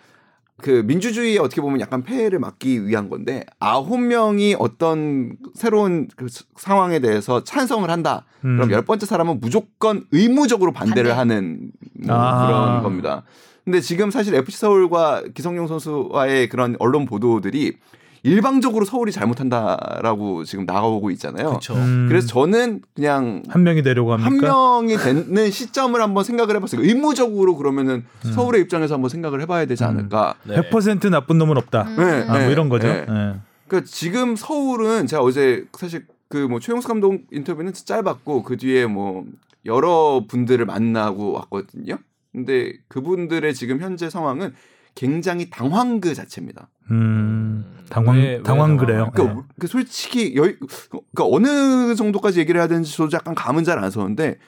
그 0.62 0.82
민주주의에 0.86 1.38
어떻게 1.38 1.60
보면 1.60 1.80
약간 1.80 2.02
폐해를 2.02 2.38
막기 2.38 2.86
위한 2.86 3.10
건데 3.10 3.44
아홉 3.58 3.98
명이 4.00 4.56
어떤 4.58 5.36
새로운 5.54 6.08
그 6.16 6.28
스- 6.28 6.44
상황에 6.56 7.00
대해서 7.00 7.42
찬성을 7.42 7.88
한다. 7.90 8.24
음. 8.44 8.56
그럼 8.56 8.70
열 8.70 8.82
번째 8.82 9.04
사람은 9.04 9.40
무조건 9.40 10.04
의무적으로 10.12 10.72
반대를 10.72 11.10
반대. 11.10 11.34
하는 11.34 11.70
뭐 12.06 12.14
아. 12.16 12.46
그런 12.46 12.82
겁니다. 12.84 13.24
근데 13.64 13.80
지금 13.80 14.10
사실 14.10 14.34
FC 14.34 14.58
서울과 14.58 15.24
기성용 15.34 15.66
선수와의 15.66 16.48
그런 16.50 16.76
언론 16.78 17.04
보도들이 17.06 17.76
일방적으로 18.24 18.84
서울이 18.86 19.12
잘못한다라고 19.12 20.44
지금 20.44 20.64
나가오고 20.64 21.10
있잖아요. 21.12 21.48
그렇죠. 21.50 21.74
음. 21.74 22.06
그래서 22.08 22.26
저는 22.26 22.80
그냥 22.94 23.42
한 23.48 23.62
명이 23.62 23.82
되려고 23.82 24.14
한 24.14 24.20
합니까? 24.20 24.48
명이 24.48 24.96
되는 24.96 25.50
시점을 25.50 26.00
한번 26.00 26.24
생각을 26.24 26.56
해봤어요. 26.56 26.82
의무적으로 26.82 27.56
그러면은 27.56 28.04
음. 28.24 28.32
서울의 28.32 28.62
입장에서 28.62 28.94
한번 28.94 29.10
생각을 29.10 29.42
해봐야 29.42 29.66
되지 29.66 29.84
않을까. 29.84 30.34
네. 30.44 30.56
100% 30.56 31.10
나쁜 31.10 31.36
놈은 31.38 31.56
없다. 31.58 31.82
음. 31.82 31.96
네, 31.96 32.22
아, 32.26 32.32
뭐 32.32 32.38
네, 32.38 32.50
이런 32.50 32.68
거죠. 32.70 32.88
네. 32.88 33.04
네. 33.06 33.34
그러니까 33.68 33.90
지금 33.90 34.36
서울은 34.36 35.06
제가 35.06 35.22
어제 35.22 35.66
사실 35.78 36.06
그 36.28 36.48
뭐 36.48 36.58
최용수 36.58 36.88
감독 36.88 37.20
인터뷰는 37.30 37.74
짧았고 37.74 38.42
그 38.42 38.56
뒤에 38.56 38.86
뭐 38.86 39.24
여러 39.66 40.24
분들을 40.26 40.64
만나고 40.64 41.32
왔거든요. 41.32 41.98
근데 42.32 42.72
그분들의 42.88 43.54
지금 43.54 43.80
현재 43.80 44.10
상황은 44.10 44.54
굉장히 44.94 45.50
당황 45.50 46.00
그 46.00 46.14
자체입니다. 46.14 46.68
음, 46.90 47.64
당황 47.88 48.16
왜- 48.16 48.36
왜 48.36 48.42
당황 48.42 48.76
그래요. 48.76 49.10
그러니까 49.12 49.34
네. 49.34 49.42
그 49.58 49.66
솔직히 49.66 50.34
여기 50.36 50.56
그러니까 50.90 51.24
어느 51.26 51.94
정도까지 51.94 52.40
얘기를 52.40 52.60
해야 52.60 52.68
되는지 52.68 52.94
저도 52.96 53.10
약간 53.16 53.34
감은 53.34 53.64
잘 53.64 53.78
안 53.82 53.90
서는데 53.90 54.38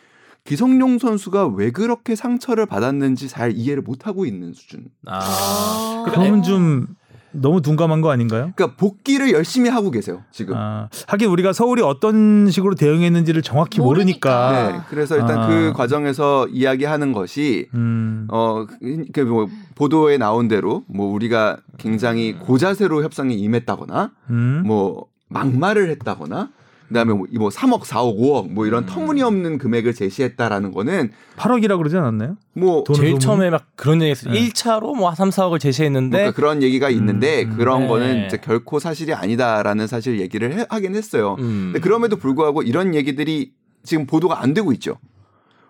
기성용 0.44 0.98
선수가 0.98 1.48
왜 1.48 1.72
그렇게 1.72 2.14
상처를 2.14 2.66
받았는지 2.66 3.28
잘 3.28 3.52
이해를 3.52 3.82
못 3.82 4.06
하고 4.06 4.26
있는 4.26 4.52
수준. 4.52 4.84
아. 5.06 6.04
그러면 6.06 6.42
좀 6.44 6.86
너무 7.32 7.60
둔감한 7.60 8.00
거 8.00 8.10
아닌가요? 8.10 8.52
그러니까 8.54 8.76
복귀를 8.76 9.32
열심히 9.32 9.68
하고 9.68 9.90
계세요 9.90 10.22
지금. 10.30 10.54
아, 10.56 10.88
하긴 11.06 11.28
우리가 11.28 11.52
서울이 11.52 11.82
어떤 11.82 12.50
식으로 12.50 12.74
대응했는지를 12.74 13.42
정확히 13.42 13.80
모르니까. 13.80 14.50
모르니까. 14.50 14.72
네, 14.72 14.84
그래서 14.88 15.16
일단 15.16 15.38
아. 15.38 15.46
그 15.48 15.72
과정에서 15.74 16.48
이야기하는 16.48 17.12
것이 17.12 17.68
음, 17.74 18.26
어그뭐 18.30 19.48
보도에 19.74 20.18
나온 20.18 20.48
대로 20.48 20.84
뭐 20.88 21.12
우리가 21.12 21.58
굉장히 21.78 22.34
고자세로 22.34 23.02
협상에 23.02 23.34
임했다거나 23.34 24.12
음, 24.30 24.62
뭐 24.64 25.06
막말을 25.28 25.90
했다거나 25.90 26.50
그다음에 26.88 27.12
뭐, 27.14 27.26
뭐 27.32 27.48
3억, 27.48 27.82
4억, 27.82 28.16
5억 28.18 28.50
뭐 28.50 28.66
이런 28.66 28.84
음. 28.84 28.86
터무니없는 28.86 29.58
금액을 29.58 29.94
제시했다라는 29.94 30.72
거는 30.72 31.10
8억이라 31.36 31.76
그러지 31.78 31.96
않았나요? 31.96 32.36
뭐 32.54 32.84
돈- 32.84 32.96
제일? 32.96 33.18
처음에 33.18 33.50
막 33.50 33.66
그런 33.76 34.00
얘기했어요. 34.02 34.32
네. 34.34 34.48
1차로 34.48 34.96
뭐 34.96 35.14
3, 35.14 35.30
4억을 35.30 35.58
제시했는데 35.60 36.16
그러니까 36.16 36.36
그런 36.36 36.62
얘기가 36.62 36.88
있는데 36.90 37.44
음, 37.44 37.56
그런 37.56 37.80
네. 37.82 37.88
거는 37.88 38.26
이제 38.26 38.36
결코 38.36 38.78
사실이 38.78 39.12
아니다라는 39.14 39.86
사실 39.86 40.20
얘기를 40.20 40.58
해- 40.58 40.66
하긴 40.68 40.94
했어요. 40.94 41.36
음. 41.40 41.70
근데 41.72 41.80
그럼에도 41.80 42.16
불구하고 42.16 42.62
이런 42.62 42.94
얘기들이 42.94 43.52
지금 43.82 44.06
보도가 44.06 44.42
안 44.42 44.54
되고 44.54 44.72
있죠. 44.72 44.98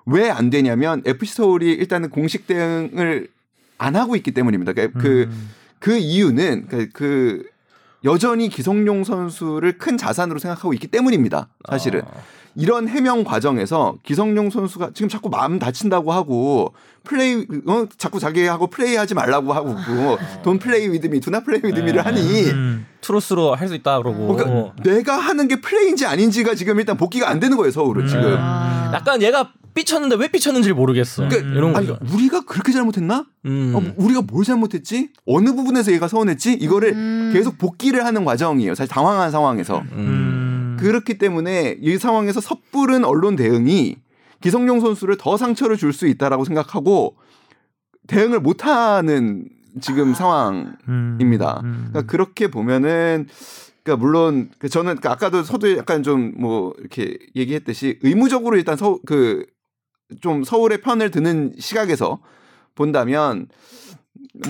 왜 0.06 0.30
안 0.30 0.50
되냐면 0.50 1.02
FC 1.04 1.34
서울이 1.34 1.72
일단은 1.72 2.10
공식 2.10 2.46
대응을 2.46 3.28
안 3.78 3.96
하고 3.96 4.14
있기 4.16 4.30
때문입니다. 4.32 4.72
그러니까 4.72 5.00
그, 5.00 5.22
음. 5.28 5.50
그 5.78 5.96
이유는 5.96 6.66
그, 6.68 6.88
그 6.92 7.42
여전히 8.04 8.48
기성용 8.48 9.04
선수를 9.04 9.78
큰 9.78 9.96
자산으로 9.96 10.38
생각하고 10.38 10.72
있기 10.74 10.86
때문입니다. 10.88 11.48
사실은 11.68 12.02
어. 12.02 12.22
이런 12.58 12.88
해명 12.88 13.22
과정에서 13.22 13.96
기성용 14.02 14.48
선수가 14.48 14.90
지금 14.94 15.10
자꾸 15.10 15.28
마음 15.28 15.58
다친다고 15.58 16.10
하고 16.12 16.72
플레이 17.04 17.46
어 17.66 17.86
자꾸 17.98 18.18
자기하고 18.18 18.68
플레이하지 18.68 19.14
말라고 19.14 19.52
하고 19.52 19.76
돈 20.42 20.58
플레이 20.58 20.88
위드미 20.90 21.20
두나 21.20 21.40
플레이 21.40 21.60
위드미를 21.64 22.06
하니 22.06 22.20
음. 22.50 22.86
truth로 23.02 23.54
할 23.54 23.68
수 23.68 23.74
있다 23.74 23.98
그러고 23.98 24.34
그러니까 24.34 24.72
내가 24.82 25.18
하는 25.18 25.48
게 25.48 25.60
플레이인지 25.60 26.06
아닌지가 26.06 26.54
지금 26.54 26.78
일단 26.78 26.96
복기가 26.96 27.28
안 27.28 27.40
되는 27.40 27.56
거예요 27.58 27.70
서울은 27.70 28.06
지금. 28.06 28.24
음. 28.24 28.36
아. 28.38 28.90
약간 28.94 29.20
얘가 29.20 29.52
삐쳤는데 29.76 30.16
왜 30.16 30.28
삐쳤는지 30.28 30.72
모르겠어. 30.72 31.28
그러니까 31.28 31.52
이런 31.54 31.76
아니, 31.76 31.86
거죠. 31.86 32.00
우리가 32.12 32.44
그렇게 32.44 32.72
잘못했나? 32.72 33.26
음. 33.44 33.72
어, 33.76 33.82
우리가 33.96 34.22
뭘 34.22 34.44
잘못했지? 34.44 35.10
어느 35.26 35.54
부분에서 35.54 35.92
얘가 35.92 36.08
서운했지? 36.08 36.54
이거를 36.54 36.92
음. 36.94 37.30
계속 37.32 37.58
복기를 37.58 38.04
하는 38.04 38.24
과정이에요. 38.24 38.74
사실 38.74 38.90
당황한 38.92 39.30
상황에서. 39.30 39.82
음. 39.92 40.76
그렇기 40.80 41.18
때문에 41.18 41.76
이 41.80 41.96
상황에서 41.98 42.40
섣부른 42.40 43.04
언론 43.04 43.36
대응이 43.36 43.96
기성용 44.40 44.80
선수를 44.80 45.16
더 45.18 45.36
상처를 45.36 45.76
줄 45.76 45.92
수 45.92 46.06
있다라고 46.06 46.44
생각하고 46.44 47.16
대응을 48.08 48.40
못하는 48.40 49.48
지금 49.80 50.14
상황입니다. 50.14 51.60
음. 51.64 51.88
그러니까 51.90 52.02
그렇게 52.10 52.48
보면은 52.48 53.26
그러니까 53.82 54.04
물론 54.04 54.50
그 54.58 54.68
저는 54.68 54.96
그 54.96 55.08
아까도 55.08 55.42
서두에 55.42 55.76
약간 55.78 56.02
좀 56.02 56.34
뭐 56.36 56.74
이렇게 56.78 57.18
얘기했듯이 57.36 57.98
의무적으로 58.02 58.56
일단 58.56 58.76
서 58.76 58.98
그 59.06 59.46
좀 60.20 60.44
서울의 60.44 60.80
편을 60.82 61.10
드는 61.10 61.54
시각에서 61.58 62.20
본다면 62.74 63.48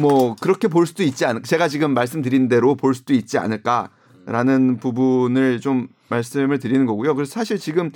뭐 0.00 0.34
그렇게 0.40 0.68
볼 0.68 0.86
수도 0.86 1.02
있지 1.02 1.24
않을 1.24 1.42
제가 1.42 1.68
지금 1.68 1.94
말씀드린 1.94 2.48
대로 2.48 2.74
볼 2.74 2.94
수도 2.94 3.14
있지 3.14 3.38
않을까라는 3.38 4.78
부분을 4.78 5.60
좀 5.60 5.88
말씀을 6.08 6.58
드리는 6.58 6.84
거고요. 6.86 7.14
그래서 7.14 7.32
사실 7.32 7.58
지금 7.58 7.90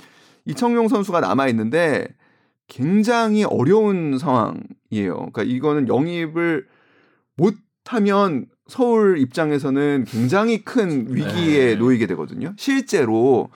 이청용 0.45 0.87
선수가 0.87 1.19
남아 1.19 1.47
있는데 1.49 2.07
굉장히 2.67 3.43
어려운 3.43 4.17
상황이에요. 4.17 5.29
그러니까 5.33 5.43
이거는 5.43 5.87
영입을 5.87 6.65
못 7.35 7.55
하면 7.85 8.45
서울 8.67 9.17
입장에서는 9.17 10.05
굉장히 10.07 10.63
큰 10.63 11.13
위기에 11.13 11.65
네. 11.65 11.75
놓이게 11.75 12.07
되거든요. 12.07 12.53
실제로 12.57 13.49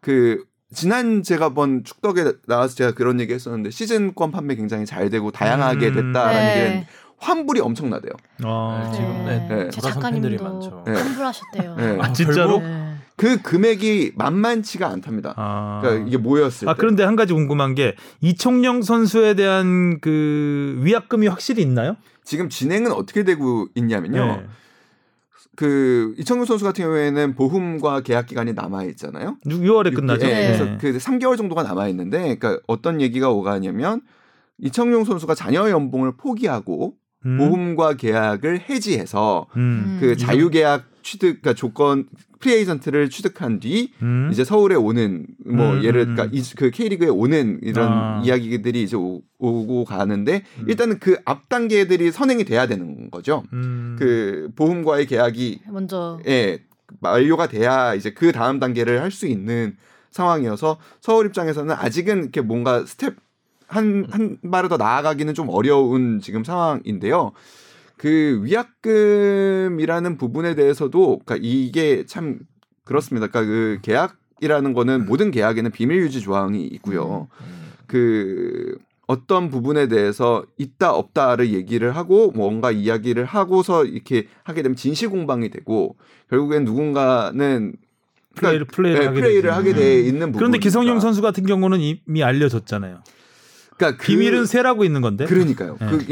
그 0.00 0.44
지난 0.72 1.22
제가 1.22 1.54
번 1.54 1.84
축덕에 1.84 2.24
나와서 2.46 2.74
제가 2.74 2.92
그런 2.92 3.20
얘기 3.20 3.32
했었는데 3.32 3.70
시즌권 3.70 4.32
판매 4.32 4.54
굉장히 4.54 4.86
잘 4.86 5.10
되고 5.10 5.30
다양하게 5.30 5.88
음. 5.88 5.94
됐다라는 5.94 6.40
네. 6.40 6.64
얘기는 6.64 6.86
환불이 7.18 7.60
엄청나대요. 7.60 8.12
어. 8.44 8.82
네, 8.84 8.96
지금 8.96 9.24
네, 9.24 9.46
네. 9.48 9.70
제 9.70 9.80
작가님도 9.80 10.42
많죠. 10.42 10.84
네. 10.86 10.92
환불하셨대요. 10.92 11.76
네. 11.76 11.98
아, 12.00 12.12
진짜로? 12.12 12.58
네. 12.60 12.94
그 13.16 13.40
금액이 13.40 14.12
만만치가 14.16 14.88
않답니다. 14.88 15.34
아. 15.36 15.80
그러니까 15.82 16.08
이게 16.08 16.16
모였을 16.16 16.68
아 16.68 16.74
때. 16.74 16.80
그런데 16.80 17.04
한 17.04 17.14
가지 17.14 17.32
궁금한 17.32 17.74
게 17.74 17.94
이청용 18.20 18.82
선수에 18.82 19.34
대한 19.34 20.00
그 20.00 20.80
위약금이 20.82 21.28
확실히 21.28 21.62
있나요? 21.62 21.96
지금 22.24 22.48
진행은 22.48 22.90
어떻게 22.92 23.22
되고 23.22 23.68
있냐면요. 23.74 24.44
네. 25.52 25.56
그 25.56 26.14
이청용 26.18 26.44
선수 26.44 26.64
같은 26.64 26.84
경우에는 26.84 27.34
보험과 27.34 28.00
계약 28.00 28.26
기간이 28.26 28.54
남아 28.54 28.84
있잖아요. 28.84 29.36
6월에 29.46 29.94
끝나죠. 29.94 30.26
예, 30.26 30.30
네. 30.30 30.46
그래서 30.46 30.78
그 30.78 30.96
3개월 30.98 31.36
정도가 31.36 31.62
남아 31.62 31.88
있는데, 31.88 32.36
그러니까 32.36 32.58
어떤 32.66 33.00
얘기가 33.00 33.30
오가냐면 33.30 34.00
이청용 34.58 35.04
선수가 35.04 35.34
잔여 35.34 35.68
연봉을 35.70 36.16
포기하고 36.16 36.94
음. 37.26 37.38
보훔과 37.38 37.94
계약을 37.94 38.68
해지해서 38.68 39.46
음. 39.56 39.98
그 40.00 40.16
자유계약 40.16 40.84
취득, 41.02 41.42
그러니까 41.42 41.54
조건 41.54 42.06
프리에이전트를 42.42 43.08
취득한 43.08 43.60
뒤 43.60 43.92
음. 44.02 44.28
이제 44.32 44.44
서울에 44.44 44.74
오는 44.74 45.26
뭐 45.46 45.74
음, 45.74 45.84
예를 45.84 46.08
음, 46.08 46.14
그러니까 46.14 46.36
이- 46.36 46.42
그 46.56 46.70
K리그에 46.70 47.08
오는 47.08 47.60
이런 47.62 47.88
아. 47.88 48.22
이야기들이 48.24 48.82
이제 48.82 48.96
오, 48.96 49.22
고 49.38 49.84
가는데 49.84 50.42
음. 50.58 50.64
일단은 50.68 50.98
그 50.98 51.16
앞 51.24 51.48
단계들이 51.48 52.10
선행이 52.10 52.44
돼야 52.44 52.66
되는 52.66 53.10
거죠. 53.10 53.44
음. 53.52 53.96
그 53.98 54.50
보훔과의 54.56 55.06
계약이 55.06 55.60
먼저 55.70 56.18
예, 56.26 56.60
만료가 57.00 57.46
돼야 57.48 57.94
이제 57.94 58.10
그 58.12 58.32
다음 58.32 58.58
단계를 58.60 59.00
할 59.00 59.10
수 59.10 59.26
있는 59.26 59.76
상황이어서 60.10 60.78
서울 61.00 61.26
입장에서는 61.26 61.74
아직은 61.74 62.18
이렇게 62.24 62.40
뭔가 62.42 62.84
스텝 62.84 63.14
한, 63.66 64.06
한 64.10 64.36
발을 64.50 64.68
더 64.68 64.76
나아가기는 64.76 65.32
좀 65.34 65.48
어려운 65.48 66.20
지금 66.20 66.44
상황인데요. 66.44 67.32
그 68.02 68.40
위약금이라는 68.42 70.16
부분에 70.16 70.56
대해서도 70.56 71.20
그러니까 71.24 71.38
이게 71.40 72.04
참 72.04 72.40
그렇습니다. 72.82 73.28
그러니까 73.28 73.48
그 73.48 73.78
계약이라는 73.82 74.72
거는 74.72 75.06
모든 75.06 75.30
계약에는 75.30 75.70
비밀 75.70 75.98
유지 75.98 76.20
조항이 76.20 76.64
있고요. 76.64 77.28
그 77.86 78.76
어떤 79.06 79.50
부분에 79.50 79.86
대해서 79.86 80.44
있다 80.58 80.92
없다를 80.92 81.52
얘기를 81.52 81.94
하고 81.94 82.32
뭔가 82.32 82.72
이야기를 82.72 83.24
하고서 83.24 83.84
이렇게 83.84 84.26
하게 84.42 84.62
되면 84.62 84.74
진실 84.74 85.08
공방이 85.08 85.48
되고 85.50 85.94
결국엔 86.28 86.64
누군가는 86.64 87.72
플레이를 88.34 88.64
플레이를 88.64 89.00
네, 89.00 89.06
하게 89.06 89.20
플레이를. 89.20 89.54
하게 89.54 89.74
돼 89.74 90.00
있는 90.00 90.32
부분. 90.32 90.38
그런데 90.38 90.58
기성용 90.58 90.98
선수 90.98 91.22
같은 91.22 91.46
경우는 91.46 91.78
이미 91.78 92.24
알려졌잖아요. 92.24 93.04
그러니까 93.76 93.96
그- 94.02 94.06
비밀은 94.06 94.46
새라고 94.46 94.84
있는 94.84 95.00
건데. 95.00 95.24
그러니까요. 95.26 95.76
네. 95.80 95.86
그, 95.88 96.02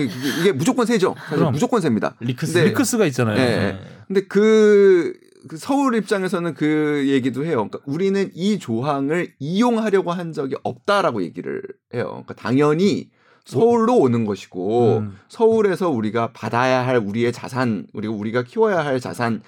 이게, 0.40 0.52
무조건 0.52 0.86
새죠. 0.86 1.14
사실. 1.28 1.44
무조건 1.50 1.80
샙니다. 1.80 2.14
leaks 2.20 2.52
근데- 2.54 2.68
leaks가 2.68 3.06
있잖아요. 3.06 3.36
네. 3.36 3.46
네. 3.72 3.80
근데 4.06 4.20
그, 4.26 5.12
그 5.48 5.56
서울 5.56 5.94
입장에서는 5.94 6.54
그 6.54 7.04
얘기도 7.06 7.44
해요. 7.44 7.56
그러니까 7.68 7.78
우리는 7.86 8.30
이 8.34 8.58
조항을 8.58 9.32
이용하려고 9.38 10.12
한 10.12 10.32
적이 10.32 10.56
없다라고 10.62 11.22
얘기를 11.22 11.62
해요. 11.94 12.08
그러니까 12.08 12.34
당연히 12.34 13.08
서울로 13.46 13.96
오는 13.96 14.26
것이고 14.26 14.98
음. 14.98 15.16
서울에서 15.28 15.88
우리가 15.88 16.32
받아야 16.32 16.86
할 16.86 16.98
우리의 16.98 17.32
자산 17.32 17.86
그리고 17.94 18.14
우리가 18.16 18.42
키워야 18.42 18.84
할 18.84 19.00
자산이라고 19.00 19.40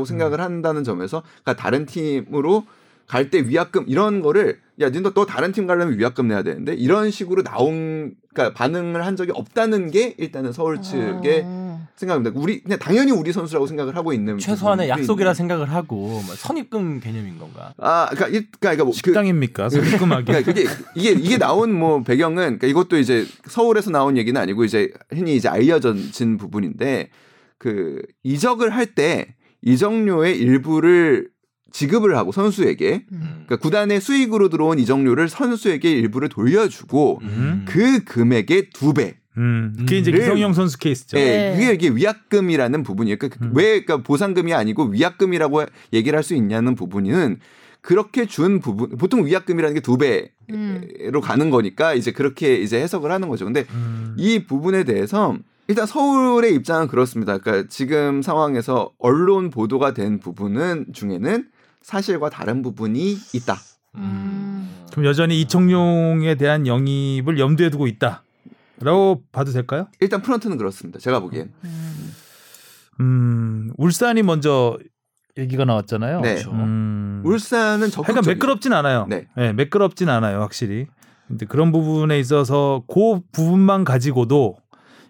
음. 0.00 0.04
생각을 0.04 0.40
한다는 0.40 0.82
점에서 0.82 1.22
그러니까 1.44 1.54
다른 1.62 1.86
팀으로 1.86 2.64
갈 3.06 3.30
때 3.30 3.40
위약금 3.46 3.84
이런 3.88 4.20
거를 4.20 4.58
야 4.80 4.88
니도 4.90 5.14
또 5.14 5.24
다른 5.26 5.52
팀 5.52 5.66
가려면 5.66 5.98
위약금 5.98 6.28
내야 6.28 6.42
되는데 6.42 6.74
이런 6.74 7.10
식으로 7.10 7.42
나온 7.42 8.14
그러니까 8.34 8.54
반응을 8.58 9.04
한 9.06 9.16
적이 9.16 9.32
없다는 9.34 9.90
게 9.90 10.14
일단은 10.18 10.52
서울 10.52 10.82
측의 10.82 11.42
어. 11.44 11.88
생각입니다. 11.96 12.38
우리 12.38 12.62
그냥 12.62 12.78
당연히 12.78 13.10
우리 13.12 13.32
선수라고 13.32 13.66
생각을 13.66 13.96
하고 13.96 14.12
있는 14.12 14.38
최소한의 14.38 14.88
약속이라 14.90 15.30
있는. 15.30 15.34
생각을 15.34 15.70
하고 15.72 15.96
뭐 16.26 16.34
선입금 16.36 17.00
개념인 17.00 17.38
건가? 17.38 17.72
아 17.78 18.08
그러니까 18.10 18.26
이- 18.28 18.32
그러니까, 18.32 18.58
그러니까 18.60 18.84
뭐 18.84 18.92
그, 18.92 18.96
식당입니까? 18.98 19.68
소금하게. 19.70 20.24
그러니까 20.24 20.52
그게 20.52 20.68
이게 20.94 21.10
이게 21.12 21.38
나온 21.38 21.72
뭐 21.72 22.02
배경은 22.02 22.36
그러니까 22.58 22.66
이것도 22.66 22.98
이제 22.98 23.24
서울에서 23.48 23.90
나온 23.90 24.18
얘기는 24.18 24.38
아니고 24.38 24.64
이제 24.64 24.90
흔히 25.10 25.36
이제 25.36 25.48
알려진 25.48 26.36
부분인데 26.36 27.08
그 27.58 28.02
이적을 28.24 28.70
할 28.74 28.94
때 28.94 29.34
이적료의 29.62 30.36
일부를 30.38 31.28
지급을 31.76 32.16
하고 32.16 32.32
선수에게 32.32 33.04
음. 33.12 33.20
그러니까 33.44 33.56
구단의 33.56 34.00
수익으로 34.00 34.48
들어온 34.48 34.78
이적료를 34.78 35.28
선수에게 35.28 35.90
일부를 35.90 36.30
돌려주고 36.30 37.18
음. 37.22 37.64
그 37.68 38.02
금액의 38.04 38.70
두 38.70 38.94
배. 38.94 39.16
음. 39.36 39.74
그게 39.78 39.98
이제 39.98 40.10
를- 40.10 40.20
기성용 40.20 40.54
선수 40.54 40.78
케이스죠. 40.78 41.18
예, 41.18 41.24
네. 41.24 41.52
그게 41.58 41.74
이게 41.74 41.88
위약금이라는 41.94 42.82
부분이에요. 42.82 43.18
그러니까 43.18 43.44
음. 43.44 43.52
왜 43.54 43.82
그러니까 43.82 43.98
보상금이 43.98 44.54
아니고 44.54 44.84
위약금이라고 44.84 45.64
얘기를 45.92 46.16
할 46.16 46.22
수 46.22 46.34
있냐는 46.34 46.74
부분은 46.74 47.40
그렇게 47.82 48.24
준 48.26 48.60
부분 48.60 48.96
보통 48.96 49.26
위약금이라는 49.26 49.74
게 49.74 49.80
두 49.80 49.98
배로 49.98 50.28
음. 50.52 51.20
가는 51.22 51.50
거니까 51.50 51.92
이제 51.92 52.10
그렇게 52.10 52.56
이제 52.56 52.80
해석을 52.80 53.10
하는 53.12 53.28
거죠. 53.28 53.44
근데 53.44 53.66
음. 53.74 54.14
이 54.18 54.44
부분에 54.46 54.84
대해서 54.84 55.36
일단 55.68 55.84
서울의 55.86 56.54
입장은 56.54 56.86
그렇습니다. 56.88 57.36
그러니까 57.36 57.68
지금 57.68 58.22
상황에서 58.22 58.90
언론 58.98 59.50
보도가 59.50 59.92
된 59.92 60.18
부분은 60.20 60.86
중에는 60.94 61.44
사실과 61.90 62.28
다른 62.30 62.62
부분이 62.62 63.16
있다. 63.32 63.56
음. 63.94 64.68
그럼 64.90 65.04
여전히 65.06 65.40
이청용에 65.40 66.34
대한 66.34 66.66
영입을 66.66 67.38
염두에 67.38 67.70
두고 67.70 67.86
있다라고 67.86 69.22
봐도 69.30 69.52
될까요? 69.52 69.86
일단 70.00 70.20
프런트는 70.20 70.56
그렇습니다. 70.56 70.98
제가 70.98 71.20
보기엔. 71.20 71.52
음. 71.64 72.12
음, 72.98 73.70
울산이 73.76 74.24
먼저 74.24 74.76
얘기가 75.38 75.64
나왔잖아요. 75.64 76.22
네. 76.22 76.34
그렇죠. 76.34 76.50
음, 76.50 77.22
울산은 77.24 77.82
하여간 77.82 77.90
적극적이에요. 77.90 78.34
매끄럽진 78.34 78.72
않아요. 78.72 79.06
네. 79.08 79.28
네. 79.36 79.52
매끄럽진 79.52 80.08
않아요, 80.08 80.40
확실히. 80.40 80.86
근데 81.28 81.46
그런 81.46 81.70
부분에 81.70 82.18
있어서 82.18 82.82
그 82.88 83.20
부분만 83.30 83.84
가지고도 83.84 84.56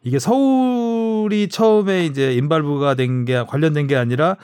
이게 0.02 0.18
서울이 0.18 1.48
처음에 1.48 2.04
이제 2.04 2.34
인발부가 2.34 2.96
된 2.96 3.24
게 3.24 3.42
관련된 3.48 3.86
게 3.86 3.96
아니라 3.96 4.36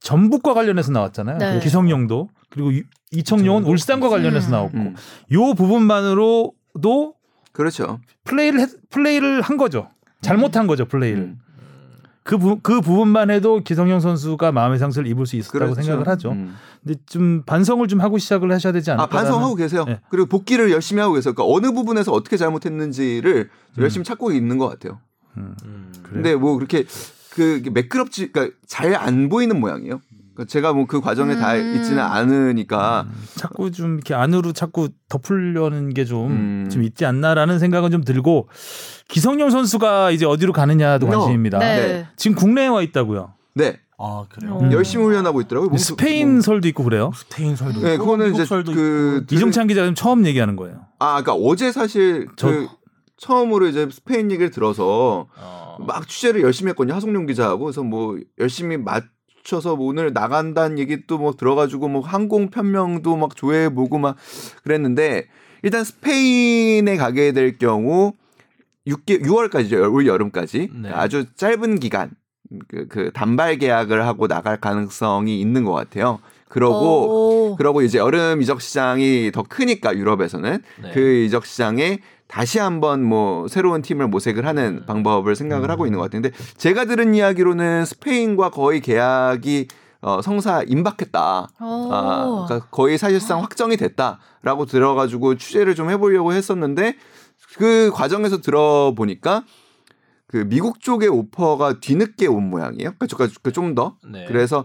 전북과 0.00 0.54
관련해서 0.54 0.92
나왔잖아요. 0.92 1.38
네. 1.38 1.60
기성용도 1.60 2.28
그리고 2.48 2.72
이- 2.72 2.82
이청용은 3.12 3.64
울산과 3.64 4.08
관련해서 4.08 4.48
음. 4.48 4.50
나왔고 4.52 4.78
음, 4.78 4.94
요 5.32 5.54
부분만으로도 5.54 7.14
그렇죠. 7.52 8.00
플레이를 8.24 8.60
했- 8.60 8.90
플레이를 8.90 9.40
한 9.42 9.56
거죠. 9.56 9.88
잘못한 10.22 10.66
거죠 10.66 10.84
플레이를. 10.86 11.22
음. 11.22 11.38
그, 12.22 12.38
부, 12.38 12.60
그 12.62 12.80
부분만 12.80 13.30
해도 13.30 13.60
기성용 13.64 13.98
선수가 14.00 14.52
마음의 14.52 14.78
상처를 14.78 15.08
입을 15.10 15.26
수 15.26 15.36
있었다고 15.36 15.58
그렇죠. 15.72 15.82
생각을 15.82 16.06
하죠. 16.08 16.30
음. 16.32 16.54
근데 16.84 16.98
좀 17.06 17.42
반성을 17.44 17.86
좀 17.88 18.00
하고 18.00 18.18
시작을 18.18 18.52
하셔야 18.52 18.72
되지 18.72 18.90
않을까? 18.90 19.04
아 19.04 19.06
반성하고 19.08 19.54
계세요. 19.56 19.84
네. 19.86 20.00
그리고 20.10 20.26
복귀를 20.28 20.70
열심히 20.70 21.00
하고 21.00 21.14
계세요. 21.14 21.34
그러니까 21.34 21.52
어느 21.54 21.72
부분에서 21.74 22.12
어떻게 22.12 22.36
잘못했는지를 22.36 23.50
열심히 23.78 24.04
찾고 24.04 24.32
있는 24.32 24.58
것 24.58 24.68
같아요. 24.68 25.00
음. 25.38 25.54
음. 25.64 25.92
근데 26.02 26.36
뭐 26.36 26.54
그렇게 26.56 26.84
그 27.32 27.62
매끄럽지, 27.72 28.32
그러니까 28.32 28.56
잘 28.66 28.94
안 28.94 29.28
보이는 29.28 29.58
모양이에요. 29.58 30.00
그러니까 30.34 30.50
제가 30.50 30.72
뭐 30.72 30.86
그 30.86 31.00
과정에 31.00 31.36
다 31.36 31.54
음. 31.54 31.74
있지는 31.76 31.98
않으니까 32.00 33.06
자꾸 33.36 33.70
좀 33.70 33.94
이렇게 33.94 34.14
안으로 34.14 34.52
자꾸 34.52 34.88
덮으려는 35.08 35.92
게 35.92 36.04
좀좀 36.04 36.30
음. 36.80 36.82
있지 36.82 37.04
않나라는 37.04 37.58
생각은 37.58 37.90
좀 37.90 38.04
들고 38.04 38.48
기성용 39.08 39.50
선수가 39.50 40.12
이제 40.12 40.24
어디로 40.26 40.52
가느냐도 40.52 41.06
어. 41.06 41.10
관심입니다. 41.10 41.58
네. 41.58 41.76
네. 41.76 42.06
지금 42.16 42.36
국내에 42.36 42.68
와 42.68 42.82
있다고요. 42.82 43.32
네 43.54 43.80
아 44.02 44.24
그래요. 44.30 44.58
음. 44.62 44.72
열심히 44.72 45.04
훈련하고 45.04 45.42
있더라고요. 45.42 45.68
몸- 45.68 45.76
스페인 45.76 46.30
몸- 46.30 46.40
설도 46.40 46.66
있고 46.68 46.84
그래요. 46.84 47.12
스페인 47.14 47.54
설도 47.54 47.82
네, 47.82 47.94
있고 47.96 48.04
그거는 48.06 48.32
이제 48.34 48.46
그 48.72 49.24
있고. 49.26 49.34
이종찬 49.34 49.66
기자 49.66 49.82
는 49.84 49.94
처음 49.94 50.24
얘기하는 50.24 50.56
거예요. 50.56 50.86
아, 51.00 51.20
그러니까 51.22 51.34
어제 51.34 51.70
사실 51.70 52.26
저- 52.36 52.48
그 52.48 52.68
처음으로 53.20 53.68
이제 53.68 53.86
스페인 53.90 54.30
얘기를 54.32 54.50
들어서 54.50 55.28
어. 55.36 55.76
막 55.86 56.08
취재를 56.08 56.40
열심히 56.40 56.70
했거든요. 56.70 56.94
하성룡 56.94 57.26
기자하고 57.26 57.64
그래서 57.64 57.82
뭐 57.82 58.18
열심히 58.38 58.78
맞춰서 58.78 59.76
뭐 59.76 59.88
오늘 59.88 60.12
나간다는 60.14 60.78
얘기 60.78 61.06
또뭐 61.06 61.34
들어가지고 61.34 61.88
뭐 61.88 62.00
항공 62.00 62.48
편명도 62.48 63.16
막 63.16 63.36
조회해 63.36 63.74
보고 63.74 63.98
막 63.98 64.16
그랬는데 64.64 65.28
일단 65.62 65.84
스페인에 65.84 66.96
가게 66.96 67.32
될 67.32 67.58
경우 67.58 68.14
6개 68.86 69.22
6월까지죠. 69.22 69.92
올 69.92 70.06
여름까지 70.06 70.70
네. 70.82 70.88
아주 70.90 71.26
짧은 71.34 71.78
기간 71.78 72.12
그, 72.68 72.88
그 72.88 73.10
단발 73.12 73.58
계약을 73.58 74.06
하고 74.06 74.28
나갈 74.28 74.58
가능성이 74.58 75.38
있는 75.42 75.64
것 75.64 75.72
같아요. 75.72 76.20
그러고 76.48 77.50
오. 77.52 77.56
그러고 77.56 77.82
이제 77.82 77.98
여름 77.98 78.40
이적 78.40 78.62
시장이 78.62 79.30
더 79.32 79.42
크니까 79.42 79.94
유럽에서는 79.94 80.62
네. 80.82 80.90
그 80.94 81.24
이적 81.26 81.44
시장에 81.44 82.00
다시 82.30 82.60
한번 82.60 83.02
뭐 83.02 83.48
새로운 83.48 83.82
팀을 83.82 84.06
모색을 84.06 84.46
하는 84.46 84.86
방법을 84.86 85.34
생각을 85.34 85.68
하고 85.68 85.86
있는 85.86 85.98
것 85.98 86.04
같은데 86.04 86.30
제가 86.56 86.84
들은 86.84 87.14
이야기로는 87.14 87.84
스페인과 87.84 88.50
거의 88.50 88.80
계약이 88.80 89.66
어, 90.02 90.22
성사 90.22 90.62
임박했다. 90.62 91.48
오. 91.60 91.92
아, 91.92 92.46
그러니까 92.46 92.68
거의 92.70 92.98
사실상 92.98 93.42
확정이 93.42 93.76
됐다라고 93.76 94.64
들어가지고 94.66 95.36
취재를 95.36 95.74
좀 95.74 95.90
해보려고 95.90 96.32
했었는데 96.32 96.96
그 97.56 97.90
과정에서 97.92 98.40
들어보니까 98.40 99.44
그 100.28 100.46
미국 100.48 100.80
쪽의 100.80 101.08
오퍼가 101.08 101.80
뒤늦게 101.80 102.28
온 102.28 102.48
모양이에요. 102.48 102.92
그러니까 102.98 103.50
좀 103.50 103.74
더. 103.74 103.96
네. 104.08 104.26
그래서 104.28 104.64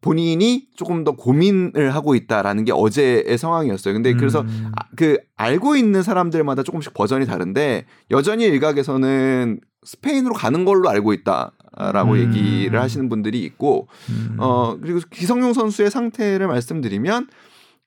본인이 0.00 0.68
조금 0.76 1.02
더 1.02 1.12
고민을 1.12 1.94
하고 1.94 2.14
있다라는 2.14 2.64
게 2.64 2.72
어제의 2.72 3.36
상황이었어요. 3.36 3.94
근데 3.94 4.14
그래서 4.14 4.42
음. 4.42 4.70
아, 4.76 4.84
그 4.96 5.18
알고 5.36 5.76
있는 5.76 6.02
사람들마다 6.02 6.62
조금씩 6.62 6.94
버전이 6.94 7.26
다른데 7.26 7.86
여전히 8.12 8.44
일각에서는 8.44 9.60
스페인으로 9.84 10.34
가는 10.34 10.64
걸로 10.64 10.88
알고 10.88 11.12
있다라고 11.12 12.12
음. 12.12 12.18
얘기를 12.18 12.80
하시는 12.80 13.08
분들이 13.08 13.42
있고 13.42 13.88
음. 14.10 14.36
어 14.38 14.76
그리고 14.80 15.00
기성용 15.10 15.52
선수의 15.52 15.90
상태를 15.90 16.46
말씀드리면 16.46 17.26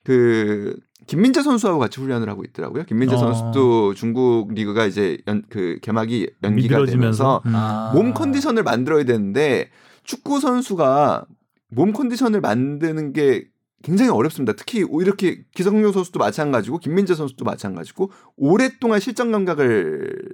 그 0.03 0.75
김민재 1.07 1.43
선수하고 1.43 1.79
같이 1.79 2.01
훈련을 2.01 2.29
하고 2.29 2.43
있더라고요. 2.43 2.83
김민재 2.83 3.15
어. 3.15 3.19
선수도 3.19 3.93
중국 3.93 4.53
리그가 4.53 4.85
이제 4.85 5.17
연, 5.27 5.43
그 5.49 5.79
개막이 5.81 6.29
연기가 6.43 6.79
미끄러지면서 6.79 6.91
되면서 6.91 7.41
음. 7.45 7.55
아. 7.55 7.91
몸 7.95 8.13
컨디션을 8.13 8.63
만들어야 8.63 9.05
되는데 9.05 9.69
축구 10.03 10.41
선수가 10.41 11.25
몸 11.75 11.93
컨디션을 11.93 12.41
만드는 12.41 13.13
게 13.13 13.45
굉장히 13.83 14.09
어렵습니다. 14.09 14.53
특히 14.53 14.85
이렇게 15.01 15.43
기성용 15.53 15.91
선수도 15.91 16.17
마찬가지고 16.19 16.79
김민재 16.79 17.13
선수도 17.13 17.45
마찬가지고 17.45 18.11
오랫동안 18.35 18.99
실전 18.99 19.31
감각을 19.31 20.33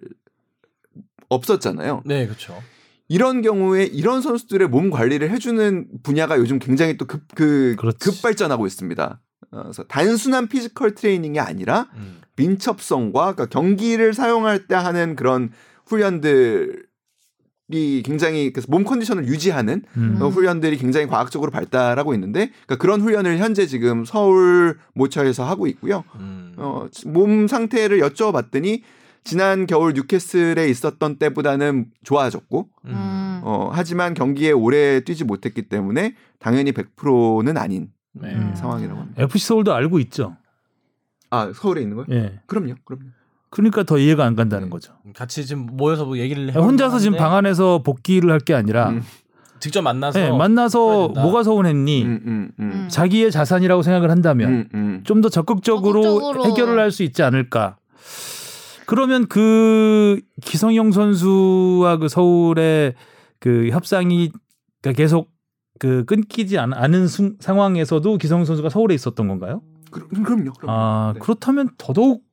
없었잖아요. 1.29 2.03
네, 2.05 2.25
그렇죠. 2.25 2.61
이런 3.07 3.41
경우에 3.41 3.83
이런 3.83 4.21
선수들의 4.21 4.69
몸 4.69 4.89
관리를 4.89 5.29
해주는 5.31 5.87
분야가 6.03 6.37
요즘 6.37 6.59
굉장히 6.59 6.95
또 6.97 7.05
급 7.05 7.23
그. 7.35 7.75
급발전하고 7.99 8.67
있습니다. 8.67 9.19
어, 9.51 9.63
그래서 9.63 9.83
단순한 9.83 10.47
physical 10.47 10.95
트레이닝이 10.95 11.39
아니라 11.39 11.89
음. 11.95 12.21
민첩성과 12.37 13.33
그러니까 13.33 13.45
경기를 13.47 14.13
사용할 14.13 14.67
때 14.67 14.75
하는 14.75 15.17
그런 15.17 15.51
훈련들 15.87 16.85
이 17.73 18.03
굉장히 18.03 18.51
그래서 18.51 18.67
몸 18.69 18.83
컨디션을 18.83 19.27
유지하는 19.27 19.83
음. 19.97 20.17
어, 20.21 20.29
훈련들이 20.29 20.77
굉장히 20.77 21.07
과학적으로 21.07 21.51
발달하고 21.51 22.13
있는데 22.13 22.47
그러니까 22.65 22.75
그런 22.77 23.01
훈련을 23.01 23.37
현재 23.37 23.65
지금 23.67 24.05
서울 24.05 24.77
모처에서 24.93 25.43
하고 25.45 25.67
있고요. 25.67 26.03
음. 26.15 26.53
어, 26.57 26.87
몸 27.05 27.47
상태를 27.47 27.99
여쭤봤더니 27.99 28.81
지난 29.23 29.67
겨울 29.67 29.93
뉴캐슬에 29.93 30.67
있었던 30.67 31.17
때보다는 31.17 31.85
좋아졌고 32.03 32.69
음. 32.85 33.41
어, 33.43 33.69
하지만 33.71 34.13
경기에 34.13 34.51
오래 34.51 35.01
뛰지 35.01 35.23
못했기 35.23 35.63
때문에 35.63 36.15
당연히 36.39 36.71
100%는 36.71 37.57
아닌 37.57 37.89
네. 38.13 38.33
음. 38.33 38.53
상황이라고 38.55 38.99
합니다. 38.99 39.21
FC 39.23 39.47
서울도 39.47 39.73
알고 39.73 39.99
있죠. 39.99 40.37
아 41.29 41.51
서울에 41.55 41.81
있는 41.81 41.95
거요? 41.95 42.05
예. 42.11 42.39
그럼요, 42.45 42.75
그럼요. 42.83 43.05
그러니까 43.51 43.83
더 43.83 43.97
이해가 43.99 44.25
안 44.25 44.35
간다는 44.35 44.65
네. 44.65 44.69
거죠. 44.71 44.93
같이 45.13 45.45
지금 45.45 45.67
모여서 45.71 46.05
뭐 46.05 46.17
얘기를 46.17 46.49
해. 46.49 46.57
혼자서 46.57 46.97
지금 46.99 47.17
방 47.17 47.35
안에서 47.35 47.83
복귀를 47.83 48.31
할 48.31 48.39
게 48.39 48.53
아니라 48.55 48.89
음. 48.89 49.03
직접 49.59 49.81
만나서 49.83 50.19
예, 50.19 50.23
풀어야 50.23 50.37
만나서. 50.39 51.09
뭐가 51.09 51.43
서운했니? 51.43 52.03
음, 52.03 52.19
음, 52.25 52.51
음. 52.59 52.71
음. 52.73 52.87
자기의 52.89 53.29
자산이라고 53.31 53.83
생각을 53.83 54.09
한다면 54.09 54.49
음, 54.49 54.69
음. 54.73 55.01
좀더 55.03 55.29
적극적으로, 55.29 56.01
적극적으로. 56.01 56.45
해결을 56.45 56.79
할 56.79 56.89
수 56.91 57.03
있지 57.03 57.21
않을까. 57.21 57.75
그러면 58.87 59.27
그 59.27 60.19
기성용 60.41 60.91
선수와 60.91 61.97
그 61.97 62.07
서울의 62.07 62.95
그 63.39 63.69
협상이 63.71 64.31
그러니까 64.81 64.97
계속 64.97 65.29
그 65.79 66.05
끊기지 66.05 66.57
않, 66.57 66.73
않은 66.73 67.07
순- 67.07 67.35
상황에서도 67.39 68.17
기성용 68.17 68.45
선수가 68.45 68.69
서울에 68.69 68.93
있었던 68.95 69.27
건가요? 69.27 69.61
그, 69.91 70.07
그럼요, 70.07 70.53
그럼요. 70.53 70.67
아 70.67 71.11
네. 71.13 71.19
그렇다면 71.19 71.69
더더욱 71.77 72.23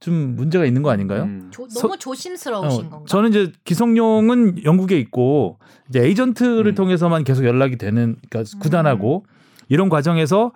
좀 0.00 0.36
문제가 0.36 0.64
있는 0.66 0.82
거 0.82 0.90
아닌가요? 0.90 1.22
음. 1.24 1.48
조- 1.50 1.68
서- 1.68 1.82
너무 1.82 1.96
조심스러우신 1.98 2.86
어, 2.86 2.90
건가? 2.90 3.04
저는 3.08 3.30
이제 3.30 3.52
기성용은 3.64 4.64
영국에 4.64 4.98
있고 4.98 5.58
이제 5.88 6.04
에이전트를 6.04 6.66
음. 6.72 6.74
통해서만 6.74 7.24
계속 7.24 7.44
연락이 7.44 7.76
되는 7.76 8.16
그러니까 8.28 8.58
구단하고 8.60 9.24
이런 9.68 9.88
과정에서 9.88 10.52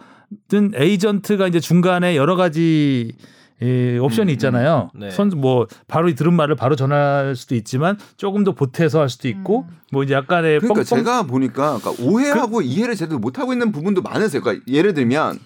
든 0.49 0.73
에이전트가 0.75 1.49
이제 1.49 1.59
중간에 1.59 2.17
여러 2.17 2.37
가지 2.37 3.13
예, 3.63 3.99
옵션이 3.99 4.31
음, 4.31 4.35
있잖아요. 4.35 4.91
음. 4.95 5.01
네. 5.01 5.11
선수 5.11 5.37
뭐 5.37 5.67
바로 5.87 6.15
들은 6.15 6.33
말을 6.35 6.55
바로 6.55 6.77
전할 6.77 7.35
수도 7.37 7.55
있지만 7.55 7.99
조금 8.17 8.43
더 8.45 8.53
보태서 8.55 9.01
할 9.01 9.09
수도 9.11 9.29
있고 9.29 9.67
음. 9.69 9.77
뭐 9.93 10.03
이제 10.03 10.15
약간의 10.15 10.61
그러니까 10.61 10.75
뻥뻥 10.83 10.85
제가 10.85 11.23
보니까 11.25 11.79
그러니까 11.79 12.03
오해하고 12.05 12.63
이해를 12.63 12.95
제대로 12.95 13.19
못 13.19 13.39
하고 13.39 13.53
있는 13.53 13.71
부분도 13.73 14.01
많으세요. 14.03 14.41
그러니까 14.43 14.65
예를 14.67 14.95
들면 14.95 15.39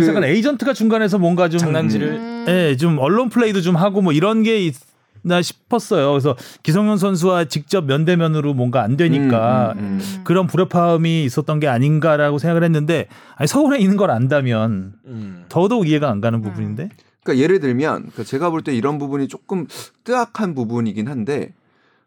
그 0.00 0.08
약간 0.08 0.24
에이전트가 0.24 0.72
중간에서 0.72 1.18
뭔가 1.18 1.48
좀 1.48 1.58
장난질을 1.58 2.08
음. 2.08 2.44
예, 2.48 2.76
좀 2.76 2.98
언론 2.98 3.28
플레이도 3.28 3.60
좀 3.60 3.76
하고 3.76 4.00
뭐 4.02 4.12
이런 4.12 4.42
게 4.42 4.66
있 4.66 4.90
나 5.22 5.42
싶었어요. 5.42 6.10
그래서 6.12 6.34
기성용 6.62 6.96
선수와 6.96 7.44
직접 7.44 7.84
면대면으로 7.84 8.54
뭔가 8.54 8.82
안 8.82 8.96
되니까 8.96 9.74
음, 9.76 9.78
음, 9.78 9.84
음. 9.84 10.00
음. 10.00 10.20
그런 10.24 10.46
불협화음이 10.46 11.24
있었던 11.24 11.60
게 11.60 11.68
아닌가라고 11.68 12.38
생각을 12.38 12.64
했는데 12.64 13.06
아니, 13.36 13.46
서울에 13.46 13.78
있는 13.78 13.98
걸 13.98 14.10
안다면 14.10 14.94
음. 15.04 15.44
더더욱 15.50 15.88
이해가 15.88 16.08
안 16.08 16.22
가는 16.22 16.40
부분인데 16.40 16.88
그러니까 17.22 17.42
예를 17.42 17.60
들면 17.60 17.96
그러니까 17.96 18.24
제가 18.24 18.48
볼 18.48 18.62
때 18.62 18.74
이런 18.74 18.96
부분이 18.98 19.28
조금 19.28 19.66
뜨악한 20.04 20.54
부분이긴 20.54 21.06
한데 21.08 21.52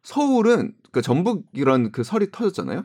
서울은 0.02 0.74
그러니까 0.92 1.02
전북 1.02 1.46
이런 1.54 1.92
그 1.92 2.04
설이 2.04 2.32
터졌잖아요. 2.32 2.84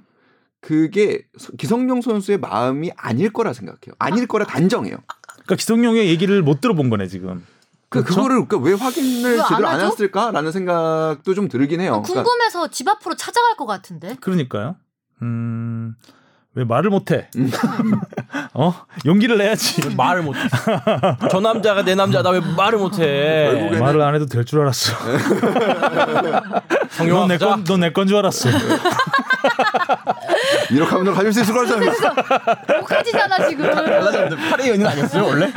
그게 0.61 1.23
서- 1.39 1.53
기성용 1.57 2.01
선수의 2.03 2.39
마음이 2.39 2.91
아닐 2.97 3.33
거라 3.33 3.53
생각해요. 3.53 3.95
아닐 3.99 4.27
거라 4.27 4.45
단정해요. 4.45 4.97
그러니까 5.33 5.55
기성용의 5.57 6.09
얘기를 6.09 6.43
못 6.43 6.61
들어본 6.61 6.91
거네 6.91 7.07
지금. 7.07 7.45
그 7.91 8.03
그렇죠? 8.03 8.17
그거를 8.17 8.47
그러니까 8.47 8.59
왜 8.69 8.75
확인을 8.75 9.39
제대로 9.49 9.67
안 9.69 9.77
하죠? 9.81 9.87
했을까라는 9.87 10.53
생각도 10.53 11.33
좀 11.35 11.49
들긴 11.49 11.81
해요. 11.81 12.03
그러니까 12.05 12.23
궁금해서 12.23 12.69
집 12.71 12.87
앞으로 12.89 13.15
찾아갈 13.17 13.57
것 13.57 13.65
같은데. 13.67 14.17
그러니까요. 14.21 14.77
음. 15.23 15.95
왜 16.55 16.65
말을 16.65 16.91
못해? 16.91 17.31
음. 17.37 17.51
어 18.53 18.75
용기를 19.07 19.39
내야지. 19.39 19.95
말을 19.95 20.23
못해. 20.23 20.41
저 21.31 21.41
남자가 21.41 21.85
내 21.85 21.95
남자다 21.95 22.31
왜 22.31 22.41
말을 22.41 22.79
못해? 22.79 23.51
결국에는- 23.55 23.79
말을 23.81 24.03
안 24.03 24.15
해도 24.17 24.27
될 24.27 24.45
줄 24.45 24.61
알았어. 24.61 24.93
성룡아 26.91 27.29
가자. 27.29 27.47
넌내건넌내 27.47 27.93
건 27.93 28.07
줄 28.09 28.17
알았어. 28.17 28.49
이렇게 30.71 30.91
하면 30.91 31.05
너 31.07 31.13
가질 31.13 31.33
수 31.33 31.41
있을 31.43 31.55
거잖아. 31.55 31.85
못가지잖아 32.81 33.49
지금. 33.49 33.71
팔의 34.51 34.69
연인 34.71 34.87
아니었어요 34.87 35.25
원래? 35.25 35.49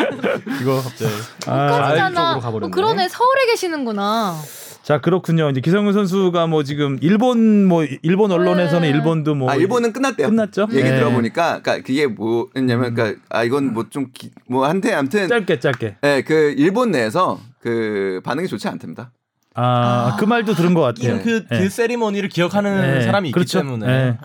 이거 0.61 0.81
갑자기. 0.81 1.11
못가지잖아. 1.45 2.39
가버렸네. 2.39 2.67
어, 2.67 2.69
그러네 2.71 3.07
서울에 3.09 3.45
계시는구나. 3.47 4.35
자 4.83 4.99
그렇군요. 4.99 5.49
이제 5.51 5.61
기성용 5.61 5.93
선수가 5.93 6.47
뭐 6.47 6.63
지금 6.63 6.97
일본 7.01 7.65
뭐 7.65 7.83
일본 8.01 8.31
언론에서는 8.31 8.81
네. 8.81 8.89
일본도 8.89 9.35
뭐 9.35 9.51
아 9.51 9.55
일본은 9.55 9.93
끝났대요. 9.93 10.27
끝났죠? 10.29 10.67
얘기 10.71 10.89
네. 10.89 10.95
들어보니까 10.97 11.61
그러니까 11.61 11.85
그게 11.85 12.07
뭐냐면 12.07 12.95
그러니까 12.95 13.21
아 13.29 13.43
이건 13.43 13.73
뭐 13.73 13.85
좀뭐 13.89 14.67
한테 14.67 14.93
아무튼 14.93 15.27
짧게 15.27 15.59
짧게. 15.59 15.97
예, 16.03 16.23
그 16.25 16.55
일본 16.57 16.89
내에서 16.91 17.39
그 17.59 18.21
반응이 18.23 18.47
좋지 18.47 18.67
않답니다. 18.69 19.11
아 19.53 20.15
그 20.19 20.25
말도 20.25 20.53
들은 20.53 20.73
것 20.73 20.81
같아요. 20.81 21.19
그, 21.23 21.43
그 21.47 21.53
네. 21.55 21.69
세리머니를 21.69 22.29
기억하는 22.29 22.81
네. 22.99 23.01
사람이 23.01 23.29
있기 23.29 23.33
그렇죠. 23.33 23.59
때문에 23.59 23.85
네. 23.87 24.17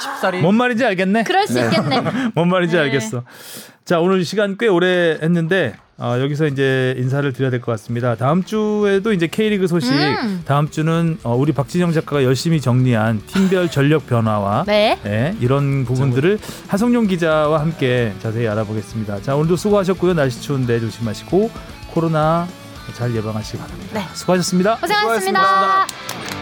쉽사리 0.00 0.40
뭔 0.40 0.54
말인지 0.56 0.84
알겠네. 0.84 1.24
그럴 1.24 1.46
수 1.46 1.58
있겠네. 1.60 2.02
뭔 2.34 2.48
말인지 2.48 2.76
네. 2.76 2.82
알겠어. 2.82 3.22
자 3.84 4.00
오늘 4.00 4.24
시간 4.24 4.56
꽤 4.58 4.66
오래 4.68 5.18
했는데 5.22 5.74
어, 6.00 6.16
여기서 6.20 6.46
이제 6.46 6.94
인사를 6.98 7.32
드려야 7.32 7.50
될 7.50 7.60
것 7.60 7.72
같습니다. 7.72 8.14
다음 8.14 8.44
주에도 8.44 9.12
이제 9.12 9.26
K리그 9.26 9.66
소식. 9.66 9.92
음. 9.92 10.42
다음 10.44 10.70
주는 10.70 11.18
어, 11.24 11.34
우리 11.34 11.52
박진영 11.52 11.92
작가가 11.92 12.22
열심히 12.22 12.60
정리한 12.60 13.22
팀별 13.26 13.68
전력 13.70 14.06
변화와 14.06 14.64
네. 14.66 14.98
예, 15.06 15.34
이런 15.40 15.84
부분들을 15.84 16.38
하성룡 16.68 17.06
기자와 17.08 17.60
함께 17.60 18.12
자세히 18.20 18.46
알아보겠습니다. 18.46 19.22
자 19.22 19.34
오늘도 19.34 19.56
수고하셨고요. 19.56 20.14
날씨 20.14 20.40
추운데 20.42 20.78
조심하시고 20.78 21.50
코로나 21.90 22.46
잘 22.94 23.14
예방하시기 23.14 23.58
바랍니다. 23.58 23.90
네. 23.94 24.06
수고하셨습니다. 24.14 24.76
고생하셨습니다. 24.76 25.40
수고하셨습니다. 25.40 26.37